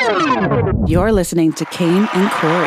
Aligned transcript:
You're 0.00 1.12
listening 1.12 1.52
to 1.52 1.64
Kane 1.66 2.08
and 2.14 2.30
Corey. 2.30 2.66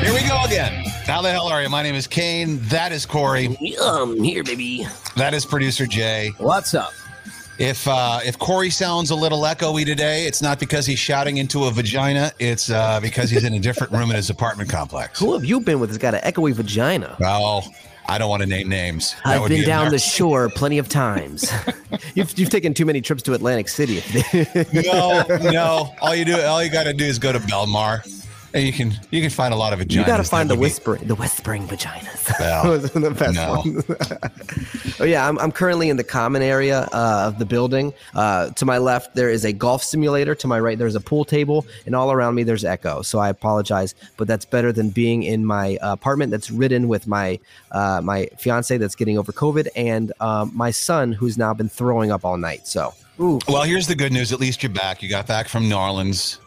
Here 0.00 0.14
we 0.14 0.26
go 0.26 0.42
again. 0.44 0.84
How 1.04 1.20
the 1.20 1.30
hell 1.30 1.48
are 1.48 1.62
you? 1.62 1.68
My 1.68 1.82
name 1.82 1.94
is 1.94 2.06
Kane. 2.06 2.58
That 2.68 2.90
is 2.90 3.04
Corey. 3.04 3.56
Um, 3.82 4.22
here, 4.22 4.42
baby. 4.42 4.86
That 5.16 5.34
is 5.34 5.44
producer 5.44 5.86
Jay. 5.86 6.32
What's 6.38 6.72
up? 6.72 6.92
If 7.58 7.86
uh, 7.86 8.20
if 8.24 8.38
Corey 8.38 8.70
sounds 8.70 9.10
a 9.10 9.14
little 9.14 9.42
echoey 9.42 9.84
today, 9.84 10.26
it's 10.26 10.42
not 10.42 10.58
because 10.58 10.86
he's 10.86 10.98
shouting 10.98 11.36
into 11.36 11.64
a 11.64 11.70
vagina. 11.70 12.32
It's 12.38 12.70
uh, 12.70 12.98
because 13.00 13.30
he's 13.30 13.44
in 13.44 13.54
a 13.54 13.60
different 13.60 13.92
room 13.92 14.10
in 14.10 14.16
his 14.16 14.30
apartment 14.30 14.68
complex. 14.70 15.20
Who 15.20 15.32
have 15.34 15.44
you 15.44 15.60
been 15.60 15.78
with 15.78 15.90
that's 15.90 15.98
got 15.98 16.14
an 16.14 16.20
echoey 16.22 16.52
vagina? 16.52 17.16
Well, 17.20 17.64
I 18.06 18.18
don't 18.18 18.28
want 18.28 18.42
to 18.42 18.48
name 18.48 18.68
names. 18.68 19.14
That 19.24 19.40
I've 19.40 19.48
been 19.48 19.60
be 19.60 19.64
down 19.64 19.90
the 19.90 19.98
shore 19.98 20.50
plenty 20.50 20.78
of 20.78 20.88
times. 20.88 21.50
you've, 22.14 22.36
you've 22.38 22.50
taken 22.50 22.74
too 22.74 22.84
many 22.84 23.00
trips 23.00 23.22
to 23.24 23.32
Atlantic 23.32 23.68
City. 23.68 24.02
No, 24.72 25.24
no. 25.40 25.94
All 26.00 26.14
you 26.14 26.24
do, 26.24 26.38
all 26.40 26.62
you 26.62 26.70
got 26.70 26.84
to 26.84 26.92
do 26.92 27.04
is 27.04 27.18
go 27.18 27.32
to 27.32 27.38
Belmar, 27.38 28.02
and 28.54 28.64
you 28.64 28.72
can 28.72 28.92
you 29.10 29.20
can 29.20 29.30
find 29.30 29.52
a 29.52 29.56
lot 29.56 29.72
of 29.72 29.80
vaginas. 29.80 29.94
you 29.94 30.04
got 30.06 30.18
to 30.18 30.24
find 30.24 30.48
the 30.48 30.54
would 30.54 30.60
be- 30.60 30.66
whispering, 30.66 31.06
the 31.06 31.16
whispering 31.16 31.66
vaginas. 31.66 32.38
Well, 32.38 32.78
the 32.78 33.10
best 33.10 33.34
no. 33.34 35.00
oh 35.00 35.04
yeah, 35.04 35.28
I'm, 35.28 35.38
I'm 35.40 35.50
currently 35.50 35.88
in 35.88 35.96
the 35.96 36.04
common 36.04 36.40
area 36.40 36.88
uh, 36.92 37.24
of 37.26 37.40
the 37.40 37.44
building. 37.44 37.92
Uh, 38.14 38.50
to 38.50 38.64
my 38.64 38.78
left, 38.78 39.16
there 39.16 39.28
is 39.28 39.44
a 39.44 39.52
golf 39.52 39.82
simulator. 39.82 40.36
To 40.36 40.46
my 40.46 40.60
right, 40.60 40.78
there's 40.78 40.94
a 40.94 41.00
pool 41.00 41.24
table, 41.24 41.66
and 41.84 41.96
all 41.96 42.12
around 42.12 42.36
me, 42.36 42.44
there's 42.44 42.64
echo. 42.64 43.02
So 43.02 43.18
I 43.18 43.28
apologize, 43.28 43.96
but 44.16 44.28
that's 44.28 44.44
better 44.44 44.72
than 44.72 44.90
being 44.90 45.24
in 45.24 45.44
my 45.44 45.76
uh, 45.82 45.92
apartment 45.92 46.30
that's 46.30 46.50
ridden 46.50 46.86
with 46.86 47.08
my 47.08 47.40
uh, 47.72 48.00
my 48.04 48.26
fiance 48.38 48.78
that's 48.78 48.94
getting 48.94 49.18
over 49.18 49.32
COVID 49.32 49.68
and 49.74 50.12
um, 50.20 50.52
my 50.54 50.70
son 50.70 51.12
who's 51.12 51.36
now 51.36 51.52
been 51.54 51.68
throwing 51.68 52.12
up 52.12 52.24
all 52.24 52.36
night. 52.36 52.68
So. 52.68 52.94
Ooh. 53.20 53.38
Well, 53.46 53.62
here's 53.62 53.86
the 53.86 53.94
good 53.94 54.12
news. 54.12 54.32
At 54.32 54.40
least 54.40 54.62
you're 54.62 54.72
back. 54.72 55.02
You 55.02 55.08
got 55.08 55.26
back 55.26 55.46
from 55.48 55.68
New 55.68 55.76
Orleans, 55.76 56.38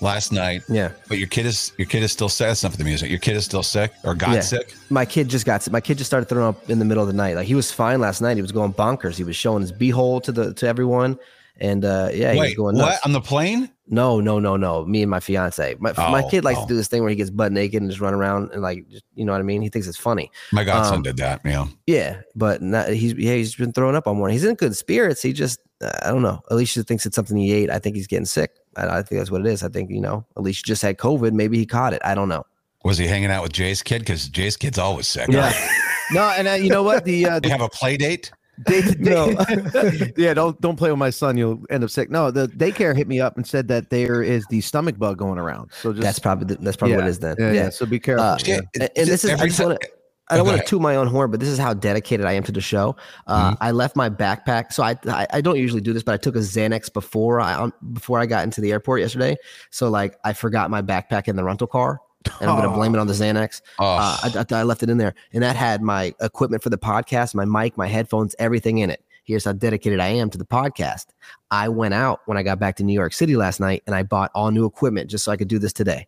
last 0.00 0.32
night. 0.32 0.62
Yeah. 0.68 0.90
But 1.08 1.18
your 1.18 1.28
kid 1.28 1.46
is 1.46 1.72
your 1.78 1.86
kid 1.86 2.02
is 2.02 2.10
still 2.12 2.28
sick. 2.28 2.48
That's 2.48 2.62
not 2.62 2.72
for 2.72 2.78
the 2.78 2.84
music. 2.84 3.10
Your 3.10 3.20
kid 3.20 3.36
is 3.36 3.44
still 3.44 3.62
sick 3.62 3.92
or 4.04 4.14
got 4.14 4.34
Yeah. 4.34 4.40
sick. 4.40 4.74
My 4.90 5.04
kid 5.04 5.28
just 5.28 5.46
got 5.46 5.62
sick. 5.62 5.72
My 5.72 5.80
kid 5.80 5.98
just 5.98 6.08
started 6.10 6.28
throwing 6.28 6.48
up 6.48 6.68
in 6.68 6.78
the 6.78 6.84
middle 6.84 7.02
of 7.02 7.06
the 7.08 7.14
night. 7.14 7.36
Like 7.36 7.46
he 7.46 7.54
was 7.54 7.70
fine 7.70 8.00
last 8.00 8.20
night. 8.20 8.36
He 8.36 8.42
was 8.42 8.52
going 8.52 8.72
bonkers. 8.74 9.16
He 9.16 9.24
was 9.24 9.36
showing 9.36 9.60
his 9.60 9.72
beehole 9.72 10.22
to 10.24 10.32
the 10.32 10.52
to 10.54 10.66
everyone, 10.66 11.18
and 11.58 11.84
uh, 11.84 12.08
yeah, 12.12 12.32
he 12.32 12.38
was 12.38 12.48
Wait, 12.48 12.56
going 12.56 12.76
what? 12.76 12.98
On 13.06 13.12
the 13.12 13.20
plane? 13.20 13.70
No, 13.90 14.20
no, 14.20 14.38
no, 14.38 14.56
no. 14.56 14.84
Me 14.84 15.02
and 15.02 15.10
my 15.10 15.20
fiance. 15.20 15.74
My, 15.78 15.92
my 15.96 16.22
Oh, 16.22 16.28
kid 16.28 16.44
likes 16.44 16.58
oh. 16.58 16.62
to 16.62 16.68
do 16.68 16.76
this 16.76 16.88
thing 16.88 17.00
where 17.02 17.10
he 17.10 17.16
gets 17.16 17.30
butt 17.30 17.52
naked 17.52 17.80
and 17.80 17.90
just 17.90 18.00
run 18.00 18.12
around 18.14 18.50
and 18.52 18.60
like, 18.60 18.86
just, 18.88 19.04
you 19.14 19.24
know 19.24 19.32
what 19.32 19.40
I 19.40 19.44
mean. 19.44 19.62
He 19.62 19.68
thinks 19.70 19.88
it's 19.88 19.96
funny. 19.96 20.30
My 20.52 20.62
godson 20.64 20.96
Um, 20.96 21.02
did 21.02 21.16
that. 21.16 21.40
Yeah. 21.44 21.66
Yeah, 21.86 22.20
but 22.36 22.60
not, 22.62 22.90
he's 22.90 23.14
yeah 23.14 23.34
he's 23.34 23.54
been 23.54 23.72
throwing 23.72 23.96
up 23.96 24.06
all 24.06 24.14
morning. 24.14 24.34
He's 24.34 24.44
in 24.44 24.54
good 24.56 24.76
spirits. 24.76 25.22
He 25.22 25.32
just 25.32 25.60
uh, 25.82 25.90
I 26.02 26.08
don't 26.10 26.22
know. 26.22 26.40
Alicia 26.50 26.82
thinks 26.82 27.06
it's 27.06 27.16
something 27.16 27.36
he 27.36 27.52
ate. 27.52 27.70
I 27.70 27.78
think 27.78 27.96
he's 27.96 28.06
getting 28.06 28.26
sick. 28.26 28.50
I, 28.76 28.98
I 28.98 29.02
think 29.02 29.20
that's 29.20 29.30
what 29.30 29.40
it 29.40 29.46
is. 29.46 29.62
I 29.62 29.68
think 29.68 29.90
you 29.90 30.00
know 30.00 30.26
Alicia 30.36 30.62
just 30.64 30.82
had 30.82 30.98
COVID. 30.98 31.32
Maybe 31.32 31.56
he 31.58 31.64
caught 31.66 31.92
it. 31.94 32.02
I 32.04 32.14
don't 32.14 32.28
know. 32.28 32.44
Was 32.84 32.98
he 32.98 33.06
hanging 33.06 33.30
out 33.30 33.42
with 33.42 33.52
Jay's 33.52 33.82
kid? 33.82 34.00
Because 34.00 34.28
Jay's 34.28 34.56
kid's 34.56 34.78
always 34.78 35.08
sick. 35.08 35.28
Yeah. 35.30 35.52
no, 36.12 36.22
and 36.36 36.46
uh, 36.46 36.52
you 36.52 36.68
know 36.68 36.82
what? 36.82 37.04
The 37.04 37.26
uh, 37.26 37.40
They 37.40 37.48
the 37.48 37.52
have 37.52 37.60
a 37.60 37.68
play 37.68 37.96
date. 37.96 38.30
Day 38.66 38.82
to 38.82 38.94
day, 38.94 40.12
yeah, 40.16 40.34
don't 40.34 40.60
don't 40.60 40.76
play 40.76 40.90
with 40.90 40.98
my 40.98 41.10
son. 41.10 41.36
You'll 41.36 41.62
end 41.70 41.84
up 41.84 41.90
sick. 41.90 42.10
No, 42.10 42.30
the 42.30 42.48
daycare 42.48 42.96
hit 42.96 43.08
me 43.08 43.20
up 43.20 43.36
and 43.36 43.46
said 43.46 43.68
that 43.68 43.90
there 43.90 44.22
is 44.22 44.46
the 44.50 44.60
stomach 44.60 44.98
bug 44.98 45.18
going 45.18 45.38
around. 45.38 45.70
So 45.72 45.92
just 45.92 46.02
That's 46.02 46.18
probably 46.18 46.54
the, 46.54 46.62
that's 46.62 46.76
probably 46.76 46.96
what 46.96 47.06
it 47.06 47.10
is 47.10 47.18
then. 47.20 47.36
Yeah, 47.38 47.52
yeah. 47.52 47.68
So 47.70 47.86
be 47.86 47.98
careful. 48.00 48.24
Uh, 48.24 48.38
yeah. 48.44 48.60
And, 48.74 48.90
and 48.96 49.08
this 49.08 49.24
is 49.24 49.30
I 49.30 49.32
every 49.34 49.48
just 49.48 49.58
ti- 49.60 49.66
want 49.66 49.80
to. 49.80 49.88
I 50.30 50.36
don't 50.36 50.44
go 50.44 50.50
want 50.50 50.56
to 50.56 50.60
ahead. 50.62 50.68
toot 50.68 50.82
my 50.82 50.96
own 50.96 51.06
horn, 51.06 51.30
but 51.30 51.40
this 51.40 51.48
is 51.48 51.56
how 51.58 51.72
dedicated 51.72 52.26
I 52.26 52.32
am 52.32 52.42
to 52.42 52.52
the 52.52 52.60
show. 52.60 52.96
Uh, 53.26 53.52
Mm-hmm. 53.52 53.62
I 53.62 53.70
left 53.70 53.96
my 53.96 54.10
backpack, 54.10 54.72
so 54.74 54.82
I, 54.82 54.94
I 55.06 55.26
I 55.32 55.40
don't 55.40 55.56
usually 55.56 55.80
do 55.80 55.94
this, 55.94 56.02
but 56.02 56.12
I 56.12 56.18
took 56.18 56.36
a 56.36 56.40
Xanax 56.40 56.92
before 56.92 57.40
I 57.40 57.54
um, 57.54 57.72
before 57.94 58.18
I 58.20 58.26
got 58.26 58.44
into 58.44 58.60
the 58.60 58.72
airport 58.72 59.00
yesterday. 59.00 59.36
So 59.70 59.88
like 59.88 60.16
I 60.24 60.34
forgot 60.34 60.70
my 60.70 60.82
backpack 60.82 61.28
in 61.28 61.36
the 61.36 61.44
rental 61.44 61.66
car, 61.66 62.00
and 62.40 62.50
I'm 62.50 62.56
gonna 62.56 62.74
blame 62.74 62.94
it 62.94 62.98
on 62.98 63.06
the 63.06 63.12
Xanax. 63.12 63.62
Oh, 63.78 63.84
Uh, 63.84 64.16
I, 64.22 64.44
I, 64.50 64.60
I 64.60 64.62
left 64.64 64.82
it 64.82 64.90
in 64.90 64.98
there, 64.98 65.14
and 65.32 65.42
that 65.42 65.56
had 65.56 65.82
my 65.82 66.14
equipment 66.20 66.62
for 66.62 66.70
the 66.70 66.78
podcast, 66.78 67.34
my 67.34 67.44
mic, 67.44 67.76
my 67.76 67.86
headphones, 67.86 68.34
everything 68.38 68.78
in 68.78 68.90
it. 68.90 69.04
Here's 69.24 69.44
how 69.44 69.52
dedicated 69.52 70.00
I 70.00 70.08
am 70.08 70.30
to 70.30 70.38
the 70.38 70.44
podcast. 70.46 71.06
I 71.50 71.68
went 71.68 71.92
out 71.94 72.20
when 72.26 72.38
I 72.38 72.42
got 72.42 72.58
back 72.58 72.76
to 72.76 72.82
New 72.84 72.94
York 72.94 73.12
City 73.12 73.36
last 73.36 73.60
night, 73.60 73.82
and 73.86 73.94
I 73.94 74.02
bought 74.02 74.30
all 74.34 74.50
new 74.50 74.64
equipment 74.64 75.10
just 75.10 75.24
so 75.24 75.32
I 75.32 75.36
could 75.36 75.48
do 75.48 75.58
this 75.58 75.72
today. 75.72 76.06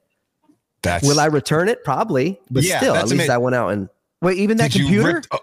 that's. 0.82 1.06
Will 1.06 1.20
I 1.20 1.26
return 1.26 1.68
it? 1.68 1.84
Probably, 1.84 2.40
but 2.50 2.62
Yeah, 2.62 2.78
still, 2.78 2.94
at 2.96 3.08
least 3.08 3.24
ama- 3.24 3.34
I 3.34 3.38
went 3.38 3.54
out 3.54 3.68
and 3.70 3.88
Wait, 4.22 4.38
even 4.38 4.56
that 4.58 4.70
Did 4.72 4.80
computer? 4.82 5.14
rip? 5.14 5.26
oh, 5.32 5.38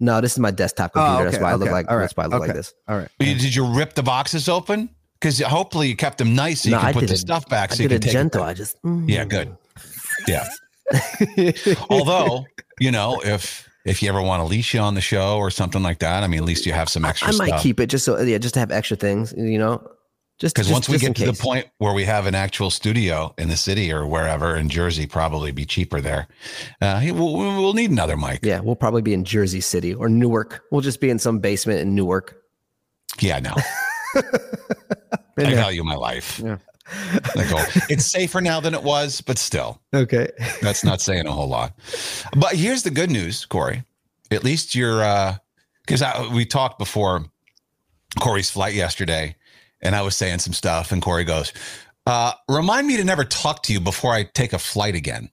no. 0.00 0.20
This 0.20 0.32
is 0.32 0.38
my 0.38 0.50
desktop 0.52 0.92
Oh, 0.94 1.00
computer. 1.00 1.24
that's 1.24 1.34
okay, 1.36 1.42
why 1.44 1.50
I 1.52 1.54
look 1.54 1.70
like. 1.70 1.90
All 1.90 1.96
right, 1.96 2.02
That's 2.02 2.16
why 2.16 2.24
I 2.24 2.26
look 2.26 2.40
okay. 2.42 2.48
like 2.48 2.56
this. 2.56 2.74
All 2.86 2.96
right. 2.98 3.08
you- 3.20 3.34
did 3.34 3.54
you 3.54 3.64
rip 3.66 3.94
the 3.94 4.02
boxes 4.02 4.48
open? 4.48 4.90
Because 5.20 5.40
hopefully 5.40 5.88
you 5.88 5.96
kept 5.96 6.18
them 6.18 6.34
nice 6.34 6.60
so 6.62 6.68
you 6.68 6.74
No, 6.74 6.80
can 6.80 6.88
I 6.88 6.92
put 6.92 7.06
the 7.08 7.14
a- 7.14 7.16
stuff 7.16 7.48
back 7.48 7.72
I 7.72 7.74
so 7.76 7.82
you 7.84 7.88
can 7.88 7.96
it 7.96 8.02
take 8.02 8.10
it 8.10 8.12
gentle. 8.12 8.42
back. 8.42 8.50
I 8.50 8.54
just. 8.54 8.80
mm. 8.82 9.08
Yeah, 9.08 9.24
good. 9.24 9.56
Yeah. 10.26 10.48
Although, 11.90 12.44
you 12.80 12.90
know, 12.90 13.20
if 13.24 13.68
if 13.84 14.02
you 14.02 14.08
ever 14.08 14.20
want 14.20 14.42
Alicia 14.42 14.78
on 14.78 14.94
the 14.94 15.00
show 15.00 15.38
or 15.38 15.50
something 15.50 15.82
like 15.82 16.00
that, 16.00 16.22
I 16.22 16.26
mean, 16.26 16.38
at 16.40 16.44
least 16.44 16.66
you 16.66 16.72
have 16.72 16.88
some 16.88 17.04
extra 17.04 17.28
I 17.28 17.32
might 17.32 17.48
stuff. 17.48 17.62
keep 17.62 17.80
it 17.80 17.86
just 17.86 18.04
so 18.04 18.20
yeah, 18.20 18.38
just 18.38 18.54
to 18.54 18.60
have 18.60 18.70
extra 18.70 18.96
things. 18.96 19.32
You 19.36 19.58
know, 19.58 19.88
just 20.38 20.54
Because 20.54 20.70
once 20.70 20.88
we 20.88 20.98
get 20.98 21.16
to 21.16 21.24
the 21.24 21.32
point 21.32 21.66
where 21.78 21.94
we 21.94 22.04
have 22.04 22.26
an 22.26 22.34
actual 22.34 22.70
studio 22.70 23.34
in 23.38 23.48
the 23.48 23.56
city 23.56 23.90
or 23.90 24.06
wherever 24.06 24.54
in 24.56 24.68
Jersey, 24.68 25.06
probably 25.06 25.50
be 25.50 25.64
cheaper 25.64 26.00
there. 26.00 26.28
Uh, 26.80 27.00
we'll, 27.04 27.36
we'll 27.36 27.72
need 27.72 27.90
another 27.90 28.16
mic. 28.16 28.40
Yeah, 28.42 28.60
we'll 28.60 28.76
probably 28.76 29.02
be 29.02 29.14
in 29.14 29.24
Jersey 29.24 29.62
City 29.62 29.94
or 29.94 30.08
Newark. 30.10 30.62
We'll 30.70 30.82
just 30.82 31.00
be 31.00 31.08
in 31.08 31.18
some 31.18 31.38
basement 31.38 31.80
in 31.80 31.94
Newark. 31.94 32.36
Yeah, 33.20 33.38
no. 33.38 33.54
I 34.14 34.22
value 35.54 35.84
my 35.84 35.94
life. 35.94 36.38
Yeah. 36.44 36.58
Go, 37.34 37.64
it's 37.88 38.04
safer 38.06 38.40
now 38.40 38.60
than 38.60 38.74
it 38.74 38.82
was, 38.82 39.20
but 39.20 39.38
still, 39.38 39.80
Okay. 39.94 40.28
that's 40.62 40.84
not 40.84 41.00
saying 41.00 41.26
a 41.26 41.32
whole 41.32 41.48
lot. 41.48 41.76
But 42.36 42.54
here's 42.54 42.82
the 42.82 42.90
good 42.90 43.10
news, 43.10 43.44
Corey. 43.44 43.84
At 44.30 44.44
least 44.44 44.74
you're, 44.74 45.00
because 45.86 46.02
we 46.32 46.44
talked 46.44 46.78
before 46.78 47.24
Corey's 48.20 48.50
flight 48.50 48.74
yesterday, 48.74 49.36
and 49.82 49.94
I 49.94 50.02
was 50.02 50.16
saying 50.16 50.38
some 50.40 50.52
stuff, 50.52 50.92
and 50.92 51.02
Corey 51.02 51.24
goes, 51.24 51.52
uh, 52.06 52.32
"Remind 52.48 52.86
me 52.86 52.96
to 52.96 53.04
never 53.04 53.24
talk 53.24 53.62
to 53.64 53.72
you 53.72 53.80
before 53.80 54.12
I 54.12 54.24
take 54.24 54.52
a 54.52 54.58
flight 54.58 54.94
again." 54.94 55.30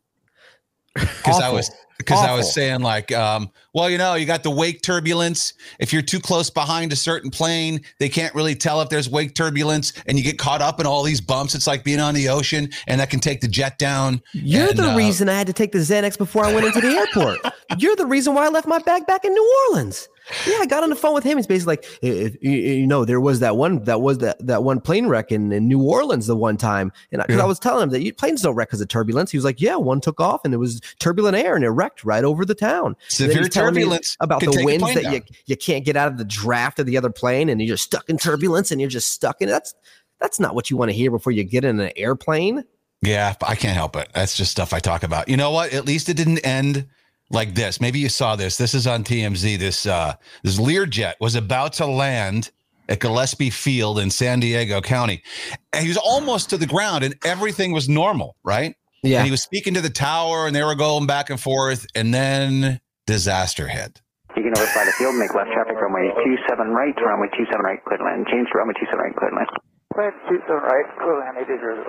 Because 0.95 1.39
I 1.39 1.49
was 1.49 1.71
because 2.05 2.25
I 2.25 2.35
was 2.35 2.53
saying 2.53 2.81
like, 2.81 3.11
um, 3.11 3.49
well, 3.73 3.89
you 3.89 3.97
know, 3.97 4.15
you 4.15 4.25
got 4.25 4.43
the 4.43 4.51
wake 4.51 4.81
turbulence. 4.81 5.53
If 5.79 5.93
you're 5.93 6.01
too 6.01 6.19
close 6.19 6.49
behind 6.49 6.93
a 6.93 6.95
certain 6.95 7.31
plane, 7.31 7.81
they 7.99 8.09
can't 8.09 8.33
really 8.35 8.55
tell 8.55 8.81
if 8.81 8.89
there's 8.89 9.09
wake 9.09 9.35
turbulence, 9.35 9.93
and 10.07 10.17
you 10.17 10.23
get 10.23 10.37
caught 10.37 10.61
up 10.61 10.79
in 10.79 10.85
all 10.85 11.03
these 11.03 11.21
bumps. 11.21 11.55
It's 11.55 11.67
like 11.67 11.83
being 11.83 11.99
on 11.99 12.13
the 12.13 12.29
ocean, 12.29 12.69
and 12.87 13.01
that 13.01 13.09
can 13.09 13.19
take 13.19 13.41
the 13.41 13.47
jet 13.47 13.77
down. 13.77 14.21
You're 14.33 14.69
And, 14.69 14.77
the 14.77 14.91
uh, 14.91 14.97
reason 14.97 15.29
I 15.29 15.33
had 15.33 15.47
to 15.47 15.53
take 15.53 15.71
the 15.71 15.79
Xanax 15.79 16.17
before 16.17 16.45
I 16.45 16.53
went 16.53 16.65
into 16.67 16.81
the 16.81 16.89
airport. 16.89 17.39
You're 17.77 17.95
the 17.95 18.05
reason 18.05 18.33
why 18.33 18.45
I 18.45 18.49
left 18.49 18.67
my 18.67 18.79
bag 18.79 19.05
back 19.07 19.25
in 19.25 19.33
New 19.33 19.65
Orleans. 19.69 20.07
Yeah, 20.47 20.57
I 20.61 20.65
got 20.65 20.83
on 20.83 20.89
the 20.89 20.95
phone 20.95 21.13
with 21.13 21.23
him. 21.23 21.37
He's 21.37 21.47
basically 21.47 21.73
like, 21.73 21.85
"Eh, 22.01 22.29
eh, 22.41 22.47
you, 22.49 22.87
know, 22.87 23.03
there 23.03 23.19
was 23.19 23.41
that 23.41 23.57
one 23.57 23.83
that 23.83 24.01
was 24.01 24.19
that 24.19 24.45
that 24.45 24.63
one 24.63 24.79
plane 24.79 25.07
wreck 25.07 25.31
in, 25.31 25.51
in 25.51 25.67
New 25.67 25.81
Orleans 25.81 26.27
the 26.27 26.35
one 26.35 26.55
time, 26.55 26.91
and 27.11 27.21
because 27.21 27.39
I, 27.39 27.43
Yeah. 27.43 27.47
was 27.47 27.59
telling 27.59 27.83
him 27.83 27.89
that 27.89 28.01
you, 28.01 28.13
planes 28.13 28.41
don't 28.41 28.55
wreck 28.55 28.69
because 28.69 28.79
of 28.81 28.87
turbulence. 28.87 29.31
He 29.31 29.37
was 29.37 29.43
like, 29.43 29.59
yeah, 29.59 29.75
one 29.75 29.99
took 29.99 30.21
off 30.21 30.41
and 30.45 30.53
it 30.53 30.57
was 30.57 30.79
turbulent 30.99 31.35
air 31.35 31.55
and 31.55 31.65
it 31.65 31.69
wrecked 31.69 32.05
right 32.05 32.23
over 32.23 32.45
the 32.45 32.55
town. 32.55 32.95
Severe 33.09 33.39
he's 33.39 33.49
telling 33.49 33.73
me 33.75 33.81
turbulence 33.81 34.15
about 34.21 34.39
the 34.41 34.63
winds 34.63 34.93
that 34.93 35.03
down. 35.03 35.13
you 35.13 35.21
you 35.45 35.57
can't 35.57 35.83
get 35.83 35.97
out 35.97 36.07
of 36.07 36.17
the 36.17 36.25
draft 36.25 36.79
of 36.79 36.85
the 36.85 36.97
other 36.97 37.09
plane, 37.09 37.49
and 37.49 37.61
you're 37.61 37.75
stuck 37.77 38.09
in 38.09 38.17
turbulence, 38.17 38.71
and 38.71 38.79
you're 38.79 38.89
just 38.89 39.09
stuck 39.09 39.41
in 39.41 39.49
it. 39.49 39.51
That's 39.51 39.73
that's 40.21 40.39
not 40.39 40.55
what 40.55 40.69
you 40.71 40.77
want 40.77 40.89
to 40.89 40.95
hear 40.95 41.11
before 41.11 41.33
you 41.33 41.43
get 41.43 41.65
in 41.65 41.79
an 41.81 41.91
airplane. 41.97 42.63
Yeah, 43.01 43.33
I 43.45 43.55
can't 43.55 43.75
help 43.75 43.97
it. 43.97 44.07
That's 44.13 44.37
just 44.37 44.51
stuff 44.51 44.71
I 44.73 44.79
talk 44.79 45.03
about. 45.03 45.27
You 45.27 45.35
know 45.35 45.51
what? 45.51 45.73
At 45.73 45.85
least 45.85 46.07
it 46.07 46.15
didn't 46.15 46.39
end 46.39 46.87
like 47.33 47.55
this. 47.55 47.81
Maybe 47.81 47.99
you 47.99 48.09
saw 48.09 48.35
this. 48.35 48.57
This 48.57 48.73
is 48.73 48.87
on 48.87 49.03
TMZ. 49.03 49.57
This 49.57 49.85
uh 49.85 50.15
this 50.43 50.59
Learjet 50.59 51.13
was 51.19 51.35
about 51.35 51.73
to 51.73 51.85
land 51.85 52.51
at 52.89 52.99
Gillespie 52.99 53.49
Field 53.49 53.99
in 53.99 54.09
San 54.09 54.39
Diego 54.39 54.81
County. 54.81 55.23
And 55.71 55.83
he 55.83 55.87
was 55.87 55.97
almost 55.97 56.49
to 56.51 56.57
the 56.57 56.67
ground 56.67 57.03
and 57.03 57.15
everything 57.25 57.71
was 57.71 57.87
normal, 57.89 58.35
right? 58.43 58.75
Yeah, 59.03 59.19
And 59.19 59.25
he 59.25 59.31
was 59.31 59.41
speaking 59.43 59.73
to 59.73 59.81
the 59.81 59.89
tower 59.89 60.47
and 60.47 60.55
they 60.55 60.63
were 60.63 60.75
going 60.75 61.07
back 61.07 61.29
and 61.29 61.39
forth 61.39 61.85
and 61.95 62.13
then 62.13 62.79
disaster 63.05 63.67
hit. 63.67 64.01
You 64.35 64.43
can 64.43 64.53
notify 64.53 64.85
the 64.85 64.93
field, 64.93 65.15
make 65.15 65.33
left 65.35 65.51
traffic 65.51 65.75
runway 65.75 66.09
27 66.23 66.69
right, 66.71 66.95
runway 67.03 67.27
27 67.35 67.61
right, 67.61 67.79
clear 67.85 67.97
to 67.99 68.03
land. 68.03 68.25
Change 68.31 68.47
to 68.51 68.57
runway 68.57 68.73
27 68.73 68.99
right, 68.99 69.15
clear 69.15 69.29
to 69.29 69.35
land. 69.35 69.49
Clear 69.93 70.11
27 70.27 70.49
right, 70.49 70.87
clear 70.97 71.15
land 71.19 71.37
800. 71.37 71.85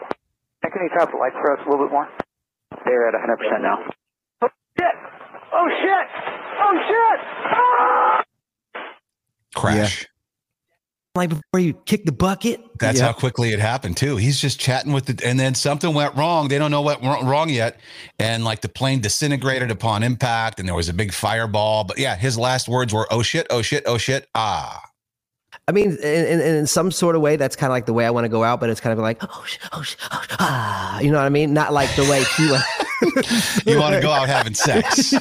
And 0.62 0.72
can 0.72 0.80
you 0.82 0.90
tap 0.96 1.10
the 1.10 1.16
lights 1.18 1.36
for 1.40 1.52
us 1.56 1.60
a 1.64 1.70
little 1.70 1.86
bit 1.86 1.92
more? 1.92 2.08
They're 2.84 3.08
at 3.08 3.14
100% 3.14 3.62
now. 3.62 3.78
Shit! 4.78 4.96
Oh 5.56 5.68
shit! 5.80 6.06
Oh 6.60 6.74
shit! 6.88 7.20
Ah! 7.46 8.22
Crash. 9.54 10.06
like 11.16 11.28
before 11.28 11.60
you 11.60 11.74
kick 11.86 12.04
the 12.04 12.10
bucket. 12.12 12.60
That's 12.80 12.98
Yeah. 12.98 13.06
how 13.06 13.12
quickly 13.12 13.52
it 13.52 13.60
happened 13.60 13.96
too. 13.96 14.16
He's 14.16 14.40
just 14.40 14.58
chatting 14.58 14.92
with 14.92 15.06
the, 15.06 15.24
and 15.24 15.38
then 15.38 15.54
something 15.54 15.94
went 15.94 16.16
wrong. 16.16 16.48
They 16.48 16.58
don't 16.58 16.72
know 16.72 16.80
what 16.80 17.00
went 17.02 17.22
wrong 17.22 17.48
yet, 17.50 17.78
and 18.18 18.44
like 18.44 18.62
the 18.62 18.68
plane 18.68 19.00
disintegrated 19.00 19.70
upon 19.70 20.02
impact, 20.02 20.58
and 20.58 20.68
there 20.68 20.74
was 20.74 20.88
a 20.88 20.92
big 20.92 21.12
fireball. 21.12 21.84
But 21.84 21.98
yeah, 22.00 22.16
his 22.16 22.36
last 22.36 22.68
words 22.68 22.92
were, 22.92 23.06
"Oh 23.12 23.22
shit! 23.22 23.46
Oh 23.48 23.62
shit! 23.62 23.84
Oh 23.86 23.96
shit!" 23.96 24.26
Ah, 24.34 24.82
I 25.66 25.72
mean, 25.72 25.96
in, 25.96 26.26
in, 26.26 26.40
in 26.40 26.66
some 26.66 26.90
sort 26.90 27.16
of 27.16 27.22
way, 27.22 27.36
that's 27.36 27.56
kind 27.56 27.70
of 27.70 27.72
like 27.72 27.86
the 27.86 27.94
way 27.94 28.04
I 28.04 28.10
want 28.10 28.26
to 28.26 28.28
go 28.28 28.44
out, 28.44 28.60
but 28.60 28.68
it's 28.68 28.80
kind 28.80 28.92
of 28.92 28.98
like, 28.98 29.16
oh, 29.22 29.44
sh- 29.46 29.56
oh, 29.72 29.80
sh- 29.80 29.96
oh, 30.12 30.22
sh- 30.28 30.36
ah, 30.38 31.00
you 31.00 31.10
know 31.10 31.16
what 31.16 31.24
I 31.24 31.30
mean? 31.30 31.54
Not 31.54 31.72
like 31.72 31.94
the 31.96 32.02
way 32.02 32.22
he 32.36 32.50
went. 32.50 33.64
you 33.66 33.78
want 33.78 33.94
to 33.94 34.02
go 34.02 34.10
out 34.10 34.28
having 34.28 34.52
sex? 34.52 35.12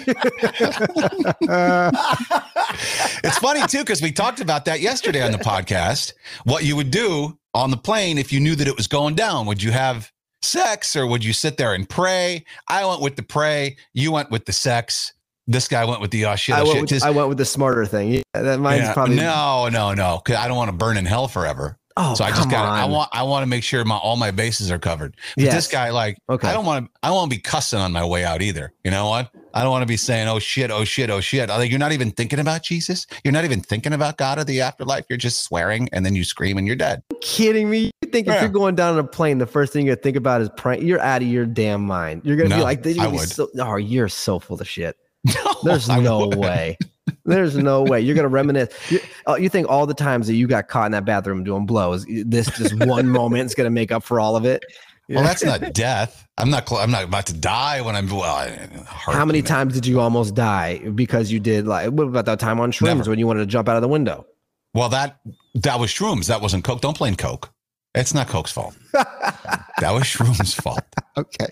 it's 3.23 3.37
funny 3.37 3.61
too 3.67 3.79
because 3.79 4.01
we 4.01 4.11
talked 4.11 4.41
about 4.41 4.65
that 4.65 4.81
yesterday 4.81 5.21
on 5.21 5.31
the 5.31 5.37
podcast. 5.37 6.11
What 6.43 6.65
you 6.65 6.75
would 6.75 6.91
do 6.91 7.37
on 7.53 7.71
the 7.71 7.77
plane 7.77 8.17
if 8.17 8.33
you 8.33 8.41
knew 8.41 8.55
that 8.55 8.67
it 8.67 8.75
was 8.75 8.87
going 8.87 9.15
down? 9.15 9.45
Would 9.45 9.63
you 9.63 9.71
have 9.71 10.11
sex 10.41 10.95
or 10.95 11.07
would 11.07 11.23
you 11.23 11.31
sit 11.31 11.55
there 11.55 11.73
and 11.73 11.87
pray? 11.87 12.43
I 12.67 12.85
went 12.85 13.01
with 13.01 13.15
the 13.15 13.23
pray. 13.23 13.77
You 13.93 14.11
went 14.11 14.29
with 14.29 14.45
the 14.45 14.53
sex. 14.53 15.13
This 15.47 15.67
guy 15.67 15.83
went 15.85 15.99
with 16.01 16.11
the 16.11 16.25
oh 16.25 16.35
shit, 16.35 16.55
I, 16.55 16.61
oh, 16.61 16.63
went 16.63 16.73
shit. 16.73 16.81
with, 16.81 16.89
Just- 16.89 17.05
I 17.05 17.09
went 17.09 17.29
with 17.29 17.37
the 17.37 17.45
smarter 17.45 17.85
thing. 17.85 18.11
Yeah, 18.11 18.21
that 18.33 18.59
mine's 18.59 18.83
yeah, 18.83 18.93
probably 18.93 19.15
no, 19.17 19.69
no, 19.71 19.93
no. 19.93 20.19
Cause 20.23 20.35
I 20.35 20.47
don't 20.47 20.57
want 20.57 20.69
to 20.71 20.77
burn 20.77 20.97
in 20.97 21.05
hell 21.05 21.27
forever. 21.27 21.77
Oh, 21.95 22.15
so 22.15 22.23
I 22.23 22.29
just 22.29 22.49
got. 22.49 22.65
I 22.65 22.85
want. 22.85 23.09
I 23.13 23.21
want 23.21 23.43
to 23.43 23.47
make 23.47 23.63
sure 23.63 23.85
my 23.85 23.97
all 23.97 24.15
my 24.15 24.31
bases 24.31 24.71
are 24.71 24.79
covered. 24.79 25.15
But 25.35 25.43
Yes. 25.43 25.53
this 25.53 25.67
guy, 25.67 25.91
like, 25.91 26.17
Okay. 26.27 26.47
I 26.47 26.53
don't 26.53 26.65
want 26.65 26.85
to. 26.85 26.91
I 27.03 27.11
won't 27.11 27.29
be 27.29 27.37
cussing 27.37 27.77
on 27.77 27.91
my 27.91 28.03
way 28.03 28.25
out 28.25 28.41
either. 28.41 28.73
You 28.83 28.89
know 28.89 29.09
what? 29.09 29.29
I 29.53 29.61
don't 29.61 29.69
want 29.69 29.83
to 29.83 29.87
be 29.87 29.97
saying, 29.97 30.27
"Oh 30.27 30.39
shit! 30.39 30.71
Oh 30.71 30.85
shit! 30.85 31.11
Oh 31.11 31.19
shit!" 31.19 31.49
Like 31.49 31.69
you're 31.69 31.77
not 31.77 31.91
even 31.91 32.09
thinking 32.09 32.39
about 32.39 32.63
Jesus. 32.63 33.05
You're 33.23 33.31
not 33.31 33.43
even 33.45 33.61
thinking 33.61 33.93
about 33.93 34.17
God 34.17 34.39
or 34.39 34.43
the 34.43 34.61
afterlife. 34.61 35.05
You're 35.07 35.17
just 35.17 35.43
swearing, 35.43 35.87
and 35.93 36.03
then 36.03 36.15
you 36.15 36.23
scream, 36.23 36.57
and 36.57 36.65
you're 36.65 36.75
dead. 36.75 37.03
kidding 37.21 37.69
me? 37.69 37.91
You 38.01 38.09
think 38.09 38.27
if 38.27 38.41
you're 38.41 38.49
going 38.49 38.73
down 38.73 38.93
on 38.93 38.99
a 38.99 39.07
plane, 39.07 39.37
the 39.37 39.45
first 39.45 39.71
thing 39.71 39.85
you're 39.85 39.95
gonna 39.95 40.01
think 40.01 40.17
about 40.17 40.41
is 40.41 40.49
prank? 40.57 40.81
You're 40.81 40.99
out 40.99 41.21
of 41.21 41.27
your 41.27 41.45
damn 41.45 41.85
mind. 41.85 42.23
You're 42.25 42.37
gonna 42.37 42.55
be 42.55 42.61
like, 42.63 42.83
you're 42.83 42.93
I 42.93 43.05
gonna 43.05 43.17
would. 43.17 43.29
So, 43.29 43.49
oh, 43.59 43.75
you're 43.75 44.09
so 44.09 44.39
full 44.39 44.59
of 44.59 44.67
shit. 44.67 44.97
No, 45.25 45.53
There's 45.63 45.89
I 45.89 45.99
no 45.99 46.19
wouldn't. 46.19 46.41
way. 46.41 46.77
There's 47.25 47.55
no 47.57 47.83
way. 47.83 48.01
You're 48.01 48.15
gonna 48.15 48.27
reminisce. 48.27 48.73
You, 48.91 48.99
oh, 49.25 49.35
you 49.37 49.47
think 49.49 49.69
all 49.69 49.85
the 49.85 49.93
times 49.93 50.27
that 50.27 50.35
you 50.35 50.47
got 50.47 50.67
caught 50.67 50.87
in 50.87 50.91
that 50.91 51.05
bathroom 51.05 51.43
doing 51.43 51.65
blows, 51.65 52.05
this 52.25 52.47
just 52.57 52.73
one 52.85 53.07
moment 53.07 53.45
is 53.45 53.55
gonna 53.55 53.69
make 53.69 53.91
up 53.91 54.03
for 54.03 54.19
all 54.19 54.35
of 54.35 54.45
it? 54.45 54.63
Well, 55.09 55.23
that's 55.23 55.43
not 55.43 55.73
death. 55.73 56.25
I'm 56.37 56.49
not. 56.49 56.67
Cl- 56.67 56.81
I'm 56.81 56.91
not 56.91 57.03
about 57.03 57.25
to 57.27 57.33
die 57.33 57.81
when 57.81 57.95
I'm. 57.95 58.07
Well, 58.09 58.23
I, 58.23 58.67
How 58.85 59.25
many 59.25 59.41
times 59.41 59.73
did 59.73 59.85
you 59.85 59.99
almost 59.99 60.33
die 60.35 60.79
because 60.79 61.31
you 61.31 61.39
did 61.39 61.67
like 61.67 61.89
what 61.91 62.07
about 62.07 62.25
that 62.25 62.39
time 62.39 62.59
on 62.59 62.71
shrooms 62.71 62.85
Never. 62.97 63.09
when 63.11 63.19
you 63.19 63.27
wanted 63.27 63.41
to 63.41 63.45
jump 63.45 63.69
out 63.69 63.75
of 63.75 63.81
the 63.81 63.87
window? 63.87 64.25
Well, 64.73 64.89
that 64.89 65.19
that 65.55 65.79
was 65.79 65.91
shrooms. 65.91 66.27
That 66.27 66.41
wasn't 66.41 66.63
coke. 66.63 66.81
Don't 66.81 66.97
blame 66.97 67.15
coke. 67.15 67.49
It's 67.95 68.13
not 68.13 68.27
coke's 68.27 68.51
fault. 68.51 68.75
that 68.93 69.91
was 69.91 70.03
shrooms' 70.03 70.53
fault. 70.59 70.83
Okay. 71.15 71.45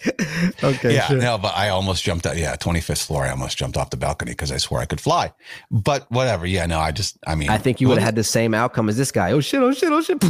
Okay. 0.63 0.95
yeah, 0.95 1.07
no, 1.09 1.37
but 1.37 1.55
I 1.55 1.69
almost 1.69 2.03
jumped 2.03 2.25
out. 2.25 2.35
Yeah, 2.35 2.55
25th 2.55 3.05
floor. 3.05 3.25
I 3.25 3.29
almost 3.29 3.59
jumped 3.59 3.77
off 3.77 3.91
the 3.91 3.95
balcony 3.97 4.31
because 4.31 4.51
I 4.51 4.57
swore 4.57 4.79
I 4.79 4.85
could 4.85 4.99
fly. 4.99 5.31
But 5.69 6.09
whatever. 6.11 6.47
Yeah, 6.47 6.65
no, 6.65 6.79
I 6.79 6.91
just, 6.91 7.19
I 7.27 7.35
mean, 7.35 7.47
I 7.51 7.59
think 7.59 7.79
you 7.79 7.87
would 7.87 7.99
have 7.99 8.05
had 8.05 8.15
the 8.15 8.23
same 8.23 8.55
outcome 8.55 8.89
as 8.89 8.97
this 8.97 9.11
guy. 9.11 9.33
Oh 9.33 9.39
shit! 9.39 9.61
Oh 9.61 9.71
shit! 9.71 9.91
Oh 9.91 10.01
shit! 10.01 10.23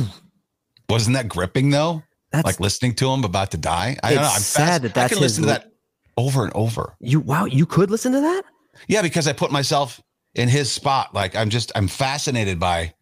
Wasn't 0.90 1.16
that 1.16 1.30
gripping 1.30 1.69
though? 1.69 2.04
That's 2.34 2.46
like 2.46 2.60
listening 2.60 2.94
to 2.96 3.10
him 3.10 3.24
about 3.24 3.52
to 3.52 3.58
die. 3.58 3.96
I 4.04 4.13
don't 4.13 4.24
know. 4.24 4.30
I'm 4.30 4.42
sad 4.42 4.81
fast- 4.81 4.94
that 4.96 5.06
I 5.06 5.08
can 5.08 5.19
listen 5.22 5.44
to 5.44 5.50
that 5.50 5.72
over 6.18 6.44
and 6.44 6.52
over. 6.54 6.98
you. 7.00 7.22
Wow, 7.22 7.46
you 7.46 7.66
could 7.66 7.90
listen 7.90 8.12
to 8.12 8.19
that. 8.19 8.44
Yeah, 8.90 9.02
because 9.02 9.30
I 9.30 9.34
put 9.34 9.50
myself 9.50 10.02
in 10.36 10.50
his 10.50 10.69
spot. 10.69 11.13
Like 11.16 11.38
I'm 11.38 11.50
just, 11.50 11.72
I'm 11.74 11.88
fascinated 11.88 12.60
by 12.60 12.94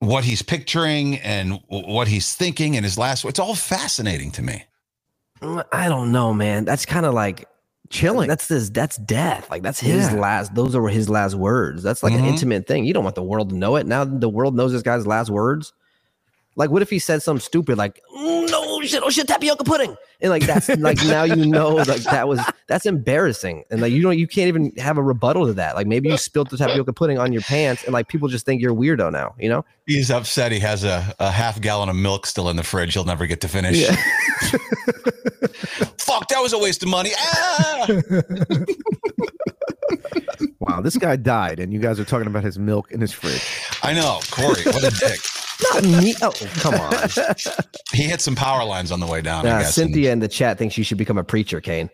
what 0.00 0.24
he's 0.24 0.42
picturing 0.42 1.16
and 1.18 1.60
what 1.68 2.08
he's 2.08 2.34
thinking 2.34 2.74
and 2.76 2.84
his 2.84 2.98
last. 2.98 3.24
It's 3.24 3.38
all 3.38 3.54
fascinating 3.54 4.30
to 4.32 4.42
me. 4.42 4.64
Mm, 5.40 5.64
I 5.72 5.88
don't 5.88 6.10
know, 6.12 6.34
man. 6.34 6.64
That's 6.64 6.84
kind 6.84 7.06
of 7.06 7.14
like 7.14 7.46
Chilling. 7.90 8.28
That's 8.28 8.46
this. 8.46 8.70
That's 8.70 8.96
death. 8.98 9.50
Like 9.50 9.62
that's 9.62 9.80
his 9.80 10.12
Yeah. 10.12 10.20
last. 10.20 10.54
Those 10.54 10.76
are 10.76 10.86
his 10.86 11.08
last 11.08 11.34
words. 11.34 11.82
That's 11.82 12.04
like 12.04 12.12
an 12.12 12.20
Mhm. 12.20 12.28
intimate 12.28 12.66
thing. 12.68 12.84
You 12.84 12.94
don't 12.94 13.02
want 13.02 13.16
the 13.16 13.22
world 13.22 13.50
to 13.50 13.56
know 13.56 13.74
it. 13.76 13.84
Now 13.86 14.04
the 14.04 14.28
world 14.28 14.54
knows 14.54 14.70
this 14.70 14.82
guy's 14.82 15.08
last 15.08 15.28
words. 15.28 15.72
Like, 16.54 16.70
what 16.70 16.82
if 16.82 16.90
he 16.90 17.00
said 17.00 17.20
something 17.20 17.40
stupid 17.40 17.78
like 17.78 18.00
"Mm, 18.16 18.48
"No 18.48 18.80
shit, 18.82 19.02
oh 19.04 19.10
shit, 19.10 19.26
tapioca 19.26 19.64
pudding," 19.64 19.96
and 20.22 20.30
like 20.30 20.46
that's 20.46 20.68
like 20.68 20.98
now 21.04 21.22
you 21.24 21.46
know 21.46 21.70
like 21.70 22.02
that 22.04 22.28
was 22.28 22.40
that's 22.66 22.86
embarrassing, 22.86 23.64
and 23.70 23.80
like 23.80 23.92
you 23.92 24.02
don't 24.02 24.18
you 24.18 24.26
can't 24.26 24.48
even 24.48 24.72
have 24.76 24.98
a 24.98 25.02
rebuttal 25.02 25.46
to 25.46 25.52
that. 25.54 25.74
Like 25.74 25.86
maybe 25.86 26.08
you 26.08 26.16
spilled 26.16 26.50
the 26.50 26.56
tapioca 26.56 26.92
pudding 26.92 27.18
on 27.18 27.32
your 27.32 27.42
pants, 27.42 27.84
and 27.84 27.92
like 27.92 28.08
people 28.08 28.28
just 28.28 28.44
think 28.44 28.60
you're 28.60 28.72
a 28.72 28.76
weirdo 28.76 29.12
now. 29.12 29.34
You 29.38 29.48
know? 29.48 29.64
He's 29.86 30.10
upset. 30.10 30.52
He 30.52 30.60
has 30.60 30.84
a, 30.84 31.14
a 31.18 31.30
half 31.30 31.60
gallon 31.60 31.88
of 31.88 31.96
milk 31.96 32.26
still 32.26 32.48
in 32.48 32.56
the 32.56 32.62
fridge. 32.62 32.94
He'll 32.94 33.04
never 33.04 33.26
get 33.26 33.40
to 33.42 33.48
finish. 33.48 33.78
Yeah. 33.78 33.96
Fuck, 35.98 36.28
that 36.28 36.40
was 36.40 36.52
a 36.52 36.58
waste 36.58 36.82
of 36.82 36.88
money. 36.88 37.10
Ah! 37.18 37.86
wow, 40.60 40.80
this 40.80 40.96
guy 40.96 41.16
died, 41.16 41.60
and 41.60 41.72
you 41.72 41.78
guys 41.78 41.98
are 41.98 42.04
talking 42.04 42.26
about 42.26 42.44
his 42.44 42.58
milk 42.58 42.90
in 42.92 43.00
his 43.00 43.12
fridge. 43.12 43.44
I 43.82 43.92
know, 43.92 44.20
Corey. 44.30 44.62
What 44.64 44.84
a 44.84 44.90
dick. 44.90 45.20
Not 45.74 45.82
me. 45.84 46.14
Oh, 46.22 46.32
come 46.60 46.74
on. 46.74 46.92
He 47.92 48.04
hit 48.04 48.20
some 48.20 48.36
power 48.36 48.64
lines 48.64 48.92
on 48.92 49.00
the 49.00 49.06
way 49.06 49.20
down. 49.20 49.44
I 49.46 49.50
Nah, 49.50 49.58
guess. 49.58 49.76
and 49.78 49.86
Cynthia 49.92 50.12
in 50.12 50.20
the 50.20 50.28
chat 50.28 50.58
thinks 50.58 50.78
you 50.78 50.84
should 50.84 50.98
become 50.98 51.18
a 51.18 51.24
preacher, 51.24 51.60
Kane. 51.60 51.90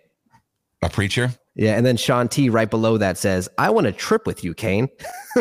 a 0.83 0.91
preacher. 0.91 1.31
Yeah, 1.55 1.75
and 1.77 1.87
then 1.87 1.97
Sean 1.97 2.29
T 2.29 2.51
right 2.51 2.69
below 2.69 2.99
that 2.99 3.17
says, 3.17 3.49
"I 3.57 3.71
want 3.71 3.87
to 3.87 3.93
trip 3.93 4.27
with 4.27 4.45
you, 4.45 4.53
Kane." 4.55 4.89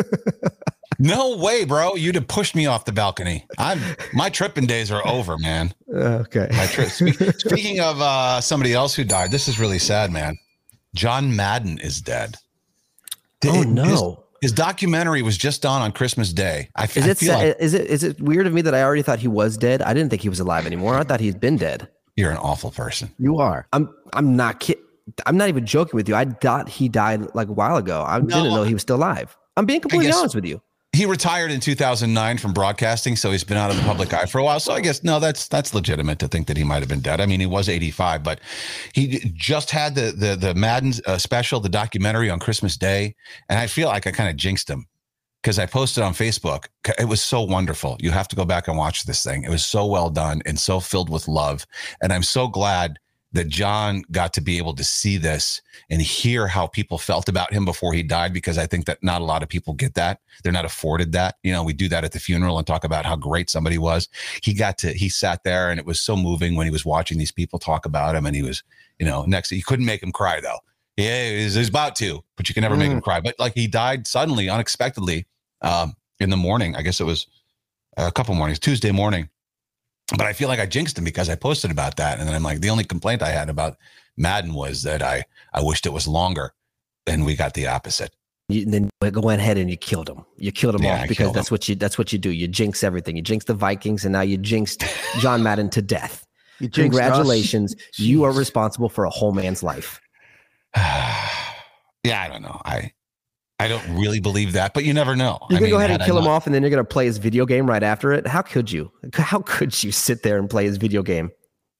No 0.98 1.36
way, 1.36 1.64
bro. 1.66 1.94
You'd 1.94 2.14
have 2.14 2.26
pushed 2.26 2.54
me 2.54 2.64
off 2.64 2.86
the 2.86 2.92
balcony. 2.92 3.44
I'm 3.58 3.78
my 4.14 4.30
tripping 4.30 4.64
days 4.64 4.90
are 4.90 5.06
over, 5.06 5.36
man. 5.36 5.74
Okay. 5.92 6.48
My 6.52 6.64
trip. 6.66 6.88
Spe- 6.88 7.38
speaking 7.38 7.80
of 7.80 8.00
uh, 8.00 8.40
somebody 8.40 8.72
else 8.72 8.94
who 8.94 9.04
died, 9.04 9.30
this 9.30 9.46
is 9.46 9.58
really 9.60 9.78
sad, 9.78 10.10
man. 10.10 10.38
John 10.94 11.36
Madden 11.36 11.78
is 11.80 12.00
dead. 12.00 12.36
Oh 13.44 13.52
His- 13.52 13.66
no. 13.66 14.24
His 14.42 14.52
documentary 14.52 15.22
was 15.22 15.36
just 15.36 15.64
on 15.64 15.82
on 15.82 15.92
Christmas 15.92 16.32
Day. 16.32 16.68
I, 16.76 16.84
Is 16.84 16.96
I 16.98 17.08
it 17.10 17.18
feel 17.18 17.34
like 17.34 17.56
is 17.58 17.74
it 17.74 17.86
is 17.88 18.02
it 18.04 18.20
weird 18.20 18.46
of 18.46 18.52
me 18.52 18.62
that 18.62 18.74
I 18.74 18.82
already 18.82 19.02
thought 19.02 19.18
he 19.18 19.28
was 19.28 19.56
dead? 19.56 19.82
I 19.82 19.94
didn't 19.94 20.10
think 20.10 20.22
he 20.22 20.28
was 20.28 20.40
alive 20.40 20.66
anymore. 20.66 20.96
I 20.96 21.02
thought 21.04 21.20
he'd 21.20 21.40
been 21.40 21.56
dead. 21.56 21.88
you're 22.16 22.30
an 22.30 22.36
awful 22.38 22.70
person. 22.70 23.10
You 23.18 23.38
are. 23.38 23.66
I'm 23.72 23.88
I'm 24.12 24.36
not 24.36 24.60
kid. 24.60 24.78
I'm 25.24 25.36
not 25.36 25.48
even 25.48 25.64
joking 25.66 25.96
with 25.96 26.08
you. 26.08 26.14
I 26.16 26.24
thought 26.24 26.68
he 26.68 26.88
died 26.88 27.34
like 27.34 27.48
a 27.48 27.52
while 27.52 27.76
ago. 27.76 28.04
I 28.06 28.18
didn't 28.20 28.50
know 28.50 28.64
he 28.64 28.74
was 28.74 28.82
still 28.82 28.96
alive. 28.96 29.36
I'm 29.56 29.64
being 29.66 29.80
completely 29.80 30.06
guess- 30.08 30.16
honest 30.18 30.34
with 30.34 30.44
you. 30.44 30.60
He 30.96 31.04
retired 31.04 31.50
in 31.50 31.60
2009 31.60 32.38
from 32.38 32.54
broadcasting, 32.54 33.16
so 33.16 33.30
he's 33.30 33.44
been 33.44 33.58
out 33.58 33.70
of 33.70 33.76
the 33.76 33.82
public 33.82 34.14
eye 34.14 34.24
for 34.24 34.38
a 34.38 34.44
while. 34.44 34.58
So 34.58 34.72
I 34.72 34.80
guess 34.80 35.04
no, 35.04 35.20
that's 35.20 35.46
that's 35.46 35.74
legitimate 35.74 36.18
to 36.20 36.28
think 36.28 36.46
that 36.46 36.56
he 36.56 36.64
might 36.64 36.78
have 36.78 36.88
been 36.88 37.00
dead. 37.00 37.20
I 37.20 37.26
mean, 37.26 37.38
he 37.38 37.44
was 37.44 37.68
85, 37.68 38.22
but 38.22 38.40
he 38.94 39.30
just 39.34 39.70
had 39.70 39.94
the 39.94 40.12
the 40.12 40.36
the 40.36 40.54
Madden 40.54 40.94
uh, 41.04 41.18
special, 41.18 41.60
the 41.60 41.68
documentary 41.68 42.30
on 42.30 42.38
Christmas 42.38 42.78
Day, 42.78 43.14
and 43.50 43.58
I 43.58 43.66
feel 43.66 43.88
like 43.88 44.06
I 44.06 44.10
kind 44.10 44.30
of 44.30 44.36
jinxed 44.36 44.70
him 44.70 44.86
because 45.42 45.58
I 45.58 45.66
posted 45.66 46.02
on 46.02 46.14
Facebook. 46.14 46.68
It 46.98 47.08
was 47.08 47.22
so 47.22 47.42
wonderful. 47.42 47.98
You 48.00 48.10
have 48.12 48.28
to 48.28 48.36
go 48.36 48.46
back 48.46 48.66
and 48.66 48.78
watch 48.78 49.04
this 49.04 49.22
thing. 49.22 49.44
It 49.44 49.50
was 49.50 49.66
so 49.66 49.84
well 49.84 50.08
done 50.08 50.40
and 50.46 50.58
so 50.58 50.80
filled 50.80 51.10
with 51.10 51.28
love, 51.28 51.66
and 52.00 52.10
I'm 52.10 52.22
so 52.22 52.48
glad 52.48 52.98
that 53.36 53.48
John 53.48 54.02
got 54.10 54.32
to 54.34 54.40
be 54.40 54.58
able 54.58 54.74
to 54.74 54.84
see 54.84 55.16
this 55.16 55.60
and 55.88 56.02
hear 56.02 56.46
how 56.46 56.66
people 56.66 56.98
felt 56.98 57.28
about 57.28 57.52
him 57.52 57.64
before 57.64 57.92
he 57.92 58.02
died 58.02 58.32
because 58.32 58.58
I 58.58 58.66
think 58.66 58.86
that 58.86 59.02
not 59.02 59.20
a 59.20 59.24
lot 59.24 59.42
of 59.42 59.48
people 59.48 59.74
get 59.74 59.94
that. 59.94 60.20
They're 60.42 60.52
not 60.52 60.64
afforded 60.64 61.12
that. 61.12 61.36
You 61.42 61.52
know, 61.52 61.62
we 61.62 61.72
do 61.72 61.88
that 61.88 62.04
at 62.04 62.12
the 62.12 62.18
funeral 62.18 62.58
and 62.58 62.66
talk 62.66 62.84
about 62.84 63.06
how 63.06 63.16
great 63.16 63.48
somebody 63.48 63.78
was. 63.78 64.08
He 64.42 64.54
got 64.54 64.78
to 64.78 64.92
he 64.92 65.08
sat 65.08 65.44
there 65.44 65.70
and 65.70 65.78
it 65.78 65.86
was 65.86 66.00
so 66.00 66.16
moving 66.16 66.56
when 66.56 66.66
he 66.66 66.70
was 66.70 66.84
watching 66.84 67.18
these 67.18 67.32
people 67.32 67.58
talk 67.58 67.86
about 67.86 68.16
him 68.16 68.26
and 68.26 68.34
he 68.34 68.42
was, 68.42 68.62
you 68.98 69.06
know, 69.06 69.24
next 69.26 69.50
he 69.50 69.62
couldn't 69.62 69.86
make 69.86 70.02
him 70.02 70.12
cry 70.12 70.40
though. 70.40 70.58
Yeah, 70.96 71.30
he 71.30 71.44
was, 71.44 71.54
he 71.54 71.58
was 71.60 71.68
about 71.68 71.94
to, 71.96 72.24
but 72.36 72.48
you 72.48 72.54
can 72.54 72.62
never 72.62 72.76
make 72.76 72.90
him 72.90 73.02
cry. 73.02 73.20
But 73.20 73.38
like 73.38 73.54
he 73.54 73.66
died 73.66 74.06
suddenly, 74.06 74.48
unexpectedly, 74.48 75.26
um, 75.60 75.94
in 76.20 76.30
the 76.30 76.36
morning. 76.36 76.74
I 76.76 76.82
guess 76.82 77.00
it 77.00 77.04
was 77.04 77.26
a 77.96 78.10
couple 78.10 78.34
mornings, 78.34 78.58
Tuesday 78.58 78.92
morning. 78.92 79.28
But 80.10 80.22
I 80.26 80.32
feel 80.32 80.48
like 80.48 80.60
I 80.60 80.66
jinxed 80.66 80.96
him 80.96 81.04
because 81.04 81.28
I 81.28 81.34
posted 81.34 81.70
about 81.70 81.96
that. 81.96 82.18
And 82.18 82.28
then 82.28 82.34
I'm 82.34 82.42
like, 82.42 82.60
the 82.60 82.70
only 82.70 82.84
complaint 82.84 83.22
I 83.22 83.30
had 83.30 83.48
about 83.48 83.76
Madden 84.16 84.54
was 84.54 84.82
that 84.84 85.02
I 85.02 85.24
I 85.52 85.62
wished 85.62 85.86
it 85.86 85.92
was 85.92 86.06
longer. 86.06 86.52
And 87.06 87.24
we 87.24 87.36
got 87.36 87.54
the 87.54 87.66
opposite. 87.66 88.14
You, 88.48 88.64
then 88.64 88.90
go 89.00 89.30
ahead 89.30 89.58
and 89.58 89.68
you 89.68 89.76
killed 89.76 90.08
him. 90.08 90.24
You 90.36 90.52
killed 90.52 90.76
him 90.76 90.84
Yeah, 90.84 91.02
I 91.02 91.06
because 91.06 91.16
killed 91.16 91.34
that's 91.34 91.50
what 91.50 91.68
you 91.68 91.74
that's 91.74 91.98
what 91.98 92.12
you 92.12 92.18
do. 92.18 92.30
You 92.30 92.46
jinx 92.46 92.84
everything. 92.84 93.16
You 93.16 93.22
jinx 93.22 93.44
the 93.44 93.54
Vikings, 93.54 94.04
and 94.04 94.12
now 94.12 94.20
you 94.20 94.36
jinxed 94.36 94.84
John 95.18 95.42
Madden 95.42 95.68
to 95.70 95.82
death. 95.82 96.26
You 96.60 96.68
jinxed 96.68 96.98
us. 96.98 97.06
Congratulations, 97.06 97.74
you 97.96 98.22
are 98.24 98.32
responsible 98.32 98.88
for 98.88 99.04
a 99.04 99.10
whole 99.10 99.32
man's 99.32 99.62
life. 99.62 100.00
yeah, 100.76 102.22
I 102.22 102.28
don't 102.28 102.42
know. 102.42 102.60
I 102.64 102.92
I 103.58 103.68
don't 103.68 103.96
really 103.98 104.20
believe 104.20 104.52
that, 104.52 104.74
but 104.74 104.84
you 104.84 104.92
never 104.92 105.16
know. 105.16 105.38
You're 105.48 105.56
I 105.56 105.60
gonna 105.60 105.60
mean, 105.62 105.70
go 105.70 105.76
ahead 105.78 105.90
and 105.90 106.00
had 106.00 106.02
I 106.02 106.06
kill 106.06 106.18
him 106.18 106.24
not- 106.24 106.30
off, 106.30 106.46
and 106.46 106.54
then 106.54 106.62
you're 106.62 106.70
gonna 106.70 106.84
play 106.84 107.06
his 107.06 107.16
video 107.18 107.46
game 107.46 107.66
right 107.68 107.82
after 107.82 108.12
it. 108.12 108.26
How 108.26 108.42
could 108.42 108.70
you? 108.70 108.92
How 109.14 109.40
could 109.40 109.82
you 109.82 109.92
sit 109.92 110.22
there 110.22 110.38
and 110.38 110.48
play 110.50 110.64
his 110.64 110.76
video 110.76 111.02
game? 111.02 111.30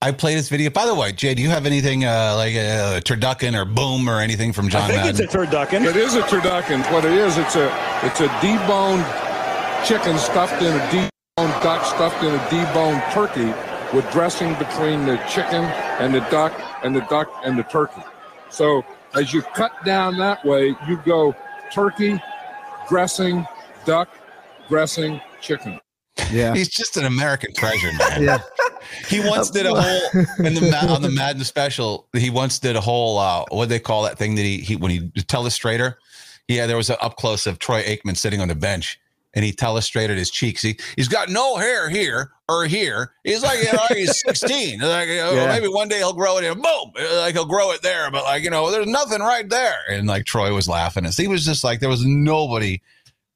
I 0.02 0.12
played 0.12 0.37
his 0.37 0.49
video. 0.49 0.71
By 0.71 0.87
the 0.87 0.95
way, 0.95 1.12
Jay, 1.12 1.35
do 1.35 1.42
you 1.42 1.49
have 1.50 1.66
anything 1.66 2.04
uh, 2.04 2.35
like 2.37 2.54
a 2.54 3.00
turducken 3.04 3.59
or 3.59 3.64
boom 3.64 4.09
or 4.09 4.21
anything 4.21 4.52
from 4.52 4.68
John 4.68 4.83
I 4.83 4.87
think 4.88 5.04
Madden? 5.04 5.25
it's 5.25 5.35
a 5.35 5.38
turducken. 5.38 5.87
It 5.87 5.97
is 5.97 6.14
a 6.14 6.23
turducken. 6.23 6.80
What 6.92 7.04
it 7.04 7.12
is, 7.12 7.37
it's 7.38 7.56
a 7.56 7.66
it's 8.02 8.21
a 8.21 8.28
deboned 8.40 9.04
chicken 9.87 10.16
stuffed 10.18 10.62
in 10.62 10.75
a 10.75 10.78
deboned 10.88 11.62
duck 11.62 11.85
stuffed 11.85 12.23
in 12.23 12.35
a 12.35 12.38
deboned 12.49 13.12
turkey 13.12 13.52
with 13.97 14.11
dressing 14.12 14.54
between 14.54 15.04
the 15.06 15.16
chicken 15.28 15.64
and 16.00 16.14
the 16.14 16.21
duck 16.30 16.52
and 16.83 16.95
the 16.97 17.00
duck 17.02 17.30
and 17.45 17.59
the 17.59 17.62
turkey. 17.64 18.02
So 18.50 18.83
as 19.14 19.33
you 19.33 19.42
cut 19.42 19.73
down 19.85 20.18
that 20.18 20.45
way, 20.45 20.75
you 20.88 20.97
go 21.04 21.35
turkey, 21.70 22.20
dressing, 22.88 23.46
duck, 23.85 24.08
dressing, 24.68 25.20
chicken. 25.40 25.80
Yeah. 26.30 26.54
He's 26.54 26.68
just 26.68 26.96
an 26.96 27.04
American 27.04 27.52
treasure, 27.54 27.92
man. 27.99 28.23
Yeah. 28.23 28.38
He 29.08 29.18
once 29.20 29.50
did 29.50 29.66
a 29.66 29.75
whole 29.75 30.23
in 30.38 30.54
the 30.54 30.87
on 30.88 31.02
the 31.02 31.11
Madden 31.14 31.42
special. 31.42 32.06
He 32.12 32.30
once 32.30 32.61
did 32.61 32.76
a 32.76 32.80
whole 32.80 33.18
uh, 33.18 33.44
what 33.50 33.68
they 33.68 33.80
call 33.80 34.04
that 34.04 34.16
thing 34.16 34.37
that 34.37 34.42
he 34.42 34.58
he 34.58 34.76
when 34.76 34.92
he 34.92 35.11
telestrator. 35.23 35.96
Yeah, 36.46 36.66
there 36.66 36.76
was 36.76 36.88
an 36.88 36.96
up 37.00 37.16
close 37.16 37.49
of 37.49 37.58
Troy 37.58 37.82
Aikman 37.82 38.16
sitting 38.16 38.40
on 38.40 38.46
the 38.46 38.54
bench, 38.54 39.00
and 39.36 39.44
he 39.44 39.52
telestrated 39.52 40.16
his 40.16 40.30
cheeks. 40.30 40.62
He 40.62 40.76
he's 40.96 41.06
got 41.06 41.28
no 41.28 41.56
hair 41.56 41.88
here 41.88 42.32
or 42.48 42.64
here. 42.64 43.12
He's 43.22 43.42
like 43.42 43.58
you 43.58 43.72
know, 43.72 43.86
he's 43.90 44.20
sixteen. 44.26 44.80
Like 44.80 45.08
you 45.08 45.16
know, 45.18 45.32
Yeah. 45.34 45.46
maybe 45.46 45.68
one 45.68 45.86
day 45.88 45.98
he'll 45.98 46.12
grow 46.12 46.38
it 46.38 46.44
in. 46.44 46.54
Boom, 46.54 46.92
like 47.18 47.34
he'll 47.34 47.44
grow 47.46 47.70
it 47.70 47.82
there, 47.82 48.10
but 48.10 48.24
like 48.24 48.42
you 48.42 48.50
know, 48.50 48.70
there's 48.72 48.88
nothing 48.88 49.20
right 49.20 49.48
there. 49.48 49.76
And 49.90 50.08
like 50.08 50.24
Troy 50.24 50.52
was 50.52 50.66
laughing, 50.68 51.04
and 51.04 51.14
he 51.14 51.28
was 51.28 51.44
just 51.44 51.62
like 51.62 51.78
there 51.78 51.88
was 51.88 52.04
nobody 52.04 52.80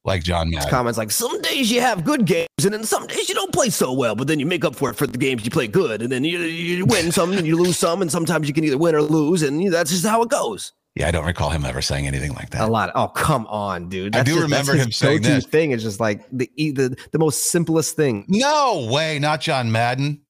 like 0.03 0.23
John 0.23 0.49
Madden. 0.49 0.67
Comments 0.67 0.97
like 0.97 1.11
some 1.11 1.39
days 1.43 1.71
you 1.71 1.79
have 1.79 2.03
good 2.03 2.25
games 2.25 2.47
and 2.63 2.73
then 2.73 2.83
some 2.83 3.05
days 3.05 3.29
you 3.29 3.35
don't 3.35 3.53
play 3.53 3.69
so 3.69 3.93
well, 3.93 4.15
but 4.15 4.25
then 4.27 4.39
you 4.39 4.47
make 4.47 4.65
up 4.65 4.75
for 4.75 4.89
it 4.89 4.95
for 4.95 5.05
the 5.05 5.17
games 5.17 5.45
you 5.45 5.51
play 5.51 5.67
good, 5.67 6.01
and 6.01 6.11
then 6.11 6.23
you, 6.23 6.39
you 6.39 6.85
win 6.85 7.11
some 7.11 7.31
and 7.33 7.45
you 7.45 7.55
lose 7.55 7.77
some, 7.77 8.01
and 8.01 8.11
sometimes 8.11 8.47
you 8.47 8.53
can 8.55 8.63
either 8.63 8.79
win 8.79 8.95
or 8.95 9.01
lose, 9.03 9.43
and 9.43 9.71
that's 9.71 9.91
just 9.91 10.03
how 10.05 10.23
it 10.23 10.29
goes. 10.29 10.73
Yeah, 10.95 11.07
I 11.07 11.11
don't 11.11 11.25
recall 11.25 11.49
him 11.51 11.63
ever 11.63 11.81
saying 11.81 12.05
anything 12.05 12.33
like 12.33 12.49
that. 12.49 12.61
A 12.61 12.67
lot. 12.67 12.91
oh, 12.95 13.07
come 13.07 13.47
on, 13.47 13.87
dude. 13.87 14.13
I 14.15 14.23
do 14.23 14.31
just- 14.31 14.43
remember 14.43 14.73
him 14.75 14.91
saying 14.91 15.21
this. 15.21 15.45
Thing 15.45 15.71
is 15.71 15.83
just 15.83 15.99
like 15.99 16.25
the 16.31 16.49
the 16.57 16.97
the 17.11 17.19
most 17.19 17.49
simplest 17.51 17.95
thing. 17.95 18.25
No 18.27 18.89
way, 18.91 19.17
not 19.17 19.39
John 19.41 19.71
Madden. 19.71 20.21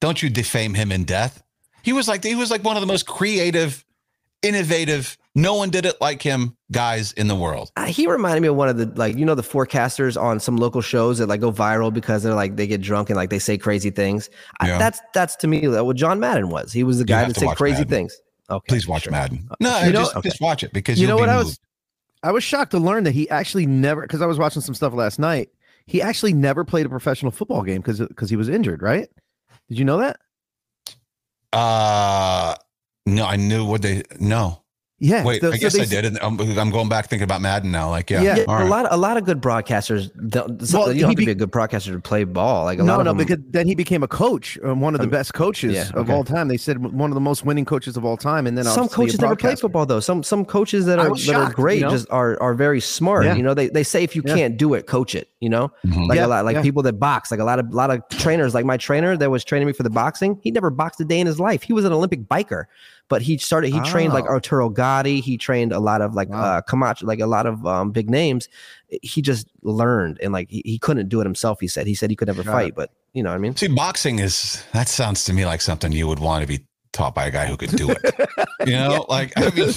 Don't 0.00 0.22
you 0.22 0.28
defame 0.28 0.74
him 0.74 0.90
in 0.92 1.04
death. 1.04 1.42
He 1.82 1.92
was 1.92 2.08
like 2.08 2.24
he 2.24 2.34
was 2.34 2.50
like 2.50 2.64
one 2.64 2.76
of 2.76 2.80
the 2.80 2.86
most 2.88 3.06
creative, 3.06 3.84
innovative. 4.42 5.16
No 5.34 5.54
one 5.54 5.70
did 5.70 5.84
it 5.86 6.00
like 6.00 6.22
him, 6.22 6.56
guys 6.72 7.12
in 7.12 7.28
the 7.28 7.34
world. 7.34 7.70
Uh, 7.76 7.84
he 7.84 8.06
reminded 8.06 8.40
me 8.40 8.48
of 8.48 8.56
one 8.56 8.68
of 8.68 8.78
the 8.78 8.86
like 8.96 9.16
you 9.16 9.24
know 9.24 9.34
the 9.34 9.42
forecasters 9.42 10.20
on 10.20 10.40
some 10.40 10.56
local 10.56 10.80
shows 10.80 11.18
that 11.18 11.26
like 11.28 11.40
go 11.40 11.52
viral 11.52 11.92
because 11.92 12.22
they're 12.24 12.34
like 12.34 12.56
they 12.56 12.66
get 12.66 12.80
drunk 12.80 13.10
and 13.10 13.16
like 13.16 13.30
they 13.30 13.38
say 13.38 13.56
crazy 13.56 13.90
things. 13.90 14.30
I- 14.60 14.68
that's 14.78 15.00
that's 15.14 15.36
to 15.36 15.46
me 15.46 15.68
what 15.68 15.94
John 15.96 16.18
Madden 16.18 16.48
was. 16.48 16.72
He 16.72 16.82
was 16.82 16.98
the 16.98 17.04
guy 17.04 17.24
that 17.24 17.36
said 17.36 17.54
crazy 17.56 17.74
Madden. 17.78 17.88
things. 17.88 18.20
Okay, 18.48 18.64
Please 18.68 18.86
watch 18.86 19.02
sure. 19.04 19.12
Madden. 19.12 19.48
No, 19.60 19.80
You 19.82 19.92
know- 19.92 20.04
just, 20.04 20.22
just 20.22 20.40
watch 20.40 20.62
it 20.62 20.72
because 20.72 21.00
You 21.00 21.06
know 21.06 21.16
what 21.16 21.28
I 21.28 21.36
moved. 21.36 21.46
was 21.46 21.60
I 22.22 22.30
was 22.32 22.44
shocked 22.44 22.70
to 22.72 22.78
learn 22.78 23.04
that 23.04 23.12
he 23.12 23.28
actually 23.30 23.66
never 23.66 24.02
because 24.02 24.22
I 24.22 24.26
was 24.26 24.38
watching 24.38 24.62
some 24.62 24.74
stuff 24.74 24.92
last 24.94 25.18
night. 25.18 25.48
He 25.86 26.00
actually 26.02 26.32
never 26.32 26.64
played 26.64 26.86
a 26.86 26.88
professional 26.88 27.30
football 27.32 27.62
game 27.62 27.80
because 27.80 28.00
because 28.00 28.30
he 28.30 28.36
was 28.36 28.48
injured, 28.48 28.82
right? 28.82 29.08
Did 29.68 29.78
you 29.78 29.84
know 29.84 29.98
that? 29.98 30.18
Uh, 31.52 32.54
no, 33.06 33.24
I 33.26 33.36
knew 33.36 33.64
what 33.64 33.82
they. 33.82 34.02
No, 34.18 34.62
Yeah. 34.98 35.24
wait, 35.24 35.42
so- 35.42 35.48
I 35.48 35.56
so 35.56 35.58
guess 35.58 35.74
they 35.74 35.82
I 35.82 35.84
did. 35.84 36.04
And 36.06 36.18
I'm, 36.20 36.40
I'm 36.58 36.70
going 36.70 36.88
back 36.88 37.08
thinking 37.10 37.24
about 37.24 37.42
Madden 37.42 37.70
now. 37.70 37.90
Like, 37.90 38.08
yeah, 38.08 38.22
Yeah, 38.22 38.44
all 38.48 38.62
a 38.62 38.64
lot 38.66 38.86
a 38.90 38.96
lot 38.96 39.18
of 39.18 39.24
good 39.24 39.42
broadcasters. 39.42 40.10
Well, 40.72 40.90
you 40.92 41.02
don't 41.02 41.10
have 41.10 41.10
to 41.10 41.16
be- 41.16 41.26
be 41.26 41.30
a 41.32 41.34
good 41.34 41.50
broadcaster 41.50 41.92
to 41.92 42.00
play 42.00 42.24
ball. 42.24 42.64
Like 42.64 42.78
a 42.78 42.82
lot 42.82 42.86
No, 42.94 43.00
of 43.00 43.04
no, 43.04 43.10
them, 43.10 43.18
because 43.18 43.38
then 43.50 43.66
he 43.68 43.74
became 43.74 44.02
a 44.02 44.08
coach, 44.08 44.58
um, 44.64 44.80
one 44.80 44.94
of 44.94 45.00
the 45.00 45.04
Um, 45.06 45.10
best 45.10 45.34
coaches 45.34 45.74
yeah, 45.74 45.88
of 45.90 45.96
okay. 46.06 46.12
all 46.14 46.24
time. 46.24 46.48
They 46.48 46.56
said 46.56 46.78
one 46.78 47.10
of 47.10 47.14
the 47.14 47.20
most 47.20 47.44
winning 47.44 47.66
coaches 47.66 47.96
of 47.98 48.04
all 48.06 48.16
time, 48.16 48.46
and 48.46 48.56
then 48.56 48.64
some 48.64 48.88
coaches 48.88 49.20
never 49.20 49.36
played 49.36 49.58
football 49.58 49.84
though. 49.84 50.00
Some 50.00 50.22
some 50.22 50.44
coaches 50.46 50.86
that 50.86 50.98
are 50.98 51.10
that 51.14 51.34
are 51.34 51.52
great 51.52 51.80
you 51.80 51.84
know? 51.84 51.90
just 51.90 52.06
are 52.10 52.40
are 52.40 52.54
very 52.54 52.80
smart. 52.80 53.26
Yeah. 53.26 53.34
You 53.34 53.42
know, 53.42 53.52
they 53.52 53.68
they 53.68 53.82
say 53.82 54.02
if 54.02 54.16
you 54.16 54.22
Yeah. 54.24 54.34
can't 54.34 54.56
do 54.56 54.72
it, 54.74 54.86
coach 54.86 55.14
it. 55.14 55.28
You 55.40 55.50
know, 55.50 55.70
Mhm. 55.86 56.08
like 56.08 56.18
a 56.18 56.26
lot 56.26 56.44
like 56.46 56.62
people 56.62 56.82
that 56.84 56.94
box, 56.98 57.30
like 57.30 57.40
a 57.40 57.44
lot 57.44 57.58
of 57.58 57.70
lot 57.70 57.90
of 57.90 58.00
trainers. 58.08 58.54
Like 58.54 58.64
my 58.64 58.78
trainer 58.78 59.14
that 59.18 59.30
was 59.30 59.44
training 59.44 59.66
me 59.66 59.74
for 59.74 59.82
the 59.82 59.90
boxing, 59.90 60.38
he 60.42 60.50
never 60.50 60.70
boxed 60.70 60.98
a 61.00 61.04
day 61.04 61.20
in 61.20 61.26
his 61.26 61.38
life. 61.38 61.62
He 61.62 61.74
was 61.74 61.84
an 61.84 61.92
Olympic 61.92 62.26
biker, 62.26 62.64
but 63.08 63.22
he 63.22 63.38
started. 63.38 63.72
He 63.72 63.80
trained 63.82 64.12
like 64.12 64.24
Oh. 64.24 64.34
Arturo 64.34 64.68
Gatti. 64.68 65.20
He 65.20 65.36
trained 65.38 65.72
a 65.72 65.78
lot 65.80 66.00
of 66.00 66.14
like 66.14 66.28
Wow. 66.28 66.42
uh 66.42 66.60
Camacho, 66.62 67.06
like 67.06 67.20
a 67.20 67.26
lot 67.26 67.46
of 67.46 67.64
um, 67.66 67.90
big 67.92 68.10
names. 68.10 68.48
He 69.02 69.22
just 69.22 69.48
learned 69.62 70.18
and 70.22 70.32
like 70.32 70.50
he, 70.50 70.62
he 70.64 70.78
couldn't 70.78 71.08
do 71.08 71.20
it 71.20 71.24
himself. 71.24 71.60
He 71.60 71.68
said 71.68 71.86
he 71.86 71.94
said 71.94 72.10
he 72.10 72.16
could 72.16 72.28
never 72.28 72.42
fight, 72.42 72.74
but 72.74 72.90
you 73.12 73.22
know 73.22 73.30
what 73.30 73.36
I 73.36 73.38
mean. 73.38 73.56
See, 73.56 73.68
boxing 73.68 74.18
is 74.18 74.62
that 74.72 74.88
sounds 74.88 75.24
to 75.24 75.32
me 75.32 75.46
like 75.46 75.60
something 75.60 75.92
you 75.92 76.06
would 76.08 76.18
want 76.18 76.42
to 76.42 76.48
be 76.48 76.65
taught 76.92 77.14
by 77.14 77.26
a 77.26 77.30
guy 77.30 77.46
who 77.46 77.56
could 77.56 77.70
do 77.70 77.90
it. 77.90 77.98
You 78.66 78.72
know, 78.72 79.04
like 79.10 79.32
I 79.36 79.50
mean, 79.50 79.72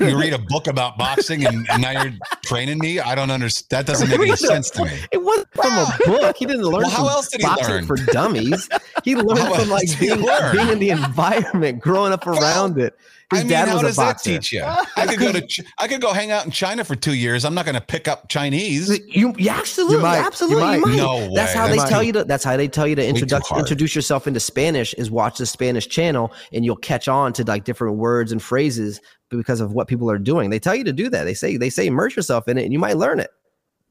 you 0.00 0.18
read 0.18 0.32
a 0.32 0.38
book 0.38 0.66
about 0.66 0.98
boxing 0.98 1.46
and, 1.46 1.66
and 1.70 1.82
now 1.82 2.02
you're 2.02 2.12
training 2.44 2.78
me. 2.78 3.00
I 3.00 3.14
don't 3.14 3.30
understand. 3.30 3.68
That 3.70 3.92
doesn't 3.92 4.08
make 4.08 4.20
any 4.20 4.36
sense 4.36 4.70
to 4.70 4.84
me. 4.84 4.98
It 5.12 5.22
wasn't 5.22 5.48
from 5.54 5.72
a 5.72 5.98
book. 6.04 6.36
He 6.36 6.46
didn't 6.46 6.62
learn. 6.64 6.82
Well, 6.82 6.90
how 6.90 7.08
else 7.08 7.28
did 7.28 7.40
he 7.40 7.46
boxing 7.46 7.74
learn? 7.74 7.86
for 7.86 7.96
dummies? 7.96 8.68
He 9.04 9.14
learned 9.16 9.38
How 9.38 9.54
from 9.54 9.68
like 9.68 9.88
being, 9.98 10.24
being 10.52 10.68
in 10.68 10.78
the 10.78 10.90
environment, 10.90 11.80
growing 11.80 12.12
up 12.12 12.26
around 12.26 12.78
it. 12.78 12.96
His 13.30 13.40
I 13.40 13.42
mean, 13.44 13.50
dad 13.50 13.68
how 13.68 13.80
does 13.80 13.96
a 13.96 14.00
that 14.00 14.18
teach 14.18 14.52
you? 14.52 14.62
I 14.96 15.06
could 15.06 15.18
go 15.18 15.32
to 15.32 15.46
Ch- 15.46 15.60
I 15.78 15.86
could 15.86 16.00
go 16.00 16.12
hang 16.12 16.32
out 16.32 16.44
in 16.44 16.50
China 16.50 16.84
for 16.84 16.96
two 16.96 17.14
years. 17.14 17.44
I'm 17.44 17.54
not 17.54 17.64
going 17.64 17.76
to 17.76 17.80
pick 17.80 18.08
up 18.08 18.28
Chinese. 18.28 18.88
You, 19.08 19.34
you 19.38 19.50
absolutely, 19.50 19.96
You 19.96 20.02
might. 20.02 20.18
You 20.18 20.26
absolutely, 20.26 20.60
might. 20.62 20.74
you 20.74 20.80
might. 20.86 20.96
No 20.96 21.34
That's 21.34 21.54
way. 21.54 21.60
how 21.60 21.68
they 21.68 21.76
That's 21.76 21.90
tell 21.90 22.02
you 22.02 22.12
to. 22.14 22.24
That's 22.24 22.42
how 22.42 22.56
they 22.56 22.66
tell 22.66 22.88
you 22.88 22.96
to 22.96 23.06
introduce 23.06 23.50
introduce 23.52 23.94
yourself 23.94 24.26
into 24.26 24.40
Spanish. 24.40 24.94
Is 24.94 25.10
watch 25.10 25.38
the 25.38 25.46
Spanish 25.46 25.88
channel, 25.88 26.32
and 26.52 26.64
you'll 26.64 26.76
catch 26.76 27.06
on 27.06 27.32
to 27.34 27.44
like 27.44 27.64
different 27.64 27.98
words 27.98 28.32
and 28.32 28.42
phrases 28.42 29.00
because 29.30 29.60
of 29.60 29.72
what 29.72 29.86
people 29.86 30.10
are 30.10 30.18
doing. 30.18 30.50
They 30.50 30.58
tell 30.58 30.74
you 30.74 30.84
to 30.84 30.92
do 30.92 31.08
that. 31.10 31.24
They 31.24 31.34
say 31.34 31.56
they 31.56 31.70
say 31.70 31.86
immerse 31.86 32.16
yourself 32.16 32.48
in 32.48 32.58
it, 32.58 32.64
and 32.64 32.72
you 32.72 32.78
might 32.78 32.96
learn 32.96 33.20
it. 33.20 33.30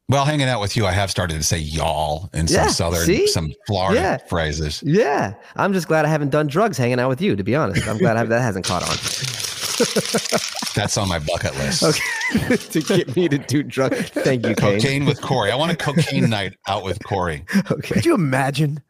Well, 0.09 0.25
hanging 0.25 0.47
out 0.47 0.59
with 0.59 0.75
you, 0.75 0.87
I 0.87 0.91
have 0.91 1.11
started 1.11 1.35
to 1.35 1.43
say 1.43 1.59
y'all 1.59 2.31
and 2.33 2.49
some 2.49 2.63
Yeah, 2.63 2.67
southern, 2.69 3.05
see? 3.05 3.27
some 3.27 3.53
Florida 3.67 3.99
Yeah. 4.01 4.17
phrases. 4.27 4.81
Yeah, 4.83 5.35
I'm 5.55 5.71
just 5.71 5.87
glad 5.87 6.03
I 6.03 6.07
haven't 6.07 6.29
done 6.31 6.47
drugs 6.47 6.77
hanging 6.79 6.99
out 6.99 7.09
with 7.09 7.21
you. 7.21 7.35
To 7.35 7.43
be 7.43 7.55
honest, 7.55 7.87
I'm 7.87 7.99
glad 7.99 8.17
I, 8.17 8.23
that 8.23 8.41
hasn't 8.41 8.65
caught 8.65 8.81
on. 8.81 8.89
That's 10.75 10.97
on 10.97 11.07
my 11.07 11.19
bucket 11.19 11.55
list. 11.57 11.83
Okay, 11.83 12.55
to 12.57 12.81
get 12.81 13.15
me 13.15 13.29
to 13.29 13.37
do 13.37 13.61
drugs. 13.63 14.09
Thank 14.09 14.45
you, 14.47 14.55
Kane. 14.55 14.79
Cocaine 14.81 15.05
with 15.05 15.21
Corey. 15.21 15.51
I 15.51 15.55
want 15.55 15.71
a 15.71 15.75
cocaine 15.75 16.27
night 16.29 16.55
out 16.67 16.83
with 16.83 17.03
Corey. 17.03 17.45
Okay, 17.71 17.93
Could 17.95 18.05
you 18.05 18.15
imagine? 18.15 18.81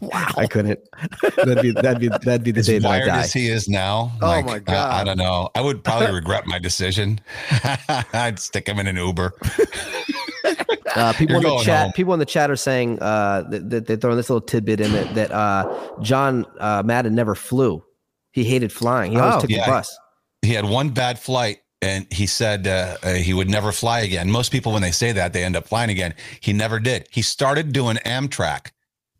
Wow. 0.00 0.26
I 0.36 0.46
couldn't. 0.46 0.80
That'd 1.36 1.60
be 1.62 1.70
that'd 1.72 2.00
be 2.00 2.08
that'd 2.08 2.42
be 2.42 2.50
the 2.52 2.60
As 2.60 2.66
day 2.66 2.78
that 2.78 2.90
I 2.90 3.04
die. 3.04 3.20
as 3.20 3.32
he 3.34 3.48
is 3.48 3.68
now, 3.68 4.10
Oh 4.22 4.26
like, 4.26 4.46
my 4.66 4.74
I- 4.74 5.00
I, 5.02 5.04
don't 5.04 5.18
know. 5.18 5.50
I 5.54 5.60
would 5.60 5.84
probably 5.84 6.10
regret 6.12 6.46
my 6.46 6.58
decision. 6.58 7.20
I'd 8.14 8.38
stick 8.38 8.66
him 8.66 8.78
in 8.78 8.86
an 8.86 8.96
Uber. 8.96 9.34
Uh, 10.94 11.12
people 11.12 11.40
You're 11.40 11.50
in 11.52 11.56
the 11.58 11.62
chat, 11.64 11.82
home. 11.84 11.92
people 11.92 12.12
in 12.14 12.18
the 12.20 12.26
chat 12.26 12.50
are 12.50 12.56
saying 12.56 12.98
uh, 13.00 13.42
that, 13.50 13.70
that 13.70 13.86
they're 13.86 13.96
throwing 13.96 14.16
this 14.16 14.30
little 14.30 14.40
tidbit 14.46 14.80
in 14.80 14.94
it 14.94 15.14
that 15.14 15.30
uh, 15.32 15.90
John 16.00 16.46
uh, 16.60 16.82
Madden 16.84 17.14
never 17.14 17.34
flew. 17.34 17.82
He 18.32 18.44
hated 18.44 18.72
flying. 18.72 19.12
He 19.12 19.18
always 19.18 19.36
Oh, 19.36 19.40
took 19.40 19.50
yeah. 19.50 19.64
the 19.64 19.70
bus. 19.70 19.98
He 20.42 20.52
had 20.52 20.64
one 20.64 20.90
bad 20.90 21.18
flight, 21.18 21.58
and 21.82 22.06
he 22.12 22.26
said 22.26 22.66
uh, 22.66 22.96
uh, 23.02 23.14
he 23.14 23.32
would 23.32 23.48
never 23.48 23.72
fly 23.72 24.00
again. 24.00 24.30
Most 24.30 24.50
people, 24.52 24.72
when 24.72 24.82
they 24.82 24.90
say 24.90 25.12
that, 25.12 25.32
they 25.32 25.44
end 25.44 25.56
up 25.56 25.66
flying 25.66 25.90
again. 25.90 26.14
He 26.40 26.52
never 26.52 26.78
did. 26.80 27.06
He 27.10 27.22
started 27.22 27.72
doing 27.72 27.96
Amtrak, 28.04 28.70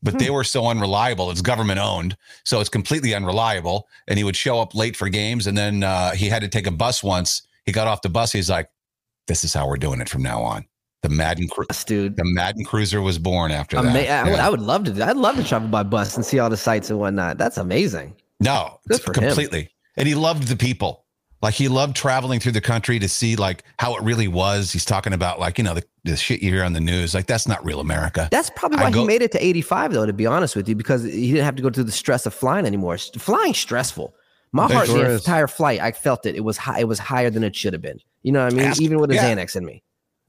but 0.03 0.19
they 0.19 0.31
were 0.31 0.45
so 0.45 0.67
unreliable. 0.67 1.31
It's 1.31 1.41
government 1.41 1.79
owned, 1.81 2.17
so 2.45 2.61
it's 2.61 2.69
completely 2.69 3.15
unreliable. 3.15 3.89
And 4.07 4.19
he 4.19 4.25
would 4.25 4.37
show 4.37 4.61
up 4.61 4.75
late 4.75 4.97
for 4.97 5.09
games, 5.09 5.47
and 5.47 5.57
then 5.57 5.83
uh, 5.83 6.13
he 6.13 6.29
had 6.29 6.43
to 6.43 6.49
take 6.49 6.67
a 6.67 6.71
bus 6.73 7.03
once. 7.03 7.43
He 7.65 7.73
got 7.73 7.87
off 7.87 8.03
the 8.03 8.11
bus. 8.11 8.33
He's 8.33 8.51
like, 8.51 8.69
"This 9.29 9.45
is 9.45 9.55
how 9.55 9.67
we're 9.67 9.79
doing 9.79 10.01
it 10.03 10.09
from 10.11 10.23
now 10.23 10.43
on." 10.43 10.67
The 11.05 11.11
Madden, 11.11 11.49
cru- 11.49 11.67
Bus, 11.67 11.85
dude. 11.85 12.17
the 12.17 12.25
Madden 12.25 12.65
Cruiser 12.65 13.03
was 13.03 13.19
born 13.19 13.51
after 13.53 13.77
Ama- 13.77 13.93
that. 13.93 14.09
I, 14.11 14.23
would, 14.25 14.37
Yeah. 14.39 14.47
I 14.47 14.49
would 14.49 14.61
love 14.63 14.85
to. 14.85 15.05
I'd 15.07 15.17
love 15.19 15.37
to 15.37 15.45
travel 15.45 15.69
by 15.69 15.83
bus 15.83 16.17
and 16.17 16.25
see 16.25 16.39
all 16.39 16.49
the 16.49 16.57
sights 16.57 16.89
and 16.89 16.99
whatnot. 16.99 17.37
That's 17.37 17.59
amazing. 17.59 18.15
No, 18.41 18.81
Good 18.89 19.03
for 19.03 19.11
him. 19.11 19.25
completely. 19.27 19.69
And 19.99 20.09
he 20.09 20.15
loved 20.15 20.49
the 20.49 20.57
people. 20.57 21.05
Like 21.43 21.53
he 21.53 21.69
loved 21.69 21.95
traveling 21.95 22.41
through 22.41 22.53
the 22.53 22.63
country 22.63 22.99
to 22.99 23.07
see 23.09 23.37
like 23.37 23.65
how 23.79 23.95
it 23.97 24.03
really 24.03 24.29
was. 24.29 24.73
He's 24.73 24.87
talking 24.87 25.13
about 25.13 25.39
like, 25.39 25.59
you 25.59 25.65
know, 25.65 25.75
the, 25.75 25.85
the 26.05 26.17
shit 26.17 26.43
you 26.43 26.51
hear 26.51 26.65
on 26.65 26.73
the 26.73 26.81
news. 26.81 27.13
Like 27.13 27.27
that's 27.27 27.47
not 27.47 27.63
real 27.67 27.81
America. 27.81 28.29
That's 28.31 28.49
probably 28.57 28.79
I 28.79 28.85
why 28.85 28.91
go- 28.91 29.01
he 29.03 29.07
made 29.07 29.21
it 29.21 29.31
to 29.33 29.45
85, 29.45 29.93
though. 29.93 30.07
To 30.07 30.13
be 30.15 30.25
honest 30.25 30.57
with 30.57 30.67
you, 30.71 30.75
because 30.75 31.03
he 31.05 31.33
didn't 31.33 31.45
have 31.45 31.57
to 31.57 31.63
go 31.63 31.69
through 31.69 31.85
the 31.85 31.93
stress 31.93 32.25
of 32.25 32.33
flying 32.33 32.65
anymore. 32.65 32.97
Flying 32.97 33.53
stressful. 33.53 34.15
My 34.53 34.73
heart, 34.73 34.87
sure 34.87 34.99
the 35.05 35.11
is. 35.11 35.21
entire 35.21 35.47
flight, 35.49 35.81
I 35.81 35.93
felt 35.93 36.25
it. 36.25 36.35
It 36.35 36.45
was 36.45 36.57
high. 36.57 36.79
It 36.81 36.89
was 36.89 36.99
higher 36.99 37.29
than 37.29 37.45
it 37.45 37.55
should 37.55 37.75
have 37.75 37.83
been. 37.83 37.99
You 38.23 38.33
know 38.33 38.43
what 38.45 38.55
I 38.55 38.57
mean? 38.57 38.67
Ask- 38.67 38.81
Even 38.81 38.99
with 39.01 39.11
a 39.11 39.15
yeah. 39.17 39.35
Xanax 39.35 39.55
in 39.55 39.67
me. 39.67 39.83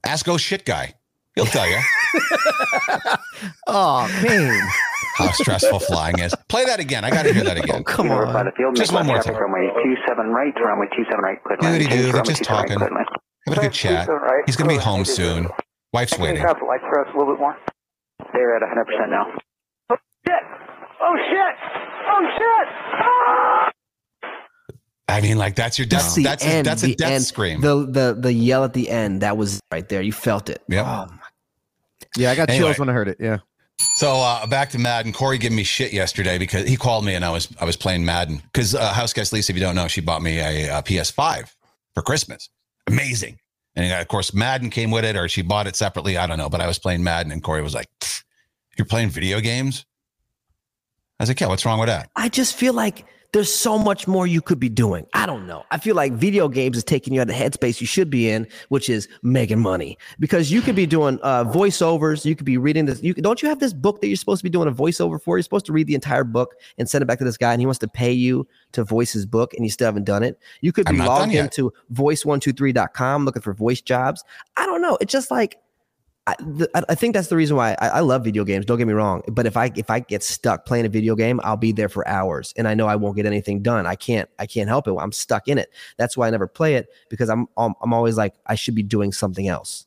Ask 0.04 0.28
oh 0.28 0.36
shit 0.36 0.64
guy. 0.64 0.94
He'll 1.34 1.44
tell 1.46 1.68
you 1.68 1.78
Oh, 3.66 4.08
man. 4.22 4.68
how 5.16 5.30
stressful 5.32 5.80
flying 5.80 6.18
is. 6.18 6.34
Play 6.48 6.64
that 6.64 6.80
again. 6.80 7.04
I 7.04 7.10
got 7.10 7.24
to 7.24 7.34
hear 7.34 7.44
that 7.44 7.58
Oh, 7.58 7.62
again. 7.62 7.84
come 7.84 8.10
Over 8.10 8.26
by 8.26 8.40
on. 8.40 8.46
the 8.46 8.52
field, 8.52 8.74
Just 8.76 8.92
one 8.92 9.06
more 9.06 9.16
left 9.16 9.26
traffic 9.26 9.42
time. 9.44 9.52
runway 9.52 9.70
27 9.72 10.28
right, 10.32 10.54
runway 10.64 10.86
27 10.86 11.20
right, 11.20 11.42
clear 11.44 11.56
to 11.58 11.62
land. 11.64 11.74
Doody-doo, 11.82 12.02
Change 12.02 12.12
they're 12.12 12.22
just 12.22 12.44
27 12.44 12.56
right, 12.56 12.68
talking. 12.68 12.78
clear. 12.78 13.04
Have 13.48 13.58
a 13.58 13.60
good 13.60 13.72
chat. 13.72 14.08
Right, 14.08 14.42
He's 14.46 14.56
going 14.56 14.70
to 14.70 14.76
be 14.76 14.80
home 14.80 14.94
land. 15.04 15.08
soon. 15.08 15.48
Wife's 15.92 16.14
Can 16.14 16.22
waiting. 16.22 16.42
top 16.42 16.58
the 16.58 16.64
lights 16.64 16.84
for 16.88 17.00
us 17.04 17.08
a 17.14 17.18
little 17.18 17.34
bit 17.34 17.40
more? 17.40 17.56
They're 18.32 18.56
at 18.56 18.62
100% 18.62 19.10
now. 19.10 19.26
Oh 19.90 19.96
shit! 20.26 20.42
Oh 21.00 21.16
shit! 21.28 21.54
Oh 22.08 22.22
shit! 22.36 22.66
Ah! 23.04 23.70
I 25.08 25.20
mean, 25.20 25.38
like 25.38 25.54
that's 25.54 25.78
your 25.78 25.86
death. 25.86 26.16
That's 26.16 26.44
a, 26.44 26.48
end. 26.48 26.66
that's 26.66 26.82
a 26.82 26.94
death 26.94 27.10
end. 27.12 27.24
scream. 27.24 27.60
The 27.60 27.86
the 27.86 28.16
the 28.18 28.32
yell 28.32 28.64
at 28.64 28.72
the 28.72 28.90
end. 28.90 29.22
That 29.22 29.36
was 29.36 29.60
right 29.70 29.88
there. 29.88 30.02
You 30.02 30.12
felt 30.12 30.48
it. 30.50 30.62
Yeah. 30.68 31.06
Oh, 31.10 31.14
Yeah, 32.16 32.30
I 32.32 32.34
got 32.34 32.50
Anyway. 32.50 32.66
chills 32.66 32.78
when 32.78 32.88
I 32.88 32.92
heard 32.92 33.08
it. 33.08 33.18
Yeah. 33.20 33.38
So 33.96 34.16
uh, 34.16 34.46
back 34.46 34.70
to 34.70 34.78
Madden. 34.78 35.12
Corey 35.12 35.38
gave 35.38 35.52
me 35.52 35.62
shit 35.62 35.92
yesterday 35.92 36.38
because 36.38 36.66
he 36.66 36.76
called 36.76 37.04
me 37.04 37.14
and 37.14 37.24
I 37.24 37.30
was 37.30 37.48
I 37.60 37.64
was 37.64 37.76
playing 37.76 38.04
Madden 38.04 38.38
because 38.52 38.74
uh, 38.74 38.92
house 38.92 39.12
guest 39.12 39.32
Lisa, 39.32 39.52
if 39.52 39.56
you 39.56 39.62
don't 39.62 39.74
know, 39.76 39.86
she 39.86 40.00
bought 40.00 40.22
me 40.22 40.38
a, 40.38 40.70
uh 40.70 40.82
PS5 40.82 41.52
for 41.94 42.02
Christmas. 42.02 42.48
Amazing. 42.88 43.38
And 43.76 43.92
uh, 43.92 44.00
of 44.00 44.08
course, 44.08 44.34
Madden 44.34 44.70
came 44.70 44.90
with 44.90 45.04
it, 45.04 45.14
or 45.16 45.28
she 45.28 45.42
bought 45.42 45.66
it 45.66 45.76
separately. 45.76 46.16
I 46.16 46.26
don't 46.26 46.38
know, 46.38 46.48
but 46.48 46.60
I 46.60 46.66
was 46.66 46.78
playing 46.78 47.04
Madden, 47.04 47.30
and 47.30 47.42
Corey 47.42 47.62
was 47.62 47.74
like, 47.74 47.88
"You're 48.78 48.86
playing 48.86 49.10
video 49.10 49.38
games?" 49.40 49.84
I 51.20 51.22
was 51.24 51.30
like, 51.30 51.38
"Yeah, 51.40 51.48
what's 51.48 51.66
wrong 51.66 51.78
with 51.78 51.88
that?" 51.88 52.08
I 52.16 52.28
just 52.30 52.56
feel 52.56 52.72
like 52.72 53.04
there's 53.36 53.52
so 53.52 53.78
much 53.78 54.08
more 54.08 54.26
you 54.26 54.40
could 54.40 54.58
be 54.58 54.70
doing. 54.70 55.06
I 55.12 55.26
don't 55.26 55.46
know. 55.46 55.62
I 55.70 55.76
feel 55.76 55.94
like 55.94 56.14
video 56.14 56.48
games 56.48 56.74
is 56.78 56.84
taking 56.84 57.12
you 57.12 57.20
out 57.20 57.28
of 57.28 57.36
the 57.36 57.42
headspace 57.42 57.82
you 57.82 57.86
should 57.86 58.08
be 58.08 58.30
in, 58.30 58.48
which 58.70 58.88
is 58.88 59.08
making 59.22 59.58
money. 59.58 59.98
Because 60.18 60.50
you 60.50 60.62
could 60.62 60.74
be 60.74 60.86
doing 60.86 61.18
uh, 61.22 61.44
voiceovers. 61.44 62.24
You 62.24 62.34
could 62.34 62.46
be 62.46 62.56
reading 62.56 62.86
this. 62.86 63.02
You 63.02 63.12
don't 63.12 63.42
you 63.42 63.50
have 63.50 63.60
this 63.60 63.74
book 63.74 64.00
that 64.00 64.06
you're 64.06 64.16
supposed 64.16 64.40
to 64.40 64.44
be 64.44 64.48
doing 64.48 64.68
a 64.68 64.72
voiceover 64.72 65.20
for? 65.20 65.36
You're 65.36 65.42
supposed 65.42 65.66
to 65.66 65.74
read 65.74 65.86
the 65.86 65.94
entire 65.94 66.24
book 66.24 66.54
and 66.78 66.88
send 66.88 67.02
it 67.02 67.04
back 67.04 67.18
to 67.18 67.24
this 67.24 67.36
guy, 67.36 67.52
and 67.52 67.60
he 67.60 67.66
wants 67.66 67.78
to 67.80 67.88
pay 67.88 68.10
you 68.10 68.48
to 68.72 68.84
voice 68.84 69.12
his 69.12 69.26
book, 69.26 69.52
and 69.52 69.66
you 69.66 69.70
still 69.70 69.86
haven't 69.86 70.04
done 70.04 70.22
it. 70.22 70.38
You 70.62 70.72
could 70.72 70.86
be 70.86 70.96
logged 70.96 71.34
into 71.34 71.74
voice123.com 71.92 73.26
looking 73.26 73.42
for 73.42 73.52
voice 73.52 73.82
jobs. 73.82 74.24
I 74.56 74.64
don't 74.64 74.80
know. 74.80 74.96
It's 74.98 75.12
just 75.12 75.30
like 75.30 75.58
I, 76.26 76.34
th- 76.34 76.70
I 76.74 76.82
I 76.88 76.94
think 76.94 77.14
that's 77.14 77.28
the 77.28 77.36
reason 77.36 77.56
why 77.56 77.76
I, 77.80 77.88
I 77.88 78.00
love 78.00 78.24
video 78.24 78.44
games. 78.44 78.66
Don't 78.66 78.78
get 78.78 78.86
me 78.86 78.94
wrong, 78.94 79.22
but 79.28 79.46
if 79.46 79.56
I 79.56 79.70
if 79.76 79.90
I 79.90 80.00
get 80.00 80.22
stuck 80.22 80.66
playing 80.66 80.84
a 80.86 80.88
video 80.88 81.14
game, 81.14 81.40
I'll 81.44 81.56
be 81.56 81.72
there 81.72 81.88
for 81.88 82.06
hours, 82.08 82.52
and 82.56 82.66
I 82.66 82.74
know 82.74 82.86
I 82.86 82.96
won't 82.96 83.16
get 83.16 83.26
anything 83.26 83.62
done. 83.62 83.86
I 83.86 83.94
can't 83.94 84.28
I 84.38 84.46
can't 84.46 84.68
help 84.68 84.88
it. 84.88 84.94
I'm 84.98 85.12
stuck 85.12 85.46
in 85.48 85.58
it. 85.58 85.70
That's 85.96 86.16
why 86.16 86.26
I 86.26 86.30
never 86.30 86.46
play 86.46 86.74
it 86.74 86.88
because 87.08 87.28
I'm 87.28 87.46
I'm, 87.56 87.74
I'm 87.82 87.92
always 87.92 88.16
like 88.16 88.34
I 88.46 88.56
should 88.56 88.74
be 88.74 88.82
doing 88.82 89.12
something 89.12 89.46
else. 89.46 89.86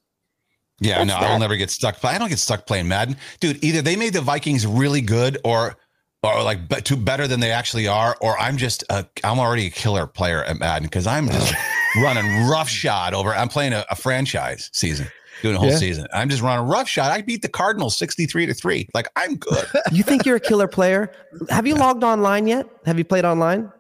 Yeah, 0.81 0.99
What's 0.99 1.09
no, 1.09 1.19
that? 1.19 1.29
I'll 1.29 1.39
never 1.39 1.57
get 1.57 1.71
stuck. 1.71 1.99
But 2.01 2.15
I 2.15 2.17
don't 2.17 2.29
get 2.29 2.39
stuck 2.39 2.65
playing 2.65 2.87
Madden, 2.87 3.17
dude. 3.39 3.63
Either 3.63 3.81
they 3.81 3.95
made 3.95 4.13
the 4.13 4.21
Vikings 4.21 4.65
really 4.65 5.01
good, 5.01 5.37
or 5.43 5.75
or 6.23 6.43
like 6.43 6.67
be- 6.67 6.81
to 6.81 6.97
better 6.97 7.27
than 7.27 7.39
they 7.39 7.51
actually 7.51 7.87
are, 7.87 8.17
or 8.21 8.37
I'm 8.39 8.57
just 8.57 8.83
a, 8.89 9.05
I'm 9.23 9.39
already 9.39 9.67
a 9.67 9.69
killer 9.69 10.07
player 10.07 10.43
at 10.43 10.57
Madden 10.59 10.87
because 10.87 11.07
I'm 11.07 11.27
just 11.27 11.53
running 12.01 12.47
roughshod 12.47 13.13
over. 13.13 13.33
I'm 13.33 13.49
playing 13.49 13.73
a, 13.73 13.85
a 13.89 13.95
franchise 13.95 14.69
season, 14.73 15.07
doing 15.41 15.55
a 15.55 15.59
whole 15.59 15.69
Yeah. 15.69 15.77
season. 15.77 16.07
I'm 16.13 16.29
just 16.29 16.41
running 16.41 16.67
rough 16.67 16.87
shot. 16.87 17.11
I 17.11 17.21
beat 17.21 17.41
the 17.41 17.47
Cardinals 17.49 17.97
63 17.97 18.45
to 18.47 18.53
three. 18.53 18.87
Like 18.93 19.07
I'm 19.15 19.35
good. 19.37 19.65
You 19.91 20.03
think 20.03 20.25
you're 20.25 20.35
a 20.35 20.39
killer 20.39 20.67
player? 20.67 21.11
Have 21.49 21.65
you 21.67 21.75
logged 21.75 22.03
online 22.03 22.47
yet? 22.47 22.67
Have 22.85 22.97
you 22.97 23.03
played 23.05 23.25
online? 23.25 23.71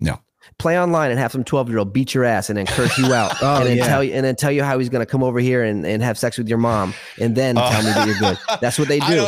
No. 0.00 0.20
Play 0.58 0.78
online 0.80 1.10
and 1.10 1.20
have 1.20 1.30
some 1.32 1.44
12 1.44 1.68
year 1.68 1.78
old 1.78 1.92
beat 1.92 2.14
your 2.14 2.24
ass 2.24 2.48
and 2.48 2.56
then 2.58 2.66
curse 2.66 2.96
you 2.98 3.12
out 3.12 3.34
Oh, 3.42 3.58
and 3.58 3.66
then 3.66 3.76
yeah. 3.78 3.86
tell 3.86 4.02
you 4.02 4.12
and 4.14 4.24
then 4.24 4.34
tell 4.36 4.50
you 4.50 4.62
how 4.64 4.78
he's 4.78 4.88
gonna 4.88 5.06
come 5.06 5.22
over 5.22 5.38
here 5.40 5.62
and, 5.62 5.84
and 5.86 6.02
have 6.02 6.18
sex 6.18 6.38
with 6.38 6.48
your 6.48 6.58
mom 6.58 6.94
and 7.20 7.36
then 7.36 7.56
Oh. 7.58 7.68
tell 7.70 7.82
me 7.82 7.90
that 7.90 8.06
you're 8.06 8.18
good. 8.18 8.38
That's 8.60 8.78
what 8.78 8.88
they 8.88 8.98
do. 9.00 9.26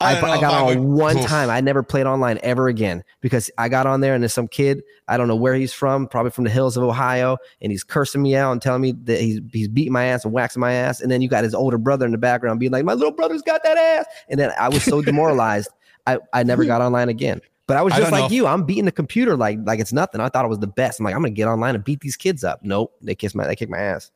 I, 0.00 0.20
don't 0.20 0.24
I 0.30 0.40
got 0.40 0.54
on 0.54 0.66
would- 0.66 0.98
one 0.98 1.18
Oof. 1.18 1.26
time. 1.26 1.48
I 1.48 1.60
never 1.60 1.82
played 1.82 2.06
online 2.06 2.38
ever 2.42 2.68
again 2.68 3.02
because 3.22 3.50
I 3.56 3.68
got 3.68 3.86
on 3.86 4.00
there 4.00 4.14
and 4.14 4.22
there's 4.22 4.34
some 4.34 4.48
kid. 4.48 4.82
I 5.08 5.16
don't 5.16 5.26
know 5.28 5.36
where 5.36 5.54
he's 5.54 5.72
from, 5.72 6.06
probably 6.06 6.30
from 6.30 6.44
the 6.44 6.50
hills 6.50 6.76
of 6.76 6.82
Ohio, 6.82 7.38
and 7.62 7.72
he's 7.72 7.82
cursing 7.82 8.22
me 8.22 8.36
out 8.36 8.52
and 8.52 8.60
telling 8.60 8.82
me 8.82 8.92
that 9.04 9.20
he's 9.20 9.40
he's 9.52 9.68
beating 9.68 9.92
my 9.92 10.04
ass 10.04 10.24
and 10.24 10.34
waxing 10.34 10.60
my 10.60 10.72
ass. 10.72 11.00
And 11.00 11.10
then 11.10 11.22
you 11.22 11.28
got 11.28 11.44
his 11.44 11.54
older 11.54 11.78
brother 11.78 12.04
in 12.04 12.12
the 12.12 12.18
background 12.18 12.60
being 12.60 12.72
like, 12.72 12.84
"My 12.84 12.94
little 12.94 13.12
brother's 13.12 13.42
got 13.42 13.62
that 13.62 13.78
ass." 13.78 14.06
And 14.28 14.38
then 14.38 14.52
I 14.60 14.68
was 14.68 14.82
so 14.82 15.00
demoralized, 15.00 15.70
I 16.06 16.18
I 16.32 16.42
never 16.42 16.64
got 16.66 16.82
online 16.82 17.08
again. 17.08 17.40
But 17.66 17.76
I 17.76 17.82
was 17.82 17.94
just 17.94 18.12
know 18.12 18.20
like 18.20 18.30
you. 18.30 18.46
I'm 18.46 18.64
beating 18.64 18.84
the 18.84 18.92
computer 18.92 19.36
like 19.36 19.58
like 19.64 19.80
it's 19.80 19.92
nothing. 19.92 20.20
I 20.20 20.28
thought 20.28 20.44
it 20.44 20.48
was 20.48 20.60
the 20.60 20.66
best. 20.68 21.00
I'm 21.00 21.04
like, 21.04 21.14
I'm 21.14 21.22
gonna 21.22 21.30
get 21.30 21.48
online 21.48 21.74
and 21.74 21.82
beat 21.82 22.00
these 22.00 22.16
kids 22.16 22.44
up. 22.44 22.60
Nope, 22.62 22.92
they 23.02 23.14
kiss 23.14 23.34
my 23.34 23.46
they 23.46 23.56
kick 23.56 23.70
my 23.70 23.78
ass. 23.78 24.10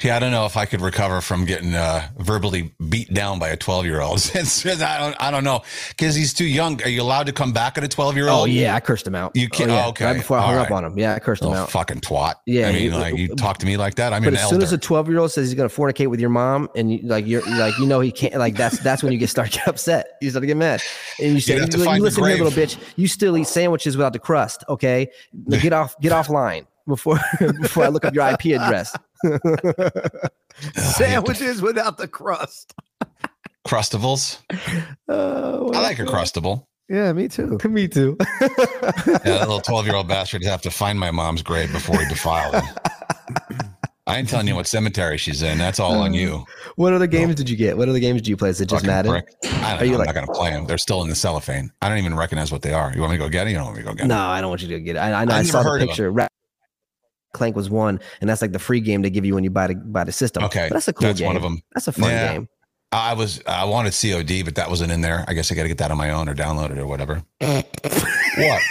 Yeah, 0.00 0.14
I 0.14 0.20
don't 0.20 0.30
know 0.30 0.46
if 0.46 0.56
I 0.56 0.64
could 0.64 0.80
recover 0.80 1.20
from 1.20 1.44
getting 1.44 1.74
uh, 1.74 2.08
verbally 2.18 2.72
beat 2.88 3.12
down 3.12 3.40
by 3.40 3.48
a 3.48 3.56
12 3.56 3.84
year 3.84 4.00
old. 4.00 4.18
I 4.34 4.98
don't, 4.98 5.16
I 5.18 5.30
don't 5.32 5.42
know 5.42 5.62
because 5.88 6.14
he's 6.14 6.32
too 6.32 6.44
young. 6.44 6.80
Are 6.84 6.88
you 6.88 7.02
allowed 7.02 7.26
to 7.26 7.32
come 7.32 7.52
back 7.52 7.76
at 7.78 7.82
a 7.82 7.88
12 7.88 8.14
year 8.16 8.28
old? 8.28 8.42
Oh 8.42 8.44
yeah, 8.44 8.76
I 8.76 8.80
cursed 8.80 9.06
him 9.08 9.16
out. 9.16 9.32
You 9.34 9.48
can't- 9.48 9.70
Oh, 9.70 9.74
yeah. 9.74 9.86
oh, 9.86 9.88
okay. 9.88 10.04
Right 10.04 10.16
before 10.16 10.38
I 10.38 10.46
hung 10.46 10.56
up 10.56 10.70
on 10.70 10.84
him. 10.84 10.96
Yeah, 10.96 11.14
I 11.14 11.18
cursed 11.18 11.42
him 11.42 11.48
Oh, 11.48 11.54
out. 11.54 11.70
fucking 11.70 12.00
twat. 12.02 12.34
Yeah, 12.46 12.68
I 12.68 12.72
mean, 12.72 12.82
you- 12.84 12.90
like 12.92 13.16
you 13.16 13.34
talk 13.34 13.58
to 13.58 13.66
me 13.66 13.76
like 13.76 13.96
that. 13.96 14.12
I 14.12 14.20
mean, 14.20 14.30
But 14.30 14.38
as 14.40 14.48
soon 14.48 14.62
as 14.62 14.72
a 14.72 14.78
12 14.78 15.08
year 15.08 15.18
old 15.18 15.32
says 15.32 15.48
he's 15.48 15.54
gonna 15.56 15.68
fornicate 15.68 16.08
with 16.10 16.20
your 16.20 16.30
mom, 16.30 16.68
and 16.76 16.92
you 16.92 17.00
like 17.02 17.26
you're 17.26 17.42
like 17.42 17.76
you 17.78 17.86
know 17.86 17.98
he 17.98 18.12
can't 18.12 18.34
like 18.36 18.54
that's 18.56 18.78
that's 18.78 19.02
when 19.02 19.12
you 19.12 19.18
get 19.18 19.30
start 19.30 19.50
get 19.50 19.66
upset. 19.66 20.10
You 20.22 20.30
start 20.30 20.42
to 20.42 20.46
get 20.46 20.56
mad, 20.56 20.80
and 21.20 21.34
you 21.34 21.40
say, 21.40 21.56
You'd 21.56 21.74
you, 21.74 21.80
"Listen 21.80 22.24
here, 22.24 22.36
little 22.36 22.52
bitch. 22.52 22.78
You 22.94 23.08
still 23.08 23.36
eat 23.36 23.48
sandwiches 23.48 23.96
without 23.96 24.12
the 24.12 24.20
crust, 24.20 24.62
okay? 24.68 25.08
Now 25.32 25.58
get 25.60 25.72
off 25.72 25.98
get 26.00 26.12
offline 26.12 26.66
before 26.86 27.18
before 27.60 27.82
I 27.82 27.88
look 27.88 28.04
up 28.04 28.14
your 28.14 28.28
IP 28.28 28.46
address." 28.60 28.94
Sandwiches 30.76 31.62
without 31.62 31.98
the 31.98 32.08
crust. 32.08 32.74
Crustables. 33.66 34.40
Oh, 35.10 35.72
I 35.72 35.80
like 35.80 35.98
a 35.98 36.04
crustable. 36.04 36.66
Yeah, 36.88 37.12
me 37.14 37.28
too. 37.28 37.58
Me 37.68 37.88
too. 37.88 38.16
Yeah, 38.40 38.48
that 38.48 39.40
little 39.40 39.60
12 39.60 39.86
year 39.86 39.96
old 39.96 40.08
bastard 40.08 40.44
have 40.44 40.62
to 40.62 40.70
find 40.70 40.98
my 40.98 41.10
mom's 41.10 41.42
grave 41.42 41.72
before 41.72 41.98
he 42.00 42.06
defiled 42.08 42.54
it. 42.54 42.64
I 44.06 44.16
ain't 44.16 44.28
telling 44.28 44.48
you 44.48 44.54
what 44.54 44.66
cemetery 44.66 45.18
she's 45.18 45.42
in. 45.42 45.58
That's 45.58 45.78
all 45.78 46.00
on 46.00 46.12
mm. 46.12 46.20
you. 46.20 46.44
what 46.76 46.94
other 46.94 47.06
games 47.06 47.34
did 47.34 47.50
you 47.50 47.56
get? 47.56 47.76
What 47.76 47.90
other 47.90 48.00
games 48.00 48.22
did 48.22 48.28
you 48.28 48.38
play? 48.38 48.48
Is 48.48 48.60
it 48.60 48.70
just 48.70 48.86
fucking 48.86 48.88
Madden? 48.88 49.10
prick. 49.12 49.34
I 49.44 49.74
Are 49.74 49.78
don't 49.78 49.86
you 49.86 49.92
know. 49.92 49.92
I'm 49.92 49.98
like- 49.98 50.06
not 50.06 50.14
going 50.14 50.26
to 50.26 50.32
play 50.32 50.50
them. 50.50 50.66
They're 50.66 50.78
still 50.78 51.02
in 51.02 51.10
the 51.10 51.14
cellophane. 51.14 51.70
I 51.82 51.90
don't 51.90 51.98
even 51.98 52.14
recognize 52.14 52.50
what 52.50 52.62
they 52.62 52.72
are. 52.72 52.90
You 52.94 53.02
want 53.02 53.12
me 53.12 53.18
to 53.18 53.24
go 53.24 53.28
get 53.28 53.46
it? 53.46 53.50
You 53.50 53.56
don't 53.56 53.66
want 53.66 53.76
me 53.76 53.82
to 53.82 53.88
go 53.88 53.94
get 53.94 54.04
it? 54.04 54.08
No, 54.08 54.18
I 54.18 54.40
don't 54.40 54.48
want 54.48 54.62
you 54.62 54.68
to 54.68 54.80
get 54.80 54.96
it. 54.96 54.98
I, 54.98 55.12
I 55.12 55.24
know. 55.26 55.34
I 55.34 55.38
I've 55.38 55.46
saw 55.46 55.58
never 55.58 55.64
the 55.64 55.70
heard 55.70 55.82
of 55.82 55.88
picture. 55.88 56.30
Ra- 57.34 57.38
Clank 57.38 57.56
was 57.56 57.70
one, 57.70 58.00
and 58.20 58.28
that's 58.30 58.42
like 58.42 58.52
the 58.52 58.58
free 58.58 58.80
game 58.80 59.02
they 59.02 59.10
give 59.10 59.24
you 59.24 59.34
when 59.34 59.44
you 59.44 59.50
buy 59.50 59.66
the 59.68 59.74
buy 59.74 60.04
the 60.04 60.12
system. 60.12 60.44
Okay, 60.44 60.66
But 60.68 60.74
that's 60.74 60.88
a 60.88 60.92
cool 60.92 61.08
that's 61.08 61.18
game. 61.20 61.26
one 61.26 61.36
of 61.36 61.42
them. 61.42 61.60
That's 61.74 61.88
a 61.88 61.92
fun 61.92 62.10
Yeah. 62.10 62.32
game. 62.34 62.48
I 62.90 63.12
was 63.12 63.42
I 63.46 63.64
wanted 63.64 63.92
COD, 63.92 64.42
but 64.44 64.54
that 64.54 64.70
wasn't 64.70 64.92
in 64.92 65.02
there. 65.02 65.24
I 65.28 65.34
guess 65.34 65.52
I 65.52 65.54
got 65.54 65.62
to 65.64 65.68
get 65.68 65.76
that 65.78 65.90
on 65.90 65.98
my 65.98 66.10
own 66.10 66.26
or 66.28 66.34
download 66.34 66.70
it 66.70 66.78
or 66.78 66.86
whatever. 66.86 67.22
what? 67.40 68.62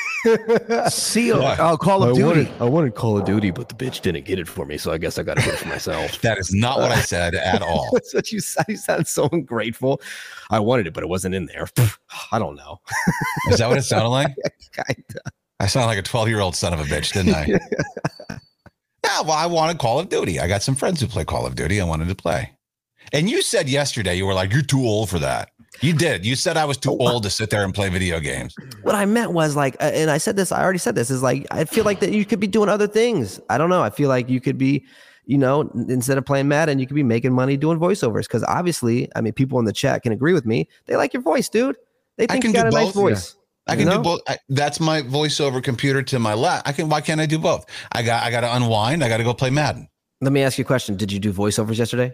See, 0.91 1.31
What? 1.31 1.59
oh, 1.59 1.77
Call 1.77 2.03
of 2.03 2.15
Duty. 2.15 2.49
I 2.59 2.63
wanted 2.65 2.95
Call 2.95 3.17
of 3.19 3.25
Duty, 3.25 3.51
but 3.51 3.69
the 3.69 3.75
bitch 3.75 4.01
didn't 4.01 4.25
get 4.25 4.39
it 4.39 4.47
for 4.47 4.65
me, 4.65 4.77
so 4.77 4.91
I 4.91 4.97
guess 4.97 5.19
I 5.19 5.23
got 5.23 5.37
to 5.37 5.43
get 5.43 5.53
it 5.53 5.57
for 5.57 5.67
myself. 5.67 6.19
That 6.21 6.39
is 6.39 6.51
not 6.51 6.79
what 6.79 6.91
I 6.91 6.99
said 7.13 7.35
at 7.35 7.61
all. 7.61 7.89
That's 7.93 8.11
what 8.13 8.31
you 8.31 8.39
sound. 8.39 8.65
You 8.69 8.77
sound 8.77 9.07
so 9.07 9.29
ungrateful. 9.31 10.01
I 10.49 10.59
wanted 10.59 10.87
it, 10.87 10.93
but 10.93 11.03
it 11.03 11.09
wasn't 11.09 11.35
in 11.35 11.45
there. 11.45 11.67
I 12.31 12.39
don't 12.39 12.55
know. 12.55 12.79
Is 13.51 13.59
that 13.59 13.69
what 13.69 13.77
it 13.77 13.83
sounded 13.83 14.09
like? 14.09 14.35
Kinda. 14.73 15.21
I 15.59 15.67
sound 15.67 15.85
like 15.85 15.99
a 15.99 16.03
12 16.03 16.27
year 16.27 16.39
old 16.39 16.55
son 16.55 16.73
of 16.73 16.79
a 16.79 16.83
bitch, 16.85 17.13
didn't 17.13 17.35
I? 17.35 18.39
Yeah, 19.07 19.21
well, 19.21 19.33
I 19.33 19.45
wanted 19.45 19.79
Call 19.79 19.99
of 19.99 20.09
Duty. 20.09 20.39
I 20.39 20.47
got 20.47 20.61
some 20.61 20.75
friends 20.75 21.01
who 21.01 21.07
play 21.07 21.23
Call 21.23 21.45
of 21.45 21.55
Duty. 21.55 21.79
I 21.79 21.85
wanted 21.85 22.07
to 22.09 22.15
play. 22.15 22.51
And 23.13 23.29
you 23.29 23.41
said 23.41 23.69
yesterday, 23.69 24.15
you 24.15 24.25
were 24.25 24.33
like, 24.33 24.51
you're 24.51 24.61
too 24.61 24.83
old 24.83 25.09
for 25.09 25.19
that. 25.19 25.51
You 25.81 25.93
did. 25.93 26.25
You 26.25 26.35
said 26.35 26.57
I 26.57 26.65
was 26.65 26.77
too 26.77 26.97
old 26.99 27.23
to 27.23 27.29
sit 27.29 27.49
there 27.51 27.63
and 27.63 27.73
play 27.73 27.89
video 27.89 28.19
games. 28.19 28.55
What 28.81 28.95
I 28.95 29.05
meant 29.05 29.31
was 29.31 29.55
like, 29.55 29.75
uh, 29.75 29.91
and 29.93 30.09
I 30.09 30.17
said 30.17 30.35
this. 30.35 30.51
I 30.51 30.61
already 30.61 30.79
said 30.79 30.95
this. 30.95 31.11
Is 31.11 31.21
like 31.21 31.45
I 31.51 31.65
feel 31.65 31.85
like 31.85 31.99
that 31.99 32.11
you 32.11 32.25
could 32.25 32.39
be 32.39 32.47
doing 32.47 32.67
other 32.67 32.87
things. 32.87 33.39
I 33.49 33.57
don't 33.57 33.69
know. 33.69 33.83
I 33.83 33.91
feel 33.91 34.09
like 34.09 34.27
you 34.27 34.41
could 34.41 34.57
be, 34.57 34.85
you 35.25 35.37
know, 35.37 35.69
instead 35.87 36.17
of 36.17 36.25
playing 36.25 36.47
Madden, 36.47 36.79
you 36.79 36.87
could 36.87 36.95
be 36.95 37.03
making 37.03 37.31
money 37.31 37.57
doing 37.57 37.77
voiceovers. 37.79 38.23
Because 38.23 38.43
obviously, 38.43 39.07
I 39.15 39.21
mean, 39.21 39.33
people 39.33 39.59
in 39.59 39.65
the 39.65 39.73
chat 39.73 40.01
can 40.01 40.11
agree 40.11 40.33
with 40.33 40.47
me. 40.47 40.67
They 40.87 40.95
like 40.95 41.13
your 41.13 41.21
voice, 41.21 41.47
dude. 41.47 41.77
They 42.17 42.25
think 42.25 42.43
you 42.43 42.53
got 42.53 42.67
a 42.67 42.71
do 42.71 42.75
nice 42.75 42.85
both, 42.87 42.95
voice. 42.95 43.35
I 43.67 43.73
You 43.73 43.79
can 43.79 43.87
know? 43.87 43.97
do 43.97 44.03
both. 44.03 44.21
I, 44.27 44.37
that's 44.49 44.79
my 44.79 45.01
voiceover 45.01 45.61
computer 45.63 46.01
to 46.03 46.19
my 46.19 46.33
left. 46.33 46.67
I 46.67 46.71
can. 46.71 46.89
Why 46.89 47.01
can't 47.01 47.19
I 47.21 47.25
do 47.25 47.37
both? 47.39 47.65
I 47.91 48.03
got. 48.03 48.23
I 48.23 48.31
got 48.31 48.41
to 48.41 48.55
unwind. 48.55 49.03
I 49.03 49.09
got 49.09 49.17
to 49.17 49.23
go 49.23 49.33
play 49.33 49.49
Madden. 49.49 49.87
Let 50.21 50.31
me 50.33 50.41
ask 50.41 50.57
you 50.57 50.63
a 50.63 50.65
question. 50.65 50.95
Did 50.95 51.11
you 51.11 51.19
do 51.19 51.31
voiceovers 51.33 51.77
yesterday? 51.77 52.13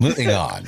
Moving 0.00 0.30
on. 0.30 0.64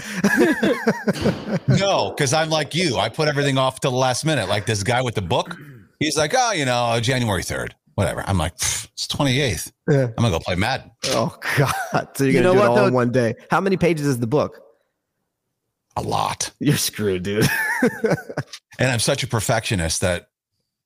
no, 1.69 2.11
because 2.11 2.33
I'm 2.33 2.51
like 2.51 2.75
you. 2.75 2.97
I 2.97 3.09
put 3.09 3.29
everything 3.29 3.57
off 3.59 3.81
to 3.81 3.89
the 3.91 3.95
last 3.97 4.25
minute. 4.25 4.49
Like 4.49 4.67
this 4.67 4.83
guy 4.83 5.01
with 5.03 5.15
the 5.15 5.23
book. 5.23 5.57
He's 6.01 6.17
like, 6.17 6.35
oh, 6.37 6.53
you 6.53 6.65
know, 6.65 6.85
uh, 6.87 7.01
January 7.01 7.43
3rd, 7.43 7.71
whatever. 7.95 8.25
I'm 8.27 8.37
like, 8.39 8.53
it's 8.55 9.07
28th. 9.09 9.73
Yeah. 9.89 9.97
I'm 10.03 10.13
going 10.17 10.33
to 10.33 10.39
go 10.39 10.41
play 10.41 10.55
Madden. 10.57 10.91
Oh 11.07 11.37
God! 11.57 12.09
So 12.17 12.25
you're 12.25 12.33
You 12.35 12.43
gonna 12.43 12.43
know 12.43 12.53
do 12.55 12.59
it 12.59 12.69
what, 12.71 12.79
all 12.81 12.87
in 12.89 12.95
one 12.95 13.13
day. 13.13 13.35
How 13.51 13.61
many 13.61 13.77
pages 13.77 14.07
is 14.07 14.19
the 14.19 14.27
book? 14.27 14.61
A 15.97 16.03
lot. 16.03 16.53
You're 16.61 16.77
screwed, 16.77 17.23
dude. 17.23 17.49
And 18.79 18.91
I'm 18.91 18.99
such 18.99 19.23
a 19.23 19.27
perfectionist 19.27 20.01
that 20.03 20.29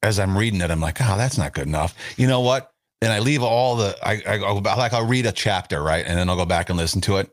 as 0.02 0.18
I'm 0.18 0.36
reading 0.36 0.60
it, 0.60 0.70
I'm 0.70 0.80
like, 0.80 1.00
oh, 1.00 1.16
that's 1.16 1.36
not 1.36 1.52
good 1.52 1.66
enough. 1.66 1.94
You 2.16 2.26
know 2.26 2.40
what? 2.40 2.72
And 3.02 3.12
I 3.12 3.18
leave 3.18 3.42
all 3.42 3.76
the, 3.76 3.96
I, 4.02 4.22
I 4.26 4.38
go 4.38 4.60
back, 4.60 4.76
like 4.76 4.92
I'll 4.92 5.06
read 5.06 5.26
a 5.26 5.32
chapter, 5.32 5.82
right? 5.82 6.04
And 6.06 6.18
then 6.18 6.28
I'll 6.28 6.36
go 6.36 6.44
back 6.44 6.68
and 6.68 6.78
listen 6.78 7.00
to 7.02 7.16
it. 7.16 7.30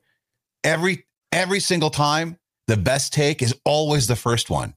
Every, 0.63 1.05
every 1.31 1.59
single 1.59 1.89
time, 1.89 2.37
the 2.67 2.77
best 2.77 3.13
take 3.13 3.41
is 3.41 3.55
always 3.65 4.07
the 4.07 4.15
first 4.15 4.49
one. 4.49 4.73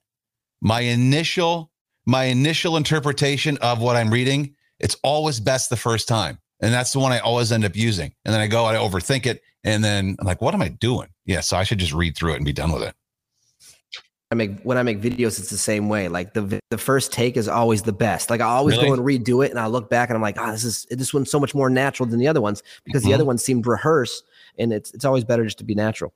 My 0.61 0.81
initial, 0.81 1.73
my 2.07 2.25
initial 2.25 2.77
interpretation 2.77 3.57
of 3.59 3.81
what 3.81 3.97
I'm 3.97 4.11
reading, 4.11 4.55
it's 4.79 4.97
always 5.03 5.41
best 5.41 5.71
the 5.71 5.77
first 5.77 6.07
time. 6.09 6.39
And 6.61 6.75
that's 6.75 6.93
the 6.93 6.99
one 6.99 7.13
I 7.13 7.21
always 7.21 7.53
end 7.53 7.65
up 7.65 7.75
using. 7.75 8.13
And 8.25 8.35
then 8.35 8.41
I 8.41 8.47
go, 8.47 8.67
I 8.67 8.75
overthink 8.75 9.27
it. 9.27 9.43
And 9.65 9.83
then 9.83 10.17
I'm 10.19 10.27
like, 10.27 10.41
what 10.43 10.55
am 10.55 10.63
I 10.63 10.69
doing? 10.69 11.09
Yeah. 11.31 11.41
So 11.41 11.57
I 11.57 11.63
should 11.65 11.79
just 11.79 11.93
read 11.93 12.17
through 12.17 12.33
it 12.33 12.37
and 12.37 12.45
be 12.45 12.53
done 12.53 12.73
with 12.73 12.83
it. 12.83 12.95
I 14.33 14.37
make 14.37 14.61
when 14.63 14.79
I 14.79 14.83
make 14.85 15.01
videos, 15.01 15.39
it's 15.41 15.51
the 15.51 15.57
same 15.59 15.89
way. 15.89 16.09
Like 16.09 16.35
the 16.35 16.61
the 16.71 16.79
first 16.79 17.13
take 17.13 17.37
is 17.37 17.49
always 17.49 17.83
the 17.83 17.93
best. 17.93 18.31
Like 18.31 18.41
I 18.41 18.45
always 18.47 18.77
Really? 18.77 18.89
go 18.89 18.95
and 18.95 19.03
redo 19.03 19.45
it, 19.45 19.51
and 19.51 19.59
I 19.59 19.67
look 19.67 19.91
back 19.91 20.09
and 20.09 20.17
I'm 20.17 20.23
like, 20.23 20.39
ah, 20.39 20.53
this 20.53 20.65
is 20.65 20.87
this 20.91 21.13
one's 21.15 21.31
so 21.31 21.41
much 21.41 21.55
more 21.55 21.69
natural 21.71 22.09
than 22.09 22.19
the 22.21 22.29
other 22.29 22.41
ones 22.41 22.63
because 22.85 23.03
Mm-hmm. 23.03 23.09
the 23.11 23.15
other 23.15 23.25
ones 23.25 23.43
seemed 23.45 23.67
rehearsed, 23.67 24.23
and 24.59 24.73
it's 24.73 24.93
it's 24.93 25.05
always 25.05 25.25
better 25.25 25.45
just 25.45 25.59
to 25.59 25.65
be 25.65 25.75
natural. 25.75 26.13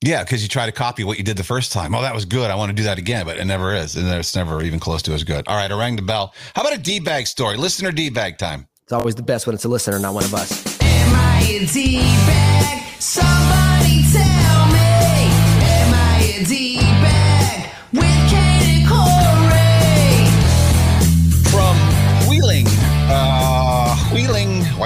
Yeah, 0.00 0.22
because 0.22 0.42
you 0.42 0.48
try 0.48 0.64
to 0.64 0.72
copy 0.72 1.02
what 1.04 1.18
you 1.18 1.24
did 1.24 1.36
the 1.36 1.44
first 1.44 1.72
time. 1.72 1.94
Oh, 1.94 2.00
that 2.02 2.14
was 2.14 2.24
good. 2.24 2.50
I 2.50 2.54
want 2.54 2.70
to 2.70 2.74
do 2.74 2.84
that 2.84 2.98
again, 2.98 3.26
but 3.26 3.36
it 3.36 3.44
never 3.46 3.74
is. 3.74 3.96
And 3.96 4.06
it's 4.08 4.34
never 4.36 4.62
even 4.62 4.78
close 4.78 5.02
to 5.02 5.12
as 5.12 5.24
good. 5.24 5.46
All 5.48 5.56
right, 5.56 5.70
I 5.70 5.76
rang 5.78 5.96
the 5.96 6.02
bell. 6.02 6.32
How 6.54 6.62
about 6.62 6.72
a 6.74 6.78
D 6.78 7.00
bag 7.00 7.26
story? 7.26 7.56
Listener 7.56 7.90
D 7.90 8.08
bag 8.08 8.38
time. 8.38 8.68
It's 8.84 8.92
always 8.92 9.14
the 9.16 9.22
best 9.24 9.46
when 9.46 9.54
it's 9.54 9.64
a 9.64 9.68
listener, 9.68 9.98
not 9.98 10.14
one 10.14 10.24
of 10.24 10.32
us. 10.32 10.80
Am 10.80 11.14
I 11.14 11.42
a 11.42 11.66
D-bag? 11.66 12.84
Somebody 13.00 14.02
tell 14.10 14.57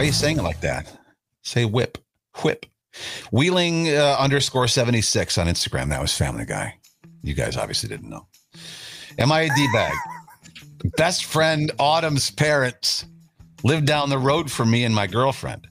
Are 0.02 0.04
you 0.04 0.10
saying 0.10 0.38
it 0.40 0.42
like 0.42 0.60
that? 0.62 0.92
Say 1.42 1.64
whip. 1.64 1.96
Whip. 2.42 2.66
Wheeling 3.30 3.88
uh, 3.96 4.16
underscore 4.18 4.66
76 4.66 5.38
on 5.38 5.46
Instagram. 5.46 5.90
That 5.90 6.00
was 6.00 6.12
Family 6.12 6.44
Guy. 6.44 6.74
You 7.22 7.34
guys 7.34 7.56
obviously 7.56 7.88
didn't 7.88 8.10
know. 8.10 8.26
Am 9.20 9.30
I 9.30 9.42
a 9.42 9.48
D 9.54 9.68
bag? 9.72 9.94
Best 10.96 11.26
friend 11.26 11.70
Autumn's 11.78 12.32
parents 12.32 13.04
live 13.62 13.84
down 13.84 14.10
the 14.10 14.18
road 14.18 14.50
from 14.50 14.72
me 14.72 14.82
and 14.82 14.92
my 14.92 15.06
girlfriend. 15.06 15.68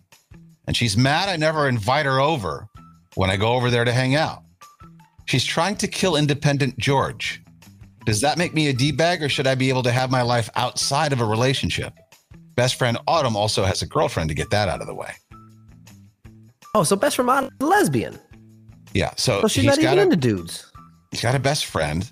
And 0.65 0.77
she's 0.77 0.95
mad 0.95 1.27
I 1.27 1.35
never 1.35 1.67
invite 1.67 2.05
her 2.05 2.21
over 2.21 2.69
when 3.15 3.29
I 3.29 3.35
go 3.35 3.51
over 3.51 3.69
there 3.69 3.83
to 3.83 3.91
hang 3.91 4.15
out. 4.15 4.43
She's 5.25 5.43
trying 5.43 5.75
to 5.75 5.89
kill 5.89 6.15
independent 6.15 6.77
George. 6.77 7.43
Does 8.05 8.21
that 8.21 8.37
make 8.37 8.53
me 8.53 8.69
a 8.69 8.73
D 8.73 8.93
bag 8.93 9.21
or 9.21 9.27
should 9.27 9.45
I 9.45 9.55
be 9.55 9.67
able 9.67 9.83
to 9.83 9.91
have 9.91 10.09
my 10.09 10.21
life 10.21 10.49
outside 10.55 11.11
of 11.11 11.19
a 11.19 11.25
relationship? 11.25 11.93
Best 12.55 12.75
friend 12.75 12.97
Autumn 13.07 13.35
also 13.35 13.63
has 13.63 13.81
a 13.81 13.87
girlfriend 13.87 14.29
to 14.29 14.35
get 14.35 14.49
that 14.51 14.67
out 14.69 14.81
of 14.81 14.87
the 14.87 14.93
way. 14.95 15.13
Oh, 16.75 16.83
so 16.83 16.95
best 16.95 17.15
friend 17.15 17.29
Autumn 17.29 17.49
lesbian. 17.59 18.19
Yeah. 18.93 19.11
So 19.17 19.41
So 19.41 19.47
she's 19.47 19.63
he's 19.63 19.77
not 19.77 19.81
got 19.83 19.93
even 19.93 19.99
a, 19.99 20.01
into 20.03 20.15
dudes. 20.17 20.71
he's 21.11 21.21
got 21.21 21.35
a 21.35 21.39
best 21.39 21.65
friend 21.65 22.09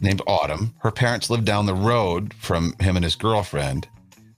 named 0.00 0.20
Autumn. 0.26 0.74
Her 0.80 0.90
parents 0.90 1.30
live 1.30 1.44
down 1.44 1.66
the 1.66 1.74
road 1.74 2.34
from 2.34 2.74
him 2.80 2.96
and 2.96 3.04
his 3.04 3.16
girlfriend. 3.16 3.88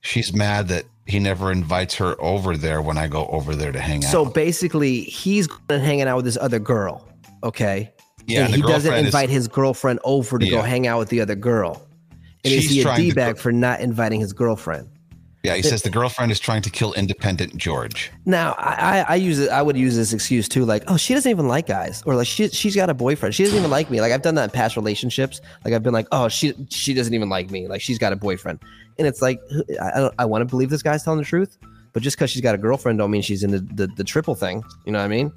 She's 0.01 0.33
mad 0.33 0.69
that 0.69 0.85
he 1.07 1.19
never 1.19 1.51
invites 1.51 1.95
her 1.97 2.15
over 2.21 2.57
there 2.57 2.81
when 2.83 2.97
I 2.99 3.09
go 3.09 3.27
over 3.27 3.55
there 3.57 3.73
to 3.73 3.81
hang 3.81 4.03
So 4.03 4.07
out. 4.09 4.13
So 4.13 4.25
basically, 4.27 5.01
he's 5.03 5.49
hanging 5.69 6.03
out 6.03 6.17
with 6.17 6.25
this 6.25 6.37
other 6.41 6.59
girl. 6.59 7.07
Okay. 7.43 7.93
Yeah, 8.27 8.45
and 8.45 8.55
he 8.55 8.61
doesn't 8.61 8.83
girlfriend 8.91 9.07
is- 9.09 9.15
invite 9.15 9.31
his 9.31 9.49
girlfriend 9.49 10.01
over 10.05 10.39
to 10.39 10.49
go 10.49 10.63
hang 10.63 10.87
out 10.87 10.99
with 10.99 11.09
the 11.09 11.21
other 11.21 11.35
girl. 11.35 11.85
And 12.45 12.55
is 12.55 12.63
She's 12.63 12.71
he 12.71 12.81
a 12.81 12.85
trying 12.85 13.11
bag 13.13 13.39
for 13.39 13.53
not 13.53 13.81
inviting 13.81 14.21
his 14.21 14.33
girlfriend? 14.33 14.89
Yeah, 15.45 15.55
he 15.55 15.63
says 15.63 15.83
the 15.83 15.91
girlfriend 15.91 16.33
is 16.33 16.41
trying 16.41 16.63
to 16.63 16.71
kill 16.71 16.93
independent 16.95 17.57
George. 17.57 18.11
Now, 18.27 18.57
I, 18.59 18.75
I, 18.75 19.07
I 19.11 19.15
use 19.15 19.39
it. 19.39 19.51
I 19.51 19.63
would 19.63 19.77
use 19.77 19.95
this 19.97 20.13
excuse 20.13 20.49
too, 20.49 20.65
like, 20.65 20.83
oh, 20.89 20.97
she 20.97 21.15
doesn't 21.15 21.31
even 21.31 21.47
like 21.47 21.67
guys, 21.67 22.03
or 22.05 22.17
like 22.17 22.27
she 22.27 22.49
she's 22.49 22.75
got 22.75 22.91
a 22.91 22.95
boyfriend. 22.95 23.35
She 23.35 23.45
doesn't 23.45 23.57
even 23.57 23.71
like 23.71 23.89
me. 23.89 24.01
Like 24.01 24.13
I've 24.13 24.23
done 24.23 24.35
that 24.35 24.45
in 24.45 24.51
past 24.51 24.77
relationships. 24.77 25.41
Like 25.65 25.75
I've 25.75 25.83
been 25.83 25.93
like, 25.93 26.09
oh, 26.11 26.29
she 26.29 26.55
she 26.71 26.93
doesn't 26.93 27.15
even 27.15 27.29
like 27.29 27.51
me. 27.51 27.69
Like 27.69 27.81
she's 27.81 27.99
got 27.99 28.13
a 28.13 28.17
boyfriend, 28.17 28.59
and 28.99 29.07
it's 29.07 29.23
like 29.23 29.41
I 29.81 29.91
I, 29.95 30.01
don't, 30.01 30.15
I 30.19 30.25
want 30.25 30.43
to 30.43 30.47
believe 30.47 30.71
this 30.71 30.83
guy's 30.83 31.05
telling 31.05 31.21
the 31.21 31.25
truth, 31.25 31.57
but 31.93 32.03
just 32.03 32.17
because 32.17 32.31
she's 32.31 32.43
got 32.43 32.57
a 32.57 32.59
girlfriend, 32.59 32.99
don't 32.99 33.11
mean 33.11 33.23
she's 33.23 33.45
into 33.45 33.61
the, 33.61 33.87
the 33.87 34.05
triple 34.05 34.35
thing. 34.35 34.65
You 34.85 34.93
know 34.93 34.99
what 34.99 35.05
I 35.05 35.09
mean? 35.09 35.33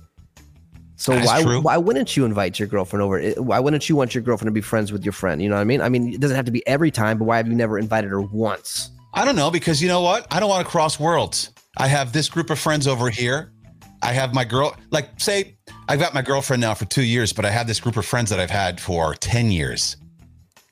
So 1.02 1.14
That's 1.14 1.26
why 1.26 1.42
true. 1.42 1.62
why 1.62 1.78
wouldn't 1.78 2.16
you 2.16 2.26
invite 2.26 2.60
your 2.60 2.68
girlfriend 2.68 3.02
over? 3.02 3.20
Why 3.42 3.60
wouldn't 3.60 3.90
you 3.90 3.96
want 3.96 4.14
your 4.14 4.22
girlfriend 4.22 4.50
to 4.50 4.52
be 4.52 4.62
friends 4.62 4.92
with 4.92 5.04
your 5.04 5.14
friend? 5.14 5.42
You 5.42 5.50
know 5.50 5.56
what 5.56 5.62
I 5.62 5.64
mean? 5.64 5.82
I 5.82 5.90
mean, 5.90 6.14
it 6.14 6.22
doesn't 6.22 6.36
have 6.36 6.46
to 6.46 6.52
be 6.52 6.66
every 6.68 6.92
time, 6.92 7.18
but 7.18 7.26
why 7.26 7.38
have 7.38 7.48
you 7.48 7.56
never 7.56 7.80
invited 7.80 8.12
her 8.12 8.22
once? 8.22 8.92
I 9.16 9.26
don't 9.26 9.36
know 9.36 9.50
because 9.50 9.82
you 9.82 9.88
know 9.88 10.02
what? 10.02 10.28
I 10.30 10.40
don't 10.40 10.48
want 10.48 10.64
to 10.64 10.70
cross 10.70 11.00
worlds. 11.00 11.50
I 11.76 11.88
have 11.88 12.14
this 12.14 12.30
group 12.30 12.52
of 12.52 12.60
friends 12.60 12.88
over 12.88 13.10
here. 13.10 13.52
I 14.04 14.14
have 14.14 14.36
my 14.36 14.44
girl, 14.44 14.76
like, 14.92 15.20
say, 15.20 15.58
I've 15.88 16.00
got 16.00 16.14
my 16.14 16.22
girlfriend 16.22 16.62
now 16.62 16.76
for 16.76 16.86
two 16.86 17.04
years, 17.04 17.34
but 17.34 17.46
I 17.46 17.50
have 17.50 17.66
this 17.66 17.80
group 17.80 17.98
of 17.98 18.06
friends 18.06 18.30
that 18.30 18.40
I've 18.40 18.52
had 18.52 18.80
for 18.80 19.16
10 19.16 19.50
years. 19.50 19.98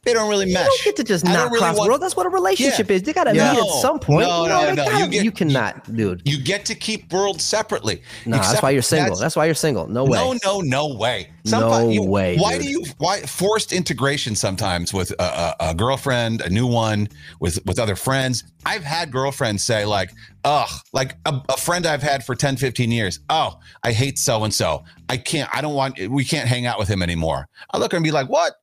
They 0.09 0.13
don't 0.13 0.29
really 0.29 0.47
You 0.47 0.53
mesh. 0.53 0.65
don't 0.67 0.83
get 0.83 0.95
to 0.97 1.03
just 1.03 1.25
I 1.27 1.33
not 1.33 1.47
really 1.51 1.59
cross 1.59 1.77
want- 1.77 1.89
world. 1.89 2.01
That's 2.01 2.15
what 2.15 2.25
a 2.25 2.29
relationship 2.29 2.89
Yeah. 2.89 2.95
is. 2.95 3.03
They 3.03 3.13
gotta 3.13 3.35
Yeah. 3.35 3.53
meet 3.53 3.61
at 3.61 3.69
some 3.81 3.99
point. 3.99 4.27
No, 4.27 4.43
you 4.43 4.49
know, 4.49 4.61
no, 4.61 4.73
no. 4.73 4.75
gotta- 4.75 4.97
You 5.15 5.21
you, 5.23 5.31
get- 5.31 5.35
cannot, 5.35 5.95
dude. 5.95 6.21
You 6.25 6.37
get 6.41 6.65
to 6.65 6.75
keep 6.75 7.11
worlds 7.13 7.43
separately. 7.43 8.01
No, 8.25 8.37
that's 8.37 8.61
why 8.61 8.71
you're 8.71 8.81
single. 8.81 9.05
that's- 9.15 9.19
That's, 9.19 9.35
why 9.35 9.45
you're 9.45 9.53
single. 9.55 9.87
No 9.87 10.03
way. 10.05 10.17
No, 10.17 10.33
no, 10.43 10.61
no 10.61 10.95
way. 10.95 11.29
No 11.45 11.89
you- 11.89 12.03
way, 12.03 12.37
Why 12.37 12.53
dude. 12.57 12.63
do 12.63 12.69
you? 12.69 12.85
Why 12.97 13.21
forced 13.21 13.71
integration 13.73 14.35
sometimes 14.35 14.93
with 14.93 15.11
a, 15.19 15.23
a, 15.23 15.55
a 15.69 15.73
girlfriend, 15.75 16.41
a 16.41 16.49
new 16.49 16.67
one, 16.67 17.07
with 17.39 17.63
with 17.65 17.79
other 17.79 17.95
friends? 17.95 18.43
I've 18.65 18.83
had 18.83 19.11
girlfriends 19.11 19.63
say 19.63 19.85
like, 19.85 20.11
"Ugh," 20.43 20.69
like 20.93 21.15
a, 21.25 21.41
a 21.49 21.57
friend 21.57 21.85
I've 21.87 22.03
had 22.03 22.23
for 22.25 22.35
10, 22.35 22.57
15 22.57 22.91
years. 22.91 23.19
Oh, 23.29 23.57
I 23.83 23.93
hate 23.93 24.19
so 24.19 24.43
and 24.43 24.53
so. 24.53 24.83
I 25.07 25.17
can't. 25.17 25.49
I 25.53 25.61
don't 25.61 25.73
want. 25.73 25.97
We 26.09 26.23
can't 26.23 26.47
hang 26.47 26.65
out 26.67 26.77
with 26.77 26.87
him 26.87 27.01
anymore. 27.01 27.47
I 27.73 27.77
look 27.77 27.93
and 27.93 28.03
be 28.03 28.11
like, 28.11 28.27
"What, 28.29 28.53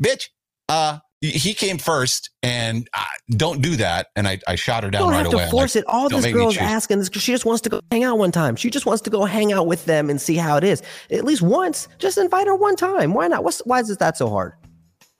bitch? 0.00 0.28
Uh." 0.68 0.98
He 1.22 1.54
came 1.54 1.78
first, 1.78 2.28
and 2.42 2.86
uh, 2.92 3.02
don't 3.30 3.62
do 3.62 3.74
that. 3.76 4.08
And 4.16 4.28
I, 4.28 4.38
I 4.46 4.54
shot 4.54 4.84
her 4.84 4.90
down 4.90 5.00
don't 5.00 5.10
right 5.12 5.22
have 5.22 5.30
to 5.30 5.38
I'm 5.38 5.50
force 5.50 5.74
like, 5.74 5.82
it. 5.82 5.88
All 5.88 6.10
"Don't 6.10 6.20
this 6.20 6.30
girl's 6.30 6.54
choose." 6.54 6.62
asking 6.62 6.98
is 7.00 7.08
'cause 7.08 7.22
she 7.22 7.32
just 7.32 7.46
wants 7.46 7.62
to 7.62 7.70
go 7.70 7.80
hang 7.90 8.04
out 8.04 8.18
one 8.18 8.30
time. 8.30 8.54
She 8.54 8.68
just 8.68 8.84
wants 8.84 9.00
to 9.04 9.10
go 9.10 9.24
hang 9.24 9.50
out 9.50 9.66
with 9.66 9.86
them 9.86 10.10
and 10.10 10.20
see 10.20 10.36
how 10.36 10.58
it 10.58 10.62
is. 10.62 10.82
At 11.10 11.24
least 11.24 11.40
once. 11.40 11.88
Just 11.98 12.18
invite 12.18 12.46
her 12.46 12.54
one 12.54 12.76
time. 12.76 13.14
Why 13.14 13.28
not? 13.28 13.44
What's 13.44 13.60
why 13.60 13.80
is 13.80 13.88
it 13.88 13.98
that 13.98 14.18
so 14.18 14.28
hard? 14.28 14.52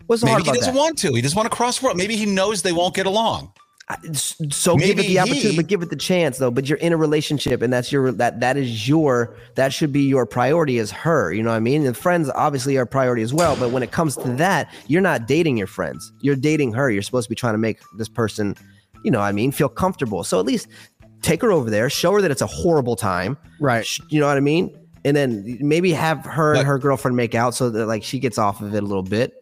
What's 0.07 0.21
so 0.21 0.27
Maybe 0.27 0.43
hard 0.45 0.55
he 0.55 0.61
doesn't 0.61 0.75
that? 0.75 0.79
want 0.79 0.99
to. 0.99 1.15
He 1.15 1.23
doesn't 1.23 1.35
want 1.37 1.51
to 1.51 1.57
cross 1.57 1.83
world. 1.83 1.97
Maybe 1.97 2.15
he 2.15 2.27
knows 2.27 2.61
they 2.61 2.73
won't 2.73 2.95
get 2.95 3.07
along. 3.07 3.53
So 4.13 4.77
give 4.77 4.91
it 4.91 4.97
Maybe 4.97 5.09
the 5.09 5.19
opportunity, 5.21 5.51
he- 5.51 5.57
but 5.57 5.67
give 5.69 5.81
it 5.83 5.91
the 5.91 5.97
chance 5.97 6.39
though. 6.39 6.51
But 6.51 6.69
you're 6.69 6.79
in 6.79 6.93
a 6.93 6.97
relationship, 6.97 7.63
and 7.63 7.73
that's 7.73 7.93
your 7.93 8.11
that 8.13 8.41
that 8.41 8.57
is 8.57 8.89
your 8.89 9.37
that 9.55 9.73
should 9.73 9.93
be 9.93 10.03
your 10.03 10.27
priority 10.27 10.79
is 10.79 10.91
her. 10.91 11.33
You 11.33 11.43
know 11.45 11.51
what 11.51 11.57
I 11.57 11.61
mean? 11.61 11.87
And 11.87 11.97
friends 11.97 12.29
obviously 12.35 12.77
are 12.77 12.85
priority 12.87 13.23
as 13.23 13.33
well. 13.33 13.55
But 13.57 13.71
when 13.71 13.83
it 13.85 13.93
comes 13.93 14.17
to 14.17 14.29
that, 14.35 14.73
you're 14.89 15.03
not 15.03 15.29
dating 15.29 15.57
your 15.57 15.69
friends. 15.69 16.13
You're 16.21 16.35
dating 16.37 16.73
her. 16.73 16.91
You're 16.91 17.03
supposed 17.03 17.27
to 17.27 17.31
be 17.31 17.37
trying 17.37 17.55
to 17.55 17.59
make 17.59 17.79
this 17.97 18.09
person, 18.09 18.57
you 19.05 19.11
know, 19.13 19.21
what 19.21 19.27
I 19.27 19.33
mean, 19.33 19.53
feel 19.53 19.69
comfortable. 19.69 20.25
So 20.25 20.41
at 20.41 20.47
least 20.47 20.67
take 21.23 21.41
her 21.43 21.53
over 21.53 21.71
there, 21.71 21.89
show 21.89 22.13
her 22.13 22.21
that 22.23 22.31
it's 22.33 22.43
a 22.43 22.47
horrible 22.47 22.97
time. 22.97 23.37
Right. 23.61 23.87
You 24.09 24.19
know 24.21 24.27
what 24.27 24.37
I 24.37 24.41
mean? 24.41 24.77
And 25.05 25.17
then 25.17 25.59
maybe 25.61 25.93
have 25.93 26.25
her 26.25 26.55
But- 26.55 26.59
and 26.61 26.67
her 26.67 26.79
girlfriend 26.81 27.17
make 27.17 27.37
out 27.37 27.55
so 27.55 27.71
that 27.71 27.87
like 27.87 28.03
she 28.03 28.19
gets 28.19 28.37
off 28.37 28.61
of 28.61 28.75
it 28.75 28.83
a 28.83 28.87
little 28.87 29.05
bit. 29.05 29.33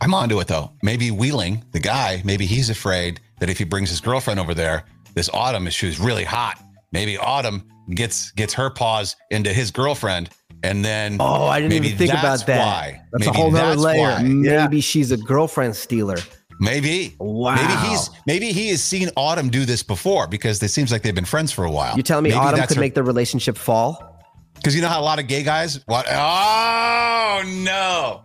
I'm 0.00 0.12
onto 0.12 0.40
it 0.40 0.48
though. 0.48 0.72
Maybe 0.82 1.12
Wheeling, 1.12 1.64
the 1.70 1.78
guy, 1.80 2.20
maybe 2.24 2.46
he's 2.46 2.68
afraid 2.68 3.20
that 3.40 3.50
if 3.50 3.58
he 3.58 3.64
brings 3.64 3.90
his 3.90 4.00
girlfriend 4.00 4.40
over 4.40 4.54
there, 4.54 4.84
this 5.14 5.30
Autumn, 5.32 5.68
she 5.70 5.86
was 5.86 5.98
really 5.98 6.24
hot. 6.24 6.58
Maybe 6.92 7.16
Autumn 7.18 7.66
gets 7.94 8.30
gets 8.32 8.54
her 8.54 8.70
paws 8.70 9.16
into 9.30 9.52
his 9.52 9.70
girlfriend, 9.70 10.30
and 10.62 10.84
then 10.84 11.16
Oh, 11.20 11.46
I 11.46 11.60
didn't 11.60 11.84
even 11.84 11.98
think 11.98 12.12
about 12.12 12.46
that. 12.46 12.58
Why. 12.58 13.00
That's 13.12 13.26
maybe 13.26 13.36
a 13.36 13.40
whole 13.40 13.50
nother 13.50 13.76
layer. 13.76 14.00
why. 14.00 14.22
Maybe 14.22 14.80
she's 14.80 15.12
a 15.12 15.16
girlfriend 15.16 15.76
stealer. 15.76 16.18
Maybe. 16.58 17.14
Wow. 17.20 17.54
Maybe 17.56 17.88
he's 17.88 18.10
maybe 18.26 18.52
he 18.52 18.70
has 18.70 18.82
seen 18.82 19.10
Autumn 19.16 19.50
do 19.50 19.64
this 19.64 19.82
before 19.82 20.26
because 20.26 20.62
it 20.62 20.68
seems 20.68 20.90
like 20.90 21.02
they've 21.02 21.14
been 21.14 21.24
friends 21.24 21.52
for 21.52 21.64
a 21.64 21.70
while. 21.70 21.94
You're 21.96 22.02
telling 22.02 22.24
me 22.24 22.30
maybe 22.30 22.40
Autumn 22.40 22.60
that's 22.60 22.72
could 22.72 22.80
make 22.80 22.94
the 22.94 23.02
relationship 23.02 23.56
fall? 23.58 24.12
because 24.54 24.74
you 24.74 24.80
know 24.82 24.88
how 24.88 25.00
a 25.00 25.04
lot 25.04 25.18
of 25.20 25.28
gay 25.28 25.42
guys 25.42 25.80
what 25.86 26.06
oh 26.10 27.42
no 27.62 28.24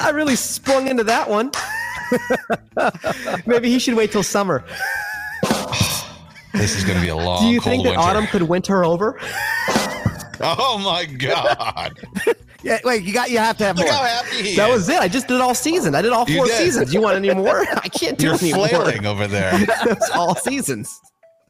I 0.00 0.10
really 0.10 0.36
sprung 0.36 0.88
into 0.88 1.04
that 1.04 1.28
one. 1.30 1.50
Maybe 3.46 3.70
he 3.70 3.78
should 3.78 3.94
wait 3.94 4.12
till 4.12 4.22
summer. 4.22 4.64
this 6.52 6.76
is 6.76 6.84
going 6.84 6.96
to 6.96 7.02
be 7.02 7.08
a 7.08 7.16
long 7.16 7.42
Do 7.42 7.48
you 7.48 7.60
think 7.60 7.82
that 7.84 7.90
winter. 7.90 8.00
Autumn 8.04 8.26
could 8.26 8.42
winter 8.42 8.84
over? 8.84 9.18
oh 10.40 10.78
my 10.82 11.04
god 11.04 11.96
Yeah, 12.62 12.78
wait, 12.82 13.02
you 13.04 13.12
got 13.12 13.30
you 13.30 13.36
have 13.38 13.58
to 13.58 13.64
have 13.64 13.76
look 13.76 13.84
more. 13.86 13.94
how 13.94 14.04
happy 14.04 14.42
he 14.50 14.56
That 14.56 14.70
was 14.70 14.88
it. 14.88 14.98
I 14.98 15.06
just 15.06 15.28
did 15.28 15.38
all 15.40 15.54
season. 15.54 15.94
I 15.94 16.00
did 16.00 16.12
all 16.12 16.24
You 16.26 16.38
four 16.38 16.46
did. 16.46 16.56
seasons. 16.56 16.94
You 16.94 17.02
want 17.02 17.14
any 17.16 17.32
more? 17.34 17.60
I 17.60 17.88
can't 17.88 18.16
do 18.16 18.28
You're 18.28 18.38
flailing 18.38 19.04
over 19.04 19.26
there. 19.26 19.52
That's 19.84 20.08
all 20.10 20.34
seasons. 20.34 20.98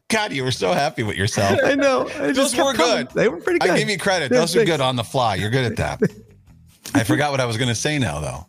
God, 0.09 0.33
you 0.33 0.43
were 0.43 0.51
so 0.51 0.73
happy 0.73 1.03
with 1.03 1.15
yourself. 1.15 1.57
I 1.63 1.73
know. 1.75 2.09
I 2.19 2.33
Those 2.33 2.53
were 2.55 2.73
coming. 2.73 3.05
good. 3.05 3.11
They 3.15 3.29
were 3.29 3.37
pretty 3.37 3.59
good. 3.59 3.71
I 3.71 3.77
give 3.79 3.89
you 3.89 3.97
credit. 3.97 4.29
Yeah, 4.29 4.39
Those 4.41 4.57
are 4.57 4.65
good 4.65 4.81
on 4.81 4.97
the 4.97 5.05
fly. 5.05 5.35
You're 5.35 5.49
good 5.49 5.63
at 5.65 5.77
that. 5.77 6.01
I 6.93 7.03
forgot 7.05 7.31
what 7.31 7.39
I 7.39 7.45
was 7.45 7.55
going 7.57 7.69
to 7.69 7.75
say 7.75 7.97
now, 7.97 8.19
though. 8.19 8.45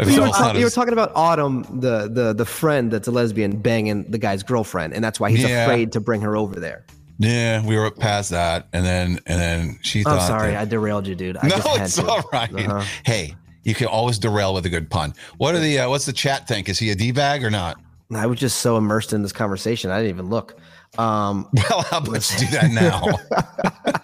You 0.00 0.20
were, 0.22 0.26
not 0.26 0.56
you 0.56 0.64
were 0.64 0.70
talking 0.70 0.92
about 0.92 1.12
Autumn, 1.14 1.62
the 1.80 2.08
the 2.08 2.32
the 2.32 2.44
friend 2.44 2.90
that's 2.90 3.06
a 3.06 3.12
lesbian 3.12 3.56
banging 3.58 4.10
the 4.10 4.18
guy's 4.18 4.42
girlfriend, 4.42 4.92
and 4.92 5.04
that's 5.04 5.20
why 5.20 5.30
he's 5.30 5.42
Yeah. 5.42 5.64
afraid 5.64 5.92
to 5.92 6.00
bring 6.00 6.20
her 6.22 6.36
over 6.36 6.58
there. 6.58 6.84
yeah, 7.18 7.64
we 7.64 7.76
were 7.76 7.90
past 7.92 8.30
that, 8.30 8.66
and 8.72 8.84
then 8.84 9.20
and 9.26 9.40
then 9.40 9.78
she 9.82 10.00
I'm 10.00 10.04
thought. 10.04 10.26
sorry, 10.26 10.50
that- 10.50 10.62
I 10.62 10.64
derailed 10.64 11.06
you, 11.06 11.14
dude. 11.14 11.36
I 11.36 11.46
no, 11.46 11.56
it's 11.76 11.94
to. 11.94 12.06
all 12.06 12.28
right. 12.32 12.52
Uh-huh. 12.52 12.82
Hey, 13.04 13.36
you 13.62 13.72
can 13.74 13.86
always 13.86 14.18
derail 14.18 14.52
with 14.52 14.66
a 14.66 14.68
good 14.70 14.90
pun. 14.90 15.14
What 15.36 15.54
are 15.54 15.60
the 15.60 15.78
uh, 15.78 15.88
what's 15.88 16.06
the 16.06 16.12
chat 16.12 16.48
think? 16.48 16.68
Is 16.68 16.78
he 16.80 16.90
a 16.90 16.96
d 16.96 17.12
bag 17.12 17.44
or 17.44 17.50
not? 17.50 17.78
I 18.12 18.26
was 18.26 18.38
just 18.40 18.58
so 18.62 18.76
immersed 18.76 19.12
in 19.12 19.22
this 19.22 19.32
conversation, 19.32 19.90
I 19.92 19.98
didn't 19.98 20.10
even 20.10 20.28
look. 20.28 20.56
Um, 20.98 21.48
Well, 21.70 21.82
how 21.82 21.98
about 21.98 22.30
you 22.40 22.46
do 22.46 22.52
that 22.52 22.70
now? 22.72 23.92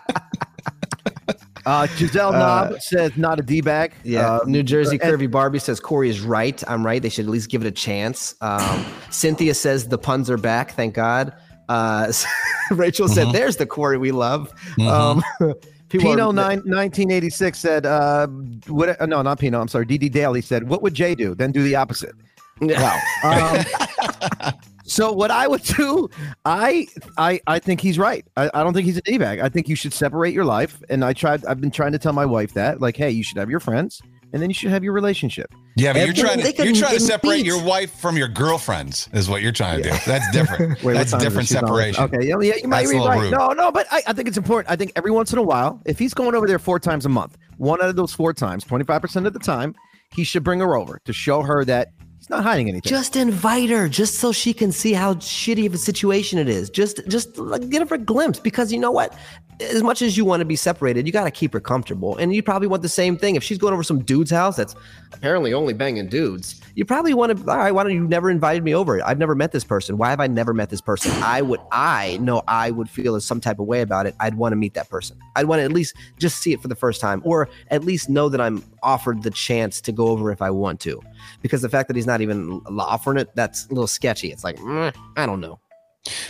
Uh, 1.66 1.86
Giselle 1.96 2.34
Uh, 2.34 2.38
Knob 2.70 2.80
says 2.82 3.12
not 3.16 3.38
a 3.38 3.42
d 3.42 3.60
bag. 3.60 3.92
Yeah, 4.04 4.34
Uh, 4.36 4.40
New 4.46 4.62
Jersey 4.62 4.98
and- 5.02 5.12
Curvy 5.12 5.30
Barbie 5.30 5.58
says 5.58 5.80
Corey 5.80 6.08
is 6.08 6.20
right. 6.20 6.62
I'm 6.68 6.84
right. 6.84 7.02
They 7.02 7.08
should 7.08 7.26
at 7.26 7.30
least 7.30 7.50
give 7.50 7.60
it 7.62 7.66
a 7.66 7.70
chance. 7.70 8.34
Um, 8.40 8.84
Cynthia 9.10 9.54
says 9.54 9.88
the 9.88 9.98
puns 9.98 10.30
are 10.30 10.36
back. 10.38 10.72
Thank 10.72 10.94
God. 10.94 11.32
Uh, 11.68 12.12
Rachel 12.72 13.08
said, 13.08 13.28
Mhm. 13.28 13.32
"There's 13.32 13.56
the 13.56 13.66
Corey 13.66 13.98
we 13.98 14.10
love." 14.10 14.52
Mhm. 14.78 14.88
Um, 14.88 15.22
Pino 15.90 16.30
are- 16.30 16.32
nine, 16.32 16.62
1986 16.66 17.58
said, 17.58 17.84
uh, 17.84 18.28
what, 18.68 19.00
uh, 19.00 19.06
no, 19.06 19.22
not 19.22 19.40
Pino. 19.40 19.60
I'm 19.60 19.66
sorry. 19.66 19.86
DD 19.86 20.08
Daly 20.08 20.40
said, 20.40 20.68
what 20.68 20.82
would 20.82 20.94
Jay 20.94 21.16
do? 21.16 21.34
Then 21.34 21.50
do 21.50 21.62
the 21.64 21.74
opposite. 21.76 22.14
Wow. 22.60 22.98
Um, 23.24 24.52
so 24.90 25.12
what 25.12 25.30
I 25.30 25.46
would 25.46 25.62
do, 25.76 26.08
I 26.44 26.86
I 27.16 27.40
I 27.46 27.58
think 27.58 27.80
he's 27.80 27.98
right. 27.98 28.26
I, 28.36 28.50
I 28.52 28.62
don't 28.62 28.74
think 28.74 28.86
he's 28.86 28.96
a 28.96 29.02
d-bag. 29.02 29.40
I 29.40 29.48
think 29.48 29.68
you 29.68 29.76
should 29.76 29.92
separate 29.94 30.34
your 30.34 30.44
life. 30.44 30.82
And 30.90 31.04
I 31.04 31.12
tried. 31.12 31.44
I've 31.46 31.60
been 31.60 31.70
trying 31.70 31.92
to 31.92 31.98
tell 31.98 32.12
my 32.12 32.26
wife 32.26 32.54
that, 32.54 32.80
like, 32.80 32.96
hey, 32.96 33.10
you 33.10 33.22
should 33.22 33.38
have 33.38 33.48
your 33.50 33.60
friends, 33.60 34.00
and 34.32 34.42
then 34.42 34.50
you 34.50 34.54
should 34.54 34.70
have 34.70 34.82
your 34.84 34.92
relationship. 34.92 35.52
Yeah, 35.76 35.92
but 35.92 36.00
you're 36.00 36.08
Every- 36.08 36.42
trying 36.42 36.54
to 36.54 36.64
you're 36.64 36.74
trying 36.74 36.94
to 36.94 37.00
separate 37.00 37.36
meet. 37.38 37.46
your 37.46 37.62
wife 37.64 37.92
from 38.00 38.16
your 38.16 38.28
girlfriends 38.28 39.08
is 39.12 39.28
what 39.30 39.40
you're 39.42 39.52
trying 39.52 39.82
to 39.82 39.90
do. 39.90 39.96
That's 40.06 40.28
different. 40.32 40.82
Wait, 40.84 40.94
That's 40.94 41.12
time 41.12 41.20
is 41.20 41.24
it? 41.26 41.28
different 41.28 41.48
She's 41.48 41.56
on- 41.56 41.66
separation. 41.66 42.04
Okay, 42.04 42.26
yeah, 42.28 42.34
yeah, 42.40 42.54
you 42.56 42.68
might 42.68 42.80
That's 42.82 42.92
be 42.92 42.98
right. 42.98 43.20
rude. 43.20 43.30
No, 43.32 43.48
no, 43.52 43.70
but 43.70 43.86
I, 43.90 44.02
I 44.08 44.12
think 44.12 44.28
it's 44.28 44.36
important. 44.36 44.70
I 44.70 44.76
think 44.76 44.92
every 44.96 45.10
once 45.10 45.32
in 45.32 45.38
a 45.38 45.42
while, 45.42 45.80
if 45.86 45.98
he's 45.98 46.12
going 46.14 46.34
over 46.34 46.46
there 46.46 46.58
four 46.58 46.78
times 46.80 47.06
a 47.06 47.08
month, 47.08 47.38
one 47.56 47.80
out 47.80 47.88
of 47.88 47.96
those 47.96 48.12
four 48.12 48.32
times, 48.34 48.64
25% 48.64 49.26
of 49.26 49.32
the 49.32 49.38
time, 49.38 49.74
he 50.12 50.24
should 50.24 50.42
bring 50.42 50.58
her 50.60 50.74
over 50.76 51.00
to 51.04 51.12
show 51.12 51.42
her 51.42 51.64
that 51.64 51.92
he's 51.92 51.99
not 52.30 52.44
hiding 52.44 52.68
anything. 52.68 52.88
Just 52.88 53.16
invite 53.16 53.70
her, 53.70 53.88
just 53.88 54.14
so 54.14 54.32
she 54.32 54.54
can 54.54 54.72
see 54.72 54.92
how 54.92 55.14
shitty 55.14 55.66
of 55.66 55.74
a 55.74 55.78
situation 55.78 56.38
it 56.38 56.48
is. 56.48 56.70
Just, 56.70 57.06
just 57.08 57.34
get 57.68 57.86
her 57.86 57.94
a 57.94 57.98
glimpse, 57.98 58.40
because 58.40 58.72
you 58.72 58.78
know 58.78 58.90
what? 58.90 59.16
As 59.60 59.82
much 59.82 60.00
as 60.00 60.16
you 60.16 60.24
want 60.24 60.40
to 60.40 60.46
be 60.46 60.56
separated, 60.56 61.06
you 61.06 61.12
got 61.12 61.24
to 61.24 61.30
keep 61.30 61.52
her 61.52 61.60
comfortable, 61.60 62.16
and 62.16 62.34
you 62.34 62.42
probably 62.42 62.66
want 62.66 62.80
the 62.80 62.88
same 62.88 63.18
thing. 63.18 63.34
If 63.34 63.42
she's 63.42 63.58
going 63.58 63.74
over 63.74 63.82
some 63.82 64.02
dude's 64.02 64.30
house 64.30 64.56
that's 64.56 64.74
apparently 65.12 65.52
only 65.52 65.74
banging 65.74 66.08
dudes, 66.08 66.62
you 66.76 66.86
probably 66.86 67.12
want 67.12 67.36
to. 67.36 67.50
All 67.50 67.58
right, 67.58 67.70
why 67.70 67.82
don't 67.82 67.92
you 67.92 68.08
never 68.08 68.30
invited 68.30 68.64
me 68.64 68.74
over? 68.74 69.04
I've 69.06 69.18
never 69.18 69.34
met 69.34 69.52
this 69.52 69.64
person. 69.64 69.98
Why 69.98 70.08
have 70.08 70.20
I 70.20 70.28
never 70.28 70.54
met 70.54 70.70
this 70.70 70.80
person? 70.80 71.12
I 71.22 71.42
would, 71.42 71.60
I 71.72 72.16
know 72.22 72.42
I 72.48 72.70
would 72.70 72.88
feel 72.88 73.20
some 73.20 73.38
type 73.38 73.58
of 73.58 73.66
way 73.66 73.82
about 73.82 74.06
it. 74.06 74.14
I'd 74.18 74.36
want 74.36 74.52
to 74.52 74.56
meet 74.56 74.72
that 74.74 74.88
person. 74.88 75.18
I'd 75.36 75.44
want 75.44 75.60
to 75.60 75.64
at 75.64 75.72
least 75.72 75.94
just 76.18 76.38
see 76.38 76.54
it 76.54 76.62
for 76.62 76.68
the 76.68 76.74
first 76.74 76.98
time, 76.98 77.20
or 77.26 77.50
at 77.70 77.84
least 77.84 78.08
know 78.08 78.30
that 78.30 78.40
I'm 78.40 78.64
offered 78.82 79.22
the 79.24 79.30
chance 79.30 79.82
to 79.82 79.92
go 79.92 80.06
over 80.08 80.32
if 80.32 80.40
I 80.40 80.50
want 80.50 80.80
to 80.80 81.02
because 81.42 81.60
the 81.60 81.68
fact 81.68 81.88
that 81.88 81.96
he's 81.96 82.06
not 82.06 82.19
even 82.22 82.60
offering 82.78 83.18
it, 83.18 83.28
that's 83.34 83.66
a 83.66 83.68
little 83.70 83.86
sketchy. 83.86 84.30
It's 84.32 84.44
like, 84.44 84.56
mm, 84.56 84.94
I 85.16 85.26
don't 85.26 85.40
know. 85.40 85.60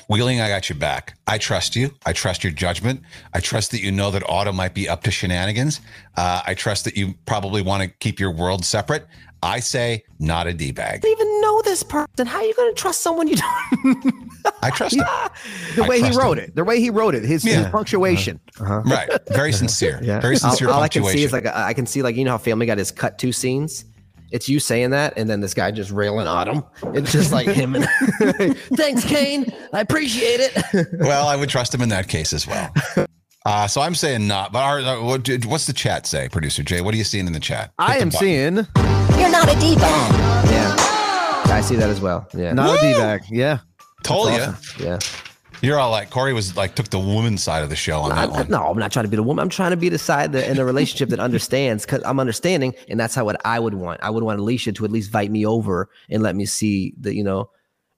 Wheeling, 0.09 0.41
I 0.41 0.49
got 0.49 0.69
your 0.69 0.77
back. 0.79 1.17
I 1.29 1.39
trust 1.39 1.77
you. 1.77 1.93
I 2.05 2.13
trust 2.13 2.43
your 2.43 2.53
judgment. 2.53 3.03
I 3.35 3.41
trust 3.41 3.71
that 3.71 3.81
you 3.81 3.93
know 3.93 4.11
that 4.11 4.29
Autumn 4.29 4.57
might 4.57 4.75
be 4.75 4.89
up 4.89 5.05
to 5.05 5.13
shenanigans. 5.13 5.81
Uh, 6.17 6.43
I 6.45 6.55
trust 6.55 6.85
that 6.87 6.97
you 6.97 7.15
probably 7.25 7.63
want 7.63 7.85
to 7.85 7.89
keep 8.01 8.19
your 8.19 8.33
world 8.33 8.65
separate. 8.65 9.07
I 9.43 9.61
say 9.61 10.03
not 10.19 10.49
a 10.49 10.53
D 10.53 10.71
bag. 10.73 10.97
I 10.97 10.99
don't 10.99 11.13
even 11.13 11.41
know 11.41 11.63
this 11.63 11.83
person. 11.85 12.27
How 12.27 12.39
are 12.39 12.45
you 12.45 12.53
going 12.55 12.75
to 12.75 12.79
trust 12.79 13.01
someone 13.01 13.29
you 13.29 13.37
don't? 13.37 14.15
I 14.63 14.71
trust 14.71 14.97
him. 14.97 15.05
the 15.77 15.85
I 15.85 15.89
way 15.89 16.03
he 16.03 16.15
wrote 16.19 16.39
him. 16.39 16.45
it, 16.47 16.57
the 16.57 16.65
way 16.65 16.81
he 16.81 16.91
wrote 16.91 17.15
it, 17.15 17.23
his, 17.23 17.45
his 17.45 17.55
Yeah. 17.55 17.71
punctuation. 17.71 18.39
Right. 18.59 19.09
Very 19.29 19.53
sincere. 19.63 20.01
Yeah. 20.03 20.21
Very 20.21 20.35
all, 20.35 20.41
sincere 20.51 20.69
all 20.69 20.83
I 20.83 20.89
can 20.89 21.03
punctuation. 21.03 21.19
see 21.21 21.25
is 21.25 21.33
like 21.33 21.45
a, 21.47 21.57
I 21.57 21.73
can 21.75 21.87
see 21.87 22.03
like 22.03 22.17
you 22.17 22.25
know 22.25 22.33
how 22.33 22.39
Family 22.39 22.67
Guy 22.67 22.77
has 22.77 22.91
cut 22.91 23.19
two 23.19 23.33
scenes. 23.33 23.85
It's 24.31 24.49
you 24.49 24.61
saying 24.61 24.91
that, 24.91 25.15
and 25.17 25.29
then 25.29 25.41
this 25.41 25.55
guy 25.55 25.71
just 25.71 25.91
railing 25.91 26.27
on 26.27 26.49
him. 26.49 26.65
It's 26.95 27.11
just 27.13 27.33
like 27.33 27.49
him 27.49 27.75
and 27.75 27.85
thanks, 28.77 29.05
Kane. 29.05 29.53
I 29.73 29.81
appreciate 29.81 30.41
it. 30.41 30.87
well, 31.01 31.27
I 31.27 31.37
would 31.37 31.49
trust 31.49 31.75
him 31.75 31.83
in 31.83 31.89
that 31.89 32.09
case 32.09 32.33
as 32.33 32.47
well. 32.47 32.73
Uh, 33.45 33.67
so 33.67 33.81
I'm 33.81 33.95
saying 33.95 34.27
not. 34.29 34.53
But 34.53 34.59
our, 34.63 34.81
uh, 34.81 35.03
what, 35.03 35.29
what's 35.47 35.67
the 35.67 35.73
chat 35.73 36.07
say, 36.07 36.29
producer 36.29 36.63
Jay? 36.63 36.81
What 36.81 36.95
are 36.95 36.99
you 36.99 37.05
seeing 37.05 37.27
in 37.27 37.33
the 37.33 37.41
chat? 37.41 37.73
I 37.79 37.95
Hit 37.95 37.99
the 37.99 38.03
am 38.03 38.09
button. 38.11 38.19
seeing 38.21 38.55
You're 39.21 39.31
not 39.33 39.49
a 39.49 39.59
diva. 39.59 39.81
yeah, 39.81 40.77
I 41.47 41.61
see 41.65 41.77
that 41.77 41.89
as 41.91 42.01
well. 42.01 42.29
Yeah, 42.35 42.53
not 42.53 42.79
a 42.79 42.81
d-bag. 42.81 43.23
Yeah. 43.31 43.59
Told 44.03 44.31
you. 44.33 44.47
Yeah. 44.85 44.99
You're 45.63 45.79
all 45.79 45.91
like 45.91 46.11
Corey 46.11 46.33
was 46.33 46.57
like 46.57 46.75
took 46.75 46.89
the 46.89 46.99
woman's 46.99 47.43
side 47.43 47.63
of 47.63 47.69
the 47.69 47.77
show 47.77 48.01
on 48.01 48.13
I- 48.13 48.27
that 48.27 48.31
one. 48.31 48.49
no, 48.49 48.65
I'm 48.67 48.79
not 48.79 48.93
trying 48.93 49.05
to 49.05 49.09
be 49.11 49.17
the 49.17 49.23
woman. 49.23 49.43
I'm 49.43 49.49
trying 49.51 49.71
to 49.73 49.77
be 49.77 49.89
the 49.89 49.99
side 49.99 50.33
that, 50.33 50.49
in 50.49 50.59
a 50.59 50.65
relationship 50.65 51.11
that 51.11 51.21
understands 51.21 51.85
because 51.85 52.03
I'm 52.05 52.19
understanding, 52.19 52.75
and 52.89 52.99
that's 52.99 53.15
how 53.15 53.25
what 53.25 53.41
I 53.45 53.61
would 53.61 53.75
want. 53.75 54.01
I 54.03 54.11
would 54.11 54.23
want 54.23 54.41
Alicia 54.41 54.73
to 54.73 54.85
at 54.85 54.91
least 54.91 55.09
invite 55.09 55.31
me 55.31 55.45
over 55.45 55.91
and 56.09 56.23
let 56.23 56.35
me 56.37 56.47
see 56.47 56.95
the, 56.99 57.15
you 57.15 57.23
know, 57.23 57.51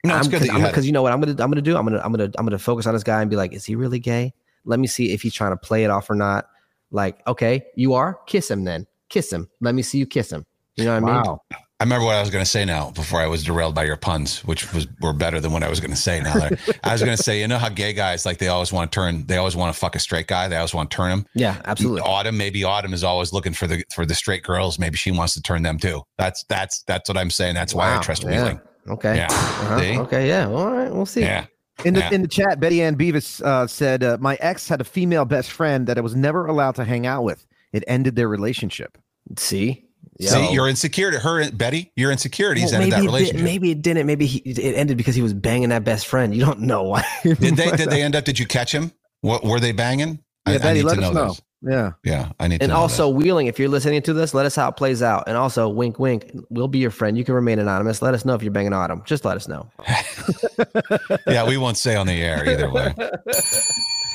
No, 0.04 0.16
it's 0.16 0.26
I'm, 0.26 0.30
good 0.30 0.42
that 0.42 0.58
you 0.58 0.66
because 0.66 0.86
you 0.86 0.92
know 0.92 1.02
what 1.02 1.12
I'm 1.12 1.20
gonna 1.20 1.32
I'm 1.42 1.50
gonna 1.50 1.62
do. 1.62 1.76
I'm 1.76 1.84
gonna 1.84 2.00
I'm 2.02 2.12
gonna 2.12 2.30
I'm 2.36 2.44
gonna 2.44 2.58
focus 2.58 2.86
on 2.86 2.94
this 2.94 3.04
guy 3.04 3.20
and 3.20 3.30
be 3.30 3.36
like, 3.36 3.52
is 3.52 3.64
he 3.64 3.76
really 3.76 4.00
gay? 4.00 4.34
Let 4.64 4.80
me 4.80 4.86
see 4.86 5.12
if 5.12 5.22
he's 5.22 5.34
trying 5.34 5.52
to 5.52 5.56
play 5.56 5.84
it 5.84 5.90
off 5.90 6.10
or 6.10 6.14
not. 6.14 6.46
Like, 6.90 7.26
okay, 7.26 7.64
you 7.76 7.94
are. 7.94 8.18
Kiss 8.26 8.50
him 8.50 8.64
then. 8.64 8.86
Kiss 9.08 9.32
him. 9.32 9.48
Let 9.60 9.74
me 9.74 9.82
see 9.82 9.98
you 9.98 10.06
kiss 10.06 10.30
him. 10.30 10.44
You 10.76 10.84
know 10.84 11.00
what 11.00 11.10
I 11.10 11.22
mean? 11.22 11.61
Wow. 11.82 11.96
I 11.96 11.96
remember 11.96 12.06
what 12.06 12.14
I 12.14 12.20
was 12.20 12.30
going 12.30 12.44
to 12.44 12.50
say 12.50 12.64
now 12.64 12.90
before 12.90 13.20
I 13.20 13.26
was 13.26 13.42
derailed 13.42 13.74
by 13.74 13.84
your 13.84 13.96
puns, 13.96 14.44
which 14.44 14.72
was 14.72 14.86
were 15.00 15.12
better 15.12 15.40
than 15.40 15.52
what 15.52 15.62
I 15.64 15.68
was 15.68 15.80
going 15.80 15.90
to 15.90 15.96
say. 15.96 16.20
Now 16.20 16.34
that 16.34 16.78
I 16.84 16.92
was 16.92 17.02
going 17.02 17.16
to 17.16 17.22
say, 17.22 17.40
you 17.40 17.48
know 17.48 17.58
how 17.58 17.68
gay 17.68 17.92
guys 17.92 18.24
like 18.24 18.38
they 18.38 18.48
always 18.48 18.72
want 18.72 18.92
to 18.92 18.94
turn, 18.94 19.26
they 19.26 19.36
always 19.36 19.56
want 19.56 19.74
to 19.74 19.78
fuck 19.78 19.96
a 19.96 19.98
straight 19.98 20.28
guy. 20.28 20.46
They 20.46 20.56
always 20.56 20.74
want 20.74 20.90
to 20.90 20.96
turn 20.96 21.10
him. 21.10 21.26
Yeah, 21.34 21.60
absolutely. 21.64 22.02
Autumn, 22.02 22.36
maybe 22.36 22.62
Autumn 22.62 22.94
is 22.94 23.02
always 23.02 23.32
looking 23.32 23.52
for 23.52 23.66
the 23.66 23.84
for 23.92 24.06
the 24.06 24.14
straight 24.14 24.44
girls. 24.44 24.78
Maybe 24.78 24.96
she 24.96 25.10
wants 25.10 25.34
to 25.34 25.42
turn 25.42 25.62
them 25.62 25.78
too. 25.78 26.02
That's 26.18 26.44
that's 26.48 26.82
that's 26.84 27.08
what 27.08 27.18
I'm 27.18 27.30
saying. 27.30 27.54
That's 27.54 27.74
why 27.74 27.96
I 27.96 28.00
trust 28.00 28.22
yeah. 28.22 28.30
Wheeling. 28.30 28.60
Okay. 28.88 29.16
Yeah. 29.16 29.28
Uh-huh. 29.30 30.02
Okay. 30.02 30.28
Yeah. 30.28 30.48
All 30.48 30.72
right. 30.72 30.92
We'll 30.92 31.06
see. 31.06 31.22
Yeah. 31.22 31.46
In 31.84 31.94
the 31.94 32.00
Yeah. 32.00 32.10
in 32.12 32.22
the 32.22 32.28
chat, 32.28 32.60
Betty 32.60 32.82
Ann 32.82 32.96
Beavis 32.96 33.42
uh, 33.42 33.66
said, 33.66 34.04
uh, 34.04 34.18
"My 34.20 34.36
ex 34.40 34.68
had 34.68 34.80
a 34.80 34.84
female 34.84 35.24
best 35.24 35.50
friend 35.50 35.86
that 35.86 35.98
I 35.98 36.00
was 36.00 36.14
never 36.14 36.46
allowed 36.46 36.76
to 36.76 36.84
hang 36.84 37.06
out 37.06 37.24
with. 37.24 37.46
It 37.72 37.82
ended 37.86 38.14
their 38.16 38.28
relationship." 38.28 38.98
See. 39.36 39.86
Yeah. 40.22 40.30
See, 40.30 40.52
your 40.52 40.68
insecurity, 40.68 41.18
her 41.18 41.40
and 41.40 41.56
Betty, 41.58 41.90
your 41.96 42.12
insecurities 42.12 42.72
Well, 42.72 42.82
ended 42.82 42.90
maybe, 42.90 42.90
that 42.90 42.98
it 42.98 43.00
did, 43.02 43.06
relationship. 43.06 43.44
maybe 43.44 43.70
it 43.72 43.82
didn't. 43.82 44.06
Maybe 44.06 44.26
he, 44.26 44.38
it 44.38 44.74
ended 44.76 44.96
because 44.96 45.14
he 45.14 45.22
was 45.22 45.34
banging 45.34 45.70
that 45.70 45.84
best 45.84 46.06
friend. 46.06 46.34
You 46.34 46.44
don't 46.44 46.60
know 46.60 46.82
why. 46.84 47.04
Did 47.24 47.38
they 47.56 47.70
did 47.72 47.90
they 47.90 48.02
end 48.02 48.14
up? 48.14 48.24
Did 48.24 48.38
you 48.38 48.46
catch 48.46 48.72
him? 48.72 48.92
What 49.22 49.44
were 49.44 49.58
they 49.60 49.72
banging? 49.72 50.20
Yeah, 50.48 50.58
Betty, 50.58 50.80
need 50.80 50.84
let 50.86 50.94
to 50.98 51.02
us 51.06 51.14
know. 51.14 51.28
this. 51.28 51.42
Yeah. 51.64 51.92
Yeah, 52.04 52.32
I 52.40 52.48
need 52.48 52.58
to 52.58 52.64
And 52.64 52.72
know 52.72 52.78
also, 52.78 53.08
Wheeling, 53.08 53.46
if 53.46 53.56
you're 53.60 53.68
listening 53.68 54.02
to 54.02 54.12
this, 54.12 54.34
let 54.34 54.46
us 54.46 54.56
how 54.56 54.68
it 54.68 54.76
plays 54.76 55.00
out. 55.00 55.24
And 55.28 55.36
also, 55.36 55.68
wink, 55.68 56.00
wink, 56.00 56.32
we'll 56.50 56.66
be 56.66 56.78
your 56.80 56.90
friend. 56.90 57.16
You 57.16 57.22
can 57.24 57.34
remain 57.36 57.60
anonymous. 57.60 58.02
Let 58.02 58.14
us 58.14 58.24
know 58.24 58.34
if 58.34 58.42
you're 58.42 58.50
banging 58.50 58.72
Autumn. 58.72 59.02
Just 59.06 59.24
let 59.24 59.36
us 59.36 59.46
know. 59.48 59.70
Yeah, 61.26 61.46
we 61.46 61.56
won't 61.56 61.76
say 61.78 61.94
on 61.96 62.06
the 62.06 62.20
air 62.20 62.48
either 62.48 62.70
way. 62.70 62.92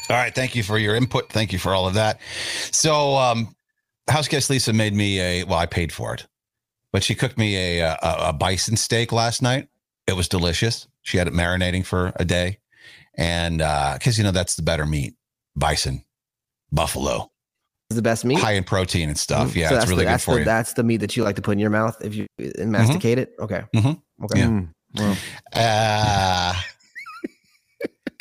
All 0.09 0.15
right, 0.15 0.33
thank 0.33 0.55
you 0.55 0.63
for 0.63 0.77
your 0.77 0.95
input. 0.95 1.29
Thank 1.29 1.51
you 1.51 1.59
for 1.59 1.73
all 1.73 1.85
of 1.87 1.95
that. 1.95 2.19
So, 2.71 3.15
um, 3.15 3.53
house 4.09 4.27
guest 4.27 4.49
Lisa 4.49 4.73
made 4.73 4.93
me 4.93 5.19
a 5.19 5.43
well, 5.43 5.59
I 5.59 5.65
paid 5.65 5.91
for 5.91 6.13
it, 6.13 6.27
but 6.93 7.03
she 7.03 7.15
cooked 7.15 7.37
me 7.37 7.55
a 7.55 7.79
a, 7.81 7.97
a 8.01 8.33
bison 8.33 8.77
steak 8.77 9.11
last 9.11 9.41
night. 9.41 9.67
It 10.07 10.13
was 10.15 10.27
delicious. 10.29 10.87
She 11.01 11.17
had 11.17 11.27
it 11.27 11.33
marinating 11.33 11.85
for 11.85 12.13
a 12.15 12.25
day, 12.25 12.59
and 13.17 13.57
because 13.57 14.17
you 14.17 14.23
know 14.23 14.31
that's 14.31 14.55
the 14.55 14.61
better 14.63 14.85
meat, 14.85 15.15
bison, 15.55 16.03
buffalo, 16.71 17.31
It's 17.89 17.95
the 17.95 18.01
best 18.01 18.23
meat. 18.25 18.39
high 18.39 18.53
in 18.53 18.63
protein 18.63 19.09
and 19.09 19.17
stuff. 19.17 19.51
Mm, 19.51 19.55
Yeah, 19.55 19.69
so 19.69 19.75
it's 19.77 19.87
really 19.87 20.03
the, 20.03 20.03
good 20.05 20.13
that's 20.13 20.23
for 20.25 20.33
the, 20.35 20.39
you. 20.39 20.45
That's 20.45 20.73
the 20.73 20.83
meat 20.83 20.97
that 20.97 21.15
you 21.17 21.23
like 21.23 21.35
to 21.37 21.41
put 21.41 21.51
in 21.53 21.59
your 21.59 21.69
mouth 21.69 21.97
if 22.03 22.15
you 22.15 22.25
and 22.57 22.71
masticate 22.71 23.17
it. 23.19 23.31
Okay. 23.39 23.63
Mhm. 23.75 24.01
Okay. 24.23 24.39
Yeah. 24.39 24.47
Mm, 24.47 24.69
well, 24.95 25.17
Uh, 25.53 26.53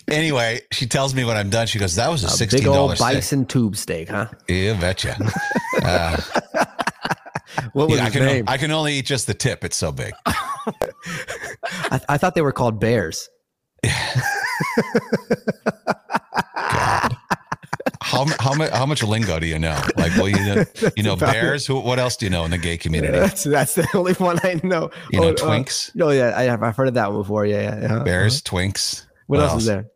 anyway, 0.09 0.61
she 0.72 0.87
tells 0.87 1.14
me 1.14 1.25
when 1.25 1.37
I'm 1.37 1.51
done, 1.51 1.66
she 1.66 1.79
goes, 1.79 1.94
"That 1.96 2.11
was 2.11 2.22
a 2.25 2.27
A 2.27 2.31
sixteen 2.31 2.64
dollars 2.64 2.99
steak." 2.99 3.14
bison 3.14 3.46
tube 3.46 3.77
steak, 3.77 4.09
huh? 4.09 4.27
Yeah, 4.49 4.79
betcha. 4.81 5.16
Uh, 5.83 6.17
what 7.73 7.89
was 7.89 7.99
yeah, 7.99 8.07
I 8.07 8.11
can 8.11 8.25
name? 8.25 8.45
I 8.49 8.57
can 8.57 8.71
only 8.71 8.95
eat 8.95 9.07
just 9.07 9.27
the 9.27 9.35
tip. 9.35 9.65
It's 9.65 9.77
so 9.77 9.93
big. 9.93 10.12
I, 10.27 12.01
I 12.09 12.19
thought 12.19 12.35
they 12.35 12.43
were 12.43 12.53
called 12.53 12.81
bears. 12.81 13.29
How 18.03 18.25
how 18.39 18.55
much 18.55 18.71
how 18.71 18.87
much 18.87 19.03
lingo 19.03 19.41
do 19.41 19.47
you 19.47 19.59
know? 19.59 19.77
Like, 19.97 20.17
well, 20.17 20.29
you 20.29 20.37
know, 20.37 20.65
you 20.97 21.03
know 21.03 21.17
bears. 21.17 21.67
Who, 21.67 21.81
what 21.81 21.99
else 21.99 22.17
do 22.17 22.25
you 22.27 22.31
know 22.31 22.45
in 22.45 22.53
the 22.53 22.59
gay 22.59 22.77
community? 22.77 23.19
That's 23.19 23.43
that's 23.45 23.75
the 23.75 23.89
only 23.95 24.12
one 24.15 24.39
I 24.45 24.61
know. 24.62 24.91
You 25.11 25.21
know, 25.21 25.27
Oh, 25.27 25.31
uh, 25.31 25.35
twinks, 25.35 25.95
No, 25.95 26.11
yeah, 26.11 26.33
I 26.37 26.45
have. 26.45 26.62
I've 26.62 26.77
heard 26.77 26.89
of 26.89 26.95
that 26.95 27.11
one 27.11 27.23
before. 27.23 27.47
Yeah, 27.47 27.62
yeah. 27.62 27.97
yeah. 27.97 28.03
bears, 28.05 28.43
twinks. 28.43 29.05
What, 29.27 29.41
else, 29.41 29.62
is 29.62 29.67
there? 29.67 29.87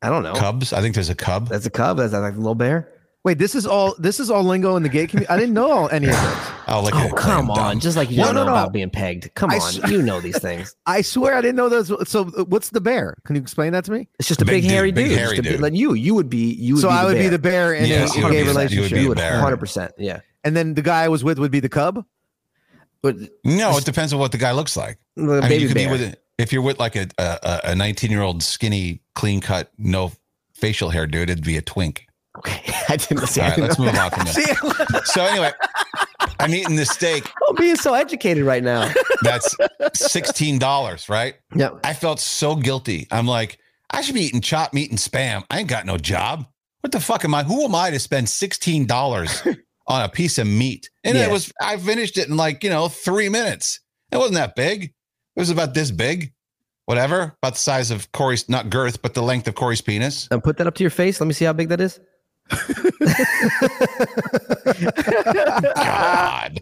I 0.00 0.10
don't 0.10 0.22
know. 0.22 0.34
Cubs. 0.34 0.72
I 0.72 0.80
think 0.80 0.94
there's 0.94 1.10
a 1.10 1.14
cub. 1.14 1.48
That's 1.48 1.66
a 1.66 1.70
cub. 1.70 1.96
That's 1.96 2.12
like 2.12 2.34
a 2.34 2.36
little 2.36 2.54
bear. 2.54 2.88
Wait, 3.24 3.38
this 3.38 3.54
is 3.54 3.66
all 3.66 3.94
this 3.98 4.20
is 4.20 4.30
all 4.30 4.42
lingo 4.44 4.76
in 4.76 4.82
the 4.82 4.88
gay 4.90 5.06
community. 5.06 5.30
I 5.32 5.38
didn't 5.38 5.54
know 5.54 5.70
all, 5.72 5.88
any 5.88 6.06
of 6.08 6.12
this. 6.12 6.48
Oh, 6.68 6.82
look 6.82 6.94
Oh, 6.94 7.08
come 7.16 7.50
I'm 7.50 7.56
dumb. 7.56 7.66
on. 7.66 7.80
Just 7.80 7.96
like 7.96 8.10
you 8.10 8.18
don't 8.18 8.34
no, 8.34 8.44
know 8.44 8.50
no. 8.50 8.52
about 8.52 8.72
being 8.74 8.90
pegged. 8.90 9.32
Come 9.34 9.50
I 9.50 9.54
on. 9.54 9.60
s- 9.62 9.90
you 9.90 10.02
know 10.02 10.20
these 10.20 10.38
things. 10.38 10.76
I 10.86 11.00
swear 11.00 11.34
I 11.34 11.40
didn't 11.40 11.56
know 11.56 11.70
those. 11.70 11.90
So, 12.08 12.24
what's 12.24 12.68
the 12.68 12.82
bear? 12.82 13.16
Can 13.24 13.34
you 13.36 13.40
explain 13.40 13.72
that 13.72 13.86
to 13.86 13.92
me? 13.92 14.08
It's 14.18 14.28
just 14.28 14.42
a 14.42 14.44
Big 14.44 14.56
big, 14.56 14.62
dude, 14.64 14.70
hairy 14.72 14.92
big 14.92 15.08
dude. 15.08 15.18
hairy 15.18 15.36
Just 15.36 15.38
a 15.38 15.42
big- 15.42 15.52
dude. 15.52 15.60
Like 15.62 15.72
you, 15.72 15.94
you 15.94 16.14
would 16.14 16.28
be. 16.28 16.52
You 16.52 16.74
would 16.74 16.82
so 16.82 16.88
be 16.88 16.94
I 16.94 17.04
would 17.06 17.16
be 17.16 17.28
the 17.28 17.38
bear 17.38 17.72
in 17.72 17.86
Yes, 17.86 18.14
a, 18.14 18.18
a 18.18 18.22
gay 18.22 18.28
be 18.28 18.28
the- 18.28 18.36
you 18.40 18.44
would 18.44 18.48
relationship, 18.56 18.92
be 18.92 19.00
You 19.02 19.08
would 19.08 19.18
100. 19.18 19.56
percent 19.56 19.92
Yeah. 19.96 20.20
and 20.44 20.54
then 20.54 20.74
the 20.74 20.82
guy 20.82 21.04
I 21.04 21.08
was 21.08 21.24
with 21.24 21.38
would 21.38 21.50
be 21.50 21.60
the 21.60 21.70
cub. 21.70 22.04
But 23.00 23.16
No, 23.42 23.76
it 23.78 23.84
depends 23.86 24.12
on 24.12 24.18
what 24.18 24.32
the 24.32 24.38
guy 24.38 24.52
looks 24.52 24.76
like. 24.76 24.98
the 25.16 25.22
I 25.22 25.26
mean, 25.26 25.48
baby 25.48 25.62
you 25.62 25.68
could 25.68 25.74
bear. 25.74 25.86
be 25.96 26.04
with 26.04 26.16
if 26.36 26.52
you're 26.52 26.62
with 26.62 26.78
like 26.78 26.94
a 26.96 27.08
a 27.18 27.74
19 27.74 28.10
year 28.10 28.20
old 28.22 28.42
skinny, 28.42 29.00
clean 29.14 29.40
cut, 29.40 29.72
no 29.78 30.12
facial 30.52 30.90
hair 30.90 31.06
dude. 31.06 31.30
It'd 31.30 31.42
be 31.44 31.56
a 31.56 31.62
twink. 31.62 32.06
Okay, 32.38 32.62
I 32.88 32.96
didn't 32.96 33.26
see. 33.28 33.40
All 33.40 33.48
right, 33.50 33.58
let's 33.58 33.78
move 33.78 33.94
on 33.94 34.10
from 34.10 34.26
See, 34.26 34.42
that. 34.42 35.02
So 35.06 35.24
anyway, 35.24 35.52
I'm 36.40 36.52
eating 36.52 36.76
this 36.76 36.90
steak. 36.90 37.30
I'm 37.48 37.54
being 37.56 37.76
so 37.76 37.94
educated 37.94 38.44
right 38.44 38.62
now. 38.62 38.92
That's 39.22 39.54
sixteen 39.94 40.58
dollars, 40.58 41.08
right? 41.08 41.34
Yeah. 41.54 41.70
I 41.84 41.94
felt 41.94 42.20
so 42.20 42.56
guilty. 42.56 43.06
I'm 43.10 43.26
like, 43.26 43.58
I 43.90 44.00
should 44.02 44.14
be 44.14 44.22
eating 44.22 44.40
chopped 44.40 44.74
meat 44.74 44.90
and 44.90 44.98
spam. 44.98 45.44
I 45.50 45.60
ain't 45.60 45.68
got 45.68 45.86
no 45.86 45.96
job. 45.96 46.46
What 46.80 46.92
the 46.92 47.00
fuck 47.00 47.24
am 47.24 47.34
I? 47.34 47.44
Who 47.44 47.64
am 47.64 47.74
I 47.74 47.90
to 47.90 47.98
spend 48.00 48.28
sixteen 48.28 48.86
dollars 48.86 49.42
on 49.86 50.02
a 50.02 50.08
piece 50.08 50.38
of 50.38 50.46
meat? 50.46 50.90
And 51.04 51.16
Yeah. 51.16 51.26
it 51.26 51.30
was. 51.30 51.52
I 51.60 51.76
finished 51.76 52.18
it 52.18 52.28
in 52.28 52.36
like 52.36 52.64
you 52.64 52.70
know 52.70 52.88
three 52.88 53.28
minutes. 53.28 53.80
It 54.10 54.16
wasn't 54.16 54.34
that 54.36 54.56
big. 54.56 54.84
It 55.36 55.40
was 55.40 55.50
about 55.50 55.74
this 55.74 55.90
big, 55.90 56.32
whatever, 56.86 57.36
about 57.42 57.54
the 57.54 57.58
size 57.58 57.90
of 57.90 58.10
Corey's 58.12 58.48
not 58.48 58.70
girth, 58.70 59.02
but 59.02 59.14
the 59.14 59.22
length 59.22 59.48
of 59.48 59.54
Corey's 59.54 59.80
penis. 59.80 60.28
And 60.30 60.42
put 60.42 60.56
that 60.58 60.66
up 60.66 60.74
to 60.76 60.82
your 60.84 60.90
face. 60.90 61.20
Let 61.20 61.26
me 61.26 61.32
see 61.32 61.44
how 61.44 61.52
big 61.52 61.68
that 61.70 61.80
is. 61.80 61.98
God. 65.74 66.60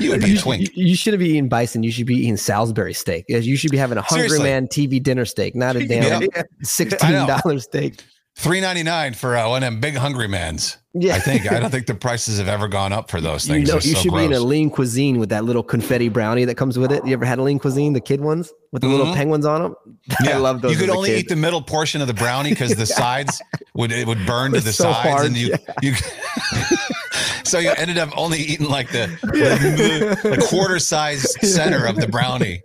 you 0.00 0.10
would 0.10 0.20
be 0.22 0.34
a 0.36 0.38
twink. 0.38 0.62
you- 0.76 0.86
you 0.86 0.96
shouldn't 0.96 1.20
be 1.20 1.28
eating 1.30 1.48
bison. 1.48 1.82
You 1.82 1.92
should 1.92 2.06
be 2.06 2.16
eating 2.16 2.36
Salisbury 2.36 2.94
steak. 2.94 3.24
You 3.28 3.56
should 3.56 3.70
be 3.70 3.76
having 3.76 3.98
a 3.98 4.02
Hungry 4.02 4.28
Seriously. 4.28 4.48
Man 4.50 4.66
TV 4.66 5.02
dinner 5.02 5.24
steak, 5.24 5.54
not 5.54 5.76
a 5.76 5.86
damn 5.86 6.22
Yeah. 6.22 6.42
sixteen 6.62 7.26
dollar 7.26 7.58
steak. 7.58 8.02
Three 8.34 8.60
ninety 8.60 8.82
nine 8.82 9.12
for 9.14 9.36
uh, 9.36 9.48
one 9.48 9.62
of 9.62 9.70
them 9.70 9.80
big 9.80 9.94
hungry 9.94 10.26
mans. 10.26 10.78
Yeah. 10.94 11.14
I 11.14 11.20
think 11.20 11.50
I 11.50 11.58
don't 11.60 11.70
think 11.70 11.86
the 11.86 11.94
prices 11.94 12.38
have 12.38 12.48
ever 12.48 12.66
gone 12.66 12.92
up 12.92 13.10
for 13.10 13.20
those 13.20 13.46
You 13.48 13.54
things. 13.54 13.68
know, 13.68 13.74
you 13.76 13.94
so 13.94 14.00
should 14.00 14.12
be 14.14 14.24
in 14.24 14.32
a 14.32 14.40
lean 14.40 14.68
cuisine 14.70 15.18
with 15.18 15.28
that 15.30 15.44
little 15.44 15.62
confetti 15.62 16.08
brownie 16.08 16.44
that 16.46 16.56
comes 16.56 16.78
with 16.78 16.92
it. 16.92 17.06
You 17.06 17.12
ever 17.12 17.24
had 17.24 17.38
a 17.38 17.42
lean 17.42 17.58
cuisine, 17.58 17.92
the 17.92 18.00
kid 18.00 18.20
ones 18.20 18.50
with 18.72 18.82
the 18.82 18.88
little 18.88 19.06
Mhm. 19.06 19.14
penguins 19.14 19.46
on 19.46 19.62
them? 19.62 19.74
I 20.26 20.36
love 20.38 20.60
those. 20.62 20.72
You 20.72 20.78
could 20.78 20.90
only 20.90 21.10
kid. 21.10 21.18
eat 21.20 21.28
the 21.28 21.36
middle 21.36 21.62
portion 21.62 22.00
of 22.00 22.08
the 22.08 22.14
brownie 22.14 22.50
because 22.50 22.74
the 22.74 22.86
sides 23.00 23.40
would 23.74 23.92
it 23.92 24.06
would 24.06 24.24
burn 24.26 24.52
to 24.52 24.60
the 24.60 24.72
so 24.72 24.92
sides, 24.92 25.08
hard, 25.08 25.26
and 25.26 25.36
you 25.36 25.48
yeah. 25.48 25.74
you. 25.82 25.94
so 27.44 27.58
you 27.58 27.70
ended 27.76 27.98
up 27.98 28.10
only 28.16 28.38
eating 28.40 28.68
like 28.68 28.90
the 28.92 29.06
the, 29.22 30.18
the 30.36 30.46
quarter 30.48 30.78
size 30.78 31.22
center 31.46 31.84
of 31.86 31.96
the 31.96 32.08
brownie. 32.08 32.62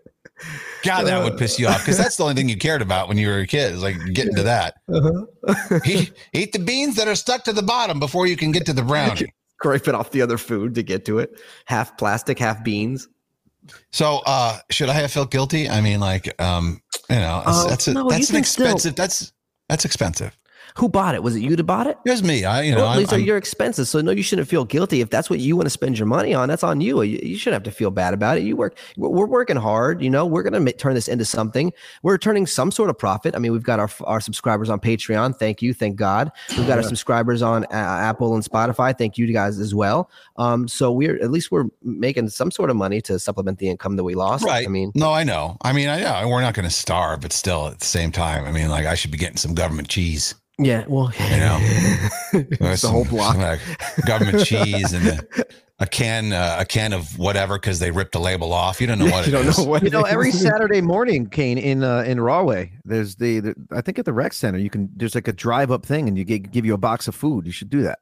God, 0.87 1.05
that 1.07 1.23
would 1.23 1.37
piss 1.37 1.59
you 1.59 1.67
off 1.67 1.79
because 1.79 1.97
that's 1.97 2.15
the 2.15 2.23
only 2.23 2.35
thing 2.35 2.49
you 2.49 2.57
cared 2.57 2.81
about 2.81 3.07
when 3.07 3.17
you 3.17 3.27
were 3.27 3.39
a 3.39 3.47
kid. 3.47 3.73
Is 3.73 3.83
like 3.83 3.97
getting 4.13 4.35
to 4.35 4.43
that. 4.43 4.75
Uh-huh. 4.91 5.79
eat, 5.85 6.13
eat 6.33 6.53
the 6.53 6.59
beans 6.59 6.95
that 6.95 7.07
are 7.07 7.15
stuck 7.15 7.43
to 7.43 7.53
the 7.53 7.61
bottom 7.61 7.99
before 7.99 8.27
you 8.27 8.37
can 8.37 8.51
get 8.51 8.65
to 8.65 8.73
the 8.73 8.81
brownie. 8.83 9.33
it 9.63 9.87
off 9.95 10.11
the 10.11 10.21
other 10.21 10.37
food 10.37 10.75
to 10.75 10.83
get 10.83 11.05
to 11.05 11.19
it. 11.19 11.39
Half 11.65 11.97
plastic, 11.97 12.39
half 12.39 12.63
beans. 12.63 13.07
So, 13.91 14.21
uh, 14.25 14.59
should 14.69 14.89
I 14.89 14.93
have 14.93 15.11
felt 15.11 15.31
guilty? 15.31 15.67
I 15.69 15.81
mean, 15.81 15.99
like, 15.99 16.39
um, 16.41 16.81
you 17.09 17.15
know, 17.15 17.43
that's 17.45 17.57
Uh, 17.57 17.67
that's, 17.67 17.87
a, 17.87 17.93
no, 17.93 18.09
that's 18.09 18.29
an 18.29 18.35
can 18.35 18.43
still- 18.43 18.65
expensive. 18.65 18.95
That's 18.95 19.33
that's 19.69 19.83
expensive. 19.85 20.37
Who 20.77 20.87
bought 20.89 21.15
it? 21.15 21.23
Was 21.23 21.35
it 21.35 21.39
you 21.39 21.55
that 21.55 21.63
bought 21.63 21.87
it? 21.87 21.97
It 22.05 22.11
was 22.11 22.21
me. 22.21 22.45
I, 22.45 22.61
you 22.61 22.71
know, 22.71 22.81
well, 22.81 22.89
I'm, 22.89 22.99
these 22.99 23.11
are 23.11 23.19
your 23.19 23.37
expenses, 23.37 23.89
so 23.89 23.99
no, 24.01 24.11
you 24.11 24.21
shouldn't 24.21 24.47
feel 24.47 24.63
guilty 24.63 25.01
if 25.01 25.09
that's 25.09 25.29
what 25.29 25.39
you 25.39 25.55
want 25.55 25.65
to 25.65 25.71
spend 25.71 25.97
your 25.97 26.05
money 26.05 26.33
on. 26.33 26.47
That's 26.47 26.63
on 26.63 26.81
you. 26.81 27.01
You, 27.01 27.19
you 27.23 27.37
shouldn't 27.37 27.65
have 27.65 27.71
to 27.73 27.75
feel 27.75 27.89
bad 27.89 28.13
about 28.13 28.37
it. 28.37 28.43
You 28.43 28.55
work. 28.55 28.77
We're, 28.95 29.25
working 29.25 29.57
hard. 29.57 30.01
You 30.01 30.09
know, 30.09 30.25
we're 30.25 30.43
gonna 30.43 30.71
turn 30.73 30.93
this 30.93 31.07
into 31.07 31.25
something. 31.25 31.73
We're 32.03 32.17
turning 32.17 32.45
some 32.45 32.71
sort 32.71 32.89
of 32.89 32.97
profit. 32.97 33.35
I 33.35 33.39
mean, 33.39 33.51
we've 33.51 33.63
got 33.63 33.79
our 33.79 33.89
our 34.05 34.21
subscribers 34.21 34.69
on 34.69 34.79
Patreon. 34.79 35.37
Thank 35.37 35.61
you, 35.61 35.73
thank 35.73 35.95
God. 35.95 36.31
We've 36.55 36.67
got 36.67 36.77
our 36.77 36.83
subscribers 36.83 37.41
on 37.41 37.65
uh, 37.65 37.67
Apple 37.71 38.35
and 38.35 38.43
Spotify. 38.43 38.97
Thank 38.97 39.17
you 39.17 39.25
guys 39.33 39.59
as 39.59 39.73
well. 39.73 40.09
Um, 40.37 40.67
so 40.67 40.91
we're 40.91 41.21
at 41.21 41.31
least 41.31 41.51
we're 41.51 41.65
making 41.81 42.29
some 42.29 42.51
sort 42.51 42.69
of 42.69 42.75
money 42.75 43.01
to 43.01 43.19
supplement 43.19 43.59
the 43.59 43.69
income 43.69 43.95
that 43.95 44.03
we 44.03 44.15
lost. 44.15 44.45
right. 44.45 44.65
I 44.65 44.69
mean, 44.69 44.91
no, 44.95 45.11
I 45.11 45.23
know. 45.23 45.57
I 45.61 45.73
mean, 45.73 45.89
I 45.89 46.01
know 46.01 46.27
we're 46.29 46.41
not 46.41 46.53
going 46.53 46.67
to 46.67 46.73
starve, 46.73 47.21
but 47.21 47.33
still, 47.33 47.67
at 47.67 47.79
the 47.79 47.85
same 47.85 48.11
time, 48.11 48.45
I 48.45 48.51
mean, 48.51 48.69
like, 48.69 48.85
I 48.85 48.95
should 48.95 49.11
be 49.11 49.17
getting 49.17 49.37
some 49.37 49.55
government 49.55 49.87
cheese. 49.87 50.35
Yeah. 50.57 50.85
Well, 50.87 51.11
You 51.31 51.37
know, 51.37 51.57
it's 52.71 52.81
the 52.81 52.89
whole 52.89 53.05
block, 53.05 53.37
like 53.37 53.59
government 54.05 54.45
cheese 54.45 54.93
and 54.93 55.07
a, 55.07 55.19
a 55.79 55.85
can, 55.87 56.33
uh, 56.33 56.57
a 56.59 56.65
can 56.65 56.91
of 56.93 57.17
whatever 57.17 57.57
because 57.57 57.79
they 57.79 57.91
ripped 57.91 58.11
the 58.11 58.19
label 58.19 58.51
off. 58.53 58.81
You 58.81 58.87
don't 58.87 58.99
know 58.99 59.05
what 59.11 59.27
you 59.27 59.33
it 59.33 59.37
don't 59.37 59.47
is. 59.47 59.57
know 59.57 59.63
what 59.63 59.83
You 59.83 59.89
know, 59.89 60.03
every 60.03 60.29
is. 60.29 60.41
Saturday 60.41 60.81
morning, 60.81 61.29
Kane, 61.29 61.57
in 61.57 61.83
uh, 61.83 61.99
in 61.99 62.19
Rahway, 62.19 62.73
there's 62.83 63.15
the, 63.15 63.39
the 63.39 63.55
I 63.71 63.81
think 63.81 63.97
at 63.99 64.05
the 64.05 64.13
rec 64.13 64.33
center, 64.33 64.57
you 64.59 64.69
can 64.69 64.89
there's 64.95 65.15
like 65.15 65.27
a 65.27 65.33
drive 65.33 65.71
up 65.71 65.85
thing, 65.85 66.07
and 66.07 66.17
you 66.17 66.23
get 66.23 66.51
give 66.51 66.65
you 66.65 66.73
a 66.73 66.77
box 66.79 67.07
of 67.07 67.15
food. 67.15 67.45
You 67.45 67.51
should 67.51 67.69
do 67.69 67.81
that. 67.83 67.99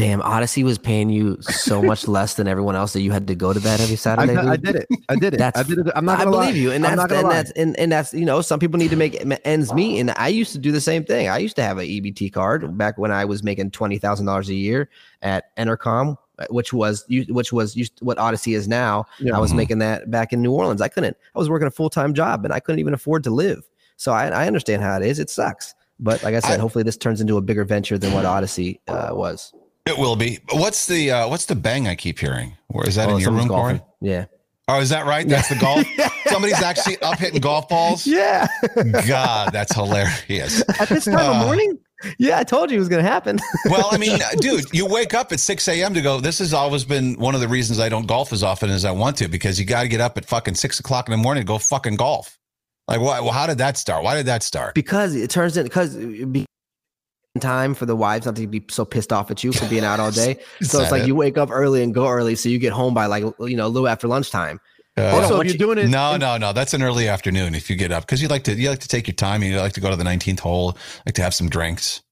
Damn, 0.00 0.20
Audacy 0.22 0.64
was 0.64 0.78
paying 0.78 1.10
you 1.10 1.36
so 1.42 1.82
much 1.82 2.08
less 2.16 2.34
than 2.34 2.48
everyone 2.48 2.74
else 2.74 2.94
that 2.94 3.02
you 3.02 3.12
had 3.12 3.26
to 3.28 3.34
go 3.34 3.52
to 3.52 3.60
bed 3.60 3.80
every 3.80 3.96
Saturday. 3.96 4.34
I 4.34 4.56
dude? 4.56 4.64
did 4.64 4.76
it. 4.76 4.88
I 5.10 5.14
did 5.16 5.34
it. 5.34 5.38
That's- 5.38 5.64
I 5.64 5.68
did 5.68 5.86
it. 5.86 5.92
I'm 5.94 6.04
not 6.06 6.20
I 6.20 6.24
believe 6.24 6.54
lie. 6.54 6.60
you, 6.60 6.72
and 6.72 6.82
that's 6.82 7.00
and 7.00 7.10
lie. 7.10 7.32
that's 7.34 7.50
and, 7.52 7.78
and 7.78 7.92
that's 7.92 8.14
you 8.14 8.24
know 8.24 8.40
some 8.40 8.58
people 8.58 8.78
need 8.78 8.90
to 8.90 8.96
make 8.96 9.22
ends 9.44 9.74
meet, 9.74 10.00
and 10.00 10.10
I 10.16 10.28
used 10.28 10.52
to 10.52 10.58
do 10.58 10.72
the 10.72 10.80
same 10.80 11.04
thing. 11.04 11.28
I 11.28 11.36
used 11.38 11.54
to 11.56 11.62
have 11.62 11.76
an 11.78 11.86
EBT 11.86 12.32
card 12.32 12.78
back 12.78 12.96
when 12.96 13.10
I 13.12 13.24
was 13.26 13.42
making 13.42 13.72
twenty 13.72 13.98
thousand 13.98 14.24
dollars 14.26 14.48
a 14.48 14.54
year 14.54 14.88
at 15.20 15.54
Entercom, 15.58 16.16
which 16.48 16.72
was 16.72 17.04
which 17.28 17.52
was 17.52 17.76
what 18.00 18.16
Audacy 18.16 18.56
is 18.56 18.66
now. 18.66 19.04
Yeah. 19.18 19.36
I 19.36 19.38
was 19.38 19.52
Mhm. 19.52 19.56
making 19.56 19.78
that 19.80 20.10
back 20.10 20.32
in 20.32 20.40
New 20.40 20.52
Orleans. 20.52 20.80
I 20.80 20.88
couldn't. 20.88 21.16
I 21.34 21.38
was 21.38 21.50
working 21.50 21.68
a 21.68 21.70
full 21.70 21.90
time 21.90 22.14
job, 22.14 22.44
and 22.46 22.54
I 22.54 22.60
couldn't 22.60 22.78
even 22.78 22.94
afford 22.94 23.22
to 23.24 23.30
live. 23.30 23.68
So 23.98 24.12
I, 24.12 24.28
I 24.28 24.46
understand 24.46 24.80
how 24.82 24.96
it 24.96 25.04
is. 25.04 25.18
It 25.18 25.28
sucks, 25.28 25.74
but 25.98 26.22
like 26.22 26.34
I 26.34 26.40
said, 26.40 26.58
I- 26.58 26.62
hopefully 26.62 26.84
this 26.84 26.96
turns 26.96 27.20
into 27.20 27.36
a 27.36 27.42
bigger 27.42 27.64
venture 27.66 27.98
than 27.98 28.14
what 28.14 28.24
Audacy 28.24 28.78
uh, 28.88 29.10
was. 29.12 29.52
It 29.86 29.98
will 29.98 30.16
be. 30.16 30.38
What's 30.52 30.86
the 30.86 31.10
uh, 31.10 31.28
what's 31.28 31.46
the 31.46 31.54
bang 31.56 31.88
I 31.88 31.94
keep 31.94 32.18
hearing? 32.18 32.56
Where 32.68 32.86
is 32.86 32.94
that 32.96 33.08
Oh, 33.08 33.14
in 33.14 33.20
your 33.20 33.32
room, 33.32 33.48
golfing. 33.48 33.78
Corey? 33.78 33.90
Yeah. 34.00 34.26
Oh, 34.68 34.78
is 34.80 34.90
that 34.90 35.04
right? 35.06 35.26
That's 35.28 35.48
the 35.48 35.56
golf. 35.60 35.84
Somebody's 36.26 36.62
actually 36.62 36.96
up 37.02 37.18
hitting 37.18 37.40
golf 37.40 37.68
balls. 37.68 38.06
Yeah. 38.20 38.46
God, 39.06 39.52
that's 39.52 39.74
hilarious. 39.74 40.62
At 40.80 40.88
this 40.88 41.06
time 41.06 41.16
Uh, 41.18 41.40
of 41.40 41.46
morning, 41.46 41.78
yeah, 42.18 42.38
I 42.38 42.44
told 42.44 42.70
you 42.70 42.76
it 42.76 42.78
was 42.78 42.88
gonna 42.88 43.02
happen. 43.02 43.38
Well, 43.70 43.88
I 43.90 43.98
mean, 43.98 44.18
dude, 44.38 44.64
you 44.72 44.86
wake 44.86 45.12
up 45.14 45.32
at 45.32 45.40
6 45.40 45.66
a.m. 45.68 45.94
to 45.94 46.00
go. 46.02 46.20
This 46.20 46.38
has 46.38 46.54
always 46.54 46.84
been 46.84 47.14
one 47.18 47.34
of 47.34 47.40
the 47.40 47.48
reasons 47.48 47.80
I 47.80 47.88
don't 47.88 48.06
golf 48.06 48.32
as 48.32 48.42
often 48.44 48.70
as 48.70 48.84
I 48.84 48.90
want 48.92 49.16
to 49.18 49.28
because 49.28 49.58
you 49.58 49.66
got 49.66 49.82
to 49.82 49.88
get 49.88 50.00
up 50.00 50.16
at 50.18 50.24
fucking 50.24 50.54
six 50.54 50.78
o'clock 50.78 51.08
in 51.08 51.12
the 51.12 51.16
morning 51.18 51.42
to 51.42 51.46
go 51.46 51.58
fucking 51.58 51.96
golf. 51.96 52.38
Like, 52.86 53.00
why, 53.00 53.20
well, 53.20 53.32
how 53.32 53.46
did 53.46 53.58
that 53.58 53.76
start? 53.76 54.02
Why 54.04 54.14
did 54.16 54.26
that 54.26 54.42
start? 54.42 54.74
because 54.74 55.14
it 55.16 55.30
turns 55.30 55.56
in 55.56 55.64
because 55.64 55.96
be 55.96 56.46
time 57.38 57.74
for 57.74 57.86
the 57.86 57.94
wives 57.94 58.26
not 58.26 58.34
to 58.36 58.46
be 58.46 58.64
so 58.68 58.84
pissed 58.84 59.12
off 59.12 59.30
at 59.30 59.44
you 59.44 59.52
for 59.52 59.66
being 59.68 59.84
out 59.84 60.00
all 60.00 60.10
day. 60.24 60.38
So 60.62 60.80
it's 60.80 60.90
like 60.90 61.02
it? 61.02 61.06
you 61.06 61.14
wake 61.14 61.38
up 61.38 61.50
early 61.52 61.82
and 61.82 61.94
go 61.94 62.08
early, 62.08 62.34
so 62.34 62.48
you 62.48 62.58
get 62.58 62.72
home 62.72 62.94
by 62.94 63.06
like 63.06 63.22
you 63.40 63.56
know 63.56 63.66
a 63.66 63.68
little 63.68 63.88
after 63.88 64.08
lunchtime. 64.08 64.60
Uh, 64.96 65.04
also, 65.14 65.40
if 65.40 65.46
you're 65.46 65.56
doing 65.56 65.78
it, 65.78 65.88
no, 65.88 66.16
no, 66.16 66.36
no. 66.36 66.52
That's 66.52 66.74
an 66.74 66.82
early 66.82 67.06
afternoon 67.08 67.54
if 67.54 67.70
you 67.70 67.76
get 67.76 67.92
up 67.92 68.04
because 68.04 68.20
you 68.20 68.28
like 68.28 68.42
to 68.44 68.54
you 68.54 68.68
like 68.68 68.80
to 68.80 68.88
take 68.88 69.06
your 69.06 69.14
time. 69.14 69.42
You 69.42 69.58
like 69.60 69.72
to 69.74 69.80
go 69.80 69.90
to 69.90 69.96
the 69.96 70.04
19th 70.04 70.40
hole, 70.40 70.76
like 71.06 71.14
to 71.14 71.22
have 71.22 71.32
some 71.34 71.48
drinks. 71.48 72.02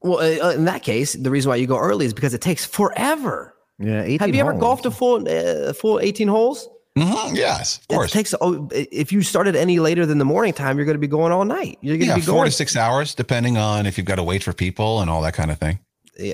Well, 0.00 0.18
uh, 0.18 0.52
in 0.52 0.64
that 0.64 0.82
case, 0.82 1.12
the 1.12 1.30
reason 1.30 1.50
why 1.50 1.56
you 1.56 1.66
go 1.66 1.78
early 1.78 2.06
is 2.06 2.14
because 2.14 2.34
it 2.34 2.40
takes 2.40 2.64
forever. 2.64 3.54
yeah. 3.78 4.02
Have 4.18 4.34
you 4.34 4.40
ever 4.40 4.52
holes. 4.52 4.60
golfed 4.60 4.86
a 4.86 4.90
full 4.90 5.28
uh, 5.28 5.72
full 5.74 6.00
eighteen 6.00 6.28
holes? 6.28 6.66
Mhm, 6.98 7.34
Yes, 7.36 7.78
of 7.78 7.82
It 7.88 7.94
course. 7.94 8.10
takes. 8.12 8.34
Oh, 8.40 8.68
if 8.70 9.12
you 9.12 9.22
started 9.22 9.56
any 9.56 9.78
later 9.78 10.04
than 10.04 10.18
the 10.18 10.24
morning 10.26 10.52
time, 10.52 10.76
you're 10.76 10.84
going 10.84 10.94
to 10.94 11.00
be 11.00 11.06
going 11.06 11.32
all 11.32 11.44
night. 11.44 11.78
You're 11.80 11.96
going 11.96 12.00
to 12.00 12.06
Yeah, 12.08 12.14
be 12.16 12.20
four 12.20 12.34
going. 12.40 12.50
to 12.50 12.52
six 12.56 12.76
hours, 12.76 13.14
depending 13.14 13.56
on 13.56 13.86
if 13.86 13.96
you've 13.96 14.06
got 14.06 14.16
to 14.16 14.22
wait 14.22 14.42
for 14.42 14.52
people 14.52 15.00
and 15.00 15.08
all 15.10 15.22
that 15.22 15.32
kind 15.34 15.50
of 15.50 15.58
thing. 15.58 15.78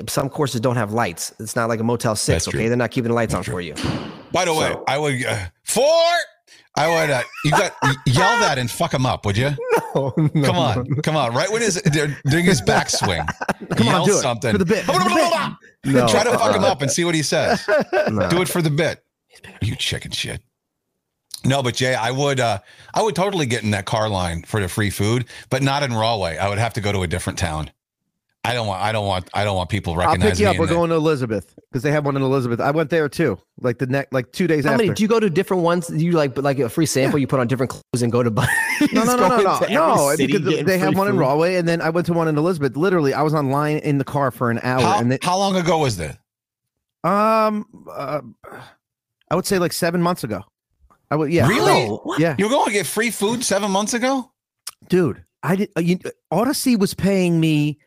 Some 0.08 0.28
courses 0.28 0.60
don't 0.60 0.74
have 0.74 0.92
lights. 0.92 1.32
It's 1.38 1.54
not 1.54 1.68
like 1.68 1.78
a 1.78 1.84
Motel 1.84 2.16
Six. 2.16 2.26
That's 2.44 2.48
okay, 2.48 2.58
true. 2.58 2.68
they're 2.68 2.76
not 2.76 2.90
keeping 2.90 3.10
the 3.10 3.14
lights 3.14 3.32
That's 3.34 3.46
on 3.48 3.52
for 3.52 3.60
you. 3.60 3.74
By 4.32 4.44
the 4.44 4.52
way, 4.52 4.74
I 4.88 4.98
would 4.98 5.24
uh, 5.24 5.36
four. 5.62 5.84
I 6.76 6.88
would. 6.88 7.10
Uh, 7.10 7.22
you 7.44 7.50
got 7.52 7.74
yell 8.06 8.38
that 8.40 8.58
and 8.58 8.68
fuck 8.68 8.92
him 8.92 9.06
up, 9.06 9.24
would 9.26 9.36
you? 9.36 9.50
No, 9.94 10.10
Come 10.44 10.56
on, 10.56 10.86
come 11.02 11.16
on. 11.16 11.34
Right 11.34 11.50
when 11.50 11.62
his 11.62 11.80
they're 11.82 12.14
doing 12.28 12.44
his 12.44 12.60
backswing, 12.60 13.26
Come 13.76 13.86
yell 13.86 14.02
on, 14.02 14.06
do 14.06 14.16
it. 14.18 14.20
something 14.20 14.52
For 14.52 14.58
the 14.58 14.64
bit. 14.66 14.84
For 14.84 14.92
the 14.92 15.56
bit. 15.84 15.92
No. 15.94 16.06
Try 16.06 16.24
to 16.24 16.38
fuck 16.38 16.54
him 16.54 16.62
up 16.62 16.82
and 16.82 16.90
see 16.90 17.04
what 17.04 17.14
he 17.14 17.22
says. 17.22 17.66
No. 18.10 18.28
Do 18.28 18.42
it 18.42 18.48
for 18.48 18.60
the 18.62 18.70
bit. 18.70 19.02
You 19.62 19.76
chicken 19.76 20.10
shit. 20.12 20.42
No, 21.44 21.62
but 21.62 21.74
Jay, 21.76 21.94
I 21.94 22.10
would 22.10 22.40
uh 22.40 22.58
I 22.94 23.02
would 23.02 23.14
totally 23.14 23.46
get 23.46 23.62
in 23.62 23.70
that 23.70 23.84
car 23.86 24.08
line 24.08 24.42
for 24.42 24.60
the 24.60 24.68
free 24.68 24.90
food, 24.90 25.26
but 25.50 25.62
not 25.62 25.82
in 25.82 25.92
Rahway. 25.94 26.36
I 26.36 26.48
would 26.48 26.58
have 26.58 26.74
to 26.74 26.80
go 26.80 26.90
to 26.92 27.02
a 27.02 27.06
different 27.06 27.38
town. 27.38 27.70
I 28.44 28.54
don't 28.54 28.66
want 28.66 28.82
I 28.82 28.92
don't 28.92 29.06
want 29.06 29.28
I 29.34 29.44
don't 29.44 29.56
want 29.56 29.68
people 29.68 29.94
recognizing. 29.94 30.24
I'll 30.26 30.30
pick 30.30 30.38
you 30.40 30.44
me. 30.46 30.48
up. 30.50 30.54
in 30.54 30.60
We're 30.60 30.66
the- 30.66 30.74
going 30.74 30.90
to 30.90 30.96
Elizabeth 30.96 31.54
because 31.70 31.82
they 31.82 31.90
have 31.92 32.04
one 32.06 32.16
in 32.16 32.22
Elizabeth. 32.22 32.60
I 32.60 32.70
went 32.70 32.88
there 32.90 33.08
too, 33.08 33.38
like 33.60 33.78
the 33.78 33.86
next, 33.86 34.12
like 34.12 34.32
two 34.32 34.46
days 34.46 34.64
How 34.64 34.72
after. 34.72 34.84
many? 34.84 34.94
Do 34.94 35.02
you 35.02 35.08
go 35.08 35.20
to 35.20 35.28
different 35.28 35.62
ones? 35.64 35.90
You 35.90 36.12
like, 36.12 36.34
but 36.34 36.44
like 36.44 36.58
a 36.58 36.68
free 36.68 36.86
sample, 36.86 37.18
you 37.18 37.26
put 37.26 37.40
on 37.40 37.46
different 37.46 37.70
clothes 37.70 38.00
and 38.02 38.10
go 38.10 38.22
to. 38.22 38.30
buy- 38.30 38.48
no, 38.92 39.04
no, 39.04 39.16
no, 39.16 39.28
no, 39.28 39.36
no, 39.36 39.66
no. 39.68 40.14
Because 40.16 40.64
they 40.64 40.78
have 40.78 40.90
free 40.90 40.98
one 40.98 41.08
in 41.08 41.14
food. 41.14 41.20
Rahway, 41.20 41.56
and 41.56 41.68
then 41.68 41.80
I 41.82 41.90
went 41.90 42.06
to 42.06 42.12
one 42.14 42.26
in 42.26 42.38
Elizabeth. 42.38 42.76
Literally, 42.76 43.12
I 43.12 43.22
was 43.22 43.34
online 43.34 43.78
in 43.78 43.98
the 43.98 44.04
car 44.04 44.30
for 44.30 44.50
an 44.50 44.60
hour, 44.62 44.80
how, 44.80 44.98
and 45.00 45.12
then 45.12 45.18
how 45.22 45.36
long 45.36 45.54
ago 45.56 45.78
was 45.78 45.98
that? 45.98 46.18
um, 47.04 47.66
uh, 47.92 48.20
I 49.30 49.36
would 49.36 49.46
say 49.46 49.58
like 49.58 49.72
seven 49.72 50.00
months 50.02 50.24
ago. 50.24 50.42
I 51.10 51.16
would, 51.16 51.32
yeah, 51.32 51.48
Really? 51.48 51.86
No, 51.88 52.00
what? 52.04 52.20
yeah, 52.20 52.34
You 52.38 52.44
were 52.46 52.50
going 52.50 52.66
to 52.66 52.72
get 52.72 52.86
free 52.86 53.10
food 53.10 53.42
seven 53.44 53.70
months 53.70 53.94
ago? 53.94 54.30
dude. 54.88 55.24
I 55.42 55.54
did. 55.56 55.70
Uh, 55.76 55.80
you, 55.80 55.98
Audacy 56.32 56.76
was 56.76 56.94
paying 56.94 57.38
me 57.38 57.78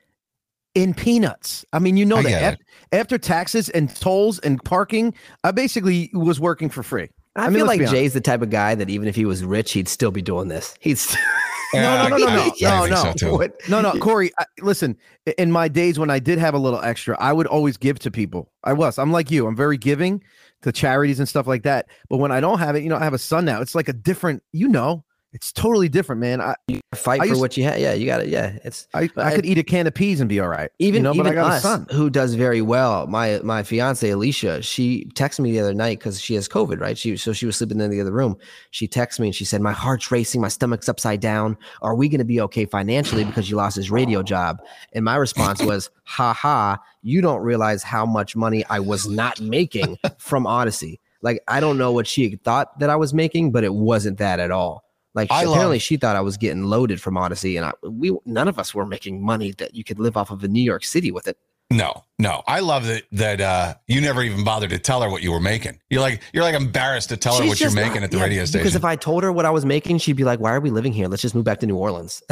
in 0.74 0.94
peanuts. 0.94 1.66
I 1.74 1.80
mean, 1.80 1.98
you 1.98 2.06
know 2.06 2.16
I 2.18 2.24
that 2.24 2.30
get 2.30 2.60
after 2.98 3.18
taxes 3.18 3.68
and 3.70 3.94
tolls 3.94 4.40
and 4.40 4.64
parking, 4.64 5.14
I 5.44 5.52
basically 5.52 6.10
was 6.14 6.40
working 6.40 6.70
for 6.70 6.82
free. 6.82 7.10
I, 7.36 7.46
I 7.46 7.50
mean, 7.50 7.58
feel 7.58 7.66
like 7.68 7.80
be 7.80 7.86
honest. 7.86 7.94
Jay's 7.94 8.14
the 8.14 8.22
type 8.22 8.42
of 8.42 8.50
guy 8.52 8.76
that 8.76 8.90
even 8.90 9.08
if 9.10 9.16
he 9.16 9.26
was 9.26 9.44
rich, 9.44 9.74
he'd 9.74 9.90
still 9.90 10.12
be 10.12 10.22
doing 10.22 10.48
this. 10.48 10.76
He'd 10.80 10.98
st- 10.98 11.20
Yeah, 11.74 12.08
no, 12.10 12.18
no, 12.18 12.26
no, 12.26 12.26
no, 12.36 12.42
I- 12.42 12.52
no, 12.62 12.86
no, 12.86 13.04
no. 13.04 13.14
so, 13.18 13.48
No, 13.70 13.82
no, 13.82 13.94
Corey. 14.00 14.32
I, 14.40 14.46
listen, 14.62 14.98
in 15.38 15.52
my 15.52 15.68
days 15.70 15.98
when 16.00 16.10
I 16.10 16.20
did 16.20 16.38
have 16.40 16.54
a 16.54 16.58
little 16.58 16.82
extra, 16.82 17.18
I 17.20 17.32
would 17.34 17.48
always 17.48 17.76
give 17.78 18.00
to 18.00 18.12
people. 18.12 18.52
I 18.64 18.72
was. 18.74 18.98
I'm 18.98 19.12
like 19.12 19.30
you. 19.32 19.46
I'm 19.48 19.56
very 19.56 19.78
giving 19.78 20.22
to 20.62 20.72
charities 20.72 21.20
and 21.20 21.28
stuff 21.28 21.48
like 21.48 21.64
that. 21.64 21.88
But 22.10 22.18
when 22.18 22.32
I 22.32 22.40
don't 22.40 22.60
have 22.60 22.76
it, 22.76 22.84
you 22.84 22.90
know, 22.90 22.98
I 22.98 23.04
have 23.04 23.14
a 23.14 23.20
son 23.20 23.46
now. 23.46 23.62
It's 23.62 23.76
like 23.76 23.90
a 23.90 23.94
different. 23.94 24.44
You 24.52 24.68
know, 24.68 25.04
it's 25.34 25.52
totally 25.54 25.88
different, 25.88 26.20
man. 26.20 26.42
I 26.42 26.56
you 26.68 26.82
Fight 26.94 27.22
I 27.22 27.30
for 27.30 27.38
what 27.40 27.56
you 27.56 27.64
have. 27.64 27.80
Yeah, 27.80 27.94
you 27.94 28.06
got 28.06 28.20
it. 28.22 28.28
Yeah, 28.28 28.58
it's 28.66 28.88
I, 28.94 29.10
I 29.16 29.30
I- 29.30 29.36
could 29.36 29.46
eat 29.46 29.58
a 29.58 29.64
can 29.64 29.88
of 29.88 29.94
peas 29.94 30.20
and 30.20 30.28
be 30.28 30.42
all 30.42 30.50
right. 30.50 30.70
even 30.80 31.00
you 31.00 31.04
know, 31.04 31.14
even 31.14 31.24
but 31.24 31.32
I 31.32 31.36
got 31.36 31.66
us 31.66 31.92
who 31.94 32.10
does 32.10 32.34
very 32.34 32.62
well. 32.62 33.08
My 33.08 33.40
my 33.42 33.64
fiance 33.64 34.10
Alicia, 34.10 34.62
she 34.62 35.10
texted 35.16 35.40
me 35.40 35.54
the 35.54 35.62
other 35.62 35.74
night 35.74 36.00
because 36.00 36.20
she 36.20 36.36
has 36.36 36.50
COVID, 36.50 36.82
right? 36.82 36.98
She 36.98 37.16
so 37.16 37.32
she 37.32 37.46
was 37.46 37.56
sleeping 37.56 37.80
in 37.80 37.90
the 37.90 38.02
other 38.02 38.12
room. 38.12 38.36
She 38.72 38.90
texted 38.90 39.20
me 39.22 39.28
and 39.28 39.36
she 39.36 39.46
said, 39.46 39.62
"My 39.62 39.72
heart's 39.72 40.12
racing, 40.12 40.42
my 40.42 40.50
stomach's 40.50 40.90
upside 40.90 41.22
down. 41.22 41.58
Are 41.82 41.96
we 41.96 42.10
going 42.10 42.20
to 42.20 42.26
be 42.26 42.42
okay 42.42 42.66
financially 42.66 43.24
because 43.24 43.50
you 43.50 43.56
lost 43.56 43.78
his 43.78 43.90
radio 43.90 44.24
job?" 44.24 44.62
And 44.92 45.06
my 45.06 45.16
response 45.16 45.64
was, 45.64 45.90
"Ha 46.04 46.34
ha! 46.34 46.78
You 47.04 47.22
don't 47.22 47.42
realize 47.42 47.84
how 47.84 48.06
much 48.06 48.36
money 48.36 48.66
I 48.70 48.80
was 48.82 49.08
not 49.08 49.40
making 49.40 49.98
from 50.18 50.44
Audacy. 50.44 51.00
Like 51.22 51.42
I 51.48 51.62
don't 51.62 51.78
know 51.78 51.94
what 51.94 52.06
she 52.06 52.36
thought 52.36 52.78
that 52.80 52.90
I 52.90 52.98
was 52.98 53.14
making, 53.14 53.52
but 53.54 53.64
it 53.64 53.74
wasn't 53.74 54.18
that 54.18 54.42
at 54.42 54.52
all." 54.52 54.84
Like 55.14 55.32
I 55.32 55.42
she- 55.42 55.46
love- 55.46 55.56
apparently 55.56 55.80
she 55.80 55.98
thought 55.98 56.16
I 56.16 56.22
was 56.22 56.38
getting 56.38 56.64
loaded 56.64 57.02
from 57.02 57.16
Audacy, 57.16 57.58
and 57.58 57.66
I, 57.66 57.74
we 57.88 58.16
none 58.26 58.48
of 58.48 58.58
us 58.58 58.74
were 58.74 58.86
making 58.86 59.24
money 59.24 59.52
that 59.58 59.76
you 59.76 59.84
could 59.84 60.00
live 60.00 60.16
off 60.18 60.32
of 60.32 60.44
in 60.44 60.52
New 60.54 60.64
York 60.64 60.86
City 60.86 61.12
with 61.12 61.28
it. 61.28 61.38
No, 61.72 62.04
no. 62.20 62.44
I 62.48 62.60
love 62.60 62.86
that 62.88 63.04
that 63.14 63.40
uh, 63.42 63.74
you 63.88 64.02
never 64.02 64.22
even 64.24 64.44
bothered 64.44 64.70
to 64.72 64.78
tell 64.78 65.02
her 65.02 65.10
what 65.10 65.24
you 65.24 65.32
were 65.32 65.40
making. 65.40 65.80
You're 65.90 66.02
like 66.02 66.22
you're 66.34 66.44
like 66.44 66.54
embarrassed 66.56 67.10
to 67.10 67.18
tell 67.18 67.36
her 67.38 67.42
She's 67.44 67.50
what 67.50 67.60
you're 67.62 67.68
just 67.68 67.76
making 67.76 68.02
not- 68.02 68.04
at 68.04 68.12
the 68.12 68.18
yeah, 68.18 68.24
radio 68.24 68.46
station. 68.46 68.60
Because 68.62 68.76
if 68.76 68.84
I 68.84 68.96
told 68.98 69.24
her 69.24 69.32
what 69.32 69.46
I 69.46 69.50
was 69.52 69.66
making, 69.66 70.00
she'd 70.00 70.18
be 70.18 70.24
like, 70.26 70.40
"Why 70.40 70.52
are 70.54 70.60
we 70.60 70.70
living 70.70 70.92
here? 70.92 71.08
Let's 71.08 71.22
just 71.22 71.34
move 71.34 71.46
back 71.46 71.60
to 71.62 71.66
New 71.68 71.78
Orleans." 71.78 72.22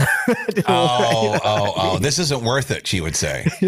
oh, 0.67 1.39
oh, 1.43 1.73
oh, 1.75 1.99
this 1.99 2.19
isn't 2.19 2.43
worth 2.43 2.71
it, 2.71 2.85
she 2.85 3.01
would 3.01 3.15
say. 3.15 3.47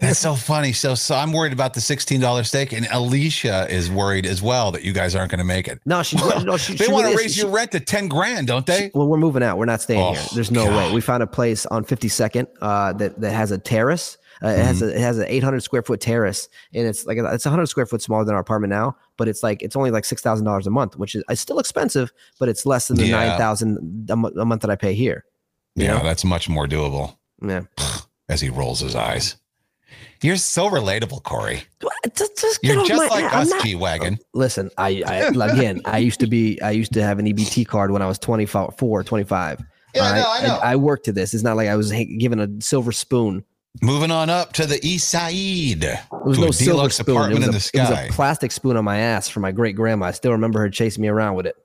That's 0.00 0.18
so 0.18 0.34
funny. 0.34 0.72
So, 0.72 0.94
so 0.94 1.14
I'm 1.14 1.32
worried 1.32 1.52
about 1.52 1.74
the 1.74 1.80
$16 1.80 2.46
steak, 2.46 2.72
and 2.72 2.86
Alicia 2.90 3.66
is 3.70 3.90
worried 3.90 4.26
as 4.26 4.42
well 4.42 4.70
that 4.72 4.84
you 4.84 4.92
guys 4.92 5.14
aren't 5.14 5.30
going 5.30 5.38
to 5.38 5.44
make 5.44 5.68
it. 5.68 5.80
No, 5.86 6.02
she. 6.04 6.16
no, 6.16 6.56
she 6.56 6.74
They 6.74 6.86
she 6.86 6.92
want 6.92 7.10
to 7.10 7.16
raise 7.16 7.34
she- 7.34 7.40
your 7.42 7.50
rent 7.50 7.72
to 7.72 7.80
10 7.80 8.08
grand, 8.08 8.46
don't 8.46 8.66
they? 8.66 8.90
Well, 8.94 9.08
we're 9.08 9.16
moving 9.18 9.42
out. 9.42 9.58
We're 9.58 9.64
not 9.64 9.80
staying 9.82 10.00
Oh, 10.02 10.12
here. 10.12 10.22
There's 10.34 10.50
no 10.50 10.66
way. 10.66 10.92
We 10.92 11.00
found 11.00 11.22
a 11.22 11.26
place 11.26 11.66
on 11.66 11.84
52nd 11.84 12.46
uh, 12.60 12.92
that 12.94 13.20
that 13.20 13.32
has 13.32 13.50
a 13.50 13.58
terrace. 13.58 14.18
Uh, 14.42 14.48
it 14.48 14.58
has 14.58 14.76
Mm-hmm. 14.80 14.88
a 14.88 14.92
it 14.92 15.00
has 15.00 15.18
an 15.18 15.26
800 15.28 15.60
square 15.62 15.82
foot 15.82 16.00
terrace, 16.00 16.48
and 16.74 16.86
it's 16.86 17.06
like 17.06 17.18
it's 17.18 17.44
100 17.44 17.66
square 17.66 17.86
foot 17.86 18.02
smaller 18.02 18.24
than 18.24 18.34
our 18.34 18.40
apartment 18.40 18.70
now. 18.70 18.96
But 19.16 19.28
it's 19.28 19.42
like 19.42 19.62
it's 19.62 19.76
only 19.76 19.90
like 19.90 20.04
six 20.04 20.20
thousand 20.22 20.44
dollars 20.44 20.66
a 20.66 20.70
month, 20.70 20.96
which 20.96 21.14
is 21.14 21.24
it's 21.28 21.40
still 21.40 21.58
expensive, 21.58 22.12
but 22.38 22.48
it's 22.48 22.66
less 22.66 22.88
than 22.88 22.96
the 22.98 23.06
Yeah. 23.06 23.16
nine 23.28 23.38
thousand 23.38 24.10
a 24.10 24.16
month 24.16 24.62
that 24.62 24.70
I 24.70 24.76
pay 24.76 24.94
here. 24.94 25.24
yeah, 25.74 25.98
know? 25.98 26.04
that's 26.04 26.24
much 26.24 26.48
more 26.48 26.66
doable 26.66 27.16
Yeah. 27.42 27.62
as 28.28 28.40
he 28.40 28.48
rolls 28.50 28.80
his 28.80 28.94
eyes. 28.94 29.36
You're 30.22 30.36
so 30.36 30.68
relatable, 30.70 31.22
Corey. 31.22 31.62
Just, 32.14 32.38
just 32.40 32.62
get 32.62 32.74
You're 32.74 32.86
just 32.86 33.10
my- 33.10 33.20
like 33.22 33.34
us, 33.34 33.50
not- 33.50 33.62
G 33.62 33.74
Wagon. 33.74 34.18
Listen, 34.32 34.70
I, 34.78 35.02
I 35.06 35.16
again, 35.52 35.82
I 35.84 35.98
used 35.98 36.20
to 36.20 36.26
be, 36.26 36.60
I 36.62 36.70
used 36.70 36.92
to 36.94 37.02
have 37.02 37.18
an 37.18 37.26
EBT 37.26 37.66
card 37.66 37.90
when 37.90 38.00
I 38.00 38.06
was 38.06 38.18
24, 38.18 39.04
25. 39.04 39.62
Yeah, 39.94 40.02
I 40.02 40.18
know, 40.18 40.24
I 40.26 40.46
know. 40.46 40.58
I, 40.62 40.76
worked 40.76 41.04
to 41.06 41.12
this. 41.12 41.34
It's 41.34 41.42
not 41.42 41.56
like 41.56 41.68
I 41.68 41.76
was 41.76 41.92
given 41.92 42.40
a 42.40 42.48
silver 42.62 42.92
spoon. 42.92 43.44
Moving 43.82 44.10
on 44.10 44.30
up 44.30 44.52
to 44.54 44.66
the 44.66 44.78
east 44.86 45.08
side. 45.08 45.80
There 45.80 46.06
was 46.24 46.36
to 46.38 46.42
no 46.44 46.48
a 46.48 46.52
silver 46.52 46.90
spoon. 46.90 47.14
It 47.14 47.18
apartment 47.18 47.46
was, 47.54 47.70
in 47.72 47.80
a, 47.80 47.82
it 47.84 47.90
was 47.90 47.98
a 47.98 48.12
plastic 48.12 48.52
spoon 48.52 48.76
on 48.76 48.84
my 48.84 48.98
ass 48.98 49.28
from 49.28 49.42
my 49.42 49.52
great 49.52 49.76
grandma. 49.76 50.06
I 50.06 50.10
still 50.12 50.32
remember 50.32 50.60
her 50.60 50.70
chasing 50.70 51.02
me 51.02 51.08
around 51.08 51.34
with 51.34 51.46
it. 51.46 51.56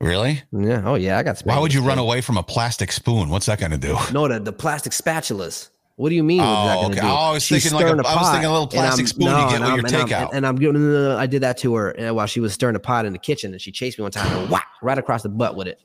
Really? 0.00 0.42
Yeah. 0.52 0.82
Oh 0.84 0.94
yeah, 0.94 1.18
I 1.18 1.22
got. 1.24 1.40
Why 1.40 1.58
would 1.58 1.74
you 1.74 1.82
run 1.82 1.98
away 1.98 2.20
from 2.20 2.36
a 2.36 2.42
plastic 2.42 2.92
spoon? 2.92 3.28
What's 3.30 3.46
that 3.46 3.58
going 3.58 3.72
to 3.72 3.78
do? 3.78 3.96
No, 4.12 4.28
the, 4.28 4.38
the 4.38 4.52
plastic 4.52 4.92
spatulas. 4.92 5.70
What 5.96 6.10
do 6.10 6.14
you 6.14 6.22
mean? 6.22 6.40
Oh, 6.40 6.86
okay. 6.86 7.00
do? 7.00 7.06
Oh, 7.06 7.10
I 7.10 7.32
was 7.32 7.42
She's 7.42 7.64
thinking 7.64 7.76
like 7.76 7.86
a- 7.86 7.88
stirring 7.88 8.06
I 8.06 8.14
was 8.14 8.30
thinking 8.30 8.48
a 8.48 8.52
little 8.52 8.68
plastic 8.68 9.08
spoon 9.08 9.26
you 9.26 9.32
get 9.32 9.50
with 9.50 9.60
your 9.60 9.68
I'm- 9.70 9.84
and 9.84 9.96
I'm- 9.96 10.06
takeout. 10.08 10.30
And 10.32 10.46
I'm 10.46 10.54
no, 10.56 10.70
no, 10.70 10.78
no, 10.78 11.08
no, 11.14 11.18
I 11.18 11.26
did 11.26 11.42
that 11.42 11.58
to 11.58 11.74
her 11.74 12.00
uh, 12.00 12.14
while 12.14 12.26
she 12.28 12.38
was 12.38 12.52
stirring 12.54 12.76
a 12.76 12.78
pot 12.78 13.04
in 13.04 13.12
the 13.12 13.18
kitchen, 13.18 13.50
and 13.50 13.60
she 13.60 13.72
chased 13.72 13.98
me 13.98 14.02
one 14.02 14.12
time 14.12 14.32
and 14.38 14.48
whack 14.48 14.68
right 14.80 14.96
across 14.96 15.24
the 15.24 15.28
butt 15.28 15.56
with 15.56 15.66
it. 15.66 15.80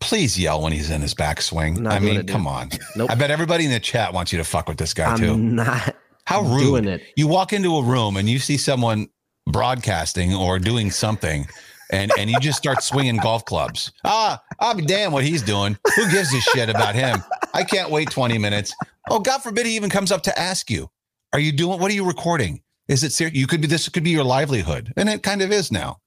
Please 0.00 0.38
yell 0.38 0.62
when 0.62 0.72
he's 0.72 0.90
in 0.90 1.00
his 1.00 1.14
backswing. 1.14 1.78
Not 1.78 1.94
I 1.94 1.98
mean, 1.98 2.20
it, 2.20 2.28
come 2.28 2.46
on. 2.46 2.70
Nope. 2.96 3.10
I 3.10 3.14
bet 3.14 3.30
everybody 3.30 3.64
in 3.64 3.70
the 3.70 3.80
chat 3.80 4.12
wants 4.12 4.32
you 4.32 4.38
to 4.38 4.44
fuck 4.44 4.68
with 4.68 4.78
this 4.78 4.94
guy 4.94 5.12
I'm 5.12 5.18
too. 5.18 5.36
not. 5.36 5.96
How 6.24 6.42
rude. 6.42 6.60
doing 6.60 6.84
it. 6.86 7.02
You 7.16 7.26
walk 7.26 7.52
into 7.52 7.76
a 7.76 7.82
room 7.82 8.16
and 8.16 8.28
you 8.28 8.38
see 8.38 8.56
someone 8.56 9.08
broadcasting 9.46 10.34
or 10.34 10.58
doing 10.58 10.90
something 10.90 11.46
and, 11.92 12.10
and 12.18 12.30
you 12.30 12.40
just 12.40 12.58
start 12.58 12.82
swinging 12.82 13.18
golf 13.18 13.44
clubs. 13.44 13.92
Ah, 14.04 14.42
I'll 14.58 14.74
be 14.74 14.84
damned 14.84 15.12
what 15.12 15.24
he's 15.24 15.42
doing. 15.42 15.76
Who 15.96 16.10
gives 16.10 16.32
a 16.32 16.40
shit 16.40 16.68
about 16.68 16.94
him? 16.94 17.22
I 17.54 17.64
can't 17.64 17.90
wait 17.90 18.10
20 18.10 18.38
minutes. 18.38 18.74
Oh, 19.10 19.20
God 19.20 19.42
forbid 19.42 19.66
he 19.66 19.76
even 19.76 19.90
comes 19.90 20.10
up 20.10 20.22
to 20.22 20.38
ask 20.38 20.70
you, 20.70 20.88
are 21.32 21.38
you 21.38 21.52
doing, 21.52 21.78
what 21.78 21.90
are 21.90 21.94
you 21.94 22.06
recording? 22.06 22.62
Is 22.88 23.04
it 23.04 23.12
serious? 23.12 23.36
You 23.36 23.46
could 23.46 23.60
be, 23.60 23.66
this 23.66 23.88
could 23.88 24.04
be 24.04 24.10
your 24.10 24.24
livelihood. 24.24 24.92
And 24.96 25.08
it 25.08 25.22
kind 25.22 25.42
of 25.42 25.52
is 25.52 25.70
now. 25.70 25.98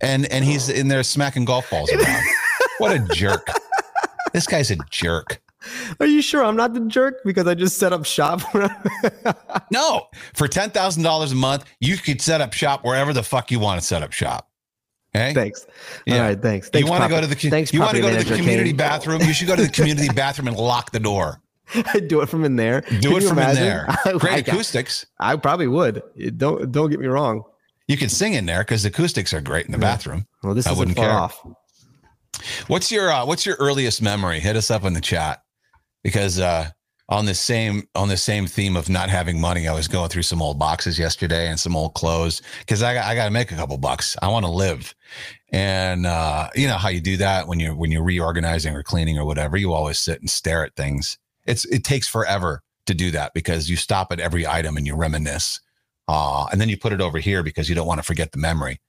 And, 0.00 0.26
and 0.26 0.44
he's 0.44 0.68
in 0.68 0.88
there 0.88 1.02
smacking 1.02 1.44
golf 1.44 1.70
balls 1.70 1.92
around. 1.92 2.24
What 2.78 2.94
a 2.94 2.98
jerk. 3.14 3.46
This 4.32 4.46
guy's 4.46 4.70
a 4.70 4.76
jerk. 4.90 5.40
Are 6.00 6.06
you 6.06 6.20
sure 6.20 6.44
I'm 6.44 6.56
not 6.56 6.74
the 6.74 6.80
jerk 6.80 7.20
because 7.24 7.46
I 7.46 7.54
just 7.54 7.78
set 7.78 7.92
up 7.92 8.04
shop? 8.04 8.40
No, 9.70 10.06
for 10.34 10.46
ten 10.46 10.70
thousand 10.70 11.02
dollars 11.04 11.32
a 11.32 11.36
month, 11.36 11.64
you 11.80 11.96
could 11.96 12.20
set 12.20 12.40
up 12.40 12.52
shop 12.52 12.84
wherever 12.84 13.12
the 13.12 13.22
fuck 13.22 13.50
you 13.50 13.58
want 13.58 13.80
to 13.80 13.86
set 13.86 14.02
up 14.02 14.12
shop. 14.12 14.48
Okay. 15.16 15.32
thanks. 15.32 15.66
Yeah. 16.06 16.16
All 16.16 16.20
right, 16.22 16.40
thanks. 16.42 16.68
thanks 16.68 16.84
you 16.84 16.90
want 16.90 17.02
to 17.04 17.08
go 17.08 17.20
to 17.20 17.26
the 17.26 17.34
thanks, 17.34 17.72
you 17.72 17.80
want 17.80 17.94
to 17.96 18.02
go 18.02 18.10
to 18.10 18.24
the 18.24 18.36
community 18.36 18.70
Kane. 18.70 18.76
bathroom. 18.76 19.20
You 19.22 19.32
should 19.32 19.46
go 19.48 19.56
to 19.56 19.62
the 19.62 19.68
community 19.70 20.08
bathroom 20.14 20.48
and 20.48 20.56
lock 20.56 20.90
the 20.90 21.00
door. 21.00 21.40
I 21.74 22.00
do 22.08 22.20
it 22.20 22.28
from 22.28 22.44
in 22.44 22.56
there. 22.56 22.82
Do 22.82 23.10
Can 23.10 23.16
it 23.16 23.22
from 23.28 23.38
in 23.38 23.54
there. 23.54 23.86
Great 24.18 24.32
I- 24.34 24.38
acoustics. 24.38 25.06
I 25.18 25.36
probably 25.36 25.66
would. 25.68 26.02
Don't 26.36 26.70
don't 26.70 26.90
get 26.90 27.00
me 27.00 27.06
wrong. 27.06 27.44
You 27.88 27.96
can 27.96 28.08
sing 28.08 28.34
in 28.34 28.46
there 28.46 28.60
because 28.60 28.82
the 28.82 28.88
acoustics 28.90 29.32
are 29.32 29.40
great 29.40 29.66
in 29.66 29.72
the 29.72 29.78
bathroom. 29.78 30.26
Well, 30.42 30.54
this 30.54 30.66
I 30.66 30.70
isn't 30.72 30.78
wouldn't 30.78 30.96
far 30.96 31.06
care. 31.06 31.16
off. 31.18 31.46
What's 32.66 32.90
your 32.90 33.10
uh, 33.12 33.26
What's 33.26 33.46
your 33.46 33.56
earliest 33.56 34.02
memory? 34.02 34.40
Hit 34.40 34.56
us 34.56 34.70
up 34.70 34.84
in 34.84 34.92
the 34.94 35.00
chat 35.00 35.42
because 36.02 36.38
uh, 36.38 36.70
on 37.08 37.26
the 37.26 37.34
same 37.34 37.86
on 37.94 38.08
the 38.08 38.16
same 38.16 38.46
theme 38.46 38.76
of 38.76 38.88
not 38.88 39.10
having 39.10 39.40
money, 39.40 39.68
I 39.68 39.74
was 39.74 39.88
going 39.88 40.08
through 40.08 40.22
some 40.22 40.40
old 40.40 40.58
boxes 40.58 40.98
yesterday 40.98 41.48
and 41.48 41.60
some 41.60 41.76
old 41.76 41.94
clothes 41.94 42.40
because 42.60 42.82
I 42.82 42.94
got, 42.94 43.04
I 43.04 43.14
got 43.14 43.26
to 43.26 43.30
make 43.30 43.52
a 43.52 43.56
couple 43.56 43.76
bucks. 43.78 44.16
I 44.22 44.28
want 44.28 44.46
to 44.46 44.50
live, 44.50 44.94
and 45.52 46.06
uh, 46.06 46.48
you 46.54 46.66
know 46.66 46.76
how 46.76 46.88
you 46.88 47.00
do 47.00 47.16
that 47.18 47.46
when 47.46 47.60
you're 47.60 47.74
when 47.74 47.90
you're 47.90 48.04
reorganizing 48.04 48.74
or 48.74 48.82
cleaning 48.82 49.18
or 49.18 49.26
whatever. 49.26 49.56
You 49.56 49.72
always 49.72 49.98
sit 49.98 50.20
and 50.20 50.30
stare 50.30 50.64
at 50.64 50.76
things. 50.76 51.18
It's 51.46 51.66
it 51.66 51.84
takes 51.84 52.08
forever 52.08 52.62
to 52.86 52.94
do 52.94 53.10
that 53.10 53.34
because 53.34 53.68
you 53.68 53.76
stop 53.76 54.10
at 54.12 54.20
every 54.20 54.46
item 54.46 54.76
and 54.76 54.86
you 54.86 54.94
reminisce, 54.94 55.60
uh, 56.08 56.46
and 56.52 56.60
then 56.60 56.70
you 56.70 56.78
put 56.78 56.92
it 56.92 57.02
over 57.02 57.18
here 57.18 57.42
because 57.42 57.68
you 57.68 57.74
don't 57.74 57.86
want 57.86 57.98
to 57.98 58.04
forget 58.04 58.32
the 58.32 58.38
memory, 58.38 58.80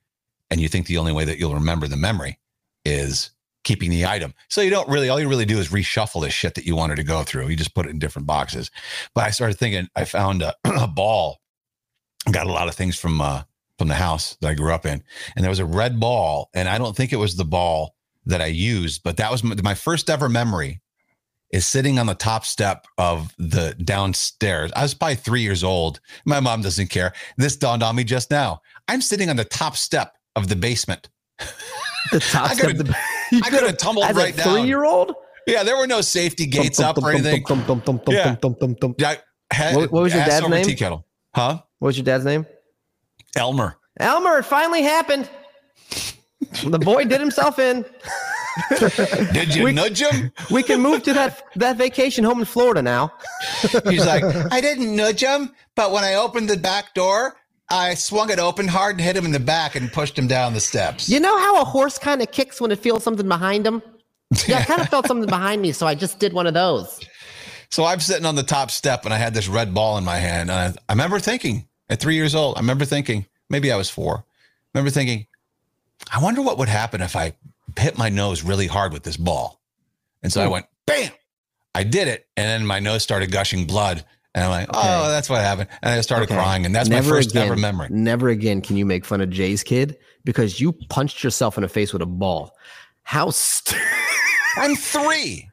and 0.50 0.58
you 0.60 0.68
think 0.68 0.86
the 0.86 0.98
only 0.98 1.12
way 1.12 1.26
that 1.26 1.38
you'll 1.38 1.54
remember 1.54 1.86
the 1.86 1.96
memory 1.96 2.38
is 2.86 3.30
keeping 3.66 3.90
the 3.90 4.06
item. 4.06 4.32
So 4.48 4.60
you 4.60 4.70
don't 4.70 4.88
really, 4.88 5.08
all 5.08 5.20
you 5.20 5.28
really 5.28 5.44
do 5.44 5.58
is 5.58 5.68
reshuffle 5.68 6.22
the 6.22 6.30
shit 6.30 6.54
that 6.54 6.64
you 6.64 6.76
wanted 6.76 6.96
to 6.96 7.02
go 7.02 7.24
through. 7.24 7.48
You 7.48 7.56
just 7.56 7.74
put 7.74 7.84
it 7.84 7.90
in 7.90 7.98
different 7.98 8.26
boxes. 8.26 8.70
But 9.12 9.24
I 9.24 9.30
started 9.30 9.58
thinking, 9.58 9.88
I 9.96 10.04
found 10.04 10.40
a, 10.42 10.54
a 10.64 10.86
ball, 10.86 11.38
got 12.30 12.46
a 12.46 12.52
lot 12.52 12.68
of 12.68 12.76
things 12.76 12.96
from, 12.96 13.20
uh, 13.20 13.42
from 13.76 13.88
the 13.88 13.94
house 13.96 14.36
that 14.40 14.48
I 14.48 14.54
grew 14.54 14.72
up 14.72 14.86
in. 14.86 15.02
And 15.34 15.44
there 15.44 15.50
was 15.50 15.58
a 15.58 15.66
red 15.66 15.98
ball. 15.98 16.48
And 16.54 16.68
I 16.68 16.78
don't 16.78 16.96
think 16.96 17.12
it 17.12 17.16
was 17.16 17.34
the 17.36 17.44
ball 17.44 17.96
that 18.24 18.40
I 18.40 18.46
used, 18.46 19.02
but 19.02 19.16
that 19.16 19.30
was 19.32 19.42
my, 19.42 19.56
my 19.62 19.74
first 19.74 20.08
ever 20.08 20.28
memory 20.28 20.80
is 21.50 21.66
sitting 21.66 21.98
on 21.98 22.06
the 22.06 22.14
top 22.14 22.44
step 22.44 22.86
of 22.98 23.34
the 23.38 23.74
downstairs. 23.84 24.70
I 24.76 24.82
was 24.82 24.94
probably 24.94 25.16
three 25.16 25.42
years 25.42 25.64
old. 25.64 26.00
My 26.24 26.38
mom 26.40 26.62
doesn't 26.62 26.88
care. 26.90 27.12
This 27.36 27.56
dawned 27.56 27.82
on 27.82 27.96
me 27.96 28.04
just 28.04 28.30
now. 28.30 28.60
I'm 28.88 29.00
sitting 29.00 29.28
on 29.28 29.36
the 29.36 29.44
top 29.44 29.76
step 29.76 30.14
of 30.36 30.48
the 30.48 30.56
basement. 30.56 31.08
The 32.12 32.20
top 32.20 32.50
step. 32.52 32.70
of 32.70 32.78
the- 32.78 32.84
you 32.84 33.15
I 33.44 33.50
could 33.50 33.62
have 33.64 33.76
tumbled 33.78 34.04
as 34.06 34.16
right 34.16 34.34
a 34.34 34.36
down. 34.36 34.52
Three-year-old. 34.54 35.14
Yeah, 35.46 35.62
there 35.62 35.76
were 35.76 35.86
no 35.86 36.00
safety 36.00 36.46
gates 36.46 36.80
up 36.80 36.98
or 36.98 37.10
anything. 37.12 37.42
Yeah. 38.14 38.36
What- 39.76 39.92
what 39.92 40.02
was 40.02 40.12
your 40.14 40.24
dad's 40.24 40.48
name? 40.48 40.64
Tea 40.64 40.74
kettle. 40.74 41.06
Huh? 41.34 41.60
What 41.78 41.86
was 41.88 41.96
your 41.96 42.04
dad's 42.04 42.24
name? 42.24 42.46
Elmer. 43.36 43.76
Elmer. 44.00 44.38
It 44.38 44.44
finally 44.44 44.82
happened. 44.82 45.28
the 46.64 46.78
boy 46.78 47.04
did 47.04 47.20
himself 47.20 47.58
in. 47.58 47.84
Did 49.32 49.54
you 49.54 49.64
We- 49.64 49.72
nudge 49.72 50.00
him? 50.00 50.32
We 50.50 50.62
can 50.62 50.80
move 50.80 51.02
to 51.04 51.12
that 51.12 51.42
that 51.56 51.76
vacation 51.76 52.24
home 52.24 52.38
in 52.40 52.46
Florida 52.46 52.80
now. 52.82 53.12
He's 53.88 54.06
like, 54.06 54.24
I 54.50 54.60
didn't 54.62 54.96
nudge 54.96 55.20
him, 55.22 55.52
but 55.74 55.92
when 55.92 56.04
I 56.04 56.14
opened 56.14 56.48
the 56.48 56.56
back 56.56 56.94
door, 56.94 57.36
I 57.68 57.94
swung 57.94 58.30
it 58.30 58.38
open 58.38 58.68
hard 58.68 58.96
and 58.96 59.04
hit 59.04 59.16
him 59.16 59.24
in 59.24 59.32
the 59.32 59.40
back 59.40 59.74
and 59.74 59.92
pushed 59.92 60.18
him 60.18 60.28
down 60.28 60.54
the 60.54 60.60
steps. 60.60 61.08
You 61.08 61.18
know 61.18 61.36
how 61.38 61.60
a 61.60 61.64
horse 61.64 61.98
kind 61.98 62.22
of 62.22 62.30
kicks 62.30 62.60
when 62.60 62.70
it 62.70 62.78
feels 62.78 63.02
something 63.02 63.26
behind 63.26 63.66
him? 63.66 63.82
Yeah, 64.46 64.58
I 64.58 64.64
kind 64.64 64.80
of 64.80 64.88
felt 64.88 65.06
something 65.06 65.28
behind 65.28 65.62
me, 65.62 65.72
so 65.72 65.86
I 65.86 65.94
just 65.94 66.18
did 66.18 66.32
one 66.32 66.46
of 66.46 66.54
those. 66.54 67.00
So 67.70 67.84
I'm 67.84 68.00
sitting 68.00 68.24
on 68.26 68.36
the 68.36 68.44
top 68.44 68.70
step 68.70 69.04
and 69.04 69.12
I 69.12 69.16
had 69.16 69.34
this 69.34 69.48
red 69.48 69.74
ball 69.74 69.98
in 69.98 70.04
my 70.04 70.16
hand. 70.16 70.50
And 70.50 70.76
I, 70.76 70.80
I 70.88 70.92
remember 70.92 71.18
thinking 71.18 71.66
at 71.88 72.00
three 72.00 72.14
years 72.14 72.34
old, 72.34 72.56
I 72.56 72.60
remember 72.60 72.84
thinking, 72.84 73.26
maybe 73.50 73.72
I 73.72 73.76
was 73.76 73.90
four, 73.90 74.18
I 74.18 74.78
remember 74.78 74.90
thinking, 74.90 75.26
I 76.12 76.22
wonder 76.22 76.42
what 76.42 76.58
would 76.58 76.68
happen 76.68 77.00
if 77.00 77.16
I 77.16 77.34
hit 77.76 77.98
my 77.98 78.08
nose 78.08 78.42
really 78.42 78.66
hard 78.66 78.92
with 78.92 79.02
this 79.02 79.16
ball. 79.16 79.60
And 80.22 80.32
so 80.32 80.42
I 80.42 80.46
hmm. 80.46 80.52
went, 80.52 80.66
bam. 80.86 81.12
I 81.74 81.82
did 81.82 82.08
it. 82.08 82.26
And 82.36 82.46
then 82.46 82.66
my 82.66 82.78
nose 82.78 83.02
started 83.02 83.30
gushing 83.30 83.66
blood. 83.66 84.04
And 84.36 84.44
I'm 84.44 84.50
like, 84.50 84.68
oh, 84.74 85.08
that's 85.08 85.28
what 85.30 85.40
happened. 85.40 85.68
And 85.82 85.94
I 85.94 86.00
started 86.02 86.26
Okay. 86.26 86.34
crying. 86.34 86.66
And 86.66 86.74
that's 86.74 86.90
my 86.90 87.00
first 87.00 87.30
again, 87.30 87.46
ever 87.46 87.56
memory. 87.56 87.88
Never 87.90 88.28
again 88.28 88.60
can 88.60 88.76
you 88.76 88.84
make 88.84 89.04
fun 89.06 89.20
of 89.22 89.30
Jay's 89.30 89.62
kid 89.64 89.96
because 90.24 90.60
you 90.60 90.72
punched 90.90 91.24
yourself 91.24 91.56
in 91.56 91.62
the 91.62 91.68
face 91.68 91.92
with 91.94 92.02
a 92.02 92.06
ball. 92.06 92.54
How 93.02 93.30
st- 93.30 93.80
I'm 94.58 94.76
three. 94.76 95.48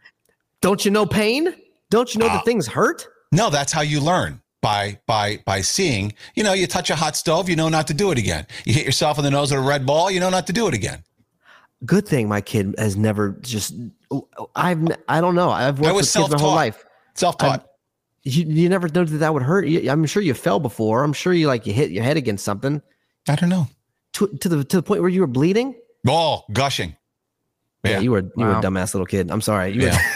don't 0.61 0.84
you 0.84 0.91
know 0.91 1.05
pain? 1.05 1.55
Don't 1.91 2.13
you 2.13 2.19
know 2.19 2.27
Ah. 2.27 2.34
that 2.36 2.45
things 2.45 2.67
hurt? 2.67 3.07
No, 3.31 3.49
that's 3.49 3.71
how 3.71 3.81
you 3.81 4.01
learn 4.01 4.41
by 4.61 4.99
by 5.07 5.39
by 5.45 5.61
seeing. 5.61 6.13
You 6.36 6.43
know, 6.43 6.51
you 6.53 6.67
touch 6.67 6.89
a 6.89 6.95
hot 6.95 7.15
stove, 7.15 7.47
you 7.49 7.55
know 7.55 7.69
not 7.69 7.88
to 7.88 7.93
do 7.93 8.11
it 8.11 8.17
again. 8.17 8.45
You 8.65 8.73
hit 8.73 8.86
yourself 8.86 9.17
in 9.17 9.23
the 9.23 9.31
nose 9.31 9.51
with 9.51 9.61
a 9.61 9.63
red 9.63 9.86
ball, 9.86 10.11
you 10.11 10.19
know 10.19 10.29
not 10.29 10.45
to 10.47 10.53
do 10.53 10.67
it 10.67 10.73
again. 10.73 11.03
Good 11.86 12.05
thing 12.07 12.27
my 12.27 12.41
kid 12.41 12.75
has 12.77 12.95
never 12.97 13.31
just. 13.41 13.73
I've 14.57 14.79
n- 14.79 14.97
I 15.07 15.21
don't 15.21 15.36
know. 15.36 15.49
I've 15.51 15.79
worked 15.79 15.95
with 15.95 16.13
kids 16.13 16.29
my 16.31 16.39
whole 16.39 16.53
life. 16.55 16.84
Self-taught. 17.15 17.65
You, 18.24 18.45
you 18.45 18.69
never 18.69 18.88
know 18.88 19.03
that 19.03 19.17
that 19.17 19.34
would 19.34 19.43
hurt. 19.43 19.67
You, 19.67 19.89
I'm 19.91 20.05
sure 20.05 20.24
you 20.24 20.34
fell 20.34 20.59
before. 20.59 21.03
I'm 21.03 21.13
sure 21.13 21.34
you 21.34 21.47
like 21.47 21.67
you 21.67 21.74
hit 21.74 21.91
your 21.91 22.03
head 22.03 22.15
against 22.17 22.45
something 22.45 22.82
I 23.28 23.36
don't 23.36 23.49
know. 23.49 23.67
to, 24.13 24.28
to 24.28 24.49
the 24.49 24.63
to 24.63 24.78
the 24.78 24.84
point 24.84 25.01
where 25.01 25.09
you 25.09 25.21
were 25.21 25.28
bleeding. 25.28 25.76
Oh, 26.07 26.43
gushing. 26.51 26.95
Yeah, 27.84 27.91
Yeah. 27.91 27.99
you 27.99 28.11
were 28.11 28.19
you 28.38 28.45
were 28.45 28.53
a 28.53 28.61
dumbass 28.61 28.93
little 28.93 29.05
kid. 29.05 29.30
I'm 29.30 29.41
sorry. 29.41 29.74
You 29.74 29.82
Yeah. 29.88 29.97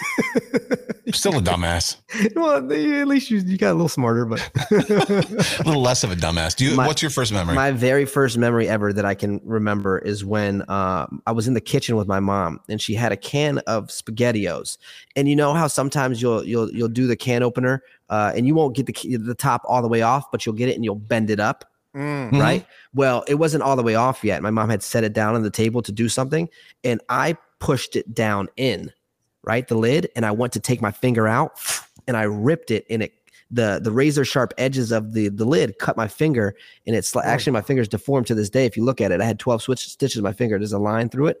Still 1.12 1.38
a 1.38 1.40
dumbass. 1.40 1.96
well, 2.34 2.56
at 2.56 2.64
least 3.08 3.30
you, 3.30 3.38
you 3.38 3.56
got 3.56 3.70
a 3.70 3.74
little 3.74 3.88
smarter, 3.88 4.24
but. 4.26 4.40
A 4.70 5.62
little 5.64 5.80
less 5.80 6.02
of 6.04 6.10
a 6.10 6.16
dumbass. 6.16 6.56
Do 6.56 6.64
you 6.66 6.74
My- 6.76 6.86
what's 6.86 7.00
your 7.00 7.10
first 7.12 7.32
memory? 7.32 7.54
My 7.54 7.70
very 7.70 8.04
first 8.04 8.36
memory 8.36 8.68
ever 8.68 8.92
that 8.92 9.04
I 9.04 9.14
can 9.14 9.40
remember 9.44 9.98
is 9.98 10.24
when 10.24 10.62
uh, 10.62 11.06
I 11.26 11.32
was 11.32 11.46
in 11.46 11.54
the 11.54 11.60
kitchen 11.60 11.96
with 11.96 12.08
my 12.08 12.18
mom, 12.20 12.60
and 12.68 12.80
she 12.80 12.94
had 12.94 13.12
a 13.12 13.16
can 13.16 13.58
of 13.60 13.86
Spaghettios. 13.86 14.78
And 15.14 15.28
you 15.28 15.36
know 15.36 15.54
how 15.54 15.68
sometimes 15.68 16.20
you'll 16.20 16.44
you'll 16.44 16.70
you'll 16.72 16.88
do 16.88 17.06
the 17.06 17.16
can 17.16 17.42
opener, 17.44 17.82
uh, 18.10 18.32
and 18.34 18.46
you 18.46 18.54
won't 18.54 18.74
get 18.76 18.86
the 18.86 19.16
the 19.16 19.34
top 19.34 19.62
all 19.66 19.82
the 19.82 19.88
way 19.88 20.02
off, 20.02 20.30
but 20.32 20.44
you'll 20.44 20.56
get 20.56 20.68
it 20.68 20.74
and 20.74 20.84
you'll 20.84 20.96
bend 20.96 21.30
it 21.30 21.38
up, 21.40 21.64
Mm. 21.94 22.30
Mhm. 22.32 22.40
right? 22.40 22.66
Well, 22.94 23.24
it 23.28 23.36
wasn't 23.36 23.62
all 23.62 23.76
the 23.76 23.82
way 23.84 23.94
off 23.94 24.24
yet. 24.24 24.42
My 24.42 24.50
mom 24.50 24.68
had 24.70 24.82
set 24.82 25.04
it 25.04 25.12
down 25.12 25.34
on 25.36 25.42
the 25.44 25.50
table 25.50 25.82
to 25.82 25.92
do 25.92 26.08
something, 26.08 26.48
and 26.84 27.00
I 27.08 27.36
pushed 27.60 27.96
it 27.96 28.12
down 28.12 28.48
in, 28.56 28.92
right, 29.46 29.66
the 29.66 29.76
lid, 29.76 30.10
and 30.16 30.26
I 30.26 30.32
went 30.32 30.52
to 30.54 30.60
take 30.60 30.82
my 30.82 30.90
finger 30.90 31.26
out, 31.26 31.52
and 32.06 32.16
I 32.16 32.24
ripped 32.24 32.70
it, 32.70 32.84
and 32.90 33.02
it 33.02 33.12
the 33.50 33.80
the 33.82 33.92
razor 33.92 34.24
sharp 34.24 34.52
edges 34.58 34.90
of 34.90 35.12
the 35.12 35.28
the 35.28 35.44
lid 35.44 35.78
cut 35.78 35.96
my 35.96 36.08
finger, 36.08 36.56
and 36.86 36.96
it's 36.96 37.14
like 37.14 37.26
oh. 37.26 37.28
actually 37.28 37.52
my 37.52 37.62
finger's 37.62 37.88
deformed 37.88 38.26
to 38.26 38.34
this 38.34 38.50
day. 38.50 38.66
If 38.66 38.76
you 38.76 38.84
look 38.84 39.00
at 39.00 39.12
it, 39.12 39.20
I 39.20 39.24
had 39.24 39.38
twelve 39.38 39.62
switch 39.62 39.86
stitches 39.88 40.18
in 40.18 40.24
my 40.24 40.32
finger. 40.32 40.58
There's 40.58 40.72
a 40.72 40.78
line 40.78 41.08
through 41.08 41.28
it. 41.28 41.40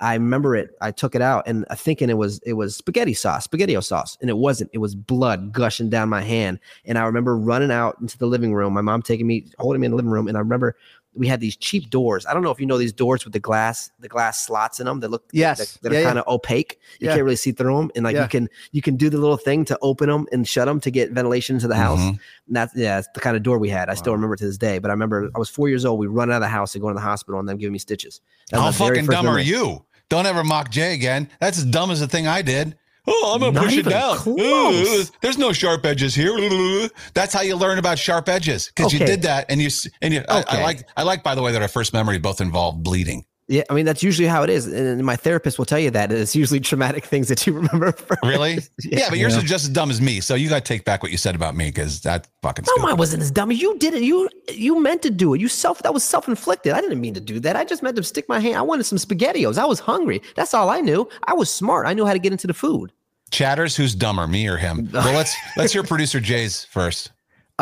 I 0.00 0.14
remember 0.14 0.56
it. 0.56 0.70
I 0.80 0.90
took 0.90 1.14
it 1.14 1.22
out 1.22 1.44
and 1.46 1.64
I 1.70 1.76
thinking 1.76 2.10
it 2.10 2.16
was 2.16 2.40
it 2.44 2.54
was 2.54 2.76
spaghetti 2.76 3.14
sauce, 3.14 3.46
spaghettio 3.46 3.84
sauce, 3.84 4.18
and 4.20 4.28
it 4.28 4.36
wasn't. 4.36 4.70
It 4.72 4.78
was 4.78 4.96
blood 4.96 5.52
gushing 5.52 5.90
down 5.90 6.08
my 6.08 6.22
hand. 6.22 6.58
And 6.84 6.98
I 6.98 7.04
remember 7.04 7.36
running 7.36 7.70
out 7.70 7.98
into 8.00 8.18
the 8.18 8.26
living 8.26 8.52
room. 8.52 8.72
My 8.72 8.80
mom 8.80 9.02
taking 9.02 9.28
me, 9.28 9.46
holding 9.58 9.80
me 9.80 9.86
in 9.86 9.92
the 9.92 9.96
living 9.96 10.10
room, 10.10 10.26
and 10.26 10.36
I 10.36 10.40
remember 10.40 10.76
we 11.14 11.26
had 11.28 11.40
these 11.40 11.56
cheap 11.56 11.90
doors. 11.90 12.24
I 12.24 12.32
don't 12.32 12.42
know 12.42 12.50
if 12.50 12.58
you 12.58 12.64
know 12.66 12.78
these 12.78 12.92
doors 12.92 13.24
with 13.24 13.32
the 13.34 13.40
glass, 13.40 13.90
the 14.00 14.08
glass 14.08 14.46
slots 14.46 14.80
in 14.80 14.86
them 14.86 15.00
that 15.00 15.10
look 15.10 15.24
Yes. 15.32 15.58
that, 15.58 15.82
that 15.82 15.92
Yeah, 15.92 16.00
are 16.00 16.04
kind 16.04 16.18
of 16.18 16.26
opaque. 16.26 16.78
You 17.00 17.06
Yeah. 17.08 17.14
can't 17.14 17.24
really 17.24 17.36
see 17.36 17.52
through 17.52 17.76
them, 17.76 17.90
and 17.94 18.04
like 18.04 18.14
Yeah. 18.14 18.22
you 18.22 18.28
can 18.28 18.48
you 18.72 18.80
can 18.82 18.96
do 18.96 19.10
the 19.10 19.18
little 19.18 19.36
thing 19.36 19.64
to 19.66 19.78
open 19.82 20.08
them 20.08 20.26
and 20.32 20.48
shut 20.48 20.66
them 20.66 20.80
to 20.80 20.90
get 20.90 21.10
ventilation 21.12 21.56
into 21.56 21.68
the 21.68 21.76
house. 21.76 22.00
Mhm. 22.00 22.08
And 22.46 22.56
that's 22.56 22.74
yeah, 22.74 22.96
that's 22.96 23.08
the 23.14 23.20
kind 23.20 23.36
of 23.36 23.42
door 23.42 23.58
we 23.58 23.68
had. 23.68 23.88
I 23.90 23.94
still 23.94 24.12
remember 24.14 24.34
it 24.34 24.38
to 24.38 24.46
this 24.46 24.58
day. 24.58 24.78
But 24.78 24.90
I 24.90 24.94
remember 24.94 25.28
I 25.34 25.38
was 25.38 25.48
four 25.50 25.68
years 25.68 25.84
old. 25.84 25.98
We 26.00 26.06
run 26.06 26.30
out 26.30 26.36
of 26.36 26.40
the 26.42 26.48
house 26.48 26.74
and 26.74 26.80
go 26.82 26.88
to 26.88 26.94
the 26.94 27.00
hospital, 27.00 27.38
and 27.40 27.48
them 27.48 27.58
giving 27.58 27.72
me 27.74 27.78
stitches. 27.78 28.20
How 28.50 28.70
fucking 28.72 29.04
first 29.06 29.10
dumb 29.10 29.26
are 29.28 29.38
you? 29.38 29.84
Don't 30.08 30.26
ever 30.26 30.42
mock 30.44 30.70
Jay 30.70 30.94
again. 30.94 31.28
That's 31.40 31.58
as 31.58 31.64
dumb 31.64 31.90
as 31.90 32.00
the 32.00 32.08
thing 32.08 32.26
I 32.26 32.42
did. 32.42 32.76
Oh, 33.06 33.32
I'm 33.34 33.40
gonna 33.40 33.52
Not 33.52 33.64
push 33.64 33.76
it 33.76 33.88
down. 33.88 34.16
Uh, 34.16 35.04
There's 35.20 35.38
no 35.38 35.52
sharp 35.52 35.84
edges 35.84 36.14
here. 36.14 36.88
That's 37.14 37.34
how 37.34 37.40
you 37.40 37.56
learn 37.56 37.78
about 37.78 37.98
sharp 37.98 38.28
edges 38.28 38.68
because 38.68 38.92
you 38.92 39.00
did 39.00 39.22
that, 39.22 39.46
and 39.48 39.60
you 39.60 39.70
and 40.00 40.14
you. 40.14 40.22
I, 40.28 40.44
I 40.48 40.62
like 40.62 40.88
I 40.96 41.02
like 41.02 41.22
by 41.24 41.34
the 41.34 41.42
way 41.42 41.52
that 41.52 41.62
our 41.62 41.68
first 41.68 41.92
memory 41.92 42.18
both 42.18 42.40
involved 42.40 42.82
bleeding. 42.84 43.24
Yeah, 43.52 43.64
I 43.68 43.74
mean 43.74 43.84
that's 43.84 44.02
usually 44.02 44.26
how 44.28 44.42
it 44.42 44.48
is, 44.48 44.66
and 44.66 44.74
and 44.88 45.04
my 45.04 45.14
therapist 45.14 45.58
will 45.58 45.66
tell 45.66 45.78
you 45.78 45.90
that 45.90 46.10
it's 46.10 46.34
usually 46.34 46.58
traumatic 46.58 47.04
things 47.12 47.28
that 47.28 47.46
you 47.46 47.52
remember. 47.52 47.92
First. 48.08 48.22
Really? 48.22 48.60
yeah, 48.82 49.10
but 49.10 49.18
yours 49.18 49.34
Yeah. 49.34 49.42
is 49.42 49.44
just 49.44 49.64
as 49.64 49.68
dumb 49.70 49.90
as 49.90 50.00
me. 50.00 50.20
So 50.20 50.34
you 50.34 50.48
got 50.48 50.64
to 50.64 50.68
take 50.74 50.84
back 50.86 51.02
what 51.02 51.12
you 51.12 51.18
said 51.18 51.34
about 51.34 51.54
me 51.54 51.66
because 51.66 52.00
that 52.00 52.28
fucking. 52.40 52.64
No, 52.66 52.72
stupid. 52.72 52.86
mine 52.88 52.96
wasn't 52.96 53.22
as 53.22 53.30
dumb. 53.30 53.50
As 53.50 53.60
you 53.60 53.76
did 53.78 53.92
it. 53.92 54.02
You 54.02 54.28
you 54.50 54.80
meant 54.80 55.02
to 55.02 55.10
do 55.10 55.34
it. 55.34 55.40
You 55.42 55.48
self 55.48 55.82
that 55.82 55.92
was 55.92 56.02
self 56.02 56.28
inflicted. 56.28 56.72
I 56.72 56.80
didn't 56.80 57.00
mean 57.00 57.12
to 57.14 57.20
do 57.20 57.38
that. 57.40 57.54
I 57.56 57.64
just 57.64 57.82
meant 57.82 57.96
to 57.96 58.02
stick 58.02 58.26
my 58.26 58.40
hand. 58.40 58.56
I 58.56 58.62
wanted 58.62 58.84
some 58.84 58.96
spaghettios. 58.98 59.58
I 59.58 59.66
was 59.66 59.80
hungry. 59.80 60.22
That's 60.34 60.54
all 60.54 60.70
I 60.70 60.80
knew. 60.80 61.06
I 61.24 61.34
was 61.34 61.50
smart. 61.50 61.86
I 61.86 61.92
knew 61.92 62.06
how 62.06 62.14
to 62.14 62.18
get 62.18 62.32
into 62.32 62.46
the 62.46 62.54
food. 62.54 62.90
Chatters, 63.30 63.76
who's 63.76 63.94
dumber, 63.94 64.26
me 64.26 64.46
or 64.48 64.56
him? 64.56 64.88
Well, 64.92 65.14
let's 65.14 65.34
let's 65.58 65.72
hear 65.74 65.82
producer 65.82 66.20
Jay's 66.20 66.64
first. 66.64 67.12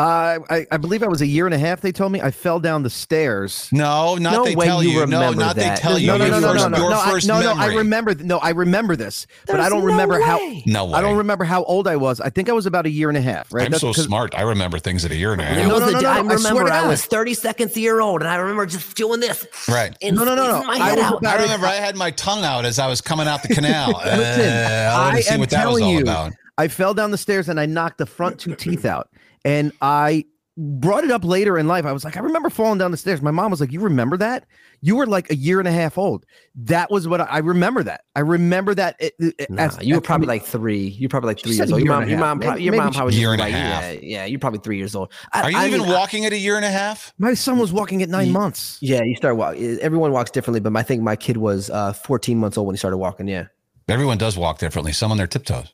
Uh, 0.01 0.39
I, 0.49 0.65
I 0.71 0.77
believe 0.77 1.03
I 1.03 1.07
was 1.07 1.21
a 1.21 1.27
year 1.27 1.45
and 1.45 1.53
a 1.53 1.59
half. 1.59 1.81
They 1.81 1.91
told 1.91 2.11
me 2.11 2.21
I 2.21 2.31
fell 2.31 2.59
down 2.59 2.81
the 2.83 2.89
stairs. 2.89 3.69
No, 3.71 4.15
not 4.15 4.33
No 4.33 4.43
they 4.45 4.55
way 4.55 4.65
tell 4.65 4.81
you 4.81 4.89
you. 4.89 4.95
No, 5.05 5.19
remember 5.21 5.39
not 5.41 5.55
they 5.55 5.75
tell 5.75 5.91
There's 5.91 6.01
you. 6.03 6.07
No, 6.07 6.17
no, 6.17 6.27
no, 6.27 6.39
no, 6.39 6.47
first, 6.53 6.61
no, 6.63 6.67
no, 6.69 6.77
your 6.77 6.89
no, 6.89 6.99
I, 6.99 7.11
first 7.11 7.27
no, 7.27 7.39
no. 7.41 7.53
I 7.53 7.67
remember. 7.75 8.15
No, 8.15 8.37
I 8.39 8.49
remember 8.49 8.95
this, 8.95 9.27
but 9.45 9.59
I 9.59 9.69
don't 9.69 9.81
no 9.81 9.85
remember 9.85 10.19
how. 10.19 10.39
No 10.65 10.85
way. 10.85 10.93
I 10.93 11.01
don't 11.01 11.17
remember 11.17 11.43
how 11.43 11.63
old 11.65 11.87
I 11.87 11.97
was. 11.97 12.19
I 12.19 12.29
think 12.29 12.49
I 12.49 12.53
was 12.53 12.65
about 12.65 12.85
a 12.87 12.89
year 12.89 13.09
and 13.09 13.17
a 13.17 13.21
half. 13.21 13.53
Right. 13.53 13.65
I'm 13.65 13.71
That's 13.71 13.81
so 13.81 13.93
'cause- 13.93 14.05
smart. 14.05 14.33
I 14.35 14.41
remember 14.41 14.79
things 14.79 15.05
at 15.05 15.11
a 15.11 15.15
year 15.15 15.33
and 15.33 15.41
a 15.41 15.45
half. 15.45 15.55
There 15.55 15.67
No, 15.67 15.73
was 15.75 15.81
no, 15.81 15.89
no, 15.91 15.99
no, 15.99 16.09
I 16.09 16.13
I 16.13 16.21
swear 16.23 16.37
remember 16.37 16.69
to 16.69 16.73
I 16.75 16.87
was 16.87 17.05
30 17.05 17.33
seconds 17.35 17.75
a 17.77 17.79
year 17.79 18.01
old, 18.01 18.21
and 18.21 18.29
I 18.29 18.35
remember 18.37 18.65
just 18.65 18.95
doing 18.95 19.19
this. 19.19 19.45
Right. 19.69 19.95
And 20.01 20.15
No, 20.15 20.23
no, 20.23 20.33
no, 20.35 20.47
no. 20.47 20.63
I 20.67 20.95
was 20.95 21.23
I 21.27 21.41
remember 21.43 21.67
I 21.67 21.75
had 21.75 21.95
my 21.95 22.09
tongue 22.11 22.43
out 22.43 22.65
as 22.65 22.79
I 22.79 22.87
was 22.87 23.01
coming 23.01 23.27
out 23.27 23.43
the 23.43 23.53
canal. 23.53 24.01
Uh, 24.11 24.91
I 24.93 25.23
I 25.29 25.33
am 25.33 25.39
was 25.41 25.49
telling 25.49 25.87
you, 25.87 26.01
about. 26.01 26.33
I 26.61 26.67
fell 26.69 26.93
down 26.93 27.11
the 27.11 27.17
stairs 27.17 27.49
and 27.49 27.59
I 27.59 27.65
knocked 27.65 27.97
the 27.97 28.05
front 28.05 28.39
two 28.39 28.55
teeth 28.55 28.85
out. 28.85 29.09
And 29.43 29.71
I 29.81 30.25
brought 30.57 31.03
it 31.03 31.09
up 31.11 31.23
later 31.23 31.57
in 31.57 31.67
life. 31.67 31.85
I 31.85 31.91
was 31.93 32.03
like, 32.03 32.17
I 32.17 32.19
remember 32.19 32.49
falling 32.49 32.77
down 32.77 32.91
the 32.91 32.97
stairs. 32.97 33.21
My 33.21 33.31
mom 33.31 33.49
was 33.51 33.59
like, 33.61 33.71
You 33.71 33.79
remember 33.79 34.17
that? 34.17 34.45
You 34.81 34.95
were 34.95 35.05
like 35.05 35.29
a 35.31 35.35
year 35.35 35.59
and 35.59 35.67
a 35.67 35.71
half 35.71 35.97
old. 35.97 36.25
That 36.55 36.89
was 36.91 37.07
what 37.07 37.21
I, 37.21 37.25
I 37.25 37.37
remember. 37.39 37.83
That 37.83 38.01
I 38.15 38.19
remember 38.19 38.75
that. 38.75 38.95
It, 38.99 39.13
it- 39.19 39.49
Nah, 39.49 39.63
as- 39.63 39.79
you 39.81 39.95
were 39.95 40.01
as- 40.01 40.05
probably 40.05 40.27
like 40.27 40.43
three. 40.43 40.87
You're 40.87 41.09
probably 41.09 41.27
like 41.29 41.39
three 41.39 41.53
years 41.55 41.71
old. 41.71 41.81
Your 41.83 41.93
mom, 41.93 42.09
your 42.09 42.19
mom, 42.19 42.39
probably, 42.39 42.53
Maybe- 42.55 42.63
your 42.65 42.71
maybe 42.73 42.83
mom 42.83 42.93
probably 42.93 43.15
Year 43.15 43.35
just 43.37 43.45
and 43.47 43.55
a 43.55 43.57
half. 43.57 43.83
Yeah, 43.93 43.99
yeah, 44.01 44.25
you're 44.25 44.39
probably 44.39 44.59
three 44.59 44.77
years 44.77 44.93
old. 44.95 45.11
I, 45.33 45.41
Are 45.43 45.51
you 45.51 45.57
I 45.57 45.67
even 45.67 45.81
mean, 45.81 45.89
I- 45.89 45.93
walking 45.93 46.25
at 46.25 46.33
a 46.33 46.37
year 46.37 46.55
and 46.57 46.65
a 46.65 46.71
half? 46.71 47.13
my 47.17 47.33
son 47.33 47.57
was 47.57 47.71
walking 47.71 48.01
at 48.03 48.09
nine 48.09 48.27
Ye- 48.27 48.33
months. 48.33 48.77
yeah, 48.81 49.01
you 49.03 49.15
start 49.15 49.37
walking. 49.37 49.79
Everyone 49.81 50.11
walks 50.11 50.31
differently, 50.31 50.59
but 50.59 50.75
I 50.75 50.83
think 50.83 51.01
my 51.01 51.15
kid 51.15 51.37
was 51.37 51.69
uh, 51.69 51.93
14 51.93 52.37
months 52.37 52.57
old 52.57 52.67
when 52.67 52.73
he 52.75 52.77
started 52.77 52.97
walking. 52.97 53.27
Yeah. 53.27 53.45
Everyone 53.87 54.17
does 54.17 54.37
walk 54.37 54.57
differently. 54.59 54.91
Some 54.93 55.11
on 55.11 55.17
their 55.17 55.27
tiptoes. 55.27 55.73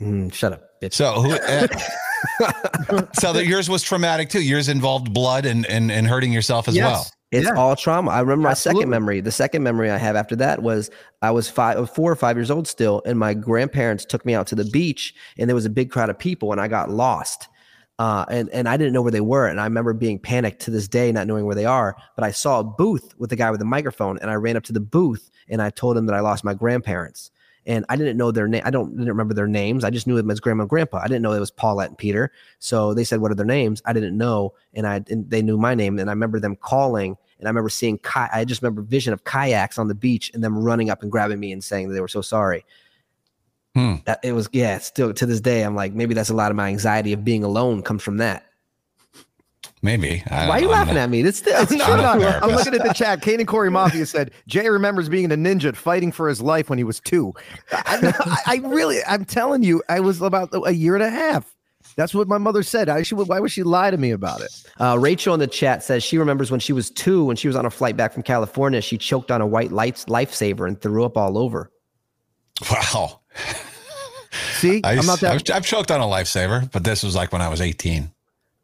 Mm, 0.00 0.32
shut 0.32 0.52
up, 0.52 0.80
bitch. 0.80 0.92
So, 0.94 1.12
who, 1.20 1.32
uh, 1.32 3.02
so 3.14 3.32
that 3.32 3.46
yours 3.46 3.68
was 3.68 3.82
traumatic 3.82 4.28
too. 4.28 4.42
Yours 4.42 4.68
involved 4.68 5.12
blood 5.12 5.44
and 5.46 5.66
and, 5.66 5.90
and 5.90 6.06
hurting 6.06 6.32
yourself 6.32 6.68
as 6.68 6.76
Yes. 6.76 6.84
well. 6.84 7.06
It's 7.30 7.46
Yeah. 7.46 7.54
all 7.60 7.76
trauma. 7.76 8.10
I 8.10 8.20
remember 8.20 8.48
my 8.48 8.54
second 8.54 8.88
memory. 8.88 9.20
The 9.20 9.32
second 9.32 9.62
memory 9.62 9.90
I 9.90 9.98
have 9.98 10.16
after 10.16 10.34
that 10.36 10.62
was 10.62 10.90
I 11.20 11.30
was 11.30 11.48
five, 11.50 11.90
four 11.94 12.10
or 12.10 12.16
five 12.16 12.36
years 12.36 12.50
old 12.50 12.66
still, 12.66 13.02
and 13.04 13.18
my 13.18 13.34
grandparents 13.34 14.04
took 14.06 14.24
me 14.24 14.34
out 14.34 14.46
to 14.48 14.54
the 14.54 14.64
beach, 14.64 15.14
and 15.36 15.48
there 15.50 15.54
was 15.54 15.66
a 15.66 15.70
big 15.70 15.90
crowd 15.90 16.08
of 16.10 16.18
people, 16.18 16.52
and 16.52 16.60
I 16.60 16.68
got 16.68 16.90
lost. 16.90 17.48
Uh, 17.98 18.24
and 18.30 18.48
and 18.50 18.68
I 18.68 18.76
didn't 18.76 18.92
know 18.92 19.02
where 19.02 19.10
they 19.12 19.20
were, 19.20 19.48
and 19.48 19.60
I 19.60 19.64
remember 19.64 19.92
being 19.92 20.20
panicked 20.20 20.62
to 20.62 20.70
this 20.70 20.86
day, 20.86 21.10
not 21.10 21.26
knowing 21.26 21.44
where 21.44 21.56
they 21.56 21.64
are. 21.66 21.96
But 22.14 22.24
I 22.24 22.30
saw 22.30 22.60
a 22.60 22.64
booth 22.64 23.12
with 23.18 23.28
the 23.30 23.36
guy 23.36 23.50
with 23.50 23.58
the 23.58 23.66
microphone, 23.66 24.18
and 24.22 24.30
I 24.30 24.34
ran 24.34 24.56
up 24.56 24.62
to 24.64 24.72
the 24.72 24.80
booth, 24.80 25.28
and 25.48 25.60
I 25.60 25.70
told 25.70 25.96
him 25.98 26.06
that 26.06 26.14
I 26.14 26.20
lost 26.20 26.44
my 26.44 26.54
grandparents, 26.54 27.30
and 27.68 27.84
I 27.90 27.96
didn't 27.96 28.16
know 28.16 28.32
their 28.32 28.48
name. 28.48 28.62
I 28.64 28.70
don't 28.70 28.90
didn't 28.96 29.08
remember 29.08 29.34
their 29.34 29.46
names. 29.46 29.84
I 29.84 29.90
just 29.90 30.06
knew 30.06 30.16
them 30.16 30.30
as 30.30 30.40
grandma 30.40 30.62
and 30.62 30.70
grandpa. 30.70 30.98
I 30.98 31.06
didn't 31.06 31.22
know 31.22 31.34
it 31.34 31.38
was 31.38 31.50
Paulette 31.50 31.90
and 31.90 31.98
Peter. 31.98 32.32
So 32.58 32.94
they 32.94 33.04
said, 33.04 33.20
"What 33.20 33.30
are 33.30 33.34
their 33.34 33.46
names?" 33.46 33.82
I 33.84 33.92
didn't 33.92 34.16
know, 34.16 34.54
and 34.72 34.86
I 34.86 35.04
and 35.10 35.28
they 35.30 35.42
knew 35.42 35.58
my 35.58 35.74
name, 35.74 35.98
and 35.98 36.08
I 36.08 36.12
remember 36.12 36.40
them 36.40 36.56
calling, 36.56 37.16
and 37.38 37.46
I 37.46 37.50
remember 37.50 37.68
seeing. 37.68 37.98
Ki- 37.98 38.32
I 38.32 38.44
just 38.46 38.62
remember 38.62 38.80
vision 38.80 39.12
of 39.12 39.24
kayaks 39.24 39.78
on 39.78 39.86
the 39.86 39.94
beach, 39.94 40.30
and 40.32 40.42
them 40.42 40.58
running 40.58 40.88
up 40.88 41.02
and 41.02 41.12
grabbing 41.12 41.38
me 41.38 41.52
and 41.52 41.62
saying 41.62 41.88
that 41.88 41.94
they 41.94 42.00
were 42.00 42.08
so 42.08 42.22
sorry. 42.22 42.64
Hmm. 43.74 43.96
That 44.06 44.20
it 44.24 44.32
was, 44.32 44.48
yeah. 44.52 44.78
Still 44.78 45.12
to 45.12 45.26
this 45.26 45.40
day, 45.40 45.62
I'm 45.62 45.76
like, 45.76 45.92
maybe 45.92 46.14
that's 46.14 46.30
a 46.30 46.34
lot 46.34 46.50
of 46.50 46.56
my 46.56 46.68
anxiety 46.68 47.12
of 47.12 47.22
being 47.22 47.44
alone 47.44 47.82
comes 47.82 48.02
from 48.02 48.16
that. 48.16 48.47
Maybe. 49.82 50.22
I 50.30 50.48
Why 50.48 50.56
are 50.58 50.60
don't 50.60 50.62
you 50.62 50.66
know. 50.66 50.72
laughing 50.72 50.96
at 50.96 51.08
me? 51.10 51.20
It's, 51.20 51.42
it's 51.46 51.70
No, 51.70 51.84
true. 51.84 51.94
I'm 51.94 52.20
a 52.22 52.40
I'm 52.42 52.50
looking 52.50 52.74
at 52.74 52.82
the 52.82 52.92
chat. 52.92 53.22
Kane 53.22 53.38
and 53.40 53.48
Corey 53.48 53.70
Mafia 53.70 54.06
said 54.06 54.32
Jay 54.48 54.68
remembers 54.68 55.08
being 55.08 55.30
a 55.30 55.36
ninja 55.36 55.74
fighting 55.76 56.10
for 56.12 56.28
his 56.28 56.40
life 56.40 56.68
when 56.68 56.78
he 56.78 56.84
was 56.84 56.98
two. 57.00 57.32
I, 57.72 58.12
I, 58.46 58.54
I 58.54 58.56
really, 58.66 58.98
I'm 59.06 59.24
telling 59.24 59.62
you, 59.62 59.82
I 59.88 60.00
was 60.00 60.20
about 60.20 60.50
a 60.66 60.72
year 60.72 60.94
and 60.94 61.04
a 61.04 61.10
half. 61.10 61.54
That's 61.96 62.14
what 62.14 62.28
my 62.28 62.38
mother 62.38 62.62
said. 62.62 62.88
I 62.88 63.02
should. 63.02 63.16
Why 63.18 63.40
would 63.40 63.50
she 63.50 63.62
lie 63.62 63.90
to 63.90 63.96
me 63.96 64.10
about 64.10 64.40
it? 64.40 64.50
Uh, 64.80 64.96
Rachel 64.98 65.34
in 65.34 65.40
the 65.40 65.46
chat 65.46 65.82
says 65.82 66.02
she 66.04 66.18
remembers 66.18 66.50
when 66.50 66.60
she 66.60 66.72
was 66.72 66.90
two, 66.90 67.24
when 67.24 67.36
she 67.36 67.48
was 67.48 67.56
on 67.56 67.66
a 67.66 67.70
flight 67.70 67.96
back 67.96 68.12
from 68.12 68.22
California, 68.22 68.80
she 68.80 68.98
choked 68.98 69.30
on 69.30 69.40
a 69.40 69.46
white 69.46 69.72
lights 69.72 70.04
lifesaver 70.04 70.66
and 70.68 70.80
threw 70.80 71.04
up 71.04 71.16
all 71.16 71.38
over. 71.38 71.70
Wow. 72.70 73.20
See, 74.58 74.80
I 74.84 74.96
I'm 74.96 75.06
not 75.06 75.20
that. 75.20 75.50
I've, 75.50 75.56
I've 75.56 75.66
choked 75.66 75.90
on 75.90 76.00
a 76.00 76.04
lifesaver, 76.04 76.70
but 76.72 76.84
this 76.84 77.02
was 77.02 77.16
like 77.16 77.32
when 77.32 77.42
I 77.42 77.48
was 77.48 77.60
18. 77.60 78.10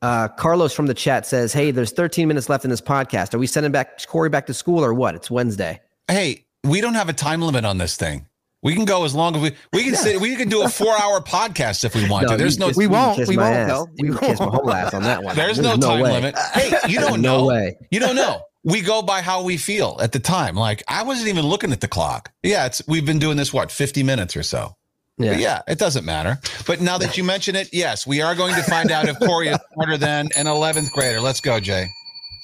Uh, 0.04 0.28
Carlos 0.28 0.74
from 0.74 0.86
the 0.86 0.92
chat 0.92 1.24
says, 1.26 1.52
"Hey, 1.54 1.70
there's 1.70 1.90
13 1.92 2.28
minutes 2.28 2.50
left 2.50 2.62
in 2.64 2.70
this 2.70 2.82
podcast. 2.82 3.32
Are 3.32 3.38
we 3.38 3.46
sending 3.46 3.72
back 3.72 4.04
Corey 4.06 4.28
back 4.28 4.44
to 4.46 4.54
school 4.54 4.84
or 4.84 4.92
what? 4.92 5.14
It's 5.14 5.30
Wednesday. 5.30 5.80
Hey, 6.08 6.44
we 6.62 6.82
don't 6.82 6.92
have 6.92 7.08
a 7.08 7.14
time 7.14 7.40
limit 7.40 7.64
on 7.64 7.78
this 7.78 7.96
thing. 7.96 8.26
We 8.62 8.74
can 8.74 8.84
go 8.84 9.04
as 9.06 9.14
long 9.14 9.34
as 9.34 9.40
we 9.40 9.52
we 9.72 9.82
can 9.84 9.94
sit. 9.96 10.20
We 10.20 10.36
can 10.36 10.50
do 10.50 10.62
a 10.62 10.68
four 10.68 10.94
hour 11.00 11.20
podcast 11.36 11.84
if 11.84 11.94
we 11.94 12.06
want 12.06 12.28
to. 12.28 12.36
There's 12.36 12.58
no 12.58 12.70
We 12.76 12.86
won't, 12.86 13.26
we 13.26 13.36
won't, 13.38 13.54
ass. 13.56 13.68
though. 13.70 13.88
We 13.98 14.08
You 14.08 14.18
kiss 14.18 14.40
my 14.40 14.46
whole 14.46 14.70
ass 14.70 14.92
on 14.92 15.04
that 15.04 15.22
one. 15.22 15.36
there's 15.36 15.58
no 15.58 15.76
time 15.78 16.00
way. 16.00 16.12
limit. 16.12 16.34
Hey, 16.52 16.76
you 16.86 17.00
don't 17.06 17.22
No 17.22 17.38
know. 17.38 17.46
way. 17.46 17.76
You 17.90 18.00
don't 18.00 18.16
know. 18.16 18.42
We 18.62 18.82
go 18.82 19.00
by 19.00 19.22
how 19.22 19.42
we 19.42 19.56
feel 19.56 19.98
at 20.02 20.12
the 20.12 20.18
time. 20.20 20.54
Like 20.54 20.82
I 20.86 21.02
wasn't 21.04 21.28
even 21.28 21.46
looking 21.46 21.72
at 21.72 21.80
the 21.80 21.88
clock. 21.88 22.30
Yeah, 22.42 22.66
it's 22.66 22.82
we've 22.86 23.06
been 23.06 23.18
doing 23.18 23.38
this 23.38 23.54
what 23.54 23.70
50 23.72 24.02
minutes 24.02 24.36
or 24.36 24.42
so. 24.42 24.76
Yeah. 25.18 25.32
But 25.32 25.40
yeah, 25.40 25.62
it 25.68 25.78
doesn't 25.78 26.04
matter. 26.04 26.38
But 26.66 26.80
now 26.80 26.98
that 26.98 27.16
you 27.16 27.24
mention 27.24 27.54
it, 27.54 27.68
yes, 27.72 28.06
we 28.06 28.20
are 28.20 28.34
going 28.34 28.54
to 28.56 28.62
find 28.62 28.90
out 28.90 29.08
if 29.08 29.18
Corey 29.20 29.48
is 29.48 29.58
smarter 29.72 29.96
than 29.96 30.28
an 30.36 30.46
11th 30.46 30.90
grader. 30.90 31.20
Let's 31.20 31.40
go, 31.40 31.60
Jay. 31.60 31.86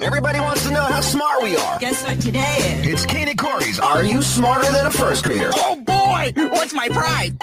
Everybody 0.00 0.40
wants 0.40 0.64
to 0.66 0.70
know 0.70 0.82
how 0.82 1.00
smart 1.02 1.42
we 1.42 1.56
are. 1.56 1.78
Guess 1.78 2.04
what 2.04 2.20
today 2.20 2.56
is? 2.58 2.86
It's 2.86 3.06
Kane 3.06 3.28
and 3.28 3.38
Corey's 3.38 3.78
Are 3.78 4.02
You 4.02 4.22
Smarter 4.22 4.72
Than 4.72 4.86
a 4.86 4.90
First 4.90 5.24
Grader? 5.24 5.50
Oh 5.54 5.76
boy, 5.76 6.32
what's 6.36 6.72
my 6.72 6.88
pride? 6.88 7.36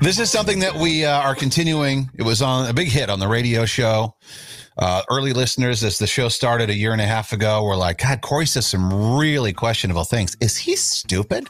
This 0.00 0.18
is 0.18 0.30
something 0.30 0.60
that 0.60 0.74
we 0.74 1.04
uh, 1.04 1.20
are 1.20 1.34
continuing. 1.34 2.08
It 2.14 2.22
was 2.22 2.40
on 2.40 2.70
a 2.70 2.72
big 2.72 2.88
hit 2.88 3.10
on 3.10 3.18
the 3.18 3.28
radio 3.28 3.66
show. 3.66 4.14
Uh, 4.78 5.02
early 5.10 5.32
listeners, 5.34 5.84
as 5.84 5.98
the 5.98 6.06
show 6.06 6.28
started 6.28 6.70
a 6.70 6.74
year 6.74 6.92
and 6.92 7.00
a 7.00 7.06
half 7.06 7.32
ago, 7.32 7.62
were 7.64 7.76
like, 7.76 7.98
God, 7.98 8.22
Corey 8.22 8.46
says 8.46 8.66
some 8.66 9.16
really 9.18 9.52
questionable 9.52 10.04
things. 10.04 10.34
Is 10.40 10.56
he 10.56 10.76
stupid? 10.76 11.48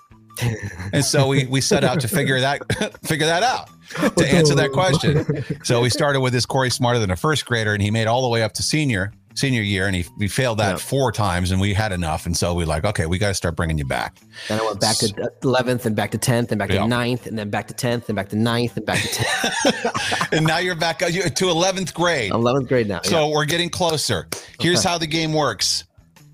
And 0.93 1.05
so 1.05 1.27
we 1.29 1.47
we 1.47 1.61
set 1.61 1.85
out 1.85 2.01
to 2.01 2.09
figure 2.09 2.41
that 2.41 2.61
figure 3.05 3.27
that 3.27 3.43
out 3.43 3.69
to 4.17 4.27
answer 4.27 4.55
that 4.55 4.73
question. 4.73 5.25
So 5.65 5.81
we 5.81 5.91
started 5.91 6.21
with 6.21 6.33
this 6.33 6.47
Corey 6.47 6.71
smarter 6.71 6.99
than 6.99 7.11
a 7.11 7.17
first 7.17 7.47
grader, 7.47 7.73
and 7.73 7.83
he 7.83 7.91
made 7.91 8.07
all 8.07 8.23
the 8.23 8.29
way 8.29 8.43
up 8.43 8.53
to 8.55 8.63
senior 8.63 9.13
senior 9.35 9.61
year, 9.61 9.87
and 9.87 9.95
he 9.95 10.05
we 10.19 10.29
failed 10.29 10.59
that 10.59 10.81
four 10.81 11.13
times, 11.13 11.51
and 11.51 11.61
we 11.61 11.75
had 11.75 11.93
enough, 11.93 12.27
and 12.27 12.37
so 12.37 12.55
we 12.55 12.65
like, 12.65 12.85
okay, 12.85 13.07
we 13.07 13.19
got 13.19 13.29
to 13.29 13.35
start 13.35 13.55
bringing 13.55 13.77
you 13.79 13.85
back. 13.85 14.17
Then 14.49 14.59
I 14.61 14.65
went 14.65 14.81
back 14.81 14.97
to 14.99 15.07
11th 15.43 15.85
and 15.87 15.95
back 15.95 16.11
to 16.13 16.19
10th 16.19 16.51
and 16.51 16.59
back 16.59 16.71
to 16.71 16.77
9th 16.77 17.27
and 17.27 17.39
then 17.39 17.51
back 17.51 17.67
to 17.69 17.75
10th 17.75 18.09
and 18.09 18.17
back 18.17 18.29
to 18.31 18.37
9th 18.37 18.77
and 18.77 18.87
back 18.87 19.01
to 19.03 19.09
10th. 19.09 20.33
and 20.37 20.47
now 20.47 20.59
you're 20.59 20.75
back 20.75 21.03
uh, 21.03 21.09
to 21.09 21.45
11th 21.45 21.93
grade. 21.95 22.33
11th 22.33 22.69
grade 22.69 22.89
now. 22.89 23.01
So 23.03 23.29
we're 23.29 23.45
getting 23.45 23.69
closer. 23.71 24.27
Here's 24.61 24.81
Okay. 24.81 24.89
how 24.89 24.99
the 24.99 25.07
game 25.07 25.33
works. 25.33 25.85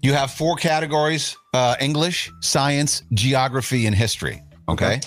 You 0.03 0.12
have 0.12 0.30
four 0.32 0.57
categories: 0.57 1.36
uh, 1.55 1.76
English, 1.80 2.30
science, 2.40 3.03
geography, 3.14 3.86
and 3.86 3.94
history. 3.94 4.42
Okay. 4.68 5.00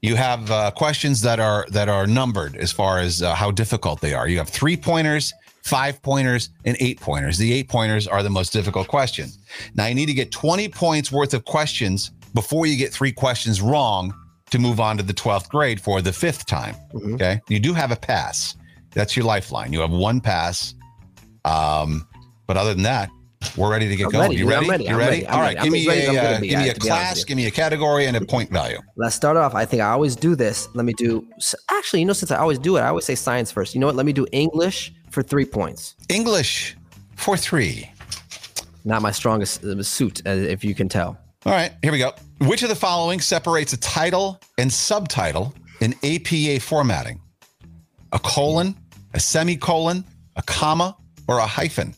You 0.00 0.16
have 0.16 0.50
uh, 0.50 0.70
questions 0.72 1.20
that 1.22 1.38
are 1.38 1.64
that 1.70 1.88
are 1.88 2.06
numbered 2.06 2.56
as 2.56 2.72
far 2.72 2.98
as 2.98 3.22
uh, 3.22 3.34
how 3.34 3.50
difficult 3.52 4.00
they 4.00 4.14
are. 4.14 4.26
You 4.28 4.38
have 4.38 4.48
three 4.48 4.76
pointers, 4.76 5.32
five 5.62 6.02
pointers, 6.02 6.50
and 6.64 6.76
eight 6.80 7.00
pointers. 7.00 7.38
The 7.38 7.52
eight 7.52 7.68
pointers 7.68 8.08
are 8.08 8.22
the 8.24 8.30
most 8.30 8.52
difficult 8.52 8.88
question. 8.88 9.28
Now 9.74 9.86
you 9.86 9.94
need 9.94 10.06
to 10.06 10.12
get 10.14 10.32
20 10.32 10.68
points 10.70 11.12
worth 11.12 11.34
of 11.34 11.44
questions 11.44 12.10
before 12.34 12.66
you 12.66 12.76
get 12.76 12.92
three 12.92 13.12
questions 13.12 13.60
wrong 13.62 14.12
to 14.50 14.58
move 14.58 14.80
on 14.80 14.96
to 14.96 15.02
the 15.04 15.14
12th 15.14 15.48
grade 15.48 15.80
for 15.80 16.02
the 16.02 16.12
fifth 16.12 16.46
time. 16.46 16.74
Mhm. 16.92 17.14
Okay. 17.14 17.40
You 17.48 17.60
do 17.60 17.72
have 17.72 17.92
a 17.92 17.96
pass. 17.96 18.56
That's 18.90 19.16
your 19.16 19.24
lifeline. 19.24 19.72
You 19.72 19.80
have 19.80 19.92
one 19.92 20.20
pass. 20.20 20.74
Um, 21.44 22.06
but 22.46 22.56
other 22.56 22.74
than 22.74 22.82
that, 22.82 23.08
we're 23.56 23.70
ready 23.70 23.88
to 23.88 23.96
get 23.96 24.06
I'm 24.06 24.12
going. 24.12 24.28
ready, 24.30 24.36
You 24.36 24.48
ready? 24.48 24.68
ready, 24.68 24.84
You 24.84 24.96
ready? 24.96 25.10
ready, 25.22 25.26
All 25.26 25.40
right. 25.40 25.60
Give 25.60 25.72
me 25.72 25.80
as 25.82 25.86
ready 25.86 26.00
as 26.02 26.08
a 26.16 26.20
uh, 26.36 26.40
give 26.40 26.40
me 26.40 26.68
a 26.68 26.74
to 26.74 26.80
be 26.80 26.90
honest 26.90 27.14
class. 27.14 27.24
Give 27.24 27.36
me 27.36 27.46
a 27.46 27.50
category 27.50 28.06
and 28.06 28.16
a 28.16 28.20
point 28.24 28.50
value. 28.50 28.78
Let's 28.96 29.14
start 29.14 29.36
off. 29.36 29.54
I 29.54 29.64
think 29.64 29.82
I 29.82 29.90
always 29.90 30.16
do 30.16 30.34
this. 30.34 30.68
Let 30.74 30.84
me 30.84 30.92
do. 30.92 31.26
Actually, 31.70 32.00
you 32.00 32.06
know, 32.06 32.12
since 32.12 32.30
I 32.30 32.36
always 32.38 32.58
do 32.58 32.76
it, 32.76 32.80
I 32.80 32.88
always 32.88 33.04
say 33.04 33.14
science 33.14 33.50
first. 33.50 33.74
You 33.74 33.80
know 33.80 33.86
what? 33.86 33.96
Let 33.96 34.06
me 34.06 34.12
do 34.12 34.26
English 34.32 34.92
for 35.10 35.22
three 35.22 35.44
points. 35.44 35.94
English 36.08 36.76
for 37.16 37.36
three. 37.36 37.90
Not 38.84 39.02
my 39.02 39.10
strongest 39.12 39.64
uh, 39.64 39.82
suit, 39.82 40.22
uh, 40.26 40.30
if 40.30 40.64
you 40.64 40.74
can 40.74 40.88
tell. 40.88 41.16
All 41.46 41.52
right. 41.52 41.72
Here 41.82 41.92
we 41.92 41.98
go. 41.98 42.12
Which 42.40 42.62
of 42.62 42.68
the 42.68 42.74
following 42.74 43.20
separates 43.20 43.72
a 43.72 43.76
title 43.78 44.40
and 44.58 44.72
subtitle 44.72 45.54
in 45.80 45.94
APA 46.04 46.60
formatting? 46.60 47.20
A 48.12 48.18
colon, 48.18 48.74
a 49.14 49.20
semicolon, 49.20 50.04
a 50.36 50.42
comma, 50.42 50.96
or 51.28 51.38
a 51.38 51.46
hyphen? 51.46 51.94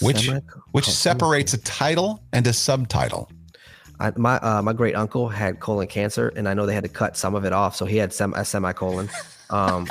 Which 0.00 0.26
Semicolon. 0.26 0.62
which 0.72 0.88
separates 0.90 1.52
a 1.54 1.58
title 1.58 2.22
and 2.32 2.46
a 2.46 2.52
subtitle? 2.52 3.30
I, 3.98 4.12
my 4.16 4.36
uh, 4.38 4.62
my 4.62 4.72
great 4.72 4.94
uncle 4.96 5.28
had 5.28 5.60
colon 5.60 5.86
cancer, 5.86 6.32
and 6.36 6.48
I 6.48 6.54
know 6.54 6.64
they 6.64 6.74
had 6.74 6.84
to 6.84 6.88
cut 6.88 7.16
some 7.16 7.34
of 7.34 7.44
it 7.44 7.52
off, 7.52 7.76
so 7.76 7.84
he 7.84 7.98
had 7.98 8.12
sem- 8.12 8.32
a 8.34 8.44
semicolon. 8.44 9.10
Um, 9.50 9.86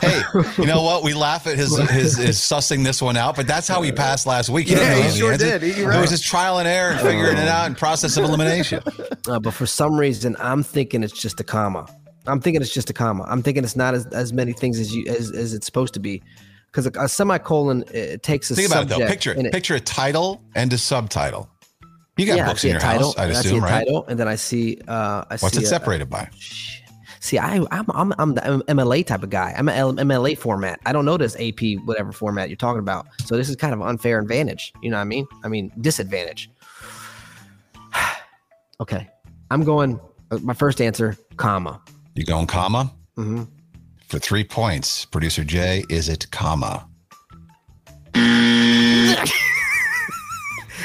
Hey, 0.00 0.20
you 0.58 0.66
know 0.66 0.82
what? 0.82 1.02
We 1.02 1.14
laugh 1.14 1.46
at 1.46 1.56
his, 1.56 1.76
his 1.90 2.36
sussing 2.36 2.84
this 2.84 3.00
one 3.00 3.16
out, 3.16 3.36
but 3.36 3.46
that's 3.46 3.68
how 3.68 3.80
he 3.82 3.92
passed 3.92 4.26
last 4.26 4.50
week. 4.50 4.68
Yeah, 4.68 4.94
he 5.02 5.18
sure 5.18 5.36
did. 5.36 5.62
It 5.62 5.86
was 5.86 6.10
just 6.10 6.24
trial 6.24 6.58
and 6.58 6.68
error 6.68 6.92
and 6.92 7.00
figuring 7.00 7.38
it 7.38 7.48
out 7.48 7.66
and 7.66 7.76
process 7.76 8.16
of 8.16 8.24
elimination. 8.24 8.82
uh, 9.28 9.38
but 9.38 9.54
for 9.54 9.66
some 9.66 9.96
reason, 9.98 10.36
I'm 10.40 10.62
thinking 10.62 11.02
it's 11.02 11.18
just 11.18 11.40
a 11.40 11.44
comma. 11.44 11.86
I'm 12.26 12.40
thinking 12.40 12.62
it's 12.62 12.72
just 12.72 12.90
a 12.90 12.92
comma. 12.92 13.24
I'm 13.28 13.42
thinking 13.42 13.64
it's 13.64 13.76
not 13.76 13.94
as, 13.94 14.06
as 14.06 14.32
many 14.32 14.52
things 14.52 14.78
as 14.78 14.94
you 14.94 15.04
as, 15.06 15.30
as 15.32 15.52
it's 15.54 15.66
supposed 15.66 15.94
to 15.94 16.00
be, 16.00 16.22
because 16.70 16.86
a, 16.86 16.90
a 16.98 17.08
semicolon 17.08 17.84
it 17.92 18.22
takes 18.22 18.50
a 18.50 18.54
Think 18.56 18.68
about 18.68 18.84
it 18.84 18.88
though. 18.88 19.06
Picture 19.06 19.32
it. 19.32 19.52
Picture 19.52 19.74
a 19.74 19.80
title 19.80 20.42
and 20.54 20.72
a 20.72 20.78
subtitle. 20.78 21.50
You 22.16 22.26
got 22.26 22.36
yeah, 22.36 22.46
books 22.46 22.64
in 22.64 22.70
your 22.70 22.80
title. 22.80 23.08
house, 23.08 23.18
I'd 23.18 23.30
I 23.30 23.32
see 23.34 23.48
assume, 23.48 23.58
a 23.58 23.66
right? 23.66 23.70
title, 23.86 24.06
and 24.06 24.18
then 24.20 24.28
I 24.28 24.36
see 24.36 24.78
uh, 24.86 25.24
I 25.30 25.36
What's 25.38 25.56
see 25.56 25.62
it 25.62 25.64
a- 25.64 25.68
separated 25.68 26.08
by? 26.08 26.28
See, 27.20 27.38
I, 27.38 27.56
I'm 27.70 27.86
I'm 27.90 28.12
I'm 28.18 28.34
the 28.34 28.40
MLA 28.68 29.04
type 29.06 29.22
of 29.22 29.30
guy. 29.30 29.54
I'm 29.56 29.66
an 29.68 29.96
MLA 29.96 30.36
format. 30.36 30.78
I 30.84 30.92
don't 30.92 31.06
know 31.06 31.16
this 31.16 31.34
AP 31.40 31.78
whatever 31.86 32.12
format 32.12 32.50
you're 32.50 32.56
talking 32.56 32.80
about. 32.80 33.06
So 33.24 33.36
this 33.36 33.48
is 33.48 33.56
kind 33.56 33.72
of 33.72 33.80
unfair 33.80 34.18
advantage. 34.20 34.72
You 34.82 34.90
know 34.90 34.96
what 34.98 35.02
I 35.02 35.04
mean? 35.04 35.26
I 35.42 35.48
mean 35.48 35.72
disadvantage. 35.80 36.50
okay, 38.80 39.08
I'm 39.50 39.64
going. 39.64 39.98
uh, 40.30 40.38
My 40.42 40.54
first 40.54 40.80
answer, 40.80 41.16
comma. 41.36 41.80
You 42.14 42.24
going 42.24 42.46
comma 42.46 42.92
hmm 43.16 43.44
for 44.08 44.18
three 44.18 44.44
points. 44.44 45.04
Producer 45.06 45.44
Jay, 45.44 45.82
is 45.88 46.08
it 46.08 46.30
comma? 46.30 46.86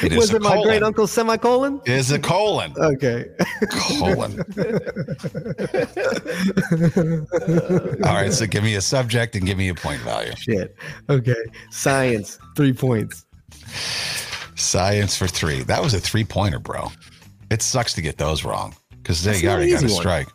It 0.02 0.14
is 0.14 0.18
Was 0.18 0.34
it 0.34 0.42
my 0.42 0.52
colon. 0.52 0.64
great 0.64 0.82
uncle 0.84 1.08
semicolon? 1.08 1.82
It 1.86 1.92
Is 1.92 2.12
a 2.12 2.20
colon. 2.20 2.74
Okay. 2.78 3.26
colon. 3.70 4.40
All 8.06 8.14
right, 8.14 8.32
so 8.32 8.46
give 8.46 8.64
me 8.64 8.76
a 8.76 8.82
subject 8.82 9.36
and 9.36 9.46
give 9.46 9.58
me 9.58 9.68
a 9.68 9.76
point 9.76 10.00
value. 10.02 10.32
Shit. 10.38 10.74
Okay. 11.10 11.36
Science, 11.70 12.40
three 12.56 12.72
points. 12.72 13.26
Science 14.56 15.18
for 15.18 15.28
three. 15.28 15.64
That 15.64 15.82
was 15.84 15.94
a 15.94 16.00
three 16.00 16.24
pointer, 16.24 16.60
bro. 16.60 16.90
It 17.52 17.62
sucks 17.62 17.94
to 17.96 18.02
get 18.02 18.18
those 18.18 18.46
wrong 18.46 18.74
because 19.04 19.22
they 19.24 19.46
already 19.48 19.72
got 19.72 19.84
a 19.84 19.90
strike. 19.90 20.30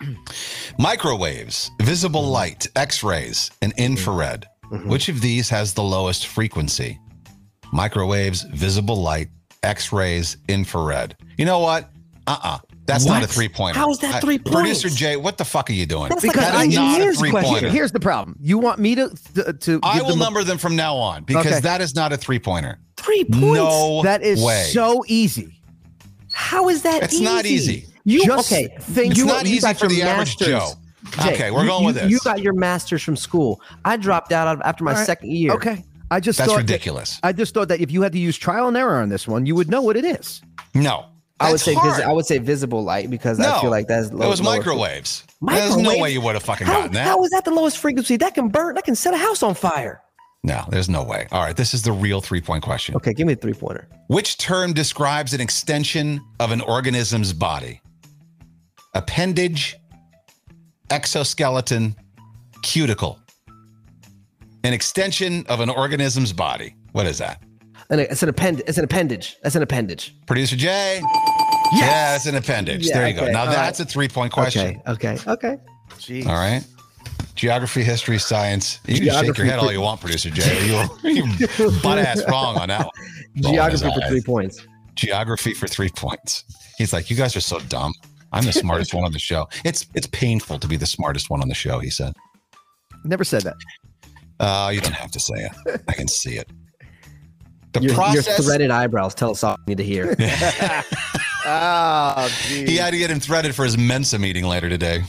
Microwaves, 0.78 1.70
visible 1.82 2.22
light, 2.28 2.66
X 2.76 3.02
rays, 3.02 3.50
and 3.62 3.72
infrared. 3.76 4.46
Mhm. 4.70 4.86
Which 4.86 5.08
of 5.08 5.20
these 5.20 5.48
has 5.48 5.74
the 5.74 5.82
lowest 5.82 6.26
frequency? 6.26 6.98
Microwaves, 7.72 8.42
visible 8.42 9.00
light, 9.00 9.28
X 9.62 9.92
rays, 9.92 10.36
infrared. 10.48 11.16
You 11.36 11.44
know 11.46 11.58
what? 11.60 11.90
Uh 12.26 12.36
uh 12.42 12.58
That's 12.86 13.06
not 13.06 13.22
a 13.22 13.26
three 13.26 13.48
pointer. 13.48 13.78
How 13.78 13.90
is 13.90 13.98
that 14.00 14.20
three 14.20 14.38
Producer? 14.38 14.88
Jay, 14.88 15.16
what 15.16 15.38
the 15.38 15.44
fuck 15.44 15.68
are 15.70 15.72
you 15.72 15.86
doing? 15.86 16.10
That's 16.10 16.24
like 16.24 16.36
that 16.36 16.54
an 16.54 16.70
is 16.70 16.76
not 16.76 17.00
a 17.00 17.12
three 17.14 17.30
question. 17.30 17.50
pointer. 17.52 17.68
Here's 17.70 17.92
the 17.92 18.00
problem. 18.00 18.36
You 18.40 18.58
want 18.58 18.78
me 18.78 18.94
to 18.94 19.08
to, 19.34 19.52
to 19.52 19.80
I 19.82 19.94
give 19.98 20.02
will 20.04 20.10
them 20.12 20.20
a- 20.20 20.24
number 20.24 20.44
them 20.44 20.58
from 20.58 20.76
now 20.76 20.96
on 20.96 21.24
because 21.24 21.46
Okay. 21.46 21.60
that 21.60 21.80
is 21.80 21.94
not 21.94 22.12
a 22.12 22.16
three 22.16 22.38
pointer. 22.38 22.78
Three 22.98 23.24
points. 23.24 23.38
No 23.40 24.02
that 24.02 24.22
is 24.22 24.42
way. 24.42 24.68
so 24.72 25.04
easy. 25.08 25.60
How 26.32 26.68
is 26.68 26.82
that? 26.82 27.02
It's 27.02 27.20
not 27.20 27.46
easy. 27.46 27.86
You 28.08 28.24
Just 28.24 28.50
okay? 28.52 28.68
think- 28.80 29.10
It's 29.12 29.18
you, 29.18 29.26
not 29.26 29.44
you 29.46 29.52
easy 29.56 29.60
got 29.60 29.76
for 29.76 29.86
your 29.86 29.94
the 29.96 30.02
average 30.02 30.28
masters. 30.40 30.48
Joe. 30.48 30.70
Jay, 31.22 31.34
Okay, 31.34 31.50
we're 31.50 31.62
you- 31.62 31.68
going 31.68 31.84
with 31.84 31.96
you- 31.96 32.02
this. 32.02 32.10
You 32.10 32.18
got 32.24 32.40
your 32.42 32.54
masters 32.54 33.02
from 33.02 33.16
school. 33.16 33.60
I 33.84 33.96
dropped 33.96 34.32
out 34.32 34.60
after 34.64 34.82
my 34.84 34.92
All 34.92 34.96
right. 34.98 35.06
second 35.06 35.30
year. 35.30 35.52
Okay. 35.52 35.84
I 36.10 36.20
just 36.20 36.38
That's 36.38 36.50
thought 36.50 36.56
ridiculous. 36.58 37.16
That, 37.20 37.28
I 37.28 37.32
just 37.32 37.52
thought 37.52 37.68
that 37.68 37.80
if 37.80 37.90
you 37.90 38.00
had 38.02 38.12
to 38.12 38.18
use 38.18 38.38
trial 38.38 38.66
and 38.68 38.76
error 38.78 39.00
on 39.02 39.10
this 39.10 39.28
one, 39.28 39.44
you 39.44 39.54
would 39.54 39.68
know 39.70 39.82
what 39.82 39.96
it 39.96 40.06
is. 40.06 40.40
No. 40.74 41.04
I 41.38 41.50
would 41.52 41.60
say 41.60 41.74
hard. 41.74 41.96
visi- 41.96 42.02
I 42.02 42.10
would 42.12 42.24
say 42.26 42.38
visible 42.38 42.82
light 42.82 43.10
because 43.10 43.38
no. 43.38 43.56
I 43.56 43.60
feel 43.60 43.70
like 43.70 43.86
that's 43.88 44.08
it 44.08 44.14
was 44.14 44.40
lower- 44.40 44.56
microwaves. 44.56 45.24
There's 45.42 45.76
no 45.76 45.98
way 45.98 46.10
you 46.10 46.20
would 46.22 46.34
have 46.34 46.42
fucking 46.42 46.66
How, 46.66 46.78
gotten 46.80 46.92
that. 46.94 47.06
how 47.06 47.22
is 47.22 47.30
that 47.30 47.44
the 47.44 47.50
lowest 47.52 47.76
frequency? 47.78 48.16
That 48.16 48.34
can 48.34 48.48
burn. 48.48 48.74
That 48.74 48.84
can 48.84 48.96
set 48.96 49.12
a 49.14 49.18
house 49.18 49.42
on 49.42 49.54
fire. 49.54 50.00
no, 50.42 50.64
there's 50.70 50.88
no 50.88 51.02
way. 51.04 51.26
All 51.30 51.42
right, 51.44 51.54
this 51.56 51.74
is 51.74 51.82
the 51.82 51.92
real 51.92 52.20
three 52.22 52.40
point 52.40 52.64
question. 52.64 52.94
Okay, 52.96 53.12
give 53.12 53.26
me 53.26 53.34
a 53.34 53.36
three 53.36 53.52
pointer. 53.52 53.86
Which 54.08 54.38
term 54.38 54.72
describes 54.72 55.32
an 55.34 55.40
extension 55.42 56.20
of 56.40 56.50
an 56.52 56.60
organism's 56.62 57.32
body? 57.32 57.80
Appendage, 58.98 59.76
exoskeleton, 60.90 61.94
cuticle. 62.64 63.20
An 64.64 64.72
extension 64.72 65.46
of 65.48 65.60
an 65.60 65.70
organism's 65.70 66.32
body. 66.32 66.74
What 66.90 67.06
is 67.06 67.18
that? 67.18 67.40
And 67.90 68.00
it's 68.00 68.24
an 68.24 68.28
append. 68.28 68.64
It's 68.66 68.76
an 68.76 68.82
appendage. 68.82 69.36
That's 69.44 69.54
an 69.54 69.62
appendage. 69.62 70.16
Producer 70.26 70.56
Jay? 70.56 71.00
Yeah, 71.72 72.16
it's 72.16 72.26
an 72.26 72.34
appendage. 72.34 72.88
Yeah, 72.88 72.98
there 72.98 73.08
you 73.08 73.14
go. 73.14 73.30
Now 73.30 73.44
all 73.44 73.52
that's 73.52 73.78
a 73.78 73.84
three 73.84 74.08
point 74.08 74.32
question. 74.32 74.82
Okay. 74.88 75.12
Okay. 75.14 75.30
Okay. 75.30 75.58
Jeez. 75.90 76.26
All 76.26 76.34
right. 76.34 76.64
Geography, 77.36 77.84
history, 77.84 78.18
science. 78.18 78.80
You 78.88 79.00
can 79.08 79.24
shake 79.24 79.38
your 79.38 79.46
head 79.46 79.60
all 79.60 79.70
you 79.70 79.80
want, 79.80 80.00
producer 80.00 80.30
Jay. 80.30 80.66
You, 81.04 81.24
you 81.24 81.70
butt 81.84 81.98
ass 81.98 82.20
wrong 82.28 82.56
on 82.56 82.68
that 82.68 82.84
one. 82.84 83.52
Geography 83.52 83.92
for 83.94 84.08
three 84.08 84.22
points. 84.22 84.66
Geography 84.96 85.54
for 85.54 85.68
three 85.68 85.90
points. 85.90 86.42
He's 86.78 86.92
like, 86.92 87.10
you 87.10 87.16
guys 87.16 87.36
are 87.36 87.40
so 87.40 87.60
dumb. 87.60 87.92
I'm 88.32 88.44
the 88.44 88.52
smartest 88.52 88.94
one 88.94 89.04
on 89.04 89.12
the 89.12 89.18
show. 89.18 89.48
It's 89.64 89.86
it's 89.94 90.06
painful 90.06 90.58
to 90.58 90.68
be 90.68 90.76
the 90.76 90.86
smartest 90.86 91.30
one 91.30 91.40
on 91.40 91.48
the 91.48 91.54
show. 91.54 91.78
He 91.78 91.90
said. 91.90 92.14
Never 93.04 93.24
said 93.24 93.42
that. 93.42 93.54
Uh, 94.40 94.70
you 94.72 94.80
don't 94.80 94.92
have 94.94 95.10
to 95.12 95.20
say 95.20 95.34
it. 95.36 95.82
I 95.88 95.92
can 95.92 96.08
see 96.08 96.36
it. 96.36 96.50
The 97.72 97.80
Your, 97.80 97.94
your 98.12 98.22
threaded 98.22 98.70
eyebrows 98.70 99.14
tell 99.14 99.30
us 99.30 99.44
all 99.44 99.56
we 99.66 99.74
need 99.74 99.78
to 99.78 99.84
hear. 99.84 100.16
Oh, 101.50 102.28
he 102.46 102.76
had 102.76 102.90
to 102.90 102.98
get 102.98 103.10
him 103.10 103.20
threaded 103.20 103.54
for 103.54 103.64
his 103.64 103.78
Mensa 103.78 104.18
meeting 104.18 104.44
later 104.44 104.68
today. 104.68 105.02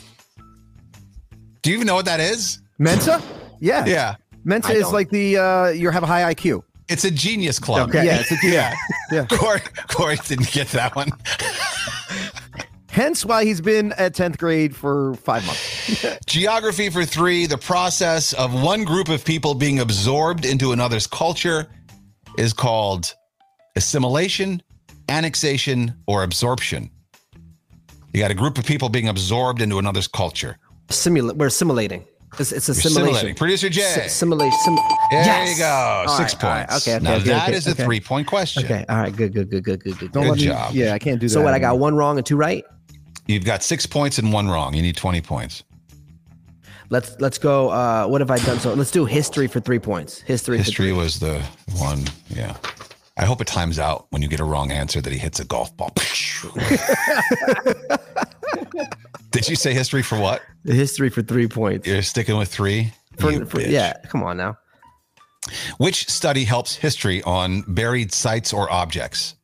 Do 1.61 1.69
you 1.69 1.75
even 1.75 1.85
know 1.85 1.95
what 1.95 2.05
that 2.05 2.21
is? 2.21 2.61
Mensa? 2.77 3.21
Yeah. 3.59 3.85
Yeah. 3.85 4.15
Mensa 4.45 4.69
I 4.69 4.75
is 4.75 4.83
don't. 4.83 4.93
like 4.93 5.09
the 5.09 5.37
uh 5.37 5.67
you 5.69 5.89
have 5.89 6.03
a 6.03 6.07
high 6.07 6.33
IQ. 6.33 6.63
It's 6.87 7.03
a 7.03 7.11
genius 7.11 7.59
club. 7.59 7.89
Okay. 7.89 8.05
Yeah, 8.05 8.21
it's 8.21 8.31
a 8.31 8.37
yeah. 8.47 8.73
Yeah. 9.11 9.25
Corey, 9.25 9.59
Corey 9.87 10.17
didn't 10.27 10.51
get 10.51 10.67
that 10.69 10.95
one. 10.95 11.09
Hence 12.91 13.23
why 13.25 13.45
he's 13.45 13.61
been 13.61 13.91
at 13.93 14.13
10th 14.15 14.37
grade 14.37 14.75
for 14.75 15.13
five 15.15 15.45
months. 15.45 16.17
Geography 16.25 16.89
for 16.89 17.05
three, 17.05 17.45
the 17.45 17.57
process 17.57 18.33
of 18.33 18.51
one 18.63 18.83
group 18.83 19.09
of 19.09 19.23
people 19.23 19.53
being 19.53 19.79
absorbed 19.79 20.43
into 20.45 20.71
another's 20.71 21.05
culture 21.05 21.67
is 22.37 22.51
called 22.51 23.13
assimilation, 23.75 24.61
annexation, 25.07 25.93
or 26.07 26.23
absorption. 26.23 26.89
You 28.13 28.21
got 28.21 28.31
a 28.31 28.35
group 28.35 28.57
of 28.57 28.65
people 28.65 28.89
being 28.89 29.07
absorbed 29.07 29.61
into 29.61 29.77
another's 29.77 30.07
culture. 30.07 30.57
Simula- 30.87 31.35
we're 31.35 31.47
assimilating. 31.47 32.05
It's, 32.39 32.51
it's 32.51 32.69
a 32.69 32.73
You're 32.73 32.81
simulation. 32.81 33.05
simulating. 33.15 33.35
Producer 33.35 33.69
Jay. 33.69 33.81
Si- 33.81 34.07
simulation. 34.09 34.57
Sim- 34.63 34.75
There 34.75 35.23
yes! 35.23 35.57
you 35.57 35.63
go. 35.63 35.65
All 35.67 36.17
Six 36.17 36.33
right, 36.35 36.43
all 36.43 36.49
right. 36.49 36.67
points. 36.69 36.87
Okay, 36.87 36.95
okay, 36.97 37.03
now 37.03 37.15
okay, 37.15 37.23
that 37.29 37.49
okay, 37.49 37.57
is 37.57 37.67
a 37.67 37.75
three 37.75 37.99
point 37.99 38.27
question. 38.27 38.65
Okay. 38.65 38.85
All 38.89 38.97
right. 38.97 39.15
Good. 39.15 39.33
Good. 39.33 39.49
Good. 39.51 39.63
Good. 39.63 39.83
Good. 39.83 39.97
Good. 39.99 40.11
Don't 40.11 40.23
Good 40.23 40.41
let 40.47 40.71
me- 40.73 40.79
yeah, 40.79 40.93
I 40.93 40.99
can't 40.99 41.19
do 41.19 41.27
that. 41.27 41.33
So 41.33 41.41
what? 41.41 41.53
I 41.53 41.59
got 41.59 41.77
one 41.79 41.95
wrong 41.95 42.17
and 42.17 42.25
two 42.25 42.35
right. 42.35 42.63
You've 43.29 43.45
got 43.45 43.61
six 43.61 43.85
points 43.85 44.17
and 44.17 44.33
one 44.33 44.47
wrong. 44.47 44.73
You 44.73 44.81
need 44.81 44.97
20 44.97 45.21
points. 45.21 45.63
Let's 46.89 47.15
let's 47.19 47.37
go. 47.37 47.69
Uh, 47.69 48.07
what 48.07 48.21
have 48.21 48.31
I 48.31 48.39
done? 48.39 48.59
So 48.59 48.73
let's 48.73 48.89
do 48.89 49.05
history 49.05 49.45
for 49.45 49.59
three 49.59 49.77
points. 49.77 50.21
History. 50.21 50.57
For 50.57 50.63
History 50.63 50.91
was 50.91 51.19
the 51.19 51.39
one. 51.77 52.05
Yeah. 52.29 52.57
I 53.17 53.25
hope 53.25 53.39
it 53.39 53.45
times 53.45 53.77
out 53.77 54.07
when 54.09 54.23
you 54.23 54.27
get 54.27 54.39
a 54.39 54.43
wrong 54.43 54.71
answer 54.71 54.99
that 54.99 55.13
he 55.13 55.19
hits 55.19 55.39
a 55.39 55.45
golf 55.45 55.77
ball. 55.77 55.93
Did 59.29 59.47
you 59.47 59.55
say 59.55 59.75
history 59.75 60.01
for 60.01 60.19
what? 60.19 60.41
History 60.65 61.09
for 61.09 61.21
three 61.21 61.47
points. 61.47 61.87
You're 61.87 62.01
sticking 62.01 62.35
with 62.35 62.49
three? 62.51 62.91
For- 63.19 63.45
for- 63.45 63.61
yeah. 63.61 63.93
Come 64.07 64.23
on 64.23 64.37
now. 64.37 64.57
Which 65.77 66.09
study 66.09 66.45
helps 66.45 66.75
history 66.75 67.21
on 67.23 67.61
buried 67.67 68.11
sites 68.11 68.53
or 68.53 68.71
objects? 68.71 69.35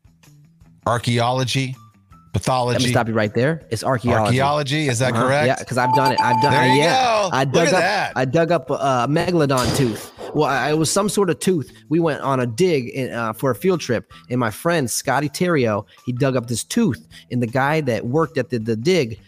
Archaeology, 0.88 1.76
Let 2.40 2.82
me 2.82 2.88
stop 2.90 3.08
you 3.08 3.14
right 3.14 3.34
there. 3.34 3.62
It's 3.70 3.84
archaeology. 3.84 4.40
archaeology. 4.42 4.88
Is 4.88 5.00
that 5.00 5.14
Uh-huh. 5.14 5.24
correct? 5.28 5.48
Yeah, 5.48 5.56
because 5.60 5.78
I've 5.78 5.94
done 5.96 6.12
it. 6.14 6.20
I've 6.22 6.42
done. 6.42 6.52
There 6.52 6.62
I, 6.62 6.76
yeah, 6.76 7.04
go. 7.04 7.30
I 7.34 7.44
Look 7.44 7.54
dug 7.54 7.68
at 7.68 7.74
up. 7.74 7.80
that. 7.82 8.14
I 8.16 8.26
dug 8.26 8.52
up 8.52 8.70
a 8.70 9.08
megalodon 9.10 9.76
tooth. 9.78 10.12
Well, 10.34 10.50
I, 10.50 10.72
it 10.72 10.78
was 10.78 10.92
some 10.92 11.08
sort 11.08 11.30
of 11.30 11.40
tooth. 11.40 11.72
We 11.90 12.00
went 12.00 12.22
on 12.22 12.40
a 12.42 12.46
dig 12.46 12.90
in, 12.90 13.12
uh, 13.12 13.34
for 13.34 13.52
a 13.52 13.56
field 13.56 13.80
trip, 13.80 14.12
and 14.30 14.40
my 14.40 14.52
friend 14.52 14.90
Scotty 14.92 15.30
Terrio, 15.30 15.86
he 16.06 16.12
dug 16.12 16.36
up 16.36 16.48
this 16.48 16.64
tooth, 16.64 17.08
and 17.32 17.42
the 17.42 17.48
guy 17.48 17.80
that 17.82 18.06
worked 18.08 18.38
at 18.38 18.50
the, 18.50 18.60
the 18.60 18.76
dig 18.76 19.20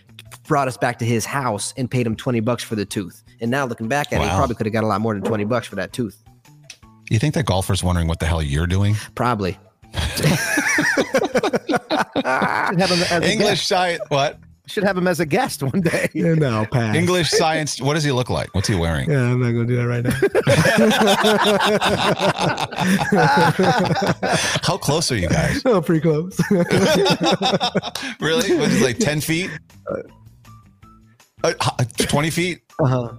brought 0.47 0.67
us 0.67 0.75
back 0.77 0.99
to 0.99 1.05
his 1.05 1.25
house 1.25 1.73
and 1.77 1.89
paid 1.89 2.05
him 2.05 2.15
twenty 2.15 2.41
bucks 2.41 2.63
for 2.63 2.75
the 2.75 2.85
tooth. 2.85 3.23
And 3.39 3.49
now 3.51 3.65
looking 3.65 3.87
back 3.87 4.11
at 4.11 4.19
it, 4.21 4.23
he 4.25 4.29
probably 4.29 4.55
could 4.55 4.65
have 4.65 4.73
got 4.73 4.83
a 4.83 4.87
lot 4.87 4.99
more 4.99 5.13
than 5.13 5.23
twenty 5.23 5.45
bucks 5.45 5.67
for 5.67 5.75
that 5.75 5.93
tooth. 5.93 6.21
You 7.09 7.19
think 7.19 7.35
that 7.35 7.45
golfer's 7.45 7.81
wondering 7.83 8.07
what 8.09 8.19
the 8.19 8.25
hell 8.25 8.41
you're 8.43 8.67
doing? 8.67 8.95
Probably. 9.15 9.57
Should 12.69 12.79
have 12.79 12.89
him 12.91 13.01
as 13.09 13.23
English 13.23 13.65
science. 13.67 14.01
What? 14.09 14.39
Should 14.67 14.83
have 14.83 14.97
him 14.97 15.07
as 15.07 15.21
a 15.21 15.25
guest 15.25 15.63
one 15.63 15.79
day. 15.79 16.09
no, 16.13 16.65
pass. 16.65 16.93
English 16.93 17.29
science. 17.29 17.79
What 17.81 17.93
does 17.93 18.03
he 18.03 18.11
look 18.11 18.29
like? 18.29 18.53
What's 18.53 18.67
he 18.67 18.75
wearing? 18.75 19.09
Yeah, 19.09 19.31
I'm 19.31 19.39
not 19.39 19.51
gonna 19.51 19.65
do 19.65 19.77
that 19.77 19.87
right 19.87 20.03
now. 20.03 20.11
How 24.63 24.77
close 24.77 25.09
are 25.11 25.15
you 25.15 25.29
guys? 25.29 25.61
oh, 25.65 25.81
pretty 25.81 26.01
close. 26.01 26.37
Really? 28.19 28.57
What 28.57 28.69
is 28.69 28.81
it, 28.81 28.83
like 28.83 28.97
10 28.97 29.21
feet? 29.21 29.49
Uh, 31.43 31.53
20 31.97 32.29
feet? 32.29 32.61
uh-huh. 32.79 33.13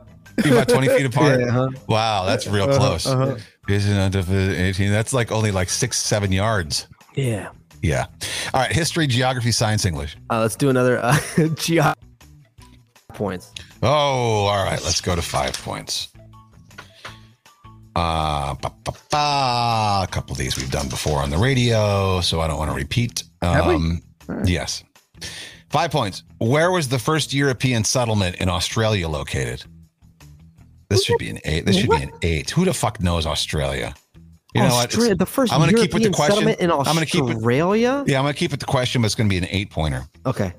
You 0.45 0.53
about 0.53 0.69
20 0.69 0.89
feet 0.89 1.07
apart? 1.07 1.41
Yeah, 1.41 1.47
uh-huh. 1.49 1.69
Wow, 1.89 2.25
that's 2.27 2.47
real 2.47 2.67
close. 2.67 3.07
uh-huh. 3.07 3.37
Isn't 3.69 4.15
it, 4.17 4.29
uh, 4.29 4.33
18? 4.33 4.91
That's 4.91 5.13
like 5.13 5.31
only 5.31 5.51
like 5.51 5.69
six, 5.69 5.99
seven 5.99 6.33
yards. 6.33 6.89
Yeah. 7.15 7.51
Yeah. 7.83 8.07
All 8.55 8.61
right. 8.63 8.73
History, 8.73 9.07
geography, 9.07 9.53
science, 9.53 9.85
English. 9.85 10.17
Uh, 10.31 10.41
let's 10.41 10.57
do 10.57 10.69
another 10.71 10.99
uh, 11.03 11.17
geo 11.57 11.93
points. 13.15 13.53
Oh, 13.83 13.89
all 14.47 14.65
right. 14.65 14.83
Let's 14.83 15.01
go 15.01 15.15
to 15.15 15.23
five 15.23 15.53
points. 15.55 16.09
Uh, 17.95 18.55
ba, 18.55 18.73
ba, 18.85 18.93
ba. 19.11 20.01
A 20.05 20.09
couple 20.11 20.33
of 20.33 20.39
these 20.39 20.57
we've 20.57 20.71
done 20.71 20.89
before 20.89 21.19
on 21.21 21.31
the 21.31 21.39
radio, 21.39 22.21
so 22.21 22.41
I 22.41 22.47
don't 22.47 22.59
want 22.59 22.71
to 22.71 22.77
repeat. 22.77 23.25
Have 23.43 23.67
we? 23.67 23.75
Um, 23.75 24.03
Yes. 24.45 24.85
Five 25.71 25.91
points. 25.91 26.23
Where 26.39 26.71
was 26.71 26.89
the 26.89 26.99
first 26.99 27.33
European 27.33 27.83
settlement 27.85 28.37
in 28.37 28.49
Australia 28.49 29.09
located? 29.09 29.65
This 30.91 31.05
should 31.05 31.19
be 31.19 31.29
an 31.31 31.39
eight. 31.45 31.67
This 31.67 31.77
should 31.77 31.91
be 31.91 32.03
an 32.03 32.13
eight. 32.23 32.51
Who 32.51 32.65
the 32.65 32.73
fuck 32.73 33.01
knows 33.01 33.27
Australia? 33.27 33.95
You 34.55 34.63
know 34.63 34.69
what? 34.69 34.87
Australia, 34.89 35.15
the 35.15 35.27
first 35.27 35.53
I'm 35.53 35.61
gonna 35.61 35.75
keep 35.75 35.93
with 35.93 36.03
the 36.03 36.11
question. 36.11 36.49
in 36.49 36.71
I'm 36.71 36.85
gonna 36.85 37.05
keep 37.05 37.25
it- 37.25 37.37
Australia. 37.37 38.05
Yeah, 38.07 38.19
I'm 38.19 38.25
going 38.25 38.33
to 38.35 38.39
keep 38.39 38.53
it 38.55 38.61
the 38.61 38.67
question, 38.67 39.03
but 39.03 39.07
it's 39.07 39.15
going 39.15 39.29
to 39.29 39.33
be 39.33 39.37
an 39.39 39.47
eight 39.51 39.71
pointer. 39.71 40.07
Okay. 40.25 40.53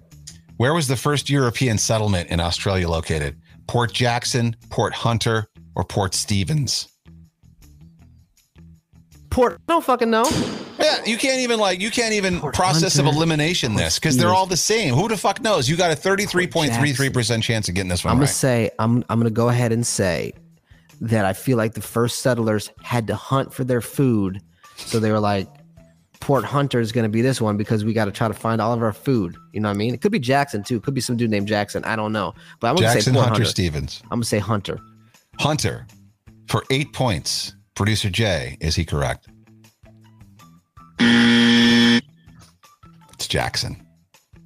Where 0.57 0.73
was 0.73 0.88
the 0.88 0.95
first 0.95 1.30
European 1.30 1.77
settlement 1.77 2.30
in 2.30 2.39
Australia 2.39 2.88
located? 2.88 3.39
Port 3.67 3.91
Jackson, 3.93 4.55
Port 4.69 4.93
Hunter, 4.93 5.47
or 5.75 5.84
Port 5.84 6.13
Stephens? 6.13 6.88
Port. 9.30 9.59
I 9.67 9.73
don't 9.73 9.84
fucking 9.84 10.09
know. 10.09 10.25
Yeah, 10.80 11.03
you 11.05 11.17
can't 11.17 11.39
even 11.39 11.59
like 11.59 11.82
you 11.82 11.91
can't 11.91 12.13
even 12.13 12.39
process 12.39 12.95
Hunter, 12.95 13.09
of 13.09 13.15
elimination 13.15 13.75
this 13.75 13.99
because 13.99 14.15
they're 14.17 14.34
all 14.34 14.45
the 14.45 14.57
same. 14.57 14.93
Who 14.93 15.07
the 15.07 15.17
fuck 15.17 15.41
knows? 15.41 15.69
You 15.69 15.75
got 15.75 15.91
a 15.91 15.95
33.33% 15.95 17.43
chance 17.43 17.67
of 17.67 17.75
getting 17.75 17.89
this 17.89 18.05
one 18.05 18.11
I'm 18.11 18.17
gonna 18.17 18.25
right. 18.25 18.30
say 18.30 18.71
I'm 18.80 19.03
I'm 19.09 19.19
gonna 19.19 19.30
go 19.30 19.49
ahead 19.49 19.71
and 19.71 19.86
say 19.86 20.34
that 21.01 21.25
I 21.25 21.34
feel 21.34 21.57
like 21.57 21.73
the 21.73 21.82
first 21.82 22.19
settlers 22.19 22.71
had 22.82 23.07
to 23.07 23.15
hunt 23.15 23.53
for 23.53 23.63
their 23.63 23.82
food, 23.82 24.41
so 24.75 24.99
they 24.99 25.11
were 25.11 25.19
like, 25.19 25.47
Port 26.19 26.45
Hunter 26.45 26.80
is 26.80 26.91
gonna 26.91 27.09
be 27.09 27.21
this 27.21 27.41
one 27.41 27.57
because 27.57 27.84
we 27.84 27.93
got 27.93 28.05
to 28.05 28.11
try 28.11 28.27
to 28.27 28.34
find 28.34 28.61
all 28.61 28.73
of 28.73 28.82
our 28.82 28.93
food. 28.93 29.36
You 29.51 29.59
know 29.59 29.69
what 29.69 29.75
I 29.75 29.77
mean? 29.77 29.93
It 29.93 30.01
could 30.01 30.11
be 30.11 30.19
Jackson 30.19 30.63
too. 30.63 30.77
It 30.77 30.84
could 30.84 30.93
be 30.93 31.01
some 31.01 31.17
dude 31.17 31.30
named 31.30 31.47
Jackson. 31.47 31.84
I 31.84 31.95
don't 31.95 32.13
know, 32.13 32.34
but 32.59 32.69
I'm 32.69 32.75
gonna 32.75 32.88
Jackson 32.88 33.13
say 33.13 33.17
Port 33.17 33.25
Hunter, 33.25 33.43
Hunter. 33.43 33.49
Stevens. 33.49 34.01
I'm 34.05 34.19
gonna 34.19 34.25
say 34.25 34.39
Hunter. 34.39 34.80
Hunter 35.39 35.88
for 36.47 36.63
8 36.69 36.93
points. 36.93 37.55
Producer 37.75 38.09
Jay, 38.09 38.57
is 38.59 38.75
he 38.75 38.84
correct? 38.84 39.30
It's 43.13 43.27
Jackson. 43.27 43.85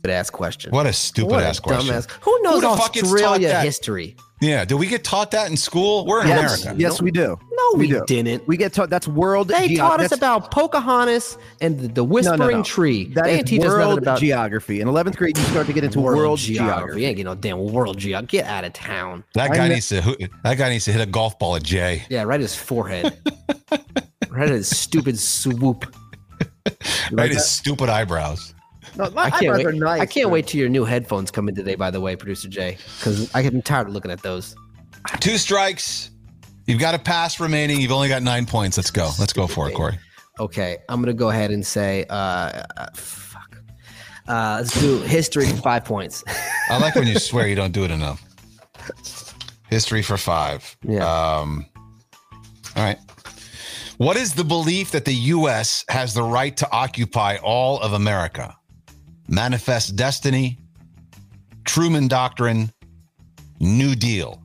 Good 0.03 0.11
ass 0.11 0.29
question. 0.29 0.71
What 0.71 0.85
a 0.85 0.91
stupid 0.93 1.31
What 1.31 1.43
a 1.43 1.47
ass 1.47 1.59
question. 1.59 1.93
dumbass- 1.95 2.09
Who 2.21 2.37
knows 2.41 2.61
the 2.61 2.69
fuck 2.75 2.91
gets 2.93 3.07
taught 3.07 3.13
Australia 3.15 3.47
that? 3.49 3.63
history? 3.63 4.15
Yeah, 4.41 4.65
do 4.65 4.75
we 4.75 4.87
get 4.87 5.05
taught 5.05 5.31
that 5.31 5.49
in 5.49 5.55
school? 5.55 6.05
We're 6.05 6.23
in 6.23 6.27
Yes, 6.27 6.61
America. 6.63 6.81
yes, 6.81 7.01
we 7.01 7.11
do. 7.11 7.37
No, 7.49 7.77
we, 7.79 7.87
do. 7.87 8.03
didn't. 8.05 8.45
We 8.45 8.57
get 8.57 8.73
taught 8.73 8.89
that's 8.89 9.07
world. 9.07 9.47
They 9.47 9.69
geo- 9.69 9.77
taught 9.77 10.01
us 10.01 10.11
about 10.11 10.51
Pocahontas 10.51 11.37
and 11.61 11.79
the, 11.79 11.87
the 11.87 12.03
Whispering 12.03 12.37
no, 12.39 12.49
no. 12.57 12.63
Tree. 12.63 13.05
That 13.13 13.23
they 13.23 13.39
is 13.39 13.43
didn't 13.45 13.67
us 13.67 13.71
world 13.71 13.99
about 13.99 14.19
geography. 14.19 14.81
In 14.81 14.89
11th 14.89 15.15
grade, 15.15 15.37
you 15.37 15.43
start 15.45 15.67
to 15.67 15.73
get 15.73 15.85
into 15.85 16.01
world, 16.01 16.39
geography. 16.39 17.01
You 17.01 17.07
ain't 17.07 17.15
get 17.15 17.23
no 17.23 17.35
damn 17.35 17.59
world 17.71 17.97
geography. 17.97 18.37
Get 18.39 18.45
out 18.47 18.65
of 18.65 18.73
town. 18.73 19.23
That 19.35 19.51
guy 19.53 19.69
needs 19.69 19.87
to 19.89 20.01
that 20.43 20.57
guy 20.57 20.67
needs 20.69 20.83
to 20.85 20.91
hit 20.91 20.99
a 21.01 21.05
golf 21.09 21.39
ball 21.39 21.55
at 21.55 21.63
Jay. 21.63 22.03
Yeah, 22.09 22.23
right 22.23 22.35
at 22.35 22.41
his 22.41 22.55
forehead. 22.55 23.17
right 23.71 23.83
at 24.31 24.49
his 24.49 24.67
stupid 24.67 25.17
swoop. 25.17 25.85
You 26.65 26.73
Right 27.17 27.31
his 27.31 27.45
stupid 27.49 27.89
eyebrows. 27.89 28.53
No, 28.95 29.09
my 29.11 29.23
I 29.23 29.29
can't 29.29 29.43
eyebrows 29.43 29.57
wait. 29.57 29.65
are 29.65 29.73
nice, 29.73 30.01
I 30.01 30.05
can't 30.05 30.25
but- 30.27 30.33
wait 30.33 30.47
till 30.47 30.59
your 30.59 30.69
new 30.69 30.85
headphones 30.85 31.31
come 31.31 31.49
in 31.49 31.55
today. 31.55 31.75
By 31.75 31.91
the 31.91 31.99
way, 31.99 32.15
producer 32.15 32.47
Jay, 32.47 32.77
because 32.99 33.33
I'm 33.35 33.61
tired 33.61 33.87
of 33.87 33.93
looking 33.93 34.11
at 34.11 34.21
those. 34.21 34.55
Two 35.19 35.37
strikes. 35.37 36.11
You've 36.65 36.79
got 36.79 36.95
a 36.95 36.99
pass 36.99 37.39
remaining. 37.41 37.81
You've 37.81 37.91
only 37.91 38.07
got 38.07 38.23
nine 38.23 38.45
points. 38.45 38.77
Let's 38.77 38.91
go. 38.91 39.11
Let's 39.19 39.33
go 39.33 39.47
for 39.47 39.69
it, 39.69 39.75
Corey. 39.75 39.99
Okay, 40.39 40.77
I'm 40.87 41.01
gonna 41.01 41.13
go 41.13 41.29
ahead 41.29 41.51
and 41.51 41.65
say, 41.65 42.05
uh, 42.09 42.63
uh, 42.77 42.87
fuck. 42.95 43.57
Uh, 44.27 44.57
let's 44.61 44.79
do 44.79 44.99
history 45.01 45.45
for 45.47 45.57
five 45.57 45.83
points. 45.83 46.23
I 46.69 46.77
like 46.77 46.95
when 46.95 47.07
you 47.07 47.19
swear 47.19 47.47
you 47.47 47.55
don't 47.55 47.73
do 47.73 47.83
it 47.83 47.91
enough. 47.91 48.23
History 49.69 50.01
for 50.01 50.17
five. 50.17 50.77
Yeah. 50.87 51.03
Um, 51.03 51.65
all 52.75 52.83
right. 52.83 52.97
What 53.97 54.17
is 54.17 54.33
the 54.33 54.43
belief 54.43 54.91
that 54.91 55.05
the 55.05 55.13
U.S. 55.13 55.85
has 55.89 56.13
the 56.13 56.23
right 56.23 56.55
to 56.57 56.69
occupy 56.71 57.37
all 57.37 57.79
of 57.79 57.93
America? 57.93 58.55
Manifest 59.27 59.95
Destiny, 59.95 60.57
Truman 61.63 62.07
Doctrine, 62.07 62.71
New 63.59 63.95
Deal. 63.95 64.41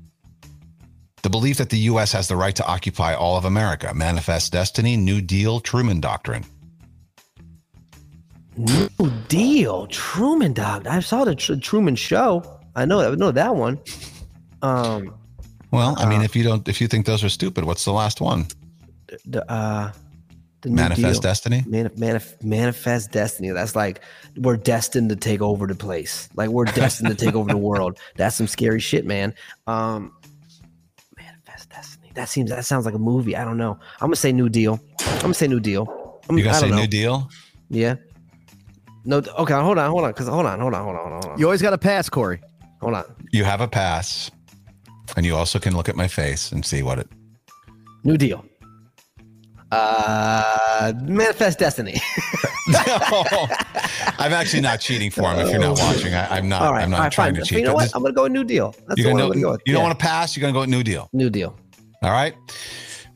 The 1.23 1.31
belief 1.31 1.57
that 1.59 1.71
the 1.71 1.79
U.S. 1.79 2.13
has 2.13 2.29
the 2.29 2.37
right 2.37 2.55
to 2.57 2.67
occupy 2.67 3.15
all 3.15 3.37
of 3.37 3.45
America. 3.45 3.93
Manifest 3.95 4.53
Destiny, 4.53 4.97
New 4.97 5.21
Deal, 5.21 5.61
Truman 5.61 6.01
Doctrine. 6.01 6.45
New 8.57 8.89
Deal, 9.29 9.87
Truman 9.87 10.53
Dog. 10.53 10.87
I 10.87 11.01
saw 11.01 11.25
the 11.25 11.35
Tr- 11.35 11.55
Truman 11.55 11.97
Show. 11.97 12.61
I 12.77 12.85
know, 12.85 13.01
I 13.01 13.15
know 13.15 13.33
that 13.33 13.57
one. 13.57 13.79
Um, 14.63 15.15
Well, 15.71 15.95
I 15.99 16.07
mean, 16.07 16.23
if 16.23 16.37
you 16.37 16.45
don't, 16.45 16.67
if 16.69 16.81
you 16.81 16.87
think 16.87 17.07
those 17.07 17.25
are 17.25 17.29
stupid, 17.29 17.65
what's 17.65 17.85
the 17.85 17.93
last 17.93 18.21
one? 18.21 18.47
The 19.25 19.51
uh, 19.51 19.93
the 20.63 20.71
Manifest 20.71 21.13
Deal. 21.15 21.21
Destiny. 21.21 21.63
Manif- 21.69 21.97
manif- 21.99 22.43
manifest 22.43 23.13
destiny. 23.13 23.51
That's 23.51 23.77
like 23.77 24.01
we're 24.37 24.57
destined 24.57 25.09
to 25.11 25.17
take 25.17 25.41
over 25.41 25.67
the 25.67 25.75
place. 25.75 26.29
Like 26.35 26.51
we're 26.51 26.65
destined 26.65 27.11
to 27.11 27.15
take 27.15 27.35
over 27.37 27.49
the 27.49 27.57
world. 27.69 27.99
That's 28.17 28.35
some 28.37 28.47
scary 28.49 28.81
shit, 28.81 29.07
man. 29.07 29.35
Um, 29.69 30.13
manifest 31.17 31.71
destiny. 31.71 32.11
That 32.15 32.29
seems. 32.29 32.51
That 32.51 32.65
sounds 32.65 32.85
like 32.87 32.95
a 32.95 32.99
movie. 32.99 33.37
I 33.37 33.45
don't 33.45 33.57
know. 33.57 33.79
I'm 34.01 34.09
gonna 34.09 34.17
say 34.17 34.33
New 34.33 34.49
Deal. 34.49 34.81
I'm 35.01 35.21
gonna 35.21 35.35
say 35.35 35.47
New 35.47 35.61
Deal. 35.61 36.21
I'm, 36.29 36.37
You 36.37 36.45
gonna 36.45 36.59
say 36.59 36.71
know. 36.71 36.77
New 36.77 36.87
Deal? 36.89 37.31
Yeah. 37.71 37.95
No. 39.05 39.19
Okay. 39.19 39.55
Hold 39.55 39.79
on. 39.79 39.91
Hold 39.91 40.05
on. 40.05 40.13
Cause 40.13 40.27
hold 40.27 40.45
on. 40.47 40.59
Hold 40.61 40.75
on. 40.75 40.83
Hold 40.85 40.97
on. 40.97 41.13
Hold 41.13 41.25
on. 41.25 41.39
You 41.39 41.47
always 41.47 41.63
got 41.63 41.71
to 41.71 41.79
pass, 41.79 42.09
Corey. 42.09 42.41
Hold 42.81 42.95
on. 42.95 43.05
You 43.33 43.45
have 43.45 43.61
a 43.61 43.69
pass, 43.69 44.31
and 45.17 45.25
you 45.25 45.35
also 45.37 45.59
can 45.59 45.77
look 45.77 45.89
at 45.89 45.97
my 45.97 46.09
face 46.09 46.51
and 46.53 46.65
see 46.67 46.83
what 46.83 46.99
it. 46.99 47.09
New 48.05 48.17
Deal. 48.17 48.45
Uh, 49.71 50.93
manifest 51.03 51.59
destiny. 51.59 52.01
no, 52.69 53.25
I'm 54.19 54.33
actually 54.33 54.63
not 54.63 54.81
cheating 54.81 55.11
for 55.11 55.31
him. 55.33 55.41
If 55.41 55.51
you're 55.51 55.61
not 55.61 55.79
watching, 55.79 56.15
I, 56.15 56.37
I'm 56.39 56.49
not. 56.49 56.63
All 56.63 56.73
right. 56.73 56.83
I'm 56.83 56.91
not 56.91 57.01
right, 57.01 57.13
trying 57.13 57.35
fine. 57.35 57.43
to 57.45 57.49
cheat. 57.49 57.59
You 57.59 57.65
know 57.67 57.75
what? 57.75 57.91
I'm 57.95 58.03
gonna 58.03 58.15
go 58.15 58.23
with 58.25 58.33
New 58.33 58.45
Deal. 58.45 58.75
That's 58.87 58.99
you're 59.01 59.09
the 59.11 59.15
one 59.15 59.29
gonna 59.29 59.41
go 59.41 59.51
with. 59.53 59.61
you 59.67 59.75
don't 59.75 59.83
want 59.83 59.99
to 59.99 60.03
pass. 60.03 60.37
You're 60.37 60.41
gonna 60.43 60.55
go 60.55 60.61
with 60.61 60.71
New 60.71 60.83
Deal. 60.83 61.09
New 61.13 61.29
Deal. 61.31 61.55
All 62.03 62.11
right. 62.13 62.35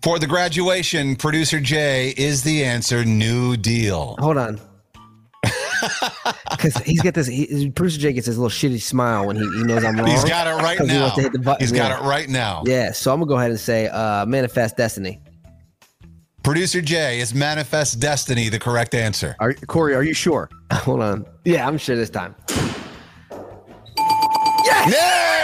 For 0.03 0.19
the 0.19 0.27
graduation, 0.27 1.17
producer 1.17 1.61
Jay 1.61 2.13
is 2.17 2.43
the 2.43 2.65
answer. 2.65 3.05
New 3.05 3.57
Deal. 3.57 4.17
Hold 4.19 4.37
on. 4.37 4.61
Because 6.53 6.77
he's 6.85 7.01
got 7.03 7.15
this. 7.15 7.27
He, 7.27 7.71
producer 7.71 7.99
Jay 7.99 8.13
gets 8.13 8.27
this 8.29 8.37
little 8.37 8.51
shitty 8.51 8.81
smile 8.81 9.27
when 9.27 9.35
he, 9.35 9.43
he 9.43 9.65
knows 9.65 9.83
I'm 9.85 9.97
wrong. 9.97 10.07
He's 10.07 10.23
got 10.23 10.47
it 10.47 10.63
right 10.63 10.79
he 10.79 10.87
now. 10.87 11.01
wants 11.01 11.17
to 11.17 11.23
hit 11.23 11.33
the 11.33 11.41
button. 11.41 11.61
He's 11.61 11.73
got 11.73 11.91
Yeah. 11.91 12.05
it 12.05 12.09
right 12.09 12.29
now. 12.29 12.63
Yeah, 12.67 12.93
so 12.93 13.13
I'm 13.13 13.19
gonna 13.19 13.29
go 13.29 13.37
ahead 13.37 13.51
and 13.51 13.59
say 13.59 13.89
uh, 13.89 14.25
manifest 14.27 14.77
destiny. 14.77 15.19
Producer 16.43 16.83
Jay 16.83 17.21
is 17.21 17.35
Manifest 17.35 18.01
Destiny 18.01 18.49
the 18.49 18.59
correct 18.59 18.97
answer. 18.97 19.37
Are, 19.39 19.55
Corey, 19.55 19.95
are 19.95 20.03
you 20.03 20.13
sure? 20.13 20.51
Hold 20.73 21.01
on. 21.01 21.25
Yeah, 21.45 21.69
I'm 21.69 21.79
sure 21.79 21.95
this 21.95 22.11
time. 22.11 22.35
There 22.49 22.67
you 24.87 24.93
go. 24.93 25.42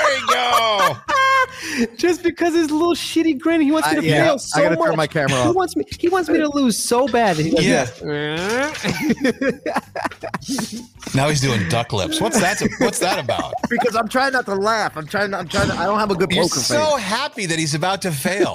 Just 1.97 2.23
because 2.23 2.55
his 2.55 2.71
little 2.71 2.95
shitty 2.95 3.39
grin, 3.39 3.61
he 3.61 3.71
wants 3.73 3.89
me 3.91 3.99
I- 3.99 4.01
to 4.01 4.07
yeah, 4.07 4.25
fail 4.25 4.35
I 4.35 4.37
so 4.39 4.63
gotta 4.63 4.77
much. 4.77 4.87
turn 4.89 4.97
my 4.97 5.07
camera 5.07 5.37
off. 5.39 5.47
He 5.47 5.53
wants 5.53 5.77
me. 5.77 5.85
He 5.99 6.09
wants 6.09 6.29
me 6.29 6.39
to 6.39 6.49
lose 6.49 6.77
so 6.77 7.07
bad. 7.09 7.37
that 7.37 7.45
he 7.45 7.51
does 7.51 7.65
Yeah. 7.67 7.85
this. 7.85 9.61
Now 11.15 11.29
he's 11.29 11.41
doing 11.41 11.67
duck 11.69 11.93
lips. 11.93 12.21
What's 12.21 12.39
that? 12.41 12.61
What's 12.79 12.99
that 12.99 13.19
about? 13.19 13.55
Because 13.71 13.97
I'm 13.97 14.09
trying 14.09 14.33
not 14.33 14.45
to 14.47 14.55
laugh. 14.55 14.97
I'm 14.97 15.07
trying. 15.07 15.33
I'm 15.35 15.49
trying. 15.49 15.69
To, 15.69 15.75
I 15.75 15.85
don't 15.87 15.99
have 15.99 16.11
a 16.11 16.15
good 16.15 16.31
You're 16.31 16.45
poker 16.45 16.61
so 16.61 16.97
face. 16.97 17.05
happy 17.05 17.47
that 17.47 17.59
he's 17.59 17.75
about 17.75 18.03
to 18.03 18.13
fail. 18.13 18.55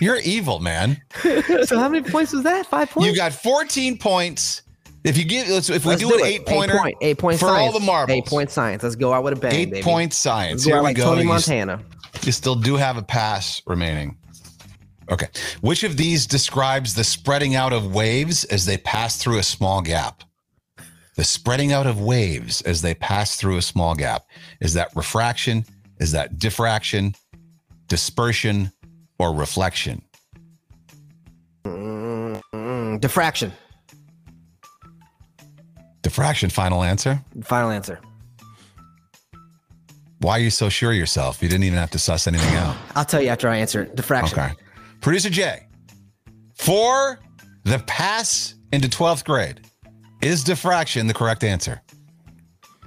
You're 0.00 0.16
evil, 0.18 0.58
man. 0.58 1.00
so 1.64 1.78
how 1.78 1.88
many 1.88 2.08
points 2.08 2.32
was 2.32 2.42
that? 2.42 2.66
Five 2.66 2.90
points. 2.90 3.08
You 3.08 3.14
got 3.16 3.32
14 3.32 3.98
points. 3.98 4.62
If 5.06 5.16
you 5.16 5.24
give, 5.24 5.48
let's, 5.48 5.70
if 5.70 5.84
we 5.84 5.90
Let's 5.90 6.02
do, 6.02 6.12
an 6.12 6.24
eight 6.24 6.44
pointer 6.44 6.76
point. 6.76 6.96
Eight 7.00 7.16
point 7.16 7.38
for 7.38 7.46
science. 7.46 7.72
all 7.74 7.78
the 7.78 7.86
marbles, 7.86 8.16
Eight 8.16 8.26
point 8.26 8.50
science. 8.50 8.82
Let's 8.82 8.96
go 8.96 9.12
out 9.12 9.22
with 9.22 9.34
a 9.34 9.36
bang. 9.36 9.54
eight 9.54 9.70
baby. 9.70 9.82
point 9.84 10.12
science. 10.12 10.52
Let's 10.54 10.64
Here 10.64 10.76
we 10.78 10.82
like 10.82 10.96
go. 10.96 11.04
Tony 11.04 11.22
You 11.22 11.28
Montana. 11.28 11.80
You 12.24 12.32
still 12.32 12.56
do 12.56 12.74
have 12.74 12.96
a 12.96 13.02
pass 13.02 13.62
remaining. 13.68 14.18
Okay. 15.08 15.28
Which 15.60 15.84
of 15.84 15.96
these 15.96 16.26
describes 16.26 16.94
the 16.94 17.04
spreading 17.04 17.54
out 17.54 17.72
of 17.72 17.94
waves 17.94 18.42
as 18.46 18.66
they 18.66 18.78
pass 18.78 19.16
through 19.16 19.38
a 19.38 19.44
small 19.44 19.80
gap? 19.80 20.24
The 21.14 21.22
spreading 21.22 21.72
out 21.72 21.86
of 21.86 22.00
waves 22.00 22.60
as 22.62 22.82
they 22.82 22.94
pass 22.94 23.36
through 23.36 23.58
a 23.58 23.62
small 23.62 23.94
gap. 23.94 24.24
Is 24.60 24.74
that 24.74 24.90
refraction? 24.96 25.64
Is 26.00 26.10
that 26.12 26.38
diffraction, 26.38 27.14
dispersion, 27.86 28.72
or 29.20 29.32
reflection? 29.32 30.02
Mm, 31.64 33.00
diffraction. 33.00 33.52
Diffraction, 36.06 36.50
final 36.50 36.84
answer. 36.84 37.20
Final 37.42 37.70
answer. 37.70 37.98
Why 40.20 40.38
are 40.38 40.40
you 40.40 40.50
so 40.50 40.68
sure 40.68 40.92
of 40.92 40.96
yourself? 40.96 41.42
You 41.42 41.48
didn't 41.48 41.64
even 41.64 41.80
have 41.80 41.90
to 41.90 41.98
suss 41.98 42.28
anything 42.28 42.54
out. 42.54 42.76
I'll 42.94 43.04
tell 43.04 43.20
you 43.20 43.26
after 43.26 43.48
I 43.48 43.56
answer 43.56 43.82
it. 43.82 43.96
Diffraction. 43.96 44.38
Okay. 44.38 44.52
Producer 45.00 45.30
Jay, 45.30 45.66
for 46.54 47.18
the 47.64 47.80
pass 47.88 48.54
into 48.72 48.86
12th 48.86 49.24
grade, 49.24 49.62
is 50.22 50.44
diffraction 50.44 51.08
the 51.08 51.14
correct 51.14 51.42
answer? 51.42 51.82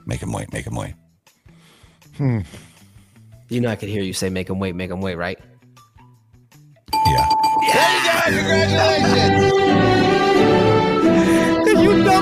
Make 0.05 0.21
him 0.21 0.31
wait, 0.31 0.53
make 0.53 0.65
him 0.65 0.75
wait. 0.75 0.93
Hmm. 2.15 2.39
You 3.49 3.59
know 3.59 3.67
I 3.67 3.75
could 3.75 3.89
hear 3.89 4.01
you 4.01 4.13
say 4.13 4.29
make 4.29 4.49
him 4.49 4.59
wait, 4.59 4.75
make 4.75 4.91
him 4.91 5.01
wait, 5.01 5.15
right? 5.15 5.37
Yeah. 7.05 7.27
Cause 7.73 8.33
you 9.93 9.98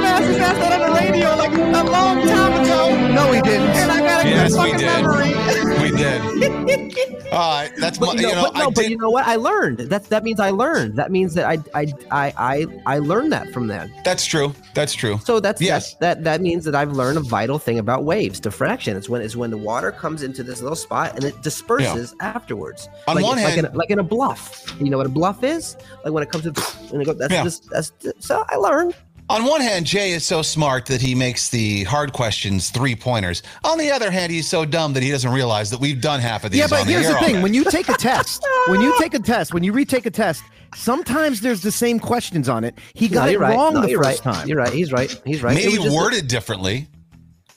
dumbasses 0.08 0.40
asked 0.40 0.60
that 0.60 0.82
on 0.82 0.90
the 0.90 0.96
radio 1.00 1.36
like 1.36 1.54
a 1.54 1.90
long 1.90 2.22
time 2.28 2.62
ago. 2.64 3.14
No, 3.14 3.32
he 3.32 3.42
didn't. 3.42 3.68
And 3.68 3.92
I 3.92 4.00
got 4.00 4.26
a 4.26 4.30
Yes, 4.30 4.54
good 4.54 4.64
we 4.64 4.72
fucking 4.72 4.80
did. 4.80 5.02
memory. 5.02 5.82
We 5.92 5.98
did. 5.98 7.18
All 7.34 7.40
right. 7.62 7.72
That's 7.78 8.00
my, 8.00 8.08
But 8.08 8.16
you 8.22 8.28
know, 8.28 8.44
but, 8.44 8.56
I 8.56 8.60
no, 8.60 8.66
but 8.72 8.76
did- 8.84 8.92
you 8.92 8.98
know 8.98 9.10
what? 9.10 9.28
I 9.28 9.36
learned. 9.36 9.80
That's 9.80 10.08
that 10.08 10.24
means 10.24 10.40
I 10.40 10.50
learned. 10.52 10.96
That 10.96 11.12
means 11.12 11.34
that 11.34 11.46
I 11.46 11.58
I 11.80 11.94
I 12.10 12.34
I, 12.38 12.66
I 12.86 13.00
learned 13.00 13.32
that 13.34 13.52
from 13.54 13.68
that. 13.68 13.90
That's 14.06 14.26
true. 14.26 14.54
That's 14.74 14.94
true. 14.94 15.20
So 15.24 15.40
that's 15.40 15.62
Yes. 15.62 15.94
that, 15.96 16.00
that 16.00 16.24
that 16.24 16.42
means 16.42 16.64
that 16.66 16.74
I've 16.76 16.94
learned 16.94 17.18
a 17.18 17.22
vital 17.22 17.60
thing 17.60 17.80
about 17.80 18.06
waves. 18.06 18.40
Diffraction. 18.40 18.96
It's 18.96 19.10
when 19.10 19.22
it's 19.22 19.36
when 19.36 19.52
the 19.52 19.58
water 19.58 19.92
comes 19.92 20.24
into 20.24 20.42
this 20.42 20.62
little 20.62 20.76
spot 20.76 21.16
and 21.16 21.24
it 21.26 21.42
disperses 21.42 22.16
afterwards. 22.22 22.88
On 23.08 23.16
like, 23.16 23.26
one 23.26 23.38
like 23.38 23.46
hand- 23.48 23.60
in, 23.60 23.66
a- 23.66 23.76
like 23.78 23.90
in 23.90 24.00
a 24.00 24.04
bluff. 24.04 24.74
You 24.80 24.90
know 24.90 24.98
what 24.98 25.06
a 25.06 25.10
bluff 25.10 25.44
is? 25.44 25.76
Like 26.06 26.14
when 26.14 26.24
it 26.24 26.32
comes 26.32 26.46
to 26.46 26.94
and 26.94 27.02
it 27.02 27.06
go, 27.06 27.14
that's 27.14 27.34
Yeah. 27.34 27.44
just 27.44 27.70
that's 27.70 27.92
so 28.20 28.46
I 28.50 28.56
learned. 28.56 28.96
On 29.30 29.44
one 29.44 29.60
hand, 29.60 29.86
Jay 29.86 30.12
is 30.12 30.26
so 30.26 30.42
smart 30.42 30.86
that 30.86 31.02
he 31.02 31.14
makes 31.14 31.50
the 31.50 31.84
hard 31.84 32.14
questions 32.14 32.70
three 32.70 32.96
pointers. 32.96 33.44
On 33.66 33.78
the 33.78 33.92
other 33.92 34.10
hand, 34.10 34.32
he's 34.32 34.48
so 34.48 34.64
dumb 34.64 34.94
that 34.94 35.04
he 35.04 35.12
doesn't 35.12 35.32
realize 35.32 35.70
that 35.72 35.82
we've 35.82 36.00
done 36.00 36.22
half 36.22 36.46
of 36.46 36.52
these. 36.52 36.60
Yeah, 36.60 36.68
but 36.70 36.82
on 36.82 36.88
here's 36.88 37.06
air 37.08 37.14
the 37.14 37.20
thing: 37.20 37.42
when 37.42 37.54
you 37.54 37.66
take 37.66 37.90
a 37.90 37.94
test, 37.94 38.42
when 38.68 38.80
you 38.80 38.98
take 39.00 39.14
a 39.14 39.20
test, 39.20 39.54
when 39.54 39.64
you 39.66 39.74
retake 39.74 40.06
a 40.06 40.12
test, 40.12 40.44
sometimes 40.76 41.42
there's 41.42 41.60
the 41.62 41.74
same 41.74 42.00
questions 42.00 42.48
on 42.48 42.64
it. 42.64 42.80
He 42.94 43.10
got 43.10 43.26
No, 43.26 43.32
it 43.32 43.40
right. 43.40 43.54
wrong 43.56 43.74
No, 43.74 43.82
the 43.82 43.96
first 43.96 44.24
right. 44.26 44.34
time. 44.34 44.48
You're 44.48 44.60
right. 44.60 44.72
He's 44.72 44.94
right. 44.94 45.22
He's 45.26 45.44
right. 45.44 45.58
It 45.58 45.66
maybe 45.66 45.78
was 45.78 45.86
just- 45.88 45.96
worded 45.98 46.28
differently. 46.30 46.88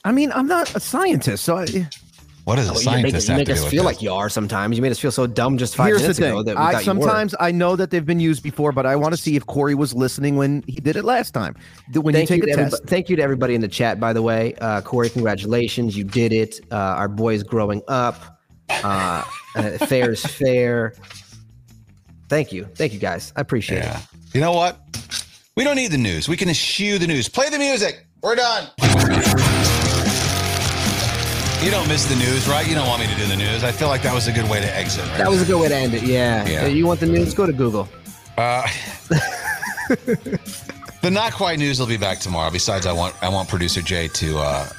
I 0.03 0.11
mean, 0.11 0.31
I'm 0.33 0.47
not 0.47 0.75
a 0.75 0.79
scientist, 0.81 1.43
so 1.45 1.57
I, 1.57 1.87
What 2.43 2.55
does 2.55 2.69
a 2.69 2.73
Well, 2.73 2.81
you 2.81 2.85
make, 2.89 2.93
scientist 3.13 3.29
you 3.29 3.35
make 3.35 3.49
us 3.51 3.59
feel 3.65 3.83
this? 3.83 3.93
like 3.93 4.01
you 4.01 4.11
are 4.11 4.27
sometimes. 4.27 4.75
You 4.75 4.81
made 4.81 4.91
us 4.91 4.97
feel 4.99 5.11
so 5.11 5.27
dumb 5.27 5.59
just 5.59 5.75
five 5.75 5.87
here's 5.87 6.01
the 6.01 6.05
minutes 6.07 6.19
ago 6.19 6.37
thing: 6.37 6.45
that 6.45 6.55
we 6.57 6.61
I 6.61 6.71
thought 6.73 6.85
you 6.85 6.93
were. 6.93 7.01
sometimes 7.05 7.35
I 7.39 7.51
know 7.51 7.75
that 7.75 7.91
they've 7.91 8.05
been 8.05 8.19
used 8.19 8.41
before, 8.41 8.71
but 8.71 8.85
I 8.87 8.95
want 8.95 9.13
to 9.13 9.17
see 9.21 9.35
if 9.35 9.45
Corey 9.45 9.75
was 9.75 9.93
listening 9.93 10.37
when 10.37 10.63
he 10.67 10.73
did 10.77 10.95
it 10.95 11.05
last 11.05 11.31
time. 11.35 11.55
When 11.93 12.13
thank 12.15 12.29
you 12.31 12.37
you, 12.37 12.41
take 12.41 12.55
to 12.55 12.61
a 12.61 12.69
test, 12.69 12.83
thank 12.87 13.09
you 13.09 13.15
to 13.15 13.21
everybody 13.21 13.53
in 13.53 13.61
the 13.61 13.67
chat, 13.67 13.99
by 13.99 14.11
the 14.11 14.23
way. 14.23 14.55
Uh, 14.59 14.81
Corey, 14.81 15.09
congratulations. 15.11 15.95
You 15.95 16.03
did 16.03 16.33
it. 16.33 16.59
Uh, 16.71 16.75
our 16.75 17.07
boy's 17.07 17.43
growing 17.43 17.83
up. 17.87 18.39
Uh, 18.69 19.23
uh, 19.55 19.61
fair 19.85 20.11
is 20.13 20.25
fair. 20.25 20.95
Thank 22.27 22.51
you. 22.51 22.65
Thank 22.75 22.93
you, 22.93 22.99
guys. 22.99 23.33
I 23.35 23.41
appreciate 23.41 23.79
Yeah. 23.83 23.99
it. 23.99 24.05
You 24.33 24.41
know 24.41 24.53
what? 24.53 24.79
We 25.55 25.63
don't 25.63 25.75
need 25.75 25.91
the 25.91 25.97
news. 25.97 26.27
We 26.27 26.37
can 26.37 26.49
eschew 26.49 26.97
the 26.97 27.07
news. 27.07 27.29
Play 27.29 27.49
the 27.49 27.59
music. 27.59 28.07
We're 28.23 28.35
done. 28.35 28.67
You 31.63 31.69
don't 31.69 31.87
miss 31.87 32.05
the 32.05 32.15
news, 32.15 32.47
right? 32.49 32.67
You 32.67 32.73
don't 32.73 32.87
want 32.87 33.01
me 33.01 33.07
to 33.07 33.15
do 33.15 33.27
the 33.27 33.35
news. 33.35 33.63
I 33.63 33.71
feel 33.71 33.87
like 33.87 34.01
that 34.01 34.13
was 34.15 34.27
a 34.27 34.31
good 34.31 34.49
way 34.49 34.59
to 34.59 34.75
exit. 34.75 35.07
Right? 35.09 35.19
That 35.19 35.29
was 35.29 35.43
a 35.43 35.45
good 35.45 35.61
way 35.61 35.67
to 35.67 35.75
end 35.75 35.93
it. 35.93 36.01
Yeah. 36.03 36.47
Yeah. 36.47 36.65
You 36.65 36.87
want 36.87 36.99
the 36.99 37.05
news? 37.05 37.35
Go 37.35 37.45
to 37.45 37.53
Google. 37.53 37.87
Uh, 38.35 38.67
the 39.89 41.09
not 41.11 41.33
quite 41.33 41.59
news 41.59 41.79
will 41.79 41.85
be 41.87 41.97
back 41.97 42.17
tomorrow. 42.19 42.49
Besides, 42.49 42.87
I 42.87 42.93
want 42.93 43.13
I 43.21 43.29
want 43.29 43.47
producer 43.47 43.81
Jay 43.83 44.07
to 44.07 44.39
uh, 44.39 44.69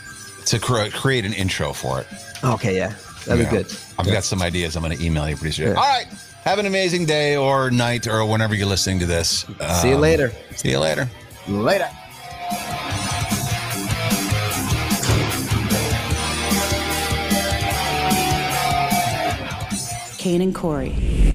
to 0.47 0.59
cre- 0.59 0.89
create 0.93 1.25
an 1.25 1.33
intro 1.35 1.73
for 1.73 2.01
it. 2.01 2.07
Okay. 2.43 2.77
Yeah. 2.77 2.95
That'd 3.27 3.45
Yeah. 3.45 3.51
be 3.51 3.57
good. 3.59 3.73
I've 3.99 4.07
got 4.07 4.25
some 4.25 4.43
ideas. 4.43 4.75
I'm 4.75 4.83
going 4.83 4.97
to 4.97 5.05
email 5.05 5.29
you, 5.29 5.37
producer. 5.37 5.63
Jay. 5.65 5.69
Yeah. 5.71 5.77
All 5.77 5.83
right. 5.89 6.07
Have 6.45 6.59
an 6.59 6.67
amazing 6.67 7.07
day 7.07 7.37
or 7.37 7.71
night 7.71 8.09
or 8.09 8.25
whenever 8.27 8.57
you're 8.57 8.67
listening 8.67 8.99
to 8.99 9.07
this. 9.07 9.47
See 9.81 9.89
you 9.91 9.95
Um, 9.95 10.01
later. 10.01 10.33
See 10.57 10.71
you 10.71 10.81
later. 10.81 11.09
later. 11.47 11.89
Kane 20.23 20.41
and 20.41 20.55
Corey. 20.55 21.32